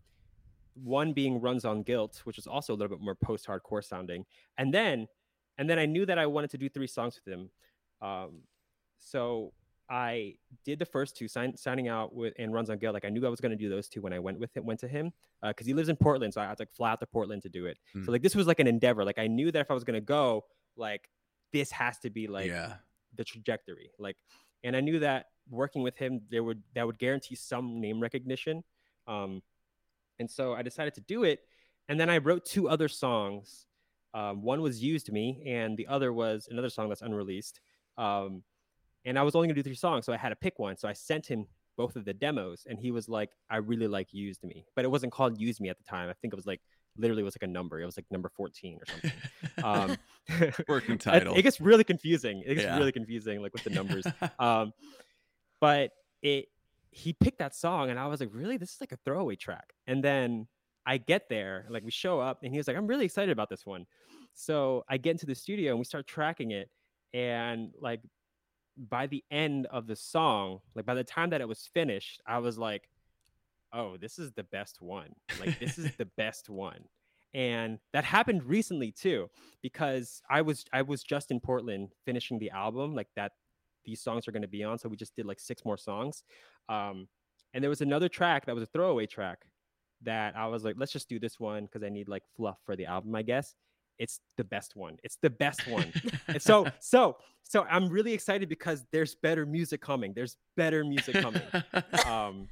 one 0.75 1.13
being 1.13 1.39
runs 1.39 1.63
on 1.63 1.83
guilt, 1.83 2.21
which 2.25 2.37
is 2.37 2.47
also 2.47 2.73
a 2.73 2.75
little 2.75 2.97
bit 2.97 3.03
more 3.03 3.15
post-hardcore 3.15 3.81
sounding, 3.83 4.25
and 4.57 4.73
then, 4.73 5.07
and 5.57 5.69
then 5.69 5.79
I 5.79 5.85
knew 5.85 6.05
that 6.05 6.17
I 6.17 6.25
wanted 6.25 6.51
to 6.51 6.57
do 6.57 6.69
three 6.69 6.87
songs 6.87 7.19
with 7.23 7.33
him. 7.33 7.49
Um, 8.01 8.41
so 8.99 9.53
I 9.89 10.35
did 10.63 10.79
the 10.79 10.85
first 10.85 11.15
two, 11.15 11.27
sign, 11.27 11.55
signing 11.55 11.87
out 11.87 12.13
with 12.13 12.33
and 12.39 12.53
runs 12.53 12.69
on 12.69 12.77
guilt. 12.77 12.93
Like 12.93 13.05
I 13.05 13.09
knew 13.09 13.25
I 13.25 13.29
was 13.29 13.39
going 13.39 13.51
to 13.51 13.57
do 13.57 13.69
those 13.69 13.87
two 13.87 14.01
when 14.01 14.13
I 14.13 14.19
went 14.19 14.39
with 14.39 14.55
him, 14.55 14.65
went 14.65 14.79
to 14.81 14.87
him, 14.87 15.13
because 15.41 15.67
he 15.67 15.73
lives 15.73 15.89
in 15.89 15.95
Portland, 15.95 16.33
so 16.33 16.41
I 16.41 16.45
had 16.45 16.57
to 16.57 16.67
fly 16.75 16.91
out 16.91 16.99
to 17.01 17.05
Portland 17.05 17.43
to 17.43 17.49
do 17.49 17.65
it. 17.67 17.77
Hmm. 17.93 18.03
So 18.03 18.11
like 18.11 18.21
this 18.21 18.35
was 18.35 18.47
like 18.47 18.59
an 18.59 18.67
endeavor. 18.67 19.05
Like 19.05 19.19
I 19.19 19.27
knew 19.27 19.51
that 19.51 19.59
if 19.59 19.71
I 19.71 19.73
was 19.73 19.83
going 19.83 19.95
to 19.95 20.01
go, 20.01 20.45
like 20.75 21.09
this 21.55 21.71
has 21.71 21.97
to 21.99 22.09
be 22.09 22.27
like 22.27 22.47
yeah. 22.47 22.73
the 23.15 23.23
trajectory 23.23 23.89
like 23.97 24.17
and 24.63 24.75
i 24.75 24.81
knew 24.81 24.99
that 24.99 25.27
working 25.49 25.81
with 25.81 25.97
him 25.97 26.21
there 26.29 26.43
would 26.43 26.61
that 26.73 26.85
would 26.85 26.99
guarantee 26.99 27.35
some 27.35 27.79
name 27.79 27.99
recognition 27.99 28.63
um 29.07 29.41
and 30.19 30.29
so 30.29 30.53
i 30.53 30.61
decided 30.61 30.93
to 30.93 31.01
do 31.01 31.23
it 31.23 31.39
and 31.87 31.99
then 31.99 32.09
i 32.09 32.17
wrote 32.17 32.45
two 32.45 32.67
other 32.67 32.87
songs 32.87 33.67
um, 34.15 34.41
one 34.41 34.61
was 34.61 34.81
used 34.81 35.11
me 35.11 35.43
and 35.45 35.77
the 35.77 35.85
other 35.87 36.11
was 36.11 36.47
another 36.49 36.69
song 36.69 36.89
that's 36.89 37.03
unreleased 37.03 37.59
um 37.99 38.41
and 39.05 39.19
i 39.19 39.21
was 39.21 39.35
only 39.35 39.47
going 39.47 39.55
to 39.55 39.61
do 39.61 39.67
three 39.69 39.75
songs 39.75 40.05
so 40.05 40.11
i 40.13 40.17
had 40.17 40.29
to 40.29 40.35
pick 40.35 40.57
one 40.57 40.75
so 40.75 40.87
i 40.87 40.93
sent 40.93 41.27
him 41.27 41.45
both 41.77 41.95
of 41.95 42.05
the 42.05 42.13
demos 42.13 42.65
and 42.67 42.79
he 42.79 42.89
was 42.89 43.07
like 43.07 43.31
i 43.49 43.57
really 43.57 43.87
like 43.87 44.13
used 44.13 44.43
me 44.43 44.65
but 44.75 44.83
it 44.85 44.89
wasn't 44.89 45.11
called 45.11 45.39
used 45.39 45.59
me 45.61 45.69
at 45.69 45.77
the 45.77 45.83
time 45.83 46.09
i 46.09 46.13
think 46.13 46.33
it 46.33 46.37
was 46.37 46.47
like 46.47 46.61
literally 46.97 47.21
was 47.21 47.35
like 47.35 47.47
a 47.47 47.51
number 47.51 47.79
it 47.79 47.85
was 47.85 47.97
like 47.97 48.05
number 48.09 48.29
14 48.29 48.79
or 48.81 48.85
something 48.85 49.11
um 49.63 49.97
Working 50.67 50.97
title. 50.97 51.35
It, 51.35 51.43
gets 51.43 51.61
really 51.61 51.83
confusing. 51.83 52.41
It 52.45 52.55
gets 52.55 52.65
Yeah. 52.65 52.77
really 52.77 52.91
confusing, 52.91 53.41
like 53.41 53.53
with 53.53 53.63
the 53.63 53.69
numbers. 53.69 54.05
um, 54.39 54.73
but 55.61 55.91
it 56.21 56.47
he 56.91 57.13
picked 57.13 57.39
that 57.39 57.53
song, 57.53 57.89
and 57.89 57.99
I 57.99 58.07
was 58.07 58.21
like, 58.21 58.29
really, 58.31 58.57
this 58.57 58.73
is 58.73 58.81
like 58.81 58.93
a 58.93 58.97
throwaway 59.03 59.35
track. 59.35 59.73
And 59.85 60.03
then 60.03 60.47
I 60.85 60.97
get 60.97 61.29
there, 61.29 61.65
like 61.69 61.83
we 61.83 61.91
show 61.91 62.19
up, 62.19 62.43
and 62.43 62.51
he 62.51 62.57
was 62.57 62.67
like, 62.67 62.77
I'm 62.77 62.87
really 62.87 63.05
excited 63.05 63.31
about 63.31 63.49
this 63.49 63.65
one. 63.65 63.85
So 64.33 64.83
I 64.89 64.97
get 64.97 65.11
into 65.11 65.25
the 65.25 65.35
studio 65.35 65.71
and 65.71 65.79
we 65.79 65.85
start 65.85 66.07
tracking 66.07 66.51
it, 66.51 66.69
and 67.13 67.71
like 67.79 68.01
by 68.77 69.07
the 69.07 69.23
end 69.31 69.67
of 69.67 69.87
the 69.87 69.95
song, 69.95 70.59
like 70.75 70.85
by 70.85 70.93
the 70.93 71.03
time 71.03 71.29
that 71.29 71.41
it 71.41 71.47
was 71.47 71.69
finished, 71.73 72.21
I 72.27 72.39
was 72.39 72.57
like, 72.57 72.89
oh, 73.73 73.97
this 73.97 74.19
is 74.19 74.31
the 74.31 74.43
best 74.43 74.81
one. 74.81 75.13
Like 75.39 75.59
this 75.59 75.77
is 75.77 75.91
the 75.97 76.05
best 76.17 76.49
one. 76.49 76.85
And 77.33 77.79
that 77.91 78.05
happened 78.05 78.43
recently 78.43 78.91
too 78.91 79.29
because 79.61 80.21
I 80.29 80.41
was 80.41 80.65
I 80.71 80.81
was 80.83 81.03
just 81.03 81.31
in 81.31 81.39
Portland 81.41 81.89
finishing 82.05 82.39
the 82.39 82.51
album 82.51 82.95
like 82.95 83.09
that 83.15 83.33
these 83.85 84.01
songs 84.01 84.27
are 84.27 84.31
going 84.31 84.41
to 84.41 84.47
be 84.47 84.63
on 84.63 84.77
so 84.77 84.89
we 84.89 84.97
just 84.97 85.15
did 85.15 85.25
like 85.25 85.39
six 85.39 85.63
more 85.63 85.77
songs 85.77 86.23
um 86.69 87.07
and 87.53 87.63
there 87.63 87.69
was 87.69 87.81
another 87.81 88.09
track 88.09 88.45
that 88.45 88.55
was 88.55 88.63
a 88.63 88.67
throwaway 88.67 89.05
track 89.05 89.45
that 90.05 90.35
I 90.35 90.47
was 90.47 90.63
like 90.63 90.75
let's 90.77 90.91
just 90.91 91.09
do 91.09 91.19
this 91.19 91.39
one 91.39 91.65
because 91.65 91.83
I 91.83 91.89
need 91.89 92.07
like 92.07 92.23
fluff 92.35 92.57
for 92.65 92.75
the 92.75 92.85
album 92.85 93.13
I 93.15 93.21
guess. 93.21 93.53
It's 93.97 94.19
the 94.35 94.43
best 94.43 94.75
one. 94.75 94.97
It's 95.03 95.17
the 95.21 95.29
best 95.29 95.67
one. 95.67 95.91
And 96.27 96.41
so 96.41 96.65
so 96.79 97.17
so 97.43 97.65
I'm 97.69 97.87
really 97.89 98.13
excited 98.13 98.49
because 98.49 98.83
there's 98.91 99.15
better 99.15 99.45
music 99.45 99.79
coming. 99.81 100.13
There's 100.13 100.35
better 100.57 100.83
music 100.83 101.15
coming. 101.15 101.43
Um 102.05 102.47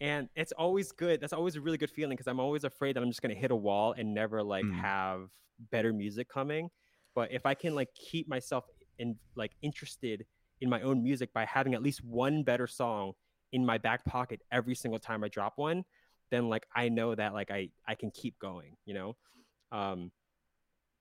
and 0.00 0.28
it's 0.34 0.52
always 0.52 0.90
good. 0.92 1.20
That's 1.20 1.32
always 1.32 1.54
a 1.56 1.60
really 1.60 1.78
good 1.78 1.90
feeling 1.90 2.16
because 2.16 2.26
i'm 2.28 2.40
always 2.40 2.64
afraid 2.64 2.96
that 2.96 3.02
i'm 3.02 3.10
just 3.10 3.22
going 3.22 3.34
to 3.34 3.40
hit 3.40 3.50
a 3.50 3.56
wall 3.56 3.94
and 3.96 4.12
never 4.14 4.42
like 4.42 4.64
Mm. 4.64 4.74
have 4.80 5.28
better 5.70 5.92
music 5.92 6.28
coming. 6.28 6.68
But 7.14 7.32
if 7.32 7.46
i 7.46 7.54
can 7.54 7.74
like 7.74 7.88
keep 7.94 8.28
myself 8.28 8.64
in 8.98 9.16
like 9.34 9.52
interested 9.62 10.24
in 10.60 10.68
my 10.70 10.80
own 10.82 11.02
music 11.02 11.32
by 11.32 11.44
having 11.44 11.74
at 11.74 11.82
least 11.82 12.04
one 12.04 12.42
better 12.44 12.66
song 12.66 13.12
in 13.52 13.64
my 13.66 13.78
back 13.78 14.04
pocket 14.04 14.40
every 14.52 14.74
single 14.74 14.98
time 15.00 15.22
i 15.24 15.28
drop 15.28 15.52
one 15.56 15.84
then 16.34 16.48
like 16.48 16.66
i 16.74 16.88
know 16.88 17.14
that 17.14 17.32
like 17.32 17.50
i 17.50 17.68
i 17.86 17.94
can 17.94 18.10
keep 18.10 18.38
going 18.38 18.76
you 18.84 18.92
know 18.94 19.16
um 19.72 20.10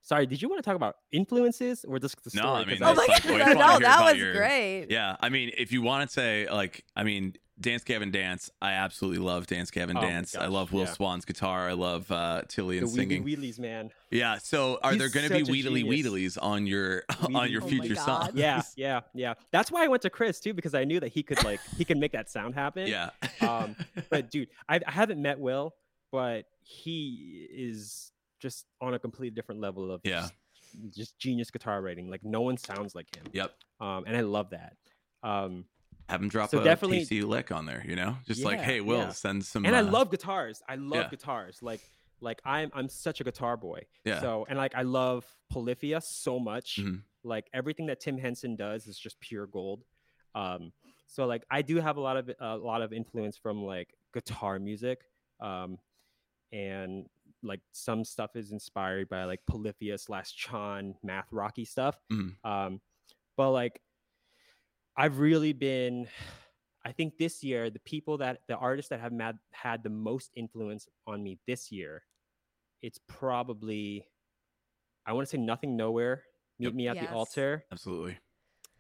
sorry 0.02 0.26
did 0.26 0.42
you 0.42 0.48
want 0.50 0.62
to 0.62 0.68
talk 0.68 0.76
about 0.76 0.96
influences 1.12 1.84
or 1.88 1.98
just 2.00 2.22
the 2.24 2.32
No, 2.36 2.42
story 2.42 2.52
I 2.54 2.64
'Cause 2.64 2.68
mean, 2.68 2.84
Oh 2.84 2.94
my 2.94 3.06
like, 3.08 3.24
god, 3.24 3.32
we 3.32 3.38
just 3.40 3.58
no, 3.58 3.80
that 3.80 4.02
was 4.12 4.18
your- 4.18 4.34
great. 4.34 4.88
yeah. 4.90 5.16
I 5.20 5.30
mean, 5.30 5.52
if 5.58 5.72
you 5.72 5.82
want 5.82 6.08
to 6.10 6.14
say 6.14 6.48
like, 6.52 6.84
I 6.96 7.04
mean, 7.04 7.34
Dance 7.64 7.84
Gavin 7.84 8.12
Dance. 8.12 8.52
I 8.62 8.74
absolutely 8.74 9.24
love 9.26 9.48
Dance 9.48 9.72
Gavin 9.72 9.98
Oh 9.98 10.02
Dance. 10.02 10.36
I 10.36 10.46
love 10.46 10.72
Will 10.72 10.82
yeah. 10.84 10.92
Swan's 10.94 11.26
guitar. 11.26 11.68
I 11.68 11.74
love 11.74 12.12
uh, 12.12 12.44
Tilian 12.48 12.82
The 12.82 12.88
singing. 12.88 13.24
wheelie 13.24 13.38
wheelies, 13.40 13.60
man. 13.60 13.90
Yeah. 14.12 14.38
So 14.38 14.78
are 14.84 14.92
He's 14.92 15.00
there 15.00 15.10
going 15.10 15.28
to 15.28 15.34
be 15.34 15.40
such 15.40 15.50
a 15.50 15.52
Wheedly. 15.52 15.84
Wheedlies 15.84 16.38
on 16.40 16.68
your 16.68 17.04
on 17.34 17.50
your 17.50 17.62
Wheedly 17.62 17.62
Oh 17.62 17.64
my 17.64 17.70
future 17.88 17.96
God. 17.96 18.06
songs? 18.06 18.32
Yeah, 18.36 18.62
yeah, 18.76 19.00
yeah. 19.16 19.34
That's 19.52 19.72
why 19.72 19.84
I 19.84 19.88
went 19.88 20.04
to 20.04 20.12
Chris 20.12 20.40
too 20.40 20.54
because 20.54 20.76
I 20.76 20.84
knew 20.84 21.00
that 21.00 21.10
he 21.12 21.24
could 21.24 21.44
like 21.44 21.60
he 21.78 21.86
can 21.86 22.00
make 22.00 22.12
that 22.12 22.30
sound 22.30 22.54
happen. 22.54 22.86
Yeah. 22.88 23.10
Um, 23.42 23.76
but 24.12 24.30
dude, 24.30 24.50
I, 24.70 24.80
I 24.86 24.92
haven't 24.92 25.20
met 25.22 25.40
Will, 25.40 25.74
but 26.12 26.46
he 26.62 27.48
is 27.52 28.12
just 28.40 28.66
on 28.82 28.94
a 28.94 29.00
completely 29.00 29.34
different 29.34 29.62
level 29.62 29.90
of 29.92 30.02
Yeah. 30.04 30.22
just, 30.22 30.96
just 30.96 31.18
genius 31.20 31.50
guitar 31.50 31.82
writing. 31.82 32.10
Like 32.10 32.24
no 32.24 32.42
one 32.42 32.58
sounds 32.58 32.94
like 32.94 33.16
him. 33.16 33.26
yep. 33.32 33.54
Um, 33.80 34.04
and 34.06 34.16
I 34.16 34.22
love 34.22 34.50
that. 34.52 34.76
Um, 35.24 35.66
Have 36.10 36.22
him 36.22 36.30
drop 36.30 36.50
So 36.50 36.60
a 36.60 36.64
definitely- 36.64 37.00
tasty 37.00 37.22
lick 37.22 37.52
on 37.52 37.66
there. 37.66 37.84
You 37.88 37.96
know, 37.96 38.18
just 38.28 38.44
like, 38.44 38.60
hey, 38.60 38.82
Will, 38.82 38.98
yeah. 39.00 39.10
send 39.10 39.44
some. 39.46 39.66
and 39.66 39.76
I 39.76 39.80
uh, 39.80 39.84
love 39.84 40.12
guitars. 40.12 40.62
I 40.68 40.76
love 40.76 41.04
yeah. 41.04 41.10
guitars. 41.10 41.60
Like 41.62 41.82
like 42.22 42.42
I'm 42.46 42.72
I'm 42.74 42.90
such 42.90 43.20
a 43.22 43.24
guitar 43.24 43.58
boy. 43.58 43.82
Yeah. 44.06 44.22
So 44.22 44.46
and 44.50 44.58
like 44.58 44.76
I 44.76 44.82
love 44.84 45.26
Polyphia 45.52 46.02
so 46.02 46.40
much. 46.40 46.80
Mhm. 46.82 47.02
Like 47.24 47.48
everything 47.54 47.86
that 47.88 48.00
Tim 48.00 48.18
Henson 48.18 48.56
does 48.56 48.88
is 48.88 48.98
just 48.98 49.20
pure 49.20 49.48
gold. 49.48 49.84
Um, 50.36 50.72
so 51.08 51.26
like 51.26 51.44
I 51.50 51.62
do 51.62 51.78
have 51.80 51.98
a 51.98 52.02
lot 52.02 52.18
of 52.18 52.30
a 52.40 52.58
lot 52.58 52.82
of 52.82 52.92
influence 52.94 53.38
from 53.38 53.64
like 53.64 53.94
guitar 54.14 54.60
music. 54.60 55.02
Um, 55.40 55.78
and 56.52 57.06
like 57.42 57.62
some 57.72 58.04
stuff 58.06 58.36
is 58.36 58.52
inspired 58.52 59.10
by 59.10 59.26
like 59.26 59.42
Polyphia 59.48 59.98
slash 59.98 60.34
Chon 60.36 60.96
math 61.04 61.28
rocky 61.32 61.66
stuff. 61.66 61.98
Mhm. 62.12 62.36
Um, 62.44 62.82
but 63.36 63.52
like 63.52 63.82
I've 64.96 65.20
really 65.20 65.54
been 65.54 66.08
I 66.86 66.92
think 66.92 67.18
this 67.18 67.44
year 67.44 67.70
the 67.70 67.80
people 67.80 68.18
that 68.18 68.40
the 68.48 68.56
artists 68.58 68.90
that 68.90 69.00
have 69.00 69.14
mad, 69.14 69.38
had 69.52 69.84
the 69.84 69.90
most 69.90 70.32
influence 70.36 70.88
on 71.08 71.24
me 71.24 71.40
this 71.48 71.72
year, 71.72 72.04
it's 72.82 73.00
probably 73.08 74.06
I 75.06 75.14
want 75.14 75.28
to 75.28 75.30
say 75.30 75.38
nothing 75.42 75.76
nowhere. 75.76 76.24
Meet 76.60 76.66
Yep. 76.68 76.74
me 76.76 76.88
at 76.88 76.96
Yes. 76.96 77.06
the 77.10 77.14
altar. 77.14 77.66
Absolutely. 77.72 78.18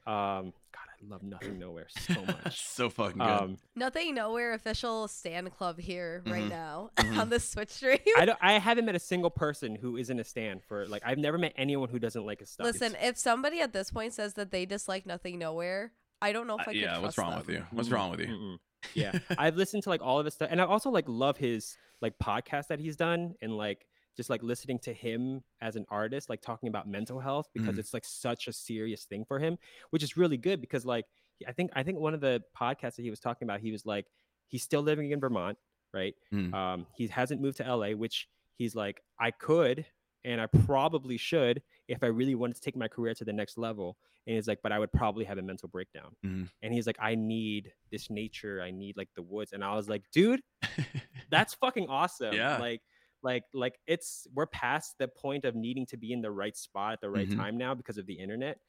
Um, 0.06 0.54
God, 0.74 0.88
I 1.02 1.06
love 1.08 1.24
nothing 1.24 1.58
nowhere 1.60 1.88
so 1.90 2.14
much. 2.26 2.62
so 2.62 2.90
fucking 2.90 3.18
good. 3.20 3.28
um, 3.30 3.58
Nothing 3.76 4.16
Nowhere 4.16 4.54
official 4.54 5.08
stand 5.08 5.52
club 5.52 5.80
here 5.80 6.22
right 6.28 6.44
Mhm. 6.44 6.50
now 6.50 6.92
Mhm. 6.98 7.18
on 7.20 7.30
the 7.30 7.40
Twitch 7.40 7.70
stream. 7.70 8.00
I 8.18 8.26
don't. 8.26 8.38
I 8.42 8.60
haven't 8.60 8.86
met 8.86 8.96
a 8.96 9.00
single 9.00 9.30
person 9.32 9.76
who 9.76 9.96
isn't 9.98 10.20
a 10.20 10.24
stand 10.26 10.62
for 10.66 10.86
like. 10.88 11.02
I've 11.06 11.18
never 11.18 11.38
met 11.38 11.54
anyone 11.56 11.88
who 11.90 12.00
doesn't 12.00 12.26
like 12.26 12.42
a 12.42 12.46
stuff. 12.46 12.66
Listen, 12.66 12.96
if 13.02 13.18
somebody 13.18 13.62
at 13.62 13.72
this 13.74 13.92
point 13.92 14.12
says 14.14 14.34
that 14.36 14.52
they 14.52 14.66
dislike 14.66 15.06
Nothing 15.06 15.40
Nowhere, 15.40 15.94
I 16.24 16.32
don't 16.32 16.48
know 16.48 16.56
if 16.56 16.62
Uh, 16.68 16.72
I 16.72 16.74
could 16.74 16.82
yeah. 16.82 16.98
What's 17.00 17.16
trust 17.16 17.18
wrong 17.30 17.38
with 17.40 17.50
you? 17.50 17.64
What's 17.72 17.90
wrong 17.90 18.12
with 18.12 18.20
you? 18.22 18.28
mm-mm. 18.28 18.58
yeah 18.96 19.18
i've 19.38 19.56
listened 19.56 19.82
to 19.82 19.88
like 19.90 20.02
all 20.02 20.20
of 20.20 20.26
his 20.26 20.34
stuff 20.34 20.50
and 20.52 20.60
i 20.60 20.66
also 20.66 20.90
like 20.90 21.06
love 21.08 21.38
his 21.38 21.78
like 22.02 22.14
podcast 22.22 22.68
that 22.68 22.80
he's 22.82 22.98
done 22.98 23.34
and 23.42 23.56
like 23.56 23.86
just 24.18 24.30
like 24.30 24.44
listening 24.44 24.78
to 24.78 24.92
him 24.94 25.42
as 25.62 25.78
an 25.78 25.86
artist 25.90 26.30
like 26.30 26.42
talking 26.42 26.68
about 26.68 26.86
mental 26.86 27.18
health 27.18 27.48
because 27.54 27.76
Mhm. 27.76 27.80
it's 27.80 27.94
like 27.94 28.04
such 28.04 28.50
a 28.50 28.52
serious 28.54 29.06
thing 29.06 29.24
for 29.26 29.40
him 29.40 29.58
which 29.92 30.04
is 30.04 30.18
really 30.18 30.36
good 30.36 30.60
because 30.60 30.86
like 30.86 31.06
i 31.48 31.54
think 31.54 31.72
i 31.78 31.82
think 31.82 31.98
one 31.98 32.14
of 32.14 32.20
the 32.20 32.44
podcasts 32.60 32.98
that 32.98 33.04
he 33.04 33.10
was 33.10 33.22
talking 33.22 33.46
about 33.48 33.62
he 33.62 33.72
was 33.72 33.86
like 33.86 34.06
he's 34.50 34.64
still 34.64 34.82
living 34.82 35.12
in 35.12 35.20
vermont 35.22 35.58
right 35.94 36.16
Mm. 36.34 36.54
um 36.54 36.86
he 36.98 37.08
hasn't 37.08 37.40
moved 37.40 37.58
to 37.60 37.76
la 37.76 37.92
which 37.92 38.28
he's 38.58 38.76
like 38.76 39.00
i 39.18 39.32
could 39.32 39.86
and 40.26 40.42
i 40.42 40.46
probably 40.46 41.16
should 41.16 41.62
if 41.88 42.04
i 42.04 42.08
really 42.08 42.36
wanted 42.36 42.56
to 42.56 42.62
take 42.62 42.76
my 42.76 42.88
career 42.88 43.14
to 43.14 43.26
the 43.26 43.34
next 43.34 43.58
level 43.58 43.98
and 44.26 44.36
he's 44.36 44.48
like 44.48 44.60
but 44.64 44.72
i 44.72 44.80
would 44.80 44.92
probably 44.92 45.26
have 45.26 45.38
a 45.38 45.42
mental 45.42 45.68
breakdown 45.70 46.16
Mhm. 46.26 46.50
and 46.62 46.74
he's 46.74 46.88
like 46.88 46.98
i 47.02 47.16
need 47.16 47.72
this 47.92 48.10
nature 48.10 48.62
i 48.62 48.72
need 48.72 48.96
like 48.98 49.10
the 49.16 49.22
woods 49.22 49.52
and 49.54 49.64
i 49.64 49.76
was 49.76 49.90
like 49.90 50.04
dude 50.12 50.42
that's 51.30 51.54
fucking 51.56 51.88
awesome 51.90 52.34
Yeah. 52.36 52.58
like 52.58 52.82
like 53.22 53.44
like 53.54 53.80
it's 53.88 54.28
we're 54.34 54.46
past 54.48 54.96
the 55.00 55.08
point 55.08 55.46
of 55.46 55.56
needing 55.56 55.86
to 55.88 55.98
be 55.98 56.12
in 56.14 56.22
the 56.22 56.32
right 56.32 56.56
spot 56.56 56.94
at 56.94 57.02
the 57.02 57.10
right 57.10 57.30
Mhm. 57.30 57.36
time 57.38 57.58
now 57.58 57.74
because 57.74 57.98
of 57.98 58.06
the 58.06 58.14
internet 58.16 58.60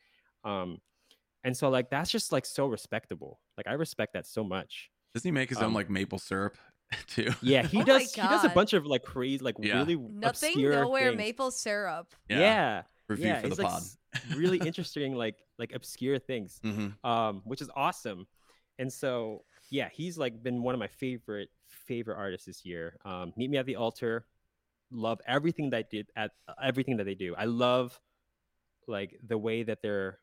um 0.44 0.78
and 1.44 1.56
so 1.56 1.68
like 1.68 1.90
that's 1.90 2.10
just 2.10 2.32
like 2.32 2.46
so 2.46 2.66
respectable 2.66 3.40
like 3.56 3.66
i 3.66 3.72
respect 3.72 4.12
that 4.14 4.26
so 4.26 4.42
much 4.44 4.90
Doesn't 5.14 5.28
he 5.28 5.32
make 5.32 5.48
his 5.50 5.58
own 5.58 5.66
Um, 5.66 5.74
like 5.74 5.90
maple 5.90 6.18
syrup 6.18 6.56
too? 7.06 7.30
yeah 7.42 7.62
he 7.62 7.80
Oh 7.80 7.84
does 7.84 8.12
he 8.14 8.20
does 8.28 8.44
a 8.44 8.48
bunch 8.48 8.72
of 8.72 8.86
like 8.86 9.02
crazy 9.02 9.42
like 9.44 9.56
Yeah. 9.58 9.78
really 9.78 9.96
Nothing 9.96 10.50
obscure 10.52 10.70
Nowhere 10.82 11.08
things. 11.10 11.16
maple 11.18 11.50
syrup. 11.50 12.14
yeah 12.28 12.82
Review 13.08 13.26
yeah 13.26 13.40
for 13.40 13.48
the 13.48 13.62
like 13.62 13.70
pod. 13.70 13.82
really 14.34 14.58
interesting 14.58 15.14
like 15.14 15.36
like 15.58 15.72
obscure 15.74 16.18
things 16.18 16.60
hmm 16.62 16.88
um, 17.04 17.42
which 17.44 17.60
is 17.60 17.70
awesome. 17.76 18.26
And 18.78 18.92
so, 18.92 19.44
yeah, 19.70 19.88
he's 19.92 20.18
like 20.18 20.42
been 20.42 20.62
one 20.62 20.74
of 20.74 20.78
my 20.80 20.88
favorite 20.88 21.50
favorite 21.68 22.16
artists 22.16 22.46
this 22.46 22.64
year. 22.64 22.98
Um, 23.04 23.32
Meet 23.36 23.50
Me 23.50 23.58
at 23.58 23.66
the 23.66 23.76
Altar, 23.76 24.26
love 24.90 25.20
everything 25.26 25.70
that 25.70 25.90
did 25.90 26.08
at 26.16 26.32
everything 26.62 26.96
that 26.96 27.04
they 27.04 27.14
do. 27.14 27.34
I 27.36 27.44
love 27.44 28.00
like 28.88 29.18
the 29.26 29.38
way 29.38 29.62
that 29.62 29.82
they're 29.82 30.18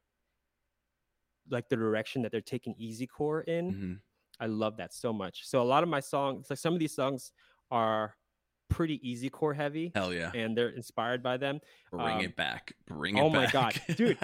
like 1.49 1.69
the 1.69 1.75
direction 1.75 2.21
that 2.23 2.31
they're 2.31 2.41
taking 2.41 2.73
easycore 2.75 3.43
in. 3.47 3.71
hmm 3.71 3.93
I 4.39 4.47
love 4.47 4.77
that 4.77 4.91
so 4.91 5.13
much. 5.13 5.47
So 5.47 5.61
a 5.61 5.63
lot 5.63 5.83
of 5.83 5.89
my 5.89 5.99
songs, 5.99 6.47
like 6.49 6.57
some 6.57 6.73
of 6.73 6.79
these 6.79 6.95
songs, 6.95 7.31
are 7.69 8.15
pretty 8.71 8.99
easycore 8.99 9.55
heavy, 9.55 9.91
Hell 9.93 10.13
yeah. 10.13 10.31
and 10.33 10.57
they're 10.57 10.69
inspired 10.69 11.21
by 11.21 11.37
them. 11.37 11.59
Bring 11.91 12.17
um, 12.17 12.21
it 12.21 12.35
back. 12.35 12.73
Bring 12.87 13.17
it 13.17 13.19
back. 13.19 13.25
oh 13.25 13.29
back. 13.31 13.53
my 13.53 13.61
God, 13.61 13.81
dude. 13.97 14.17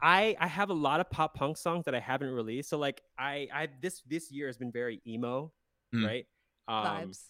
I 0.00 0.36
I 0.38 0.46
have 0.46 0.70
a 0.70 0.74
lot 0.74 1.00
of 1.00 1.10
pop 1.10 1.34
punk 1.34 1.56
songs 1.56 1.84
that 1.86 1.94
I 1.94 2.00
haven't 2.00 2.30
released. 2.30 2.68
So 2.68 2.78
like 2.78 3.02
I 3.18 3.48
I 3.52 3.68
this 3.80 4.02
this 4.06 4.30
year 4.30 4.46
has 4.46 4.56
been 4.56 4.72
very 4.72 5.00
emo, 5.06 5.52
Mm. 5.94 6.06
right? 6.06 6.26
Um, 6.68 7.10
Vibes. 7.10 7.22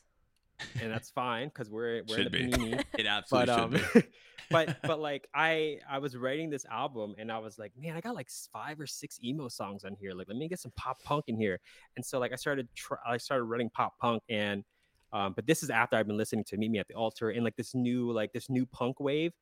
and 0.80 0.91
that's 0.91 1.11
fine 1.11 1.49
because 1.49 1.70
we're 1.70 2.03
we're 2.09 2.16
Should 2.16 2.34
in 2.34 2.51
be. 2.51 2.51
the 2.51 2.57
panini. 2.59 2.84
it 2.99 3.07
absolutely 3.07 3.47
But 3.55 3.80
should 3.80 3.87
um, 3.97 4.03
be. 4.03 4.03
but 4.51 4.76
but 4.82 4.99
like 5.01 5.28
I 5.34 5.78
I 5.89 5.99
was 5.99 6.16
writing 6.16 6.51
this 6.51 6.64
album 6.70 7.14
and 7.18 7.30
I 7.30 7.39
was 7.39 7.59
like, 7.59 7.72
man, 7.78 7.97
I 7.97 8.01
got 8.01 8.14
like 8.14 8.28
five 8.53 8.80
or 8.80 8.87
six 8.87 9.18
emo 9.22 9.49
songs 9.49 9.84
on 9.84 9.95
here. 10.01 10.12
Like, 10.14 10.28
let 10.28 10.37
me 10.37 10.49
get 10.49 10.59
some 10.59 10.72
pop 10.76 11.03
punk 11.03 11.24
in 11.28 11.37
here. 11.37 11.61
And 11.97 12.05
so 12.05 12.18
like 12.18 12.32
I 12.32 12.37
started 12.37 12.68
try, 12.74 12.97
I 13.07 13.18
started 13.18 13.45
writing 13.45 13.70
pop 13.70 13.99
punk 13.99 14.22
and 14.28 14.64
um, 15.12 15.32
but 15.34 15.46
this 15.46 15.62
is 15.62 15.70
after 15.70 15.96
I've 15.96 16.07
been 16.07 16.16
listening 16.16 16.44
to 16.44 16.57
Meet 16.57 16.70
Me 16.70 16.78
at 16.78 16.88
the 16.88 16.94
Altar 16.94 17.30
and 17.30 17.44
like 17.44 17.57
this 17.57 17.74
new 17.74 18.11
like 18.12 18.32
this 18.32 18.48
new 18.50 18.66
punk 18.66 19.00
wave. 19.00 19.32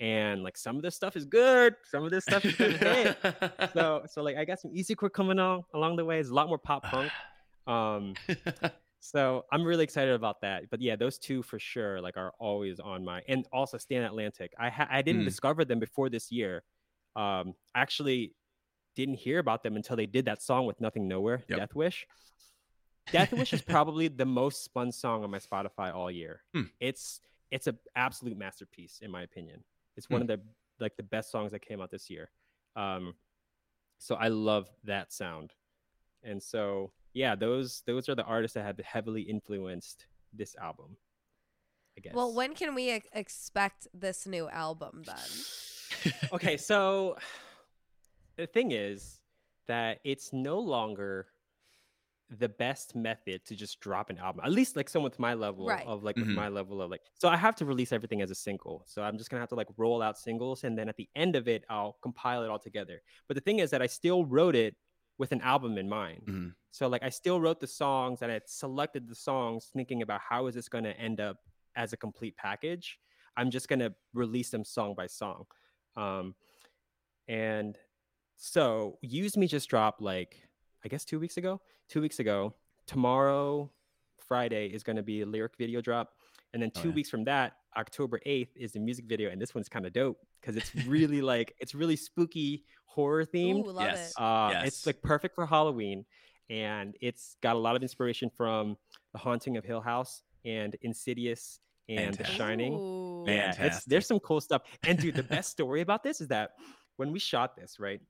And 0.00 0.42
like 0.42 0.56
some 0.56 0.76
of 0.76 0.82
this 0.82 0.96
stuff 0.96 1.16
is 1.16 1.24
good, 1.26 1.76
some 1.84 2.02
of 2.04 2.10
this 2.10 2.24
stuff 2.24 2.44
is 2.44 2.56
good. 2.56 3.16
so 3.72 4.02
so 4.10 4.22
like 4.22 4.36
I 4.36 4.44
got 4.44 4.58
some 4.58 4.72
easycore 4.72 5.12
coming 5.12 5.38
on 5.38 5.62
along 5.74 5.96
the 5.96 6.04
way. 6.04 6.18
It's 6.18 6.30
a 6.30 6.34
lot 6.34 6.48
more 6.48 6.58
pop 6.58 6.82
punk. 6.84 7.10
Um 7.68 8.14
so 9.00 9.44
I'm 9.52 9.62
really 9.62 9.84
excited 9.84 10.14
about 10.14 10.40
that. 10.40 10.64
But 10.70 10.80
yeah, 10.80 10.96
those 10.96 11.18
two 11.18 11.42
for 11.42 11.58
sure 11.60 12.00
like 12.00 12.16
are 12.16 12.32
always 12.40 12.80
on 12.80 13.04
my 13.04 13.22
and 13.28 13.46
also 13.52 13.78
Stand 13.78 14.04
Atlantic. 14.04 14.52
I 14.58 14.68
ha- 14.70 14.88
I 14.90 15.02
didn't 15.02 15.22
Mm. 15.22 15.26
discover 15.26 15.64
them 15.64 15.78
before 15.78 16.08
this 16.08 16.32
year. 16.32 16.64
Um 17.14 17.54
I 17.74 17.82
actually 17.82 18.34
didn't 18.96 19.14
hear 19.16 19.38
about 19.38 19.62
them 19.62 19.76
until 19.76 19.94
they 19.96 20.06
did 20.06 20.24
that 20.24 20.42
song 20.42 20.66
with 20.66 20.80
Nothing 20.80 21.06
Nowhere, 21.06 21.44
Yep. 21.48 21.58
Death 21.58 21.74
Wish. 21.76 22.06
Death 23.10 23.32
Wish 23.32 23.52
is 23.52 23.62
probably 23.62 24.08
the 24.08 24.24
most 24.24 24.64
spun 24.64 24.92
song 24.92 25.24
on 25.24 25.30
my 25.30 25.38
Spotify 25.38 25.92
all 25.94 26.10
year. 26.10 26.42
Hmm. 26.54 26.62
It's 26.80 27.20
it's 27.50 27.66
an 27.66 27.78
absolute 27.96 28.36
masterpiece 28.38 29.00
in 29.02 29.10
my 29.10 29.22
opinion. 29.22 29.64
It's 29.96 30.08
one 30.08 30.20
Hmm. 30.22 30.30
of 30.30 30.38
the 30.38 30.44
like 30.80 30.96
the 30.96 31.02
best 31.02 31.30
songs 31.30 31.52
that 31.52 31.60
came 31.60 31.80
out 31.80 31.90
this 31.90 32.08
year. 32.10 32.30
Um 32.76 33.14
so 33.98 34.14
I 34.14 34.28
love 34.28 34.68
that 34.84 35.12
sound. 35.12 35.52
And 36.22 36.42
so 36.42 36.92
yeah, 37.14 37.34
those 37.34 37.82
those 37.86 38.08
are 38.08 38.14
the 38.14 38.24
artists 38.24 38.54
that 38.54 38.64
have 38.64 38.78
heavily 38.78 39.22
influenced 39.22 40.06
this 40.32 40.54
album. 40.56 40.96
I 41.98 42.00
guess. 42.00 42.14
Well, 42.14 42.32
when 42.32 42.54
can 42.54 42.74
we 42.74 42.88
ex- 42.88 43.08
expect 43.12 43.86
this 43.92 44.26
new 44.26 44.48
album 44.48 45.02
then? 45.04 46.12
okay, 46.32 46.56
so 46.56 47.18
the 48.36 48.46
thing 48.46 48.70
is 48.72 49.20
that 49.68 50.00
it's 50.02 50.32
no 50.32 50.58
longer 50.58 51.26
the 52.38 52.48
best 52.48 52.94
method 52.96 53.44
to 53.44 53.54
just 53.54 53.78
drop 53.80 54.08
an 54.10 54.18
album. 54.18 54.42
At 54.44 54.52
least 54.52 54.74
like 54.76 54.88
someone 54.88 55.10
with 55.10 55.18
my 55.18 55.34
level 55.34 55.66
Right. 55.66 55.86
of 55.86 56.02
like 56.02 56.16
with 56.16 56.28
Mhm. 56.28 56.34
my 56.34 56.48
level 56.48 56.80
of 56.80 56.90
like 56.90 57.02
so 57.14 57.28
I 57.28 57.36
have 57.36 57.54
to 57.56 57.66
release 57.66 57.92
everything 57.92 58.22
as 58.22 58.30
a 58.30 58.34
single. 58.34 58.84
So 58.86 59.02
I'm 59.02 59.18
just 59.18 59.28
gonna 59.30 59.40
have 59.40 59.50
to 59.50 59.54
like 59.54 59.68
roll 59.76 60.00
out 60.02 60.18
singles 60.18 60.64
and 60.64 60.76
then 60.78 60.88
at 60.88 60.96
the 60.96 61.08
end 61.14 61.36
of 61.36 61.46
it 61.48 61.64
I'll 61.68 61.98
compile 62.02 62.42
it 62.42 62.48
all 62.50 62.58
together. 62.58 63.02
But 63.28 63.34
the 63.34 63.40
thing 63.42 63.58
is 63.58 63.70
that 63.70 63.82
I 63.82 63.86
still 63.86 64.24
wrote 64.24 64.54
it 64.56 64.76
with 65.18 65.32
an 65.32 65.40
album 65.42 65.76
in 65.78 65.88
mind. 65.88 66.22
Mhm. 66.26 66.54
So 66.70 66.88
like 66.88 67.02
I 67.02 67.10
still 67.10 67.38
wrote 67.40 67.60
the 67.60 67.66
songs 67.66 68.22
and 68.22 68.32
I 68.32 68.40
selected 68.46 69.06
the 69.08 69.14
songs 69.14 69.66
thinking 69.66 70.00
about 70.02 70.22
how 70.22 70.46
is 70.46 70.54
this 70.54 70.68
going 70.70 70.84
to 70.84 70.96
end 70.98 71.20
up 71.20 71.36
as 71.76 71.92
a 71.92 71.96
complete 71.98 72.36
package. 72.38 72.98
I'm 73.36 73.50
just 73.50 73.68
going 73.68 73.80
to 73.80 73.94
release 74.14 74.50
them 74.50 74.64
song 74.64 74.94
by 74.94 75.06
song. 75.06 75.44
Um 75.96 76.34
and 77.28 77.78
so 78.36 78.98
Use 79.02 79.36
Me 79.36 79.46
just 79.46 79.68
drop 79.68 80.00
like 80.00 80.48
I 80.84 80.88
guess 80.88 81.04
2 81.04 81.18
weeks 81.20 81.36
ago. 81.36 81.60
2 81.88 82.00
weeks 82.00 82.18
ago. 82.18 82.54
Tomorrow 82.86 83.70
Friday 84.28 84.66
is 84.68 84.82
going 84.82 84.96
to 84.96 85.02
be 85.02 85.20
a 85.22 85.26
lyric 85.26 85.52
video 85.58 85.80
drop 85.80 86.10
and 86.52 86.62
then 86.62 86.70
Oh, 86.76 86.82
2 86.82 86.88
yeah. 86.88 86.94
weeks 86.94 87.10
from 87.10 87.24
that 87.24 87.54
October 87.76 88.20
8th 88.26 88.50
is 88.56 88.72
the 88.72 88.80
music 88.80 89.06
video 89.06 89.30
and 89.30 89.40
this 89.40 89.54
one's 89.54 89.68
kind 89.68 89.86
of 89.86 89.92
dope 89.92 90.18
cuz 90.42 90.56
it's 90.56 90.74
really 90.86 91.22
like 91.32 91.54
it's 91.58 91.74
really 91.74 91.96
spooky 91.96 92.64
horror 92.86 93.24
themed. 93.24 93.64
Ooh, 93.66 93.70
love 93.72 93.84
Yes. 93.86 94.10
it. 94.10 94.20
Uh, 94.22 94.50
Yes. 94.52 94.66
It's 94.68 94.86
like 94.86 95.00
perfect 95.02 95.34
for 95.34 95.46
Halloween, 95.46 96.04
and 96.50 96.94
it's 97.00 97.36
got 97.40 97.56
a 97.56 97.58
lot 97.58 97.74
of 97.76 97.82
inspiration 97.82 98.28
from 98.28 98.76
The 99.12 99.18
Haunting 99.18 99.56
of 99.56 99.64
Hill 99.64 99.80
House 99.80 100.22
and 100.44 100.76
Insidious 100.82 101.60
and 101.88 102.14
The 102.14 102.24
Shining. 102.24 102.74
Ooh. 102.74 103.24
Yeah, 103.26 103.52
Fantastic. 103.52 103.88
there's 103.90 104.06
some 104.06 104.20
cool 104.20 104.40
stuff. 104.42 104.62
And 104.82 104.98
dude, 104.98 105.14
the 105.14 105.22
best 105.22 105.50
story 105.50 105.80
about 105.80 106.02
this 106.02 106.20
is 106.20 106.28
that 106.28 106.50
when 106.96 107.12
we 107.12 107.18
shot 107.18 107.56
this, 107.56 107.78
right? 107.80 108.00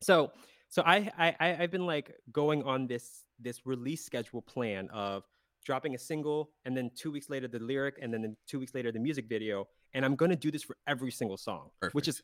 So 0.00 0.32
so 0.68 0.82
I 0.84 1.10
I 1.18 1.36
I- 1.40 1.56
I've 1.62 1.70
been 1.70 1.86
like 1.86 2.14
going 2.32 2.62
on 2.62 2.86
this 2.86 3.24
this 3.38 3.66
release 3.66 4.04
schedule 4.04 4.42
plan 4.42 4.88
of 4.90 5.24
dropping 5.64 5.94
a 5.94 5.98
single 5.98 6.50
and 6.64 6.76
then 6.76 6.90
two 6.94 7.10
weeks 7.10 7.28
later 7.28 7.46
the 7.48 7.58
lyric 7.58 7.96
and 8.00 8.12
then 8.12 8.36
two 8.46 8.58
weeks 8.58 8.74
later 8.74 8.90
the 8.92 8.98
music 8.98 9.26
video. 9.28 9.68
And 9.94 10.04
I'm 10.04 10.16
gonna 10.16 10.36
do 10.36 10.50
this 10.50 10.62
for 10.62 10.76
every 10.86 11.10
single 11.10 11.36
song, 11.36 11.70
which 11.92 12.08
is 12.08 12.22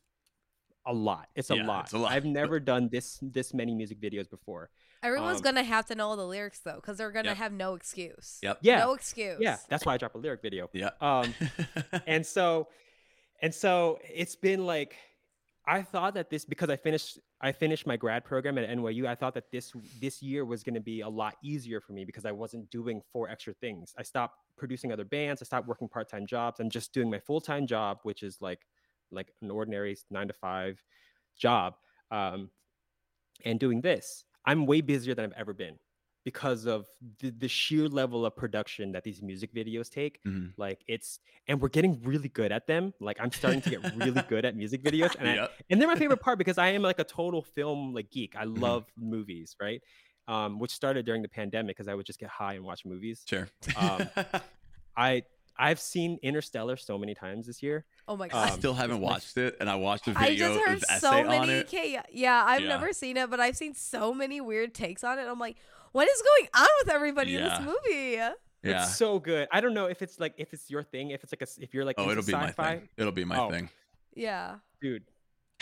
a 0.85 0.93
lot. 0.93 1.29
It's 1.35 1.49
a 1.49 1.55
Yeah, 1.55 1.65
lot. 1.65 1.85
it's 1.85 1.93
a 1.93 1.97
lot. 1.97 2.11
I've 2.11 2.25
never 2.41 2.59
done 2.59 2.89
this 2.89 3.19
this 3.21 3.53
many 3.53 3.73
music 3.73 3.99
videos 3.99 4.29
before. 4.29 4.69
Everyone's 5.01 5.37
Um, 5.37 5.43
gonna 5.43 5.63
have 5.63 5.85
to 5.87 5.95
know 5.95 6.09
all 6.09 6.15
the 6.17 6.27
lyrics 6.27 6.59
though, 6.59 6.75
because 6.75 6.97
they're 6.97 7.11
gonna 7.11 7.29
Yep. 7.29 7.37
have 7.37 7.51
no 7.53 7.73
excuse. 7.75 8.39
Yep. 8.43 8.59
Yeah. 8.61 8.79
No 8.79 8.93
excuse. 8.93 9.39
Yeah, 9.39 9.57
that's 9.69 9.85
why 9.85 9.93
I 9.95 9.97
drop 9.97 10.13
a 10.15 10.17
lyric 10.19 10.41
video. 10.41 10.69
Yeah. 10.73 10.91
Um, 11.01 11.33
and 12.07 12.25
so 12.25 12.69
and 13.41 13.53
so 13.53 13.99
it's 14.13 14.35
been 14.35 14.65
like 14.65 14.95
i 15.67 15.81
thought 15.81 16.13
that 16.13 16.29
this 16.29 16.45
because 16.45 16.69
i 16.69 16.75
finished 16.75 17.19
i 17.41 17.51
finished 17.51 17.87
my 17.87 17.97
grad 17.97 18.23
program 18.23 18.57
at 18.57 18.69
nyu 18.69 19.07
i 19.07 19.15
thought 19.15 19.33
that 19.33 19.51
this 19.51 19.73
this 19.99 20.21
year 20.21 20.45
was 20.45 20.63
going 20.63 20.73
to 20.73 20.81
be 20.81 21.01
a 21.01 21.09
lot 21.09 21.35
easier 21.43 21.81
for 21.81 21.93
me 21.93 22.05
because 22.05 22.25
i 22.25 22.31
wasn't 22.31 22.69
doing 22.69 23.01
four 23.11 23.29
extra 23.29 23.53
things. 23.53 23.93
I 23.97 24.03
stopped 24.03 24.35
producing 24.57 24.91
other 24.91 25.05
bands 25.05 25.41
i 25.41 25.45
stopped 25.45 25.67
working 25.67 25.89
part-time 25.89 26.25
jobs 26.25 26.59
i'm 26.59 26.69
just 26.69 26.93
doing 26.93 27.09
my 27.09 27.19
full-time 27.19 27.67
job 27.67 27.99
which 28.03 28.23
is 28.23 28.37
like 28.41 28.61
like 29.11 29.31
an 29.41 29.51
ordinary 29.51 29.97
nine 30.09 30.27
to 30.27 30.33
five 30.33 30.81
job 31.37 31.75
um, 32.11 32.49
and 33.43 33.59
doing 33.59 33.81
this. 33.81 34.25
I'm 34.45 34.65
way 34.65 34.81
busier 34.81 35.15
than 35.15 35.25
i've 35.25 35.37
ever 35.37 35.53
been 35.53 35.77
because 36.25 36.65
of 36.65 36.87
the, 37.19 37.29
the 37.29 37.47
sheer 37.47 37.87
level 37.87 38.25
of 38.25 38.35
production 38.35 38.91
that 38.91 39.03
these 39.03 39.21
music 39.21 39.53
videos 39.53 39.89
take 39.89 40.19
Mhm. 40.27 40.53
like 40.57 40.83
it's 40.87 41.19
and 41.47 41.61
we're 41.61 41.69
getting 41.69 42.01
really 42.03 42.29
good 42.29 42.51
at 42.51 42.65
them 42.67 42.93
like 42.99 43.17
i'm 43.21 43.31
starting 43.31 43.61
to 43.61 43.69
get 43.69 43.79
really 43.93 44.21
good 44.23 44.43
at 44.43 44.55
music 44.55 44.83
videos 44.83 45.15
and, 45.19 45.29
I, 45.29 45.47
and 45.69 45.79
they're 45.79 45.87
my 45.87 45.95
favorite 45.95 46.19
part 46.19 46.37
because 46.39 46.57
i 46.57 46.67
am 46.69 46.81
like 46.81 46.99
a 46.99 47.03
total 47.03 47.41
film 47.43 47.93
like 47.93 48.09
geek 48.09 48.35
i 48.35 48.43
Mhm. 48.45 48.59
love 48.59 48.85
movies 48.97 49.55
right 49.61 49.81
um, 50.27 50.57
which 50.57 50.71
started 50.71 51.05
during 51.05 51.21
the 51.21 51.29
pandemic 51.29 51.77
because 51.77 51.87
i 51.87 51.93
would 51.93 52.05
just 52.07 52.19
get 52.19 52.29
high 52.29 52.55
and 52.55 52.63
watch 52.65 52.83
movies 52.85 53.23
Sure. 53.27 53.47
Um, 53.75 54.09
i 54.97 55.23
i've 55.57 55.79
seen 55.79 56.17
interstellar 56.23 56.75
so 56.77 56.97
many 56.97 57.13
times 57.13 57.45
this 57.47 57.61
year 57.61 57.85
Oh 58.07 58.15
my 58.17 58.27
god. 58.27 58.49
um, 58.51 58.59
still 58.59 58.73
haven't 58.75 59.01
watched 59.01 59.35
it, 59.37 59.57
and 59.59 59.67
I 59.67 59.75
watched 59.75 60.07
a 60.07 60.11
I 60.11 60.27
video 60.29 60.53
just 60.55 60.67
heard 60.67 60.83
essay 60.89 60.99
so 60.99 61.17
on 61.27 61.47
many. 61.47 61.53
it. 61.53 61.67
Okay, 61.67 61.99
yeah, 62.11 62.43
I've 62.45 62.61
Yeah. 62.61 62.67
never 62.67 62.93
seen 62.93 63.17
it, 63.17 63.31
but 63.31 63.39
I've 63.39 63.57
seen 63.57 63.73
so 63.73 64.13
many 64.13 64.39
weird 64.41 64.75
takes 64.75 65.03
on 65.03 65.17
it. 65.17 65.23
I'm 65.27 65.39
like, 65.39 65.57
what 65.95 66.09
is 66.09 66.21
going 66.21 66.49
on 66.63 66.67
with 66.83 66.93
everybody 66.93 67.35
in 67.37 67.43
this 67.43 67.59
movie? 67.61 68.11
Yeah. 68.19 68.33
it's 68.63 68.95
so 68.97 69.19
good 69.19 69.47
i 69.51 69.61
don't 69.61 69.73
know 69.73 69.85
if 69.85 70.01
it's 70.01 70.19
like 70.19 70.33
if 70.37 70.51
it's 70.53 70.69
your 70.69 70.83
thing 70.83 71.11
if 71.11 71.23
it's 71.23 71.31
like 71.31 71.41
a, 71.41 71.63
if 71.63 71.73
you're 71.73 71.85
like 71.85 71.95
oh, 71.99 72.09
it'll 72.09 72.23
be 72.23 72.31
my 72.33 72.47
sci-fi 72.47 72.77
thing. 72.77 72.89
It'll 72.97 73.11
be 73.21 73.23
my 73.23 73.37
Oh. 73.39 73.49
thing. 73.51 73.69
Yeah. 74.15 74.55
dude 74.81 75.03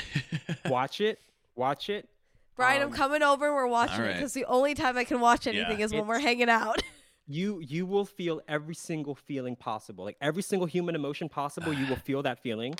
watch 0.66 1.02
it 1.02 1.20
watch 1.56 1.90
it 1.90 2.08
Brian, 2.56 2.82
Um, 2.84 2.90
I'm 2.90 2.94
coming 2.96 3.24
over 3.24 3.48
and 3.48 3.56
we're 3.56 3.68
watching 3.68 4.06
it 4.06 4.14
because 4.14 4.34
the 4.34 4.46
only 4.46 4.74
time 4.76 4.96
I 4.98 5.04
can 5.04 5.20
watch 5.20 5.48
anything 5.48 5.80
Yeah. 5.80 5.86
is 5.86 5.92
when 5.94 6.06
we're 6.08 6.20
hanging 6.20 6.50
out. 6.50 6.82
you 7.28 7.60
you 7.62 7.86
will 7.86 8.06
feel 8.06 8.42
every 8.48 8.76
single 8.76 9.16
feeling 9.16 9.56
possible 9.56 10.04
like 10.04 10.18
every 10.22 10.44
single 10.44 10.66
human 10.68 10.94
emotion 10.96 11.30
possible 11.30 11.72
you 11.74 11.86
will 11.88 11.96
feel 12.10 12.22
that 12.24 12.38
feeling 12.44 12.74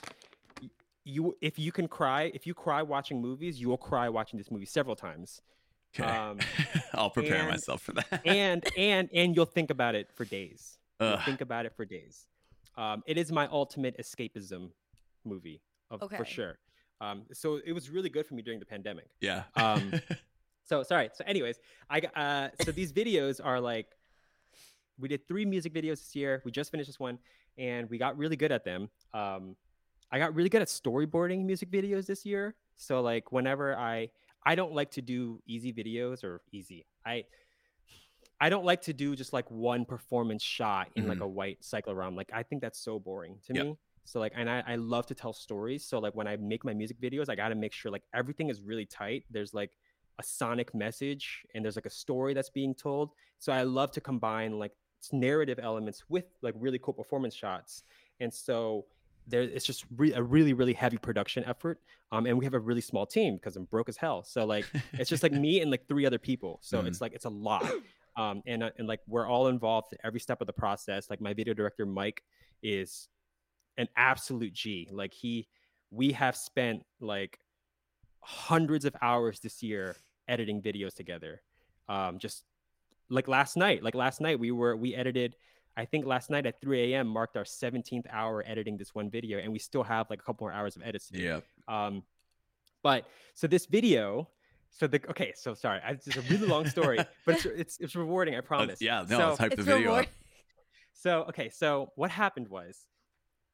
you 1.06 1.36
if 1.42 1.58
you 1.60 1.72
can 1.72 1.88
cry 1.88 2.32
if 2.34 2.46
you 2.48 2.54
cry 2.54 2.82
watching 2.82 3.22
movies 3.22 3.60
you 3.62 3.68
will 3.70 3.78
cry 3.78 4.08
watching 4.10 4.38
this 4.38 4.50
movie 4.52 4.66
several 4.66 4.96
times 4.96 5.42
Okay. 6.00 6.10
um, 6.10 6.40
I'll 6.94 7.10
prepare 7.12 7.42
and- 7.42 7.50
myself 7.50 7.82
for 7.82 7.92
that. 7.94 8.22
and 8.26 8.64
and 8.78 9.10
and 9.14 9.36
you'll 9.36 9.46
think 9.46 9.70
about 9.70 9.96
it 9.96 10.10
for 10.16 10.26
days. 10.26 10.78
You'll 11.00 11.18
think 11.18 11.42
about 11.42 11.66
it 11.66 11.74
for 11.76 11.84
days. 11.86 12.28
Um, 12.78 13.04
it 13.06 13.18
is 13.18 13.32
my 13.32 13.48
ultimate 13.48 13.98
escapism 14.00 14.70
movie 15.26 15.62
of, 15.92 16.02
Okay. 16.02 16.16
for 16.18 16.26
sure. 16.26 16.58
Um, 17.02 17.24
so 17.34 17.60
it 17.66 17.74
was 17.74 17.90
really 17.90 18.10
good 18.10 18.26
for 18.26 18.34
me 18.36 18.42
during 18.42 18.60
the 18.60 18.66
pandemic. 18.66 19.08
Yeah. 19.20 19.44
um, 19.56 19.94
so 20.66 20.82
sorry. 20.84 21.10
So 21.14 21.24
anyways 21.28 21.60
i 21.90 22.00
got 22.00 22.16
uh 22.18 22.50
so 22.64 22.72
these 22.72 22.94
videos 22.94 23.42
are 23.44 23.60
like 23.60 23.88
we 24.98 25.10
did 25.10 25.28
three 25.28 25.46
music 25.46 25.74
videos 25.74 26.00
this 26.00 26.16
year. 26.16 26.42
We 26.46 26.52
just 26.52 26.72
finished 26.72 26.88
this 26.88 27.00
one 27.00 27.20
and 27.58 27.90
we 27.90 27.98
got 27.98 28.18
really 28.18 28.36
good 28.38 28.52
at 28.52 28.64
them. 28.64 28.90
Um 29.14 29.56
i 30.12 30.18
got 30.20 30.34
really 30.34 30.50
good 30.50 30.62
at 30.62 30.70
storyboarding 30.70 31.44
music 31.46 31.70
videos 31.70 32.06
this 32.06 32.26
year. 32.26 32.56
So 32.78 33.02
like 33.02 33.32
whenever 33.32 33.76
i 33.78 34.10
i 34.46 34.56
don't 34.56 34.74
like 34.74 34.92
to 34.92 35.02
do 35.02 35.40
easy 35.48 35.74
videos 35.74 36.24
or 36.24 36.42
easy 36.52 36.86
i 37.06 37.24
i 38.40 38.50
don't 38.50 38.66
like 38.66 38.82
to 38.82 38.94
do 38.94 39.16
just 39.16 39.34
like 39.34 39.50
one 39.50 39.86
performance 39.86 40.44
shot 40.44 40.90
in 40.96 41.08
like 41.08 41.16
mm-hmm. 41.16 41.24
a 41.24 41.28
white 41.28 41.58
cyclorama 41.64 42.16
like 42.16 42.30
i 42.34 42.44
think 42.44 42.62
that's 42.62 42.80
so 42.80 43.00
boring 43.00 43.38
to 43.46 43.54
me. 43.54 43.78
So 44.06 44.20
like 44.20 44.34
and 44.36 44.50
I, 44.50 44.62
I 44.68 44.76
love 44.76 45.06
to 45.08 45.16
tell 45.16 45.32
stories 45.32 45.86
so 45.86 45.98
like 45.98 46.14
when 46.14 46.28
i 46.28 46.36
make 46.36 46.66
my 46.66 46.74
music 46.74 47.00
videos 47.00 47.30
i 47.30 47.36
got 47.36 47.50
to 47.50 47.56
make 47.56 47.72
sure 47.72 47.90
like 47.90 48.04
everything 48.14 48.50
is 48.50 48.62
really 48.62 48.86
tight 48.86 49.24
there's 49.32 49.54
like 49.54 49.72
a 50.20 50.24
sonic 50.24 50.76
message 50.76 51.44
and 51.56 51.64
there's 51.64 51.78
like 51.78 51.86
a 51.86 51.90
story 51.90 52.34
that's 52.34 52.50
being 52.50 52.76
told 52.76 53.12
so 53.40 53.54
i 53.54 53.64
love 53.64 53.92
to 53.92 54.02
combine 54.02 54.60
like 54.60 54.74
narrative 55.12 55.60
elements 55.62 56.04
with 56.10 56.26
like 56.42 56.54
really 56.58 56.80
cool 56.80 56.94
performance 56.94 57.34
shots 57.34 57.84
and 58.20 58.34
so 58.34 58.86
there 59.28 59.42
it's 59.42 59.66
just 59.66 59.86
re- 59.96 60.14
a 60.14 60.22
really 60.22 60.54
really 60.54 60.74
heavy 60.74 60.98
production 60.98 61.44
effort 61.46 61.80
um 62.12 62.26
and 62.26 62.38
we 62.38 62.44
have 62.46 62.54
a 62.54 62.60
really 62.60 62.82
small 62.82 63.06
team 63.06 63.36
because 63.36 63.56
i'm 63.56 63.64
broke 63.66 63.88
as 63.90 63.98
hell. 63.98 64.24
So 64.24 64.46
like 64.46 64.66
it's 64.94 65.10
just 65.10 65.24
like 65.24 65.32
me 65.46 65.62
and 65.62 65.72
like 65.72 65.88
three 65.88 66.06
other 66.06 66.20
people. 66.20 66.60
So 66.62 66.82
Mhm. 66.82 66.88
it's 66.88 67.00
like 67.02 67.14
it's 67.14 67.26
a 67.26 67.30
lot. 67.30 67.66
Um 68.18 68.42
and 68.46 68.64
uh, 68.64 68.70
and 68.78 68.88
like 68.88 69.00
we're 69.08 69.28
all 69.28 69.48
involved 69.48 69.94
at 69.94 70.00
every 70.04 70.20
step 70.20 70.42
of 70.42 70.48
the 70.48 70.54
process. 70.54 71.10
Like 71.10 71.22
my 71.22 71.34
video 71.34 71.54
director 71.54 71.86
mike 71.86 72.22
is 72.62 73.08
an 73.78 73.88
absolute 73.96 74.54
g. 74.54 74.88
Like 74.92 75.14
he 75.14 75.48
we 75.90 76.12
have 76.12 76.36
spent 76.36 76.84
like 77.00 77.40
hundreds 78.22 78.86
of 78.86 78.96
hours 79.02 79.40
this 79.40 79.62
year 79.64 79.96
editing 80.28 80.62
videos 80.62 80.94
together. 80.94 81.42
Um 81.90 82.20
just 82.20 82.44
like 83.10 83.28
last 83.28 83.58
night 83.58 83.84
like 83.84 83.96
last 83.96 84.22
night 84.22 84.40
we 84.40 84.52
were 84.52 84.76
we 84.76 84.96
edited 84.96 85.36
i 85.78 85.86
think 85.86 86.06
last 86.06 86.30
night 86.30 86.46
at 86.46 86.60
3 86.62 86.94
a.m 86.94 87.08
marked 87.08 87.36
our 87.38 87.44
17th 87.44 88.06
hour 88.12 88.44
editing 88.46 88.78
this 88.78 88.94
one 88.94 89.10
video 89.10 89.40
and 89.40 89.52
we 89.52 89.60
still 89.60 89.84
have 89.84 90.10
like 90.10 90.20
a 90.20 90.24
couple 90.24 90.46
more 90.46 90.54
hours 90.54 90.76
of 90.76 90.82
edits 90.84 91.08
to 91.08 91.14
do 91.14 91.24
yeah. 91.24 91.40
um, 91.68 92.04
but 92.84 93.06
so 93.34 93.48
this 93.48 93.66
video, 93.66 94.30
so 94.70 94.88
the 94.88 95.00
okay, 95.10 95.32
so 95.36 95.54
sorry, 95.54 95.80
I, 95.86 95.92
it's 95.92 96.18
a 96.18 96.22
really 96.24 96.48
long 96.48 96.68
story, 96.68 96.98
but 97.26 97.36
it's 97.36 97.46
it's, 97.46 97.80
it's 97.80 97.96
rewarding, 97.96 98.36
I 98.36 98.38
Uh, 98.40 98.42
promise. 98.42 98.82
yeah. 98.82 99.06
No, 99.10 99.18
So, 99.18 99.28
let's 99.28 99.40
hype 99.40 99.52
the 99.52 99.58
It's 99.60 99.66
video 99.66 99.94
up. 99.94 100.08
so 100.94 101.22
okay, 101.30 101.50
so 101.50 101.92
what 101.96 102.12
happened 102.12 102.50
was, 102.50 102.86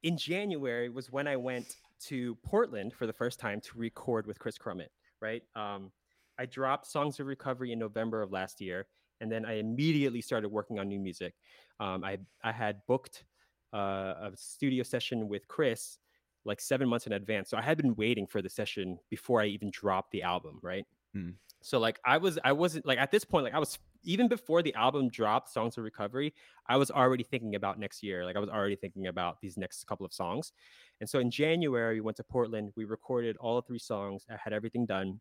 in 0.01 0.17
January 0.17 0.89
was 0.89 1.11
when 1.11 1.27
I 1.27 1.35
went 1.35 1.75
to 2.07 2.35
Portland 2.43 2.93
for 2.93 3.05
the 3.05 3.13
first 3.13 3.39
time 3.39 3.61
to 3.61 3.77
record 3.77 4.25
with 4.25 4.39
Kris 4.39 4.57
Crummett. 4.57 4.89
Right, 5.21 5.43
um, 5.55 5.91
I 6.39 6.45
dropped 6.47 6.87
Songs 6.87 7.19
of 7.19 7.27
Recovery 7.27 7.71
in 7.71 7.77
November 7.79 8.23
of 8.23 8.31
last 8.31 8.61
year, 8.61 8.87
and 9.21 9.31
then 9.31 9.45
I 9.45 9.53
immediately 9.59 10.21
started 10.21 10.49
working 10.49 10.79
on 10.79 10.87
new 10.87 10.99
music. 10.99 11.33
Um, 11.79 12.03
I 12.03 12.17
I 12.43 12.51
had 12.51 12.81
booked 12.87 13.25
uh, 13.73 14.13
a 14.21 14.31
studio 14.35 14.83
session 14.83 15.27
with 15.27 15.47
Kris 15.47 15.99
like 16.45 16.61
seven 16.61 16.87
months 16.87 17.05
in 17.05 17.13
advance. 17.13 17.49
So 17.49 17.57
I 17.57 17.61
had 17.61 17.77
been 17.77 17.95
waiting 17.95 18.25
for 18.25 18.41
the 18.41 18.49
session 18.49 18.97
before 19.09 19.41
I 19.41 19.45
even 19.45 19.69
dropped 19.71 20.11
the 20.11 20.23
album, 20.23 20.59
right? 20.61 20.85
Hmm. 21.13 21.31
So 21.61 21.79
like 21.79 21.99
I 22.05 22.17
was 22.17 22.39
I 22.43 22.53
wasn't 22.53 22.85
like 22.85 22.99
at 22.99 23.11
this 23.11 23.25
point 23.25 23.43
like 23.43 23.53
I 23.53 23.59
was 23.59 23.77
even 24.03 24.29
before 24.29 24.63
the 24.63 24.73
album 24.75 25.09
dropped, 25.09 25.49
Songs 25.49 25.77
of 25.77 25.83
Recovery, 25.83 26.33
I 26.67 26.77
was 26.77 26.89
already 26.89 27.23
thinking 27.23 27.55
about 27.55 27.77
next 27.77 28.01
year. 28.01 28.23
Like 28.23 28.37
I 28.37 28.39
was 28.39 28.49
already 28.49 28.77
thinking 28.77 29.07
about 29.07 29.41
these 29.41 29.57
next 29.57 29.85
couple 29.87 30.05
of 30.05 30.13
songs. 30.13 30.53
And 31.01 31.09
so 31.09 31.19
in 31.19 31.29
January 31.29 31.95
we 31.95 32.01
went 32.01 32.15
to 32.17 32.23
Portland, 32.23 32.71
we 32.77 32.85
recorded 32.85 33.35
all 33.37 33.59
three 33.61 33.79
songs, 33.79 34.25
I 34.29 34.37
had 34.41 34.53
everything 34.53 34.85
done. 34.85 35.19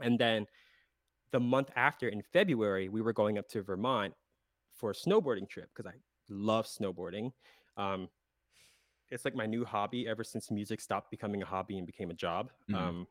And 0.00 0.18
then 0.18 0.46
the 1.32 1.40
month 1.40 1.70
after 1.76 2.08
in 2.08 2.22
February, 2.32 2.88
we 2.88 3.00
were 3.00 3.12
going 3.12 3.38
up 3.38 3.48
to 3.48 3.62
Vermont 3.62 4.14
for 4.72 4.90
a 4.90 4.94
snowboarding 4.94 5.48
trip 5.48 5.68
because 5.74 5.90
I 5.90 5.96
love 6.28 6.66
snowboarding. 6.66 7.32
Um, 7.76 8.08
it's 9.10 9.24
like 9.24 9.34
my 9.34 9.46
new 9.46 9.64
hobby 9.64 10.06
ever 10.08 10.24
since 10.24 10.50
music 10.50 10.80
stopped 10.80 11.10
becoming 11.10 11.42
a 11.42 11.46
hobby 11.46 11.78
and 11.78 11.86
became 11.86 12.10
a 12.10 12.14
job. 12.14 12.50
Mhm. 12.70 12.74
Um, 12.76 13.06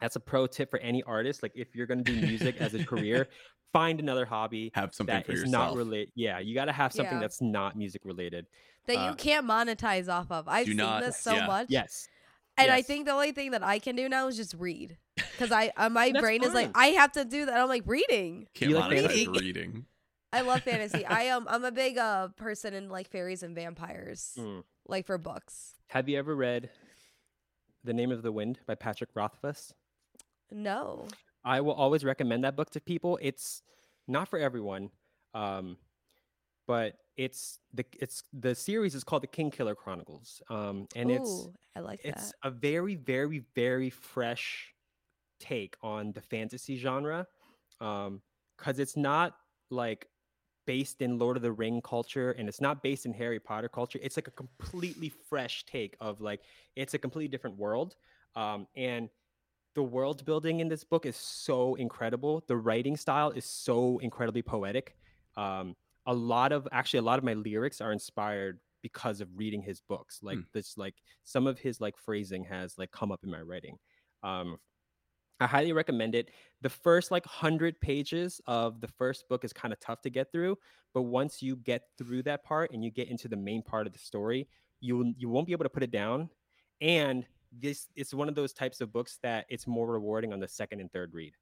that's 0.00 0.16
a 0.16 0.20
pro 0.20 0.46
tip 0.46 0.70
for 0.70 0.78
any 0.80 1.02
artist. 1.04 1.42
Like 1.42 1.52
if 1.54 1.74
you're 1.74 1.86
going 1.86 2.02
to 2.02 2.12
do 2.12 2.20
music 2.26 2.56
as 2.60 2.74
a 2.74 2.84
career, 2.84 3.28
find 3.72 4.00
another 4.00 4.24
hobby 4.24 4.70
Have 4.74 4.94
something 4.94 5.14
that 5.14 5.26
for 5.26 5.32
is 5.32 5.40
yourself. 5.42 5.70
not 5.70 5.76
related. 5.76 6.12
Yeah, 6.14 6.38
you 6.38 6.54
got 6.54 6.66
to 6.66 6.72
have 6.72 6.92
something 6.92 7.14
Yeah. 7.16 7.20
that's 7.20 7.40
not 7.40 7.76
music 7.76 8.02
related. 8.04 8.46
that 8.86 8.96
Uh, 8.98 9.10
you 9.10 9.14
can't 9.16 9.46
monetize 9.46 10.12
off 10.12 10.30
of. 10.30 10.46
I've 10.46 10.66
seen 10.66 10.76
not- 10.76 11.02
this 11.02 11.18
so 11.18 11.34
yeah. 11.34 11.46
much. 11.46 11.66
Yes. 11.70 12.06
And 12.56 12.70
I 12.70 12.82
think 12.82 13.06
the 13.06 13.12
only 13.12 13.32
thing 13.32 13.50
that 13.50 13.62
I 13.62 13.78
can 13.78 13.96
do 13.96 14.08
now 14.08 14.28
is 14.28 14.36
just 14.36 14.54
read. 14.54 14.96
Because 15.16 15.50
I 15.50 15.72
uh, 15.76 15.88
my 15.88 16.10
That's 16.12 16.22
brain 16.22 16.44
is 16.44 16.54
like. 16.54 16.70
I 16.74 16.88
have 16.88 17.12
to 17.12 17.24
do 17.24 17.46
that. 17.46 17.60
I'm 17.60 17.68
like, 17.68 17.82
reading. 17.86 18.46
Can't 18.54 18.70
You 18.70 18.78
like 18.78 18.92
monetize 18.92 19.00
fantasy? 19.02 19.28
reading. 19.28 19.86
I 20.32 20.40
love 20.42 20.62
fantasy. 20.62 21.04
I 21.06 21.24
am 21.24 21.46
I'm 21.48 21.64
a 21.64 21.72
big 21.72 21.98
uh 21.98 22.28
person 22.36 22.74
in 22.74 22.88
like 22.88 23.08
fairies 23.08 23.42
and 23.42 23.54
vampires. 23.54 24.32
Mm. 24.38 24.64
Like 24.86 25.06
for 25.06 25.18
books. 25.18 25.74
Have 25.88 26.08
you 26.08 26.18
ever 26.18 26.34
read 26.34 26.70
The 27.84 27.92
Name 27.92 28.10
of 28.10 28.22
the 28.22 28.32
Wind 28.32 28.58
by 28.66 28.74
Patrick 28.74 29.10
Rothfuss? 29.14 29.72
No. 30.50 31.06
I 31.44 31.60
will 31.60 31.72
always 31.74 32.04
recommend 32.04 32.44
that 32.44 32.56
book 32.56 32.70
to 32.70 32.80
people. 32.80 33.18
It's 33.22 33.62
not 34.08 34.28
for 34.28 34.38
everyone. 34.38 34.90
Um, 35.34 35.76
but 36.66 36.94
it's 37.16 37.60
the 37.72 37.84
it's 38.00 38.24
the 38.32 38.54
series 38.54 38.94
is 38.94 39.04
called 39.04 39.22
the 39.22 39.28
Kingkiller 39.28 39.76
Chronicles. 39.76 40.42
Um, 40.48 40.88
and 40.96 41.10
it's 41.10 41.48
I 41.76 41.80
like 41.80 42.00
it's 42.04 42.30
that. 42.30 42.48
a 42.48 42.50
very 42.50 42.96
very 42.96 43.44
very 43.54 43.90
fresh 43.90 44.74
take 45.40 45.76
on 45.82 46.12
the 46.12 46.20
fantasy 46.20 46.76
genre 46.76 47.26
um 47.80 48.20
because 48.56 48.78
it's 48.78 48.96
not 48.96 49.36
like 49.70 50.06
based 50.66 51.02
in 51.02 51.18
lord 51.18 51.36
of 51.36 51.42
the 51.42 51.52
ring 51.52 51.80
culture 51.82 52.32
and 52.32 52.48
it's 52.48 52.60
not 52.60 52.82
based 52.82 53.04
in 53.04 53.12
harry 53.12 53.40
potter 53.40 53.68
culture 53.68 53.98
it's 54.02 54.16
like 54.16 54.28
a 54.28 54.30
completely 54.30 55.10
fresh 55.28 55.64
take 55.66 55.96
of 56.00 56.20
like 56.20 56.40
it's 56.76 56.94
a 56.94 56.98
completely 56.98 57.28
different 57.28 57.56
world 57.58 57.96
um 58.36 58.66
and 58.76 59.08
the 59.74 59.82
world 59.82 60.24
building 60.24 60.60
in 60.60 60.68
this 60.68 60.84
book 60.84 61.04
is 61.04 61.16
so 61.16 61.74
incredible 61.74 62.42
the 62.46 62.56
writing 62.56 62.96
style 62.96 63.30
is 63.30 63.44
so 63.44 63.98
incredibly 63.98 64.40
poetic 64.42 64.94
um 65.36 65.74
a 66.06 66.14
lot 66.14 66.52
of 66.52 66.66
actually 66.72 66.98
a 66.98 67.02
lot 67.02 67.18
of 67.18 67.24
my 67.24 67.34
lyrics 67.34 67.80
are 67.80 67.92
inspired 67.92 68.60
because 68.82 69.20
of 69.20 69.28
reading 69.36 69.62
his 69.62 69.80
books 69.80 70.20
like 70.22 70.36
Hmm. 70.38 70.42
this 70.52 70.76
like 70.76 70.94
some 71.22 71.46
of 71.46 71.58
his 71.58 71.80
like 71.80 71.96
phrasing 71.96 72.44
has 72.44 72.76
like 72.78 72.90
come 72.90 73.10
up 73.10 73.20
in 73.24 73.30
my 73.30 73.40
writing 73.40 73.78
um 74.22 74.58
i 75.40 75.46
highly 75.46 75.72
recommend 75.72 76.14
it 76.14 76.30
the 76.60 76.68
first 76.68 77.10
like 77.10 77.24
100 77.24 77.80
pages 77.80 78.40
of 78.46 78.80
the 78.80 78.88
first 78.88 79.26
book 79.28 79.44
is 79.44 79.52
kind 79.52 79.72
of 79.72 79.80
tough 79.80 80.02
to 80.02 80.10
get 80.10 80.30
through 80.30 80.56
but 80.92 81.02
once 81.02 81.42
you 81.42 81.56
get 81.56 81.82
through 81.96 82.22
that 82.22 82.44
part 82.44 82.70
and 82.72 82.84
you 82.84 82.90
get 82.90 83.08
into 83.08 83.26
the 83.26 83.36
main 83.36 83.62
part 83.62 83.86
of 83.86 83.92
the 83.94 83.98
story 83.98 84.46
you 84.80 85.14
you 85.16 85.28
won't 85.30 85.46
be 85.46 85.52
able 85.52 85.64
to 85.64 85.70
put 85.70 85.82
it 85.82 85.90
down 85.90 86.28
and 86.82 87.26
this 87.52 87.88
it's 87.96 88.12
one 88.12 88.28
of 88.28 88.34
those 88.34 88.52
types 88.52 88.80
of 88.82 88.92
books 88.92 89.18
that 89.22 89.46
it's 89.48 89.66
more 89.66 89.86
rewarding 89.90 90.32
on 90.32 90.40
the 90.40 90.48
second 90.48 90.80
and 90.80 90.92
third 90.92 91.14
read 91.14 91.32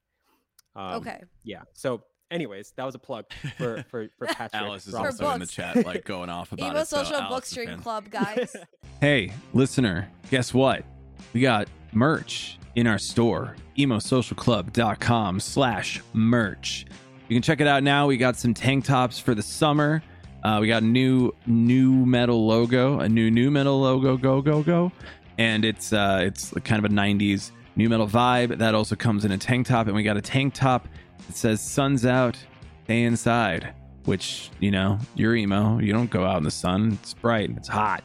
um, 0.76 0.94
okay. 0.94 1.20
yeah 1.43 1.62
so 1.72 2.02
anyways 2.32 2.72
that 2.76 2.84
was 2.84 2.94
a 2.94 2.98
plug 2.98 3.24
for 3.59 3.82
for, 3.90 4.09
for 4.18 4.26
patrick 4.26 4.54
Alice 4.62 4.86
is 4.86 4.92
For 4.94 4.98
Robinson. 5.02 5.24
also 5.24 5.34
in 5.34 5.40
the 5.40 5.46
chat, 5.46 5.84
like 5.86 6.04
going 6.04 6.30
off 6.30 6.50
about 6.52 6.70
Emo 6.70 6.80
it. 6.80 6.88
so 6.88 6.98
Social 6.98 7.16
Alice 7.16 7.28
Book 7.28 7.44
Stream. 7.46 7.78
Club, 7.78 8.10
guys. 8.10 8.54
Hey, 9.00 9.32
listener, 9.52 10.09
guess 10.30 10.54
what? 10.54 10.84
We 11.32 11.40
got 11.40 11.66
merch 11.92 12.56
in 12.76 12.86
our 12.86 12.98
store, 12.98 13.56
emosocialclub.com 13.76 15.40
slash 15.40 16.00
merch. 16.12 16.86
You 17.28 17.34
can 17.36 17.42
check 17.42 17.60
it 17.60 17.66
out 17.66 17.82
now. 17.82 18.06
We 18.06 18.16
got 18.16 18.36
some 18.36 18.54
tank 18.54 18.84
tops 18.84 19.18
for 19.18 19.34
the 19.34 19.42
summer. 19.42 20.02
Uh, 20.44 20.59
we 20.60 20.68
got 20.68 20.82
a 20.82 20.86
new 20.86 21.32
nu 21.46 21.90
metal 22.06 22.46
logo, 22.46 23.00
a 23.00 23.09
new 23.09 23.30
nu 23.30 23.50
metal 23.50 23.80
logo, 23.80 24.16
go 24.16 24.40
go 24.42 24.62
go, 24.62 24.92
and 25.38 25.64
it's 25.64 25.92
uh, 25.92 26.20
it's 26.22 26.52
kind 26.64 26.84
of 26.84 26.90
a 26.90 26.94
'90s 26.94 27.50
nu 27.76 27.88
metal 27.88 28.09
vibe. 28.09 28.59
That 28.59 28.74
also 28.74 28.96
comes 28.96 29.24
in 29.24 29.32
a 29.32 29.38
tank 29.38 29.66
top, 29.68 29.86
and 29.86 29.94
we 29.96 30.02
got 30.02 30.16
a 30.16 30.20
tank 30.22 30.54
top 30.54 30.88
that 31.27 31.36
says 31.36 31.61
"Sun's 31.61 32.07
out, 32.07 32.36
stay 32.85 33.03
inside." 33.05 33.74
Which 34.05 34.51
you 34.59 34.70
know, 34.73 34.99
you're 35.15 35.36
emo. 35.36 35.78
You 35.78 35.93
don't 35.93 36.11
go 36.11 36.24
out 36.24 36.39
in 36.39 36.43
the 36.43 36.51
sun. 36.51 36.99
It's 37.01 37.15
bright. 37.15 37.49
And 37.49 37.57
it's 37.57 37.69
hot 37.69 38.03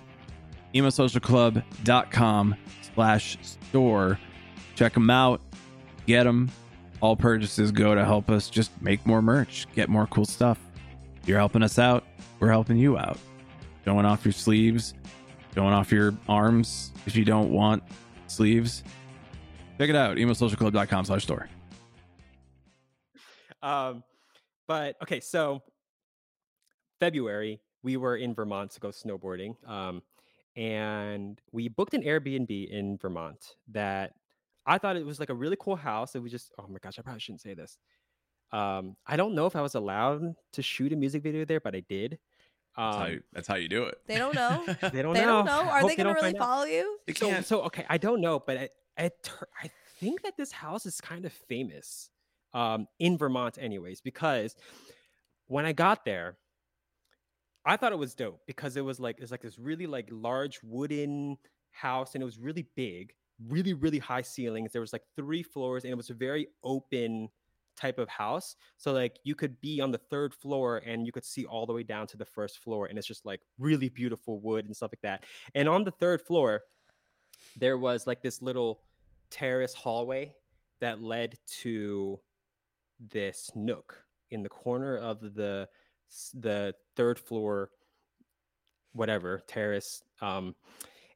emosocialclub.com 0.74 2.56
slash 2.94 3.38
store 3.42 4.20
check 4.76 4.94
them 4.94 5.10
out 5.10 5.42
get 6.06 6.24
them 6.24 6.50
all 7.02 7.16
purchases 7.16 7.72
go 7.72 7.96
to 7.96 8.04
help 8.04 8.30
us 8.30 8.50
just 8.50 8.72
make 8.82 9.06
more 9.06 9.22
merch 9.22 9.68
get 9.76 9.90
more 9.90 10.08
cool 10.08 10.26
stuff 10.26 10.60
you're 11.26 11.38
helping 11.38 11.64
us 11.64 11.80
out 11.80 12.04
we're 12.40 12.52
helping 12.52 12.78
you 12.78 12.98
out 12.98 13.18
showing 13.86 14.06
off 14.06 14.26
your 14.26 14.32
sleeves 14.32 14.94
showing 15.56 15.74
off 15.74 15.92
your 15.92 16.14
arms 16.28 16.92
if 17.06 17.16
you 17.16 17.26
don't 17.26 17.50
want 17.50 17.82
sleeves 18.28 18.84
check 19.78 19.90
it 19.90 19.96
out 19.96 20.18
emosocialclub.com 20.18 21.06
slash 21.06 21.24
store 21.24 21.50
um 23.62 24.04
but 24.68 24.96
okay 25.02 25.20
so 25.20 25.62
february 27.00 27.60
we 27.84 27.98
were 27.98 28.16
in 28.18 28.34
vermont 28.34 28.72
to 28.72 28.80
go 28.80 28.90
snowboarding 28.90 29.56
um 29.70 30.02
and 30.56 31.40
we 31.52 31.68
booked 31.68 31.94
an 31.94 32.02
airbnb 32.04 32.70
in 32.70 32.98
vermont 32.98 33.56
that 33.68 34.14
i 34.66 34.78
thought 34.78 34.96
it 34.96 35.06
was 35.06 35.20
like 35.20 35.30
a 35.30 35.34
really 35.34 35.58
cool 35.60 35.76
house 35.76 36.16
and 36.16 36.24
we 36.24 36.30
just 36.30 36.52
oh 36.60 36.66
my 36.68 36.80
gosh 36.82 36.98
i 36.98 37.02
probably 37.02 37.20
shouldn't 37.20 37.42
say 37.42 37.54
this 37.54 37.78
um 38.52 38.96
i 39.06 39.16
don't 39.16 39.36
know 39.36 39.46
if 39.46 39.56
i 39.56 39.62
was 39.62 39.76
allowed 39.76 40.36
to 40.54 40.62
shoot 40.62 40.92
a 40.94 40.96
music 40.96 41.22
video 41.22 41.46
there 41.46 41.60
but 41.60 41.76
i 41.76 41.84
did 41.88 42.18
that's, 42.76 42.96
how 42.96 43.04
um 43.06 43.12
you, 43.12 43.22
that's 43.34 43.48
how 43.48 43.56
you 43.56 43.68
do 43.68 43.84
it 43.86 43.98
They 44.06 44.18
don't 44.20 44.36
know. 44.36 44.64
they 44.94 45.02
don't 45.02 45.16
they 45.16 45.22
know 45.22 45.44
don't 45.44 45.46
know. 45.46 45.62
Are 45.62 45.80
Hope 45.80 45.90
they 45.90 45.96
gonna 45.96 46.10
really 46.10 46.22
find 46.22 46.36
out. 46.38 46.42
follow 46.44 46.66
you? 46.66 47.00
They 47.08 47.14
so, 47.14 47.42
so 47.42 47.62
okay 47.64 47.86
i 47.90 47.98
don't 47.98 48.22
know 48.22 48.40
but 48.40 48.58
I, 48.58 48.70
I, 48.98 49.12
tur- 49.24 49.48
I 49.64 49.70
think 50.00 50.22
that 50.24 50.38
this 50.38 50.52
house 50.52 50.86
is 50.86 51.02
kind 51.02 51.26
of 51.26 51.34
famous 51.34 52.10
um, 52.58 52.88
in 53.00 53.18
vermont 53.18 53.58
anyways 53.60 54.02
because 54.02 54.56
when 55.48 55.66
i 55.66 55.72
got 55.72 56.04
there 56.06 56.38
i 57.66 57.78
thought 57.78 57.92
it 57.92 57.98
was 57.98 58.16
dope 58.16 58.42
because 58.48 58.78
it 58.78 58.86
was 58.86 59.00
like 59.00 59.20
it's 59.20 59.32
like 59.32 59.42
this 59.42 59.60
really 59.60 59.86
like 59.86 60.08
large 60.12 60.60
wooden 60.64 61.38
house 61.72 62.16
and 62.16 62.22
it 62.22 62.26
was 62.26 62.40
really 62.40 62.66
big 62.76 63.14
really 63.46 63.74
really 63.74 64.00
high 64.00 64.22
ceilings. 64.22 64.72
There 64.72 64.82
was 64.82 64.94
like 64.94 65.04
three 65.16 65.44
floors 65.44 65.84
and 65.84 65.92
it 65.92 65.98
was 65.98 66.10
a 66.10 66.14
very 66.14 66.48
open 66.64 67.30
type 67.76 68.00
of 68.00 68.10
house. 68.10 68.56
So 68.78 68.92
like 68.92 69.20
you 69.24 69.36
could 69.36 69.60
be 69.62 69.80
on 69.82 69.92
the 69.92 70.00
third 70.00 70.34
floor 70.34 70.82
and 70.86 71.06
you 71.06 71.12
could 71.12 71.26
see 71.26 71.46
all 71.46 71.66
the 71.66 71.74
way 71.74 71.84
down 71.84 72.08
to 72.08 72.18
the 72.18 72.26
first 72.26 72.60
floor 72.60 72.88
and 72.88 72.98
it's 72.98 73.08
just 73.08 73.26
like 73.26 73.42
really 73.60 73.90
beautiful 73.90 74.40
wood 74.40 74.66
and 74.66 74.76
stuff 74.76 74.92
like 74.92 75.02
that. 75.02 75.26
And 75.54 75.70
on 75.70 75.84
the 75.84 75.92
third 75.92 76.22
floor 76.22 76.64
there 77.56 77.78
was 77.78 78.08
like 78.08 78.22
this 78.22 78.42
little 78.42 78.82
terrace 79.30 79.74
hallway 79.74 80.34
that 80.80 81.02
led 81.02 81.38
to 81.62 82.20
this 83.00 83.50
nook 83.56 84.04
in 84.32 84.44
the 84.44 84.50
corner 84.50 84.98
of 84.98 85.20
the 85.36 85.68
the 86.34 86.74
third 86.96 87.20
floor 87.20 87.70
whatever 88.94 89.42
terrace 89.48 90.02
um 90.22 90.56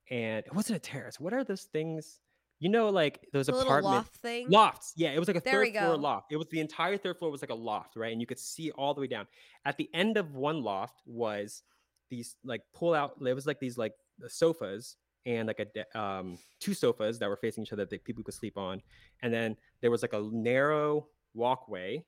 and 0.09 0.45
it 0.45 0.53
wasn't 0.53 0.75
a 0.75 0.79
terrace 0.79 1.19
what 1.19 1.33
are 1.33 1.43
those 1.43 1.63
things? 1.63 2.19
You 2.59 2.69
know 2.69 2.89
like 2.89 3.25
those 3.33 3.47
The 3.47 3.55
apartment 3.55 3.95
loft 3.95 4.15
thing. 4.17 4.47
lofts 4.49 4.93
yeah 4.95 5.09
it 5.11 5.17
was 5.19 5.27
like 5.27 5.37
a 5.37 5.41
There 5.41 5.65
third 5.65 5.73
floor 5.73 5.97
loft 5.97 6.31
it 6.31 6.37
was 6.37 6.47
the 6.51 6.59
entire 6.59 6.97
third 6.97 7.17
floor 7.17 7.31
was 7.31 7.41
like 7.41 7.49
a 7.49 7.55
loft 7.55 7.95
right 7.95 8.11
and 8.11 8.21
you 8.21 8.27
could 8.27 8.37
see 8.39 8.69
all 8.71 8.93
the 8.93 9.01
way 9.01 9.07
down. 9.07 9.25
At 9.65 9.77
the 9.77 9.89
end 9.93 10.17
of 10.17 10.35
one 10.35 10.61
loft 10.61 11.01
was 11.05 11.63
these 12.09 12.35
like 12.43 12.61
pull 12.73 12.93
out 12.93 13.19
there 13.23 13.33
was 13.33 13.47
like 13.47 13.59
these 13.59 13.77
like 13.79 13.93
sofas 14.27 14.97
and 15.25 15.47
like 15.47 15.59
a 15.59 15.99
um 15.99 16.37
two 16.59 16.73
sofas 16.75 17.17
that 17.17 17.29
were 17.29 17.37
facing 17.37 17.63
each 17.63 17.73
other 17.73 17.85
that 17.85 18.03
people 18.03 18.23
could 18.23 18.33
sleep 18.35 18.57
on 18.57 18.81
and 19.23 19.33
then 19.33 19.55
there 19.81 19.89
was 19.89 20.01
like 20.03 20.13
a 20.13 20.29
narrow 20.31 21.07
walkway 21.33 22.03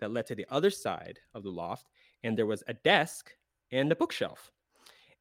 that 0.00 0.10
led 0.10 0.26
to 0.26 0.34
the 0.34 0.46
other 0.50 0.70
side 0.70 1.18
of 1.34 1.42
the 1.42 1.50
loft 1.50 1.88
and 2.22 2.36
there 2.36 2.46
was 2.46 2.62
a 2.68 2.74
desk 2.74 3.32
and 3.72 3.90
a 3.90 3.96
bookshelf. 3.96 4.52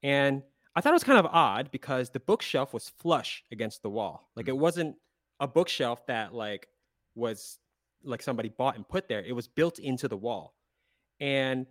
And 0.04 0.44
i 0.76 0.82
thought 0.82 0.90
it 0.90 0.94
was 0.94 1.04
kind 1.06 1.20
of 1.20 1.28
odd 1.28 1.72
because 1.72 2.10
the 2.10 2.20
bookshelf 2.20 2.74
was 2.74 2.90
flush 2.90 3.44
against 3.52 3.82
the 3.82 3.90
wall. 3.90 4.30
Like 4.36 4.48
it 4.48 4.56
mm. 4.56 4.60
wasn't 4.60 4.96
a 5.40 5.48
bookshelf 5.48 6.06
that 6.08 6.34
like 6.34 6.68
was 7.16 7.60
like 8.04 8.22
somebody 8.22 8.50
bought 8.50 8.76
and 8.76 8.88
put 8.88 9.08
there. 9.08 9.24
It 9.24 9.34
was 9.34 9.48
built 9.48 9.80
into 9.80 10.08
the 10.08 10.18
wall. 10.18 10.54
And 11.20 11.66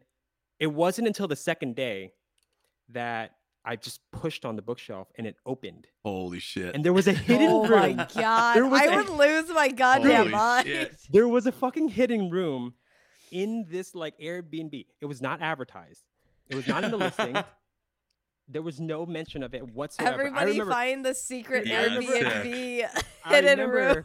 it 0.59 0.67
wasn't 0.67 1.07
until 1.07 1.29
the 1.29 1.37
second 1.37 1.77
day 1.77 2.13
that 2.91 3.33
i 3.65 3.77
just 3.77 4.01
pushed 4.13 4.45
on 4.45 4.57
the 4.57 4.63
bookshelf 4.63 5.09
and 5.17 5.27
it 5.27 5.37
opened 5.47 5.87
holy 6.05 6.39
shit 6.39 6.75
and 6.75 6.85
there 6.85 6.93
was 6.93 7.07
a 7.09 7.13
hidden 7.29 7.49
oh 7.51 7.63
room. 7.67 7.73
oh 7.73 7.87
room 7.87 7.97
my 7.97 8.09
god! 8.15 8.57
There 8.57 8.67
was 8.67 8.81
I 8.81 8.85
a- 8.87 8.97
would 8.97 9.09
lose 9.09 9.49
my 9.51 9.69
goddamn 9.69 10.17
Holy 10.17 10.31
mind. 10.31 10.67
shit. 10.67 10.97
there 11.11 11.29
was 11.29 11.47
a 11.47 11.53
fucking 11.53 11.89
hidden 11.89 12.31
room 12.31 12.75
in 13.33 13.65
this 13.69 13.95
like 13.95 14.17
Airbnb. 14.19 14.87
It 15.01 15.07
was 15.07 15.21
not 15.21 15.43
advertised. 15.43 16.05
It 16.49 16.55
was 16.57 16.69
not 16.69 16.85
in 16.85 16.91
the 16.91 16.97
listing. 16.99 17.37
There 18.47 18.61
was 18.61 18.79
no 18.79 19.07
mention 19.07 19.43
of 19.43 19.55
it 19.55 19.63
whatsoever. 19.75 20.11
I 20.11 20.27
Everybody 20.27 20.51
remember, 20.53 20.71
find 20.73 21.03
the 21.03 21.15
secret 21.15 21.67
Yeah, 21.67 21.87
Airbnb 21.87 23.03
I 23.25 23.35
hidden 23.35 23.59
remember, 23.59 23.95
room. 23.95 24.05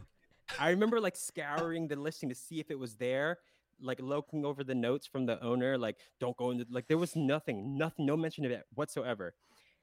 I 0.57 0.69
remember 0.69 1.01
like 1.01 1.17
scouring 1.17 1.89
the 1.89 1.97
listing 1.97 2.29
to 2.29 2.35
see 2.35 2.61
if 2.61 2.71
it 2.71 2.79
was 2.79 2.95
there, 2.95 3.39
like 3.81 3.99
looking 4.01 4.45
over 4.45 4.63
the 4.63 4.75
notes 4.75 5.07
from 5.07 5.25
the 5.25 5.41
owner, 5.43 5.77
like 5.77 5.97
don't 6.19 6.35
go 6.37 6.51
into 6.51 6.65
like 6.69 6.87
there 6.87 6.97
was 6.97 7.15
nothing, 7.15 7.77
nothing, 7.77 8.05
no 8.05 8.15
mention 8.17 8.45
of 8.45 8.51
it 8.51 8.63
whatsoever. 8.73 9.33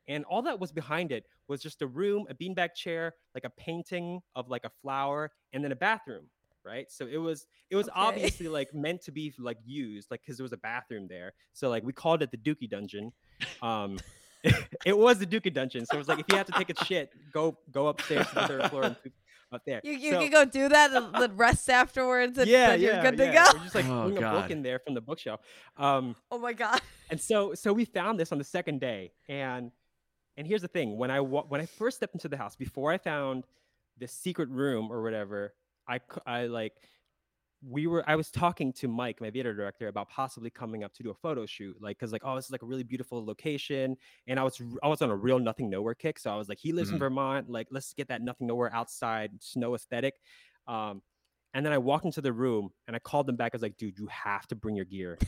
And 0.09 0.25
all 0.27 0.43
that 0.43 0.61
was 0.61 0.71
behind 0.71 1.11
it 1.11 1.25
was 1.49 1.61
just 1.61 1.83
a 1.83 1.87
room, 1.87 2.27
a 2.31 2.35
beanbag 2.35 2.75
chair, 2.75 3.15
like 3.35 3.45
a 3.45 3.51
painting 3.51 4.21
of 4.37 4.49
like 4.49 4.65
a 4.65 4.71
flower, 4.83 5.33
and 5.53 5.65
then 5.65 5.73
a 5.73 5.77
bathroom. 5.77 6.27
Right. 6.65 6.91
So 6.91 7.07
it 7.07 7.19
was 7.19 7.47
it 7.71 7.77
was 7.77 7.89
Okay. 7.89 7.95
obviously 7.97 8.49
like 8.49 8.75
meant 8.75 9.03
to 9.03 9.13
be 9.13 9.33
like 9.39 9.59
used, 9.65 10.11
like 10.11 10.21
because 10.23 10.37
there 10.37 10.45
was 10.45 10.53
a 10.53 10.57
bathroom 10.59 11.07
there. 11.09 11.33
So 11.53 11.69
like 11.69 11.85
we 11.85 11.93
called 11.93 12.23
it 12.23 12.31
the 12.33 12.37
Dookie 12.39 12.69
Dungeon. 12.69 13.13
Um 13.63 13.99
it 14.85 14.97
was 14.97 15.19
the 15.19 15.27
Dookie 15.27 15.53
Dungeon. 15.55 15.87
So 15.87 15.95
it 15.95 15.99
was 15.99 16.09
like 16.09 16.19
if 16.19 16.27
you 16.29 16.37
have 16.37 16.47
to 16.47 16.53
take 16.53 16.71
a 16.71 16.85
shit, 16.85 17.11
go 17.33 17.57
go 17.71 17.87
upstairs 17.89 18.27
to 18.29 18.35
the 18.35 18.49
third 18.49 18.71
floor 18.71 18.83
and 18.83 18.97
poop 19.03 19.13
up 19.53 19.63
there. 19.67 19.81
You, 19.85 19.93
you 19.93 20.13
So- 20.13 20.21
can 20.21 20.31
go 20.31 20.45
do 20.45 20.69
that 20.69 20.93
and 20.93 21.15
then 21.15 21.37
rest 21.37 21.69
afterwards 21.71 22.37
and 22.39 22.49
yeah, 22.49 22.75
you're 22.75 22.95
yeah, 22.95 23.03
good 23.03 23.17
to 23.19 23.25
yeah. 23.25 23.45
go. 23.53 23.59
We're 23.59 23.63
just 23.65 23.75
like 23.75 23.89
Oh, 23.89 24.03
putting 24.09 24.23
a 24.25 24.31
book 24.31 24.51
in 24.51 24.63
there 24.63 24.79
from 24.79 24.95
the 24.95 25.01
bookshelf. 25.01 25.41
Um, 25.77 26.17
Oh 26.31 26.39
my 26.39 26.53
god. 26.53 26.81
and 27.11 27.21
so 27.21 27.55
so 27.55 27.73
we 27.73 27.85
found 27.85 28.19
this 28.19 28.33
on 28.33 28.39
the 28.39 28.45
second 28.45 28.81
day, 28.81 29.13
and 29.29 29.71
and 30.37 30.47
here's 30.47 30.63
the 30.63 30.69
thing: 30.69 30.97
when 30.99 31.11
I 31.11 31.21
when 31.21 31.61
I 31.61 31.67
first 31.67 31.97
stepped 31.99 32.15
into 32.15 32.29
the 32.29 32.37
house, 32.37 32.57
before 32.57 32.93
I 32.93 32.99
found 32.99 33.45
the 33.99 34.09
secret 34.09 34.49
room 34.51 34.91
or 34.93 35.03
whatever, 35.03 35.55
I 35.89 36.01
cou- 36.01 36.21
I 36.27 36.47
like 36.47 36.75
we 37.69 37.87
were 37.87 38.05
I 38.09 38.15
was 38.17 38.31
talking 38.31 38.73
to 38.75 38.89
Mike, 38.89 39.21
my 39.21 39.31
theater 39.31 39.53
director, 39.55 39.89
about 39.89 40.09
possibly 40.09 40.51
coming 40.51 40.85
up 40.85 40.93
to 40.95 41.03
do 41.03 41.11
a 41.11 41.15
photo 41.15 41.47
shoot, 41.47 41.77
like 41.81 41.99
because 41.99 42.13
like 42.13 42.23
oh 42.25 42.37
this 42.37 42.45
is 42.47 42.53
like 42.53 42.63
a 42.63 42.67
really 42.67 42.83
beautiful 42.85 43.25
location, 43.25 43.97
and 44.27 44.39
I 44.39 44.43
was 44.45 44.61
i 44.83 44.89
was 44.89 45.03
on 45.03 45.11
a 45.11 45.17
real 45.17 45.39
nothing 45.39 45.69
nowhere 45.69 45.95
kick, 45.95 46.19
so 46.19 46.31
I 46.31 46.37
was 46.37 46.49
like 46.49 46.59
he 46.59 46.73
lives 46.73 46.91
in 46.91 46.97
Mhm. 46.97 47.01
Vermont, 47.01 47.51
like 47.51 47.69
let's 47.71 47.93
get 47.95 48.09
that 48.09 48.23
nothing 48.23 48.47
nowhere 48.47 48.73
outside 48.73 49.31
snow 49.41 49.75
aesthetic, 49.75 50.15
um, 50.69 51.03
and 51.55 51.65
then 51.65 51.73
I 51.73 51.79
walked 51.79 52.05
into 52.05 52.21
the 52.21 52.33
room 52.33 52.71
and 52.87 52.95
I 52.95 52.99
called 52.99 53.27
them 53.27 53.37
back. 53.37 53.55
I 53.55 53.57
was 53.57 53.63
like, 53.63 53.79
dude, 53.79 53.99
you 53.99 54.07
have 54.09 54.47
to 54.49 54.55
bring 54.55 54.77
your 54.77 54.85
gear. 54.85 55.19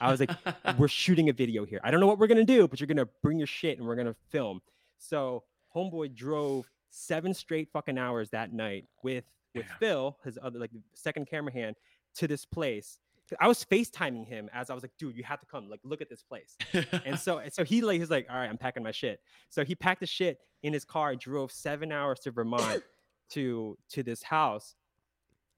I 0.00 0.10
was 0.10 0.18
like, 0.18 0.30
we're 0.76 0.88
shooting 1.02 1.28
a 1.28 1.32
video 1.32 1.64
here. 1.64 1.80
I 1.84 1.92
don't 1.92 2.00
know 2.00 2.06
what 2.08 2.18
we're 2.18 2.26
gonna 2.26 2.44
do, 2.44 2.66
but 2.66 2.80
you're 2.80 2.88
gonna 2.88 3.08
bring 3.22 3.38
your 3.38 3.46
shit 3.46 3.78
and 3.78 3.86
we're 3.86 3.94
gonna 3.94 4.16
film. 4.30 4.60
So 4.98 5.44
homeboy 5.76 6.14
drove 6.14 6.68
seven 6.90 7.32
straight 7.32 7.68
fucking 7.72 7.96
hours 7.96 8.30
that 8.30 8.52
night 8.52 8.86
with 9.04 9.24
with 9.54 9.66
Yeah. 9.66 9.74
Phil, 9.78 10.16
his 10.24 10.38
other 10.42 10.58
like 10.58 10.70
second 10.94 11.26
camera 11.28 11.52
hand, 11.52 11.76
to 12.16 12.26
this 12.28 12.44
place. 12.44 12.98
I 13.40 13.46
was 13.46 13.62
FaceTiming 13.64 14.26
him 14.26 14.48
as 14.54 14.70
I 14.70 14.74
was 14.74 14.82
like, 14.82 14.92
dude, 14.98 15.14
you 15.14 15.22
have 15.24 15.38
to 15.40 15.46
come. 15.46 15.68
Like, 15.68 15.80
look 15.84 16.00
at 16.00 16.08
this 16.08 16.22
place. 16.22 16.56
And 17.04 17.18
so 17.20 17.38
and 17.38 17.52
so 17.52 17.62
he 17.64 17.82
like 17.82 18.00
he's 18.00 18.10
like, 18.10 18.26
all 18.30 18.36
right, 18.36 18.48
I'm 18.48 18.56
packing 18.58 18.82
my 18.82 18.90
shit. 18.92 19.20
So 19.50 19.64
he 19.64 19.74
packed 19.74 20.00
his 20.00 20.08
shit 20.08 20.38
in 20.62 20.72
his 20.72 20.84
car, 20.84 21.14
drove 21.14 21.52
seven 21.52 21.92
hours 21.92 22.20
to 22.20 22.30
Vermont 22.30 22.82
to 23.32 23.76
to 23.90 24.02
this 24.02 24.22
house. 24.22 24.74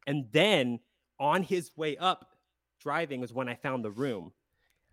And 0.07 0.27
then 0.33 0.81
on 1.21 1.43
his 1.43 1.71
way 1.77 1.97
up 1.99 2.27
driving 2.81 3.21
was 3.21 3.33
when 3.33 3.49
I 3.49 3.55
found 3.55 3.85
the 3.85 3.91
room. 3.91 4.33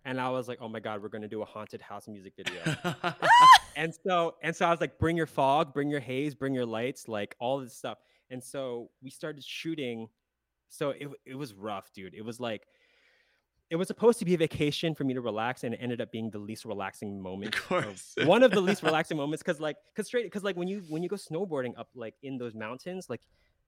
And 0.04 0.20
I 0.20 0.30
was 0.30 0.46
like, 0.46 0.58
oh 0.60 0.68
my 0.68 0.78
God, 0.80 1.02
we're 1.02 1.08
gonna 1.08 1.26
do 1.28 1.42
a 1.42 1.44
haunted 1.44 1.82
house 1.82 2.06
music 2.06 2.34
video. 2.36 2.62
and 3.76 3.92
so 4.06 4.36
and 4.42 4.54
so 4.54 4.66
I 4.66 4.70
was 4.70 4.80
like, 4.80 4.98
bring 4.98 5.16
your 5.16 5.26
fog, 5.26 5.74
bring 5.74 5.90
your 5.90 6.00
haze, 6.00 6.34
bring 6.34 6.54
your 6.54 6.64
lights, 6.66 7.08
like 7.08 7.34
all 7.40 7.58
this 7.58 7.74
stuff. 7.74 7.98
And 8.30 8.42
so 8.42 8.90
we 9.02 9.10
started 9.10 9.44
shooting. 9.44 10.08
So 10.68 10.90
it 10.90 11.08
it 11.24 11.34
was 11.34 11.54
rough, 11.54 11.92
dude. 11.92 12.14
It 12.14 12.24
was 12.24 12.38
like 12.40 12.66
it 13.70 13.76
was 13.76 13.86
supposed 13.86 14.18
to 14.18 14.24
be 14.24 14.34
a 14.34 14.38
vacation 14.38 14.94
for 14.94 15.04
me 15.04 15.12
to 15.12 15.20
relax, 15.20 15.62
and 15.64 15.74
it 15.74 15.80
ended 15.82 16.00
up 16.00 16.10
being 16.10 16.30
the 16.30 16.38
least 16.38 16.64
relaxing 16.64 17.20
moment. 17.20 17.54
Of 17.54 17.64
course. 17.64 18.14
one 18.24 18.42
of 18.42 18.50
the 18.50 18.60
least 18.60 18.82
relaxing 18.82 19.18
moments, 19.18 19.42
because 19.42 19.60
like, 19.60 19.76
because 19.94 20.06
straight, 20.06 20.24
because 20.24 20.42
like 20.42 20.56
when 20.56 20.68
you 20.68 20.82
when 20.88 21.02
you 21.02 21.08
go 21.08 21.16
snowboarding 21.16 21.78
up 21.78 21.88
like 21.94 22.14
in 22.22 22.38
those 22.38 22.54
mountains, 22.54 23.10
like 23.10 23.20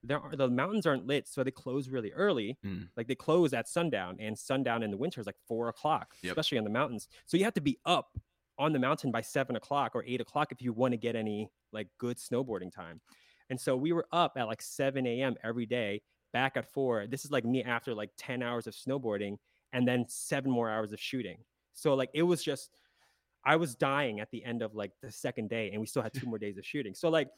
there 0.02 0.18
are 0.18 0.34
the 0.34 0.48
mountains 0.48 0.86
aren't 0.86 1.06
lit, 1.06 1.28
so 1.28 1.44
they 1.44 1.50
close 1.50 1.90
really 1.90 2.12
early. 2.12 2.56
Mm. 2.64 2.88
Like 2.96 3.08
they 3.08 3.14
close 3.14 3.52
at 3.52 3.68
sundown, 3.68 4.16
and 4.18 4.38
sundown 4.38 4.82
in 4.82 4.90
the 4.90 4.96
winter 4.96 5.20
is 5.20 5.26
like 5.26 5.36
four 5.46 5.68
o'clock, 5.68 6.14
Yep. 6.22 6.32
especially 6.32 6.58
on 6.58 6.64
the 6.64 6.70
mountains. 6.70 7.08
So 7.26 7.36
you 7.36 7.44
have 7.44 7.54
to 7.54 7.60
be 7.60 7.78
up 7.84 8.18
on 8.58 8.72
the 8.72 8.78
mountain 8.78 9.10
by 9.10 9.20
seven 9.20 9.56
o'clock 9.56 9.92
or 9.94 10.02
eight 10.06 10.20
o'clock 10.22 10.50
if 10.50 10.62
you 10.62 10.72
want 10.72 10.92
to 10.92 10.98
get 10.98 11.14
any 11.14 11.50
like 11.72 11.88
good 11.98 12.16
snowboarding 12.16 12.72
time. 12.74 13.02
And 13.50 13.60
so 13.60 13.76
we 13.76 13.92
were 13.92 14.06
up 14.12 14.32
at 14.36 14.46
like 14.46 14.62
7 14.62 15.06
a.m. 15.06 15.34
every 15.44 15.66
day, 15.66 16.02
back 16.32 16.56
at 16.56 16.72
four. 16.72 17.06
This 17.06 17.24
is 17.24 17.30
like 17.30 17.44
me 17.44 17.62
after 17.64 17.94
like 17.94 18.10
10 18.16 18.42
hours 18.42 18.66
of 18.66 18.74
snowboarding 18.74 19.36
and 19.72 19.86
then 19.86 20.04
seven 20.08 20.50
more 20.50 20.70
hours 20.70 20.92
of 20.92 21.00
shooting. 21.00 21.38
So 21.74 21.94
like 21.94 22.10
it 22.14 22.22
was 22.22 22.42
just 22.42 22.70
I 23.44 23.56
was 23.56 23.74
dying 23.74 24.20
at 24.20 24.30
the 24.30 24.44
end 24.44 24.62
of 24.62 24.74
like 24.74 24.92
the 25.02 25.10
second 25.10 25.48
day 25.48 25.70
and 25.72 25.80
we 25.80 25.86
still 25.86 26.02
had 26.02 26.12
two 26.12 26.26
more 26.26 26.38
days 26.38 26.58
of 26.58 26.66
shooting. 26.66 26.94
So 26.94 27.08
like 27.08 27.28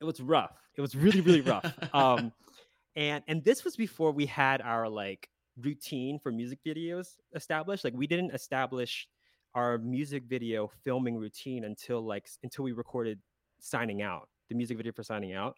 it 0.00 0.04
was 0.04 0.20
rough. 0.20 0.56
It 0.76 0.80
was 0.80 0.94
really, 0.94 1.20
really 1.20 1.40
rough. 1.42 1.72
Um 1.92 2.32
and 2.96 3.22
and 3.28 3.44
this 3.44 3.64
was 3.64 3.76
before 3.76 4.12
we 4.12 4.26
had 4.26 4.60
our 4.62 4.88
like 4.88 5.28
routine 5.60 6.18
for 6.18 6.32
music 6.32 6.60
videos 6.66 7.16
established. 7.34 7.84
Like 7.84 7.94
we 7.94 8.06
didn't 8.06 8.30
establish 8.32 9.08
our 9.54 9.78
music 9.78 10.24
video 10.24 10.70
filming 10.84 11.16
routine 11.16 11.64
until 11.64 12.00
like 12.00 12.28
until 12.42 12.64
we 12.64 12.72
recorded 12.72 13.18
signing 13.60 14.02
out 14.02 14.28
the 14.48 14.54
music 14.54 14.76
video 14.76 14.92
for 14.92 15.02
signing 15.02 15.34
out. 15.34 15.56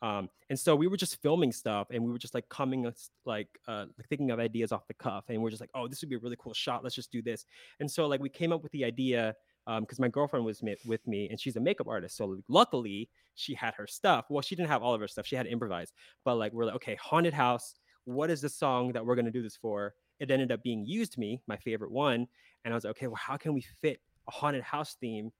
Um 0.00 0.28
and 0.48 0.58
so 0.58 0.76
we 0.76 0.86
were 0.86 0.96
just 0.96 1.20
filming 1.22 1.50
stuff 1.50 1.88
and 1.90 2.04
we 2.04 2.12
were 2.12 2.18
just 2.18 2.34
like 2.34 2.48
coming 2.48 2.90
like 3.24 3.48
uh 3.66 3.86
thinking 4.08 4.30
of 4.30 4.38
ideas 4.38 4.70
off 4.70 4.86
the 4.86 4.94
cuff 4.94 5.24
and 5.28 5.42
we're 5.42 5.50
just 5.50 5.60
like 5.60 5.70
oh 5.74 5.88
this 5.88 6.00
would 6.00 6.08
be 6.08 6.16
a 6.16 6.20
really 6.20 6.36
cool 6.38 6.54
shot. 6.54 6.84
Let's 6.84 6.94
just 6.94 7.10
do 7.10 7.20
this. 7.20 7.46
And 7.80 7.90
so 7.90 8.06
like 8.06 8.20
we 8.20 8.28
came 8.28 8.52
up 8.52 8.62
with 8.62 8.72
the 8.72 8.84
idea 8.84 9.34
um 9.66 9.82
because 9.82 9.98
my 9.98 10.08
girlfriend 10.08 10.44
was 10.44 10.62
with 10.86 11.06
me 11.06 11.28
and 11.30 11.40
she's 11.40 11.56
a 11.56 11.60
makeup 11.60 11.88
artist. 11.88 12.16
So 12.16 12.38
luckily 12.48 13.10
she 13.34 13.54
had 13.54 13.74
her 13.74 13.86
stuff. 13.86 14.26
Well 14.30 14.42
she 14.42 14.54
didn't 14.54 14.68
have 14.68 14.82
all 14.82 14.94
of 14.94 15.00
her 15.00 15.08
stuff. 15.08 15.26
She 15.26 15.36
had 15.36 15.46
to 15.46 15.52
improvise. 15.52 15.92
But 16.24 16.36
like 16.36 16.52
we're 16.52 16.66
like 16.66 16.76
okay 16.76 16.96
haunted 17.00 17.34
house 17.34 17.74
what 18.04 18.30
is 18.30 18.40
the 18.40 18.48
song 18.48 18.92
that 18.92 19.04
we're 19.04 19.14
going 19.14 19.26
to 19.26 19.30
do 19.30 19.42
this 19.42 19.56
for? 19.56 19.92
It 20.18 20.30
ended 20.30 20.50
up 20.50 20.62
being 20.62 20.86
used 20.86 21.18
me 21.18 21.42
my 21.46 21.56
favorite 21.56 21.90
one. 21.90 22.26
And 22.64 22.72
i 22.72 22.76
was 22.76 22.84
like 22.84 22.92
okay 22.92 23.06
well 23.08 23.16
how 23.16 23.36
can 23.36 23.52
we 23.52 23.62
fit 23.80 24.00
a 24.28 24.30
haunted 24.30 24.62
house 24.62 24.96
theme 25.00 25.32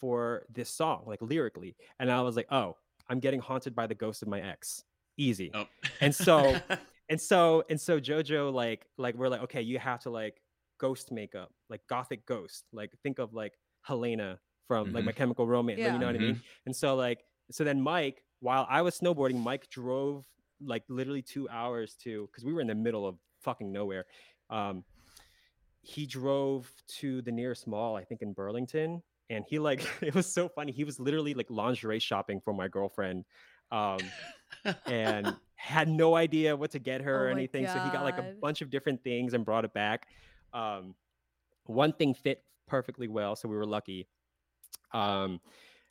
for 0.00 0.44
this 0.52 0.70
song 0.70 1.02
like 1.06 1.20
lyrically 1.20 1.76
and 1.98 2.10
i 2.10 2.20
was 2.22 2.36
like 2.36 2.46
oh 2.50 2.76
i'm 3.08 3.20
getting 3.20 3.40
haunted 3.40 3.74
by 3.74 3.86
the 3.86 3.94
ghost 3.94 4.22
of 4.22 4.28
my 4.28 4.40
ex. 4.40 4.84
Easy. 5.16 5.50
Oh. 5.52 5.66
And 6.00 6.14
so- 6.14 6.56
and 7.10 7.20
so 7.20 7.64
and 7.68 7.78
so 7.78 8.00
jojo 8.00 8.52
like 8.52 8.86
like 8.96 9.14
we're 9.16 9.28
like 9.28 9.42
okay 9.42 9.60
you 9.60 9.78
have 9.78 10.00
to 10.00 10.10
like 10.10 10.40
ghost 10.78 11.10
makeup 11.12 11.52
like 11.68 11.80
gothic 11.88 12.24
ghost 12.24 12.64
like 12.72 12.90
think 13.02 13.18
of 13.18 13.34
like 13.34 13.52
helena 13.82 14.38
from 14.68 14.92
like 14.92 15.04
my 15.04 15.12
chemical 15.12 15.46
romance 15.46 15.80
like, 15.80 15.92
you 15.92 15.98
know 15.98 16.06
what 16.06 16.14
i 16.14 16.18
mean? 16.18 16.40
And 16.66 16.74
so 16.74 16.94
like 16.94 17.24
so 17.50 17.64
then 17.64 17.80
mike 17.82 18.22
while 18.38 18.66
i 18.70 18.80
was 18.80 18.98
snowboarding 18.98 19.42
mike 19.42 19.68
drove 19.68 20.24
like 20.64 20.84
literally 20.88 21.20
two 21.20 21.48
hours 21.48 21.96
to 22.04 22.28
because 22.30 22.44
we 22.44 22.52
were 22.52 22.60
in 22.60 22.68
the 22.68 22.74
middle 22.74 23.06
of 23.06 23.16
fucking 23.42 23.72
nowhere 23.72 24.06
um 24.48 24.84
he 25.82 26.06
drove 26.06 26.70
to 26.86 27.20
the 27.22 27.32
nearest 27.32 27.66
mall 27.66 27.96
i 27.96 28.04
think 28.04 28.22
in 28.22 28.32
burlington 28.32 29.02
and 29.30 29.44
he 29.48 29.58
like 29.58 29.86
it 30.02 30.14
was 30.14 30.26
so 30.26 30.48
funny 30.48 30.72
he 30.72 30.84
was 30.84 31.00
literally 31.00 31.32
like 31.32 31.46
lingerie 31.48 31.98
shopping 31.98 32.40
for 32.44 32.52
my 32.52 32.68
girlfriend 32.68 33.24
um 33.72 33.98
and 34.86 35.34
had 35.60 35.88
no 35.88 36.16
idea 36.16 36.56
what 36.56 36.70
to 36.70 36.78
get 36.78 37.02
her 37.02 37.14
Oh 37.14 37.24
or 37.24 37.28
anything. 37.28 37.66
So 37.66 37.78
he 37.80 37.90
got 37.90 38.02
like 38.02 38.18
a 38.18 38.34
bunch 38.40 38.62
of 38.62 38.70
different 38.70 39.04
things 39.04 39.34
and 39.34 39.44
brought 39.44 39.66
it 39.66 39.74
back. 39.74 40.06
Um, 40.54 40.94
one 41.64 41.92
thing 41.92 42.14
fit 42.14 42.42
perfectly 42.66 43.08
well, 43.08 43.36
so 43.36 43.46
we 43.46 43.56
were 43.56 43.66
lucky. 43.66 44.08
Um, 44.92 45.38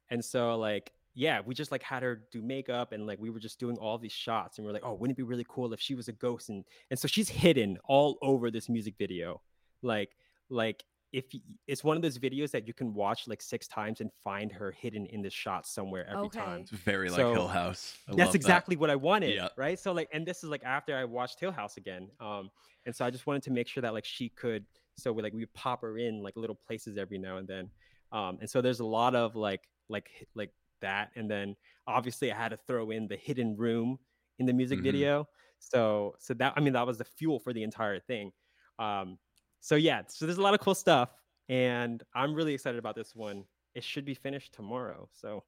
and 0.09 0.25
so 0.25 0.57
like 0.57 0.91
yeah, 1.13 1.41
we 1.45 1.53
just 1.53 1.71
like 1.71 1.83
had 1.83 2.01
her 2.01 2.23
do 2.31 2.41
makeup 2.41 2.93
and 2.93 3.05
like 3.05 3.19
we 3.19 3.29
were 3.29 3.39
just 3.39 3.59
doing 3.59 3.77
all 3.77 3.97
these 3.97 4.11
shots 4.11 4.57
and 4.57 4.65
we 4.65 4.71
are 4.71 4.73
like, 4.73 4.83
oh, 4.85 4.93
wouldn't 4.93 5.17
it 5.17 5.21
be 5.21 5.23
really 5.23 5.45
cool 5.47 5.73
if 5.73 5.79
she 5.79 5.93
was 5.93 6.07
a 6.07 6.13
ghost? 6.13 6.49
And 6.49 6.65
and 6.89 6.97
so 6.97 7.07
she's 7.07 7.29
hidden 7.29 7.77
all 7.87 8.17
over 8.21 8.49
this 8.49 8.69
music 8.69 8.95
video, 8.97 9.41
like 9.83 10.15
like 10.49 10.83
if 11.11 11.25
it's 11.67 11.83
one 11.83 11.95
of 11.97 12.03
those 12.03 12.17
videos 12.19 12.51
that 12.51 12.67
you 12.67 12.73
can 12.73 12.93
watch 12.93 13.27
like 13.27 13.41
six 13.41 13.67
times 13.67 14.01
and 14.01 14.11
find 14.13 14.51
her 14.51 14.71
hidden 14.71 15.05
in 15.07 15.21
the 15.21 15.29
shot 15.29 15.65
somewhere 15.65 16.07
every 16.07 16.27
Okay. 16.27 16.39
time. 16.39 16.61
It's 16.61 16.71
very 16.71 17.09
like 17.09 17.25
So, 17.25 17.33
Hill 17.33 17.47
House. 17.47 17.97
I 18.07 18.11
That's 18.13 18.31
that. 18.33 18.35
exactly 18.35 18.75
what 18.75 18.89
I 18.89 18.95
wanted. 18.95 19.35
Yeah. 19.35 19.49
Right. 19.57 19.79
So 19.79 19.91
like, 19.91 20.09
and 20.13 20.25
this 20.25 20.43
is 20.43 20.49
like 20.49 20.63
after 20.63 20.95
I 20.95 21.05
watched 21.05 21.39
Hill 21.39 21.51
House 21.51 21.77
again. 21.77 22.09
Um, 22.19 22.49
and 22.85 22.95
so 22.95 23.05
I 23.05 23.09
just 23.09 23.27
wanted 23.27 23.43
to 23.43 23.51
make 23.51 23.67
sure 23.67 23.81
that 23.81 23.93
like 23.93 24.05
she 24.05 24.29
could. 24.29 24.65
So 24.97 25.13
we 25.13 25.21
like 25.23 25.33
we 25.33 25.45
pop 25.47 25.81
her 25.81 25.97
in 25.97 26.21
like 26.21 26.35
little 26.35 26.55
places 26.55 26.97
every 26.97 27.17
now 27.17 27.37
and 27.37 27.47
then. 27.47 27.69
Um, 28.11 28.37
and 28.41 28.49
so 28.49 28.61
there's 28.61 28.79
a 28.79 28.85
lot 28.85 29.15
of 29.15 29.35
like 29.35 29.67
like 29.87 30.09
like 30.35 30.51
that, 30.81 31.11
and 31.15 31.29
then 31.29 31.55
obviously 31.87 32.31
I 32.31 32.35
had 32.35 32.49
to 32.49 32.57
throw 32.57 32.91
in 32.91 33.07
the 33.07 33.15
hidden 33.17 33.55
room 33.55 33.99
in 34.39 34.45
the 34.45 34.53
music 34.53 34.79
Mhm. 34.79 34.83
video. 34.83 35.25
So 35.59 36.15
so 36.19 36.33
that 36.35 36.53
I 36.55 36.59
mean 36.61 36.73
that 36.73 36.87
was 36.87 36.97
the 36.97 37.05
fuel 37.05 37.39
for 37.39 37.53
the 37.53 37.63
entire 37.63 37.99
thing. 37.99 38.31
Um, 38.79 39.19
so 39.59 39.75
yeah, 39.75 40.01
so 40.07 40.25
there's 40.25 40.37
a 40.37 40.41
lot 40.41 40.53
of 40.53 40.59
cool 40.59 40.75
stuff, 40.75 41.09
and 41.47 42.03
I'm 42.13 42.33
really 42.33 42.53
excited 42.53 42.79
about 42.79 42.95
this 42.95 43.15
one. 43.15 43.43
It 43.75 43.83
should 43.83 44.05
be 44.05 44.13
finished 44.13 44.53
tomorrow. 44.53 45.07
So 45.13 45.43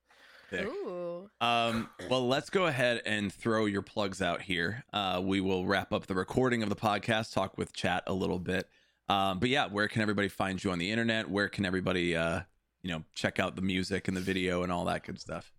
Sick. 0.51 0.67
Ooh. 0.67 1.29
Um, 1.39 1.89
well, 2.09 2.27
let's 2.27 2.49
go 2.49 2.65
ahead 2.65 3.01
and 3.05 3.31
throw 3.31 3.67
your 3.67 3.81
plugs 3.81 4.21
out 4.21 4.41
here. 4.41 4.83
Uh, 4.91 5.21
we 5.23 5.39
will 5.39 5.65
wrap 5.65 5.93
up 5.93 6.07
the 6.07 6.13
recording 6.13 6.61
of 6.61 6.67
the 6.67 6.75
podcast, 6.75 7.31
talk 7.31 7.57
with 7.57 7.71
chat 7.71 8.03
a 8.05 8.13
little 8.13 8.37
bit. 8.37 8.67
Um, 9.07 9.39
but 9.39 9.47
yeah, 9.47 9.67
where 9.67 9.87
can 9.87 10.01
everybody 10.01 10.27
find 10.27 10.61
you 10.61 10.71
on 10.71 10.77
the 10.77 10.91
internet? 10.91 11.29
Where 11.29 11.47
can 11.47 11.65
everybody, 11.65 12.17
uh, 12.17 12.41
you 12.81 12.91
know, 12.91 13.03
check 13.15 13.39
out 13.39 13.55
the 13.55 13.61
music 13.61 14.09
and 14.09 14.17
the 14.17 14.21
video 14.21 14.63
and 14.63 14.73
all 14.73 14.83
that 14.85 15.05
good 15.05 15.21
stuff? 15.21 15.53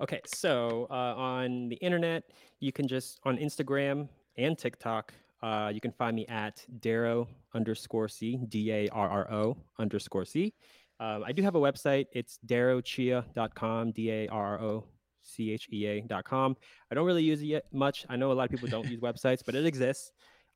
Okay, 0.00 0.22
so 0.24 0.86
uh, 0.90 1.14
on 1.14 1.68
the 1.68 1.76
internet, 1.76 2.24
you 2.58 2.72
can 2.72 2.88
just 2.88 3.20
on 3.24 3.36
Instagram 3.36 4.08
and 4.38 4.56
TikTok, 4.58 5.12
uh, 5.46 5.68
you 5.68 5.80
can 5.80 5.92
find 5.92 6.16
me 6.16 6.26
at 6.26 6.64
Darro 6.80 7.28
underscore 7.54 8.08
C, 8.08 8.40
D 8.48 8.72
A 8.72 8.88
R 8.88 9.08
R 9.08 9.32
O 9.32 9.56
underscore 9.78 10.24
C. 10.24 10.52
Um, 10.98 11.22
I 11.24 11.30
do 11.30 11.42
have 11.42 11.54
a 11.54 11.60
website. 11.60 12.06
It's 12.12 12.38
darrochea.com, 12.44 13.92
D 13.92 14.10
A 14.10 14.28
R 14.28 14.58
R 14.58 14.60
O 14.60 14.84
C 15.22 15.52
H 15.52 15.68
E 15.72 15.86
A.com. 15.86 16.56
I 16.90 16.94
don't 16.96 17.06
really 17.06 17.22
use 17.22 17.42
it 17.42 17.46
yet 17.46 17.64
much. 17.72 18.04
I 18.08 18.16
know 18.16 18.32
a 18.32 18.34
lot 18.34 18.44
of 18.44 18.50
people 18.50 18.68
don't 18.68 18.88
use 18.88 19.00
websites, 19.08 19.42
but 19.46 19.54
it 19.54 19.64
exists. 19.66 20.10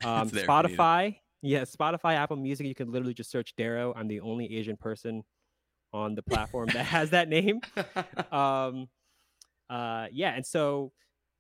Um, 0.04 0.28
there 0.28 0.42
if 0.42 0.48
you 0.48 0.54
need 0.54 0.74
it. 0.74 0.76
Spotify, 0.76 1.16
yeah, 1.42 1.62
Spotify, 1.62 2.14
Apple 2.16 2.36
Music, 2.36 2.66
you 2.66 2.74
can 2.74 2.90
literally 2.90 3.14
just 3.14 3.30
search 3.30 3.54
Darro. 3.56 3.92
I'm 3.94 4.08
the 4.08 4.20
only 4.20 4.56
Asian 4.56 4.76
person 4.76 5.22
on 5.92 6.16
the 6.16 6.22
platform 6.22 6.68
that 6.72 6.84
has 6.84 7.10
that 7.10 7.28
name 7.28 7.60
um 8.32 8.88
uh 9.68 10.06
yeah 10.12 10.32
and 10.34 10.46
so 10.46 10.92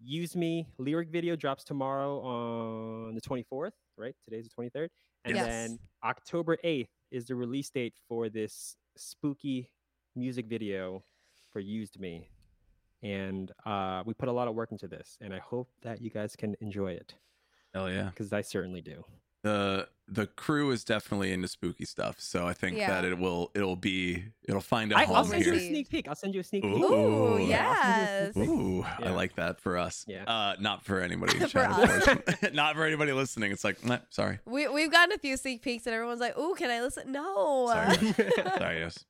use 0.02 0.34
me 0.34 0.66
lyric 0.78 1.08
video 1.10 1.36
drops 1.36 1.62
tomorrow 1.64 2.20
on 2.20 3.14
the 3.14 3.20
24th 3.20 3.72
right 3.98 4.14
today's 4.24 4.48
the 4.48 4.62
23rd 4.62 4.88
and 5.24 5.36
Yes. 5.36 5.46
then 5.46 5.78
october 6.04 6.56
8th 6.64 6.88
is 7.10 7.26
the 7.26 7.34
release 7.34 7.68
date 7.70 7.94
for 8.08 8.28
this 8.28 8.76
spooky 8.96 9.70
music 10.16 10.46
video 10.46 11.04
for 11.52 11.60
used 11.60 12.00
me 12.00 12.28
and 13.02 13.52
uh 13.66 14.02
we 14.06 14.14
put 14.14 14.28
a 14.28 14.32
lot 14.32 14.48
of 14.48 14.54
work 14.54 14.72
into 14.72 14.88
this 14.88 15.18
and 15.20 15.34
i 15.34 15.38
hope 15.38 15.68
that 15.82 16.00
you 16.00 16.10
guys 16.10 16.34
can 16.36 16.54
enjoy 16.60 16.92
it 16.92 17.14
Hell 17.74 17.88
yeah. 17.90 18.08
because 18.10 18.32
I 18.32 18.40
certainly 18.40 18.80
do. 18.82 19.04
the 19.44 19.86
the 20.12 20.26
crew 20.26 20.70
is 20.72 20.82
definitely 20.82 21.32
into 21.32 21.46
spooky 21.46 21.84
stuff 21.84 22.16
so 22.18 22.46
i 22.46 22.52
think 22.52 22.76
Yeah. 22.76 22.88
that 22.90 23.04
it 23.04 23.16
will 23.18 23.50
it'll 23.54 23.76
be 23.76 24.24
it'll 24.48 24.60
find 24.60 24.90
a 24.92 24.96
I, 24.98 25.04
home 25.04 25.16
I'll 25.16 25.24
send 25.24 25.44
you 25.44 25.52
a 25.52 25.54
here 25.54 25.60
here. 25.62 25.70
sneak 25.70 25.88
peek. 25.88 26.08
I'll 26.08 26.14
send 26.16 26.34
you 26.34 26.40
a 26.40 26.44
sneak 26.44 26.64
peek. 26.64 26.72
Ooh. 26.72 27.36
Ooh, 27.36 27.38
Yeah, 27.38 28.30
yes. 28.34 28.36
Ooh, 28.36 28.84
i 28.98 29.10
like 29.10 29.36
that 29.36 29.60
for 29.60 29.78
us 29.78 30.04
Yeah. 30.08 30.24
uh 30.24 30.56
not 30.60 30.84
for 30.84 31.00
anybody 31.00 31.38
For 31.38 31.46
chat, 31.48 31.70
us. 31.70 32.52
not 32.52 32.74
for 32.74 32.84
anybody 32.84 33.12
listening 33.12 33.52
it's 33.52 33.62
like 33.64 33.84
nah, 33.84 33.98
sorry 34.10 34.40
We 34.46 34.66
we've 34.68 34.90
gotten 34.90 35.14
a 35.14 35.18
few 35.18 35.36
sneak 35.36 35.62
peeks 35.62 35.86
and 35.86 35.94
everyone's 35.94 36.20
like, 36.20 36.36
"Ooh, 36.36 36.54
can 36.56 36.70
I 36.70 36.80
listen?" 36.80 37.12
No. 37.12 37.68
Sorry. 37.72 37.96
sorry 38.58 38.78
yes 38.80 39.04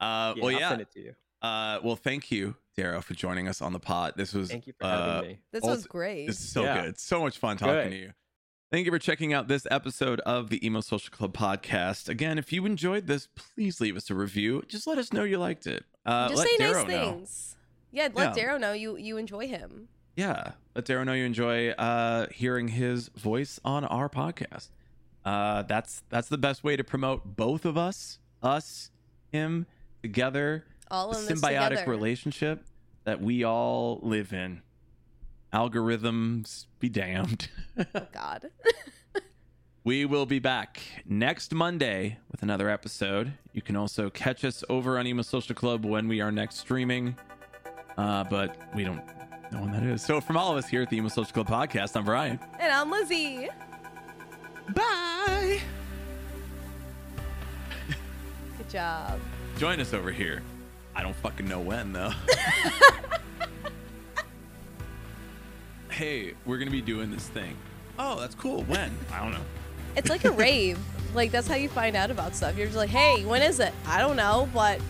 uh 0.00 0.34
Yeah, 0.36 0.42
well 0.42 0.54
I'll 0.54 0.60
yeah 0.60 0.68
send 0.70 0.80
it 0.80 0.90
to 0.92 1.00
you. 1.00 1.14
uh 1.42 1.78
well 1.84 1.96
thank 1.96 2.30
you 2.32 2.56
darro 2.76 3.02
for 3.04 3.14
joining 3.14 3.46
us 3.46 3.60
on 3.62 3.72
the 3.72 3.78
pod 3.80 4.14
this 4.16 4.32
was 4.32 4.48
Thank 4.50 4.66
you 4.66 4.72
for 4.72 4.84
uh, 4.86 5.14
having 5.14 5.30
me. 5.30 5.38
This 5.52 5.62
Ult- 5.64 5.72
was 5.76 5.86
great. 5.86 6.26
This 6.26 6.40
is 6.40 6.48
so 6.48 6.62
Yeah. 6.64 6.82
good. 6.82 6.98
So 6.98 7.20
much 7.22 7.38
fun 7.38 7.56
talking 7.56 7.74
Good. 7.74 7.90
to 7.90 7.96
you. 7.96 8.12
Thank 8.72 8.86
you 8.86 8.92
for 8.92 9.00
checking 9.00 9.32
out 9.32 9.48
this 9.48 9.66
episode 9.68 10.20
of 10.20 10.48
the 10.48 10.64
Emo 10.64 10.80
Social 10.80 11.10
Club 11.10 11.32
podcast. 11.36 12.08
Again, 12.08 12.38
if 12.38 12.52
you 12.52 12.66
enjoyed 12.66 13.08
this, 13.08 13.26
please 13.34 13.80
leave 13.80 13.96
us 13.96 14.10
a 14.10 14.14
review. 14.14 14.62
Just 14.68 14.86
let 14.86 14.96
us 14.96 15.12
know 15.12 15.24
you 15.24 15.38
liked 15.38 15.66
it. 15.66 15.84
Uh, 16.06 16.28
Just 16.28 16.38
let 16.38 16.48
say 16.48 16.56
Darro 16.58 16.72
nice 16.74 16.82
know. 16.86 17.10
things. 17.12 17.56
Yeah, 17.90 18.08
let 18.14 18.36
Yeah. 18.36 18.44
Darro 18.44 18.60
know 18.60 18.72
you 18.72 18.96
you 18.96 19.16
enjoy 19.16 19.48
him. 19.48 19.88
Yeah, 20.14 20.52
let 20.76 20.84
Darro 20.84 21.04
know 21.04 21.14
you 21.14 21.24
enjoy 21.24 21.70
uh, 21.70 22.28
hearing 22.32 22.68
his 22.68 23.08
voice 23.08 23.58
on 23.64 23.84
our 23.86 24.08
podcast. 24.08 24.68
Uh, 25.24 25.62
that's 25.62 26.04
that's 26.08 26.28
the 26.28 26.38
best 26.38 26.62
way 26.62 26.76
to 26.76 26.84
promote 26.84 27.36
both 27.36 27.64
of 27.64 27.76
us, 27.76 28.20
us, 28.40 28.92
him 29.32 29.66
together. 30.00 30.64
All 30.92 31.10
the 31.10 31.18
in 31.18 31.26
this 31.26 31.40
symbiotic 31.40 31.68
together. 31.70 31.90
relationship 31.90 32.64
that 33.02 33.20
we 33.20 33.42
all 33.42 33.98
live 34.04 34.32
in. 34.32 34.62
Algorithms 35.52 36.66
be 36.78 36.88
damned. 36.88 37.48
Oh, 37.94 38.06
God. 38.12 38.50
We 39.82 40.04
will 40.04 40.26
be 40.26 40.38
back 40.40 40.78
next 41.06 41.54
Monday 41.54 42.18
with 42.30 42.42
another 42.42 42.68
episode. 42.68 43.32
You 43.54 43.62
can 43.62 43.76
also 43.76 44.10
catch 44.10 44.44
us 44.44 44.62
over 44.68 44.98
on 44.98 45.06
Emo 45.06 45.22
Social 45.22 45.54
Club 45.54 45.86
when 45.86 46.06
we 46.06 46.20
are 46.20 46.30
next 46.30 46.58
streaming. 46.58 47.16
Uh, 47.96 48.24
but 48.24 48.58
we 48.74 48.84
don't 48.84 49.00
know 49.50 49.62
when 49.62 49.72
that 49.72 49.82
is. 49.82 50.02
So 50.02 50.20
from 50.20 50.36
all 50.36 50.52
of 50.52 50.58
us 50.58 50.68
here 50.68 50.82
at 50.82 50.90
the 50.90 50.98
Emo 50.98 51.08
Social 51.08 51.32
Club 51.32 51.48
podcast, 51.48 51.96
I'm 51.96 52.04
Brian. 52.04 52.38
and 52.58 52.70
I'm 52.70 52.90
Lizzie. 52.90 53.48
Bye. 54.74 55.60
Good 58.58 58.68
job. 58.68 59.18
Join 59.56 59.80
us 59.80 59.94
over 59.94 60.12
here. 60.12 60.42
I 60.94 61.02
don't 61.02 61.16
fucking 61.16 61.48
know 61.48 61.60
when 61.60 61.94
though. 61.94 62.12
hey, 65.90 66.34
we're 66.46 66.58
gonna 66.58 66.70
be 66.70 66.80
doing 66.82 67.10
this 67.10 67.28
thing. 67.28 67.56
Oh, 67.98 68.18
that's 68.20 68.34
cool. 68.34 68.62
When? 68.64 68.96
I 69.12 69.20
don't 69.22 69.32
know. 69.32 69.40
It's 69.96 70.08
like 70.10 70.24
a 70.24 70.30
rave. 70.30 70.78
Like 71.14 71.30
that's 71.32 71.48
how 71.48 71.56
you 71.56 71.68
find 71.68 71.96
out 71.96 72.10
about 72.10 72.34
stuff. 72.36 72.56
You're 72.56 72.66
just 72.66 72.78
like, 72.78 72.90
"Hey, 72.90 73.24
when 73.24 73.42
is 73.42 73.60
it?" 73.60 73.72
I 73.86 73.98
don't 74.00 74.16
know, 74.16 74.48
but 74.54 74.80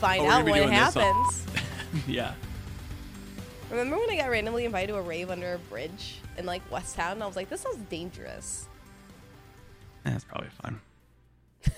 find 0.00 0.22
Oh, 0.22 0.30
out 0.30 0.44
when 0.44 0.54
it 0.54 0.58
doing 0.58 0.70
this 0.70 0.96
on- 0.96 1.02
happens. 1.02 1.46
yeah. 2.06 2.34
Remember 3.70 3.96
when 3.98 4.10
I 4.10 4.16
got 4.16 4.30
randomly 4.30 4.64
invited 4.64 4.88
to 4.92 4.98
a 4.98 5.02
rave 5.02 5.30
under 5.30 5.54
a 5.54 5.58
bridge 5.58 6.16
in 6.36 6.44
like 6.44 6.60
West 6.70 6.96
Town? 6.96 7.12
And 7.12 7.22
I 7.22 7.26
was 7.26 7.36
like, 7.36 7.48
"This 7.48 7.60
sounds 7.62 7.78
dangerous." 7.88 8.66
That's 10.04 10.24
probably 10.24 10.50
fun. 10.62 10.80
I've 11.66 11.72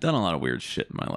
done 0.00 0.14
a 0.14 0.22
lot 0.22 0.34
of 0.34 0.40
weird 0.40 0.62
shit 0.62 0.88
in 0.90 0.96
my 0.96 1.06
life. 1.06 1.12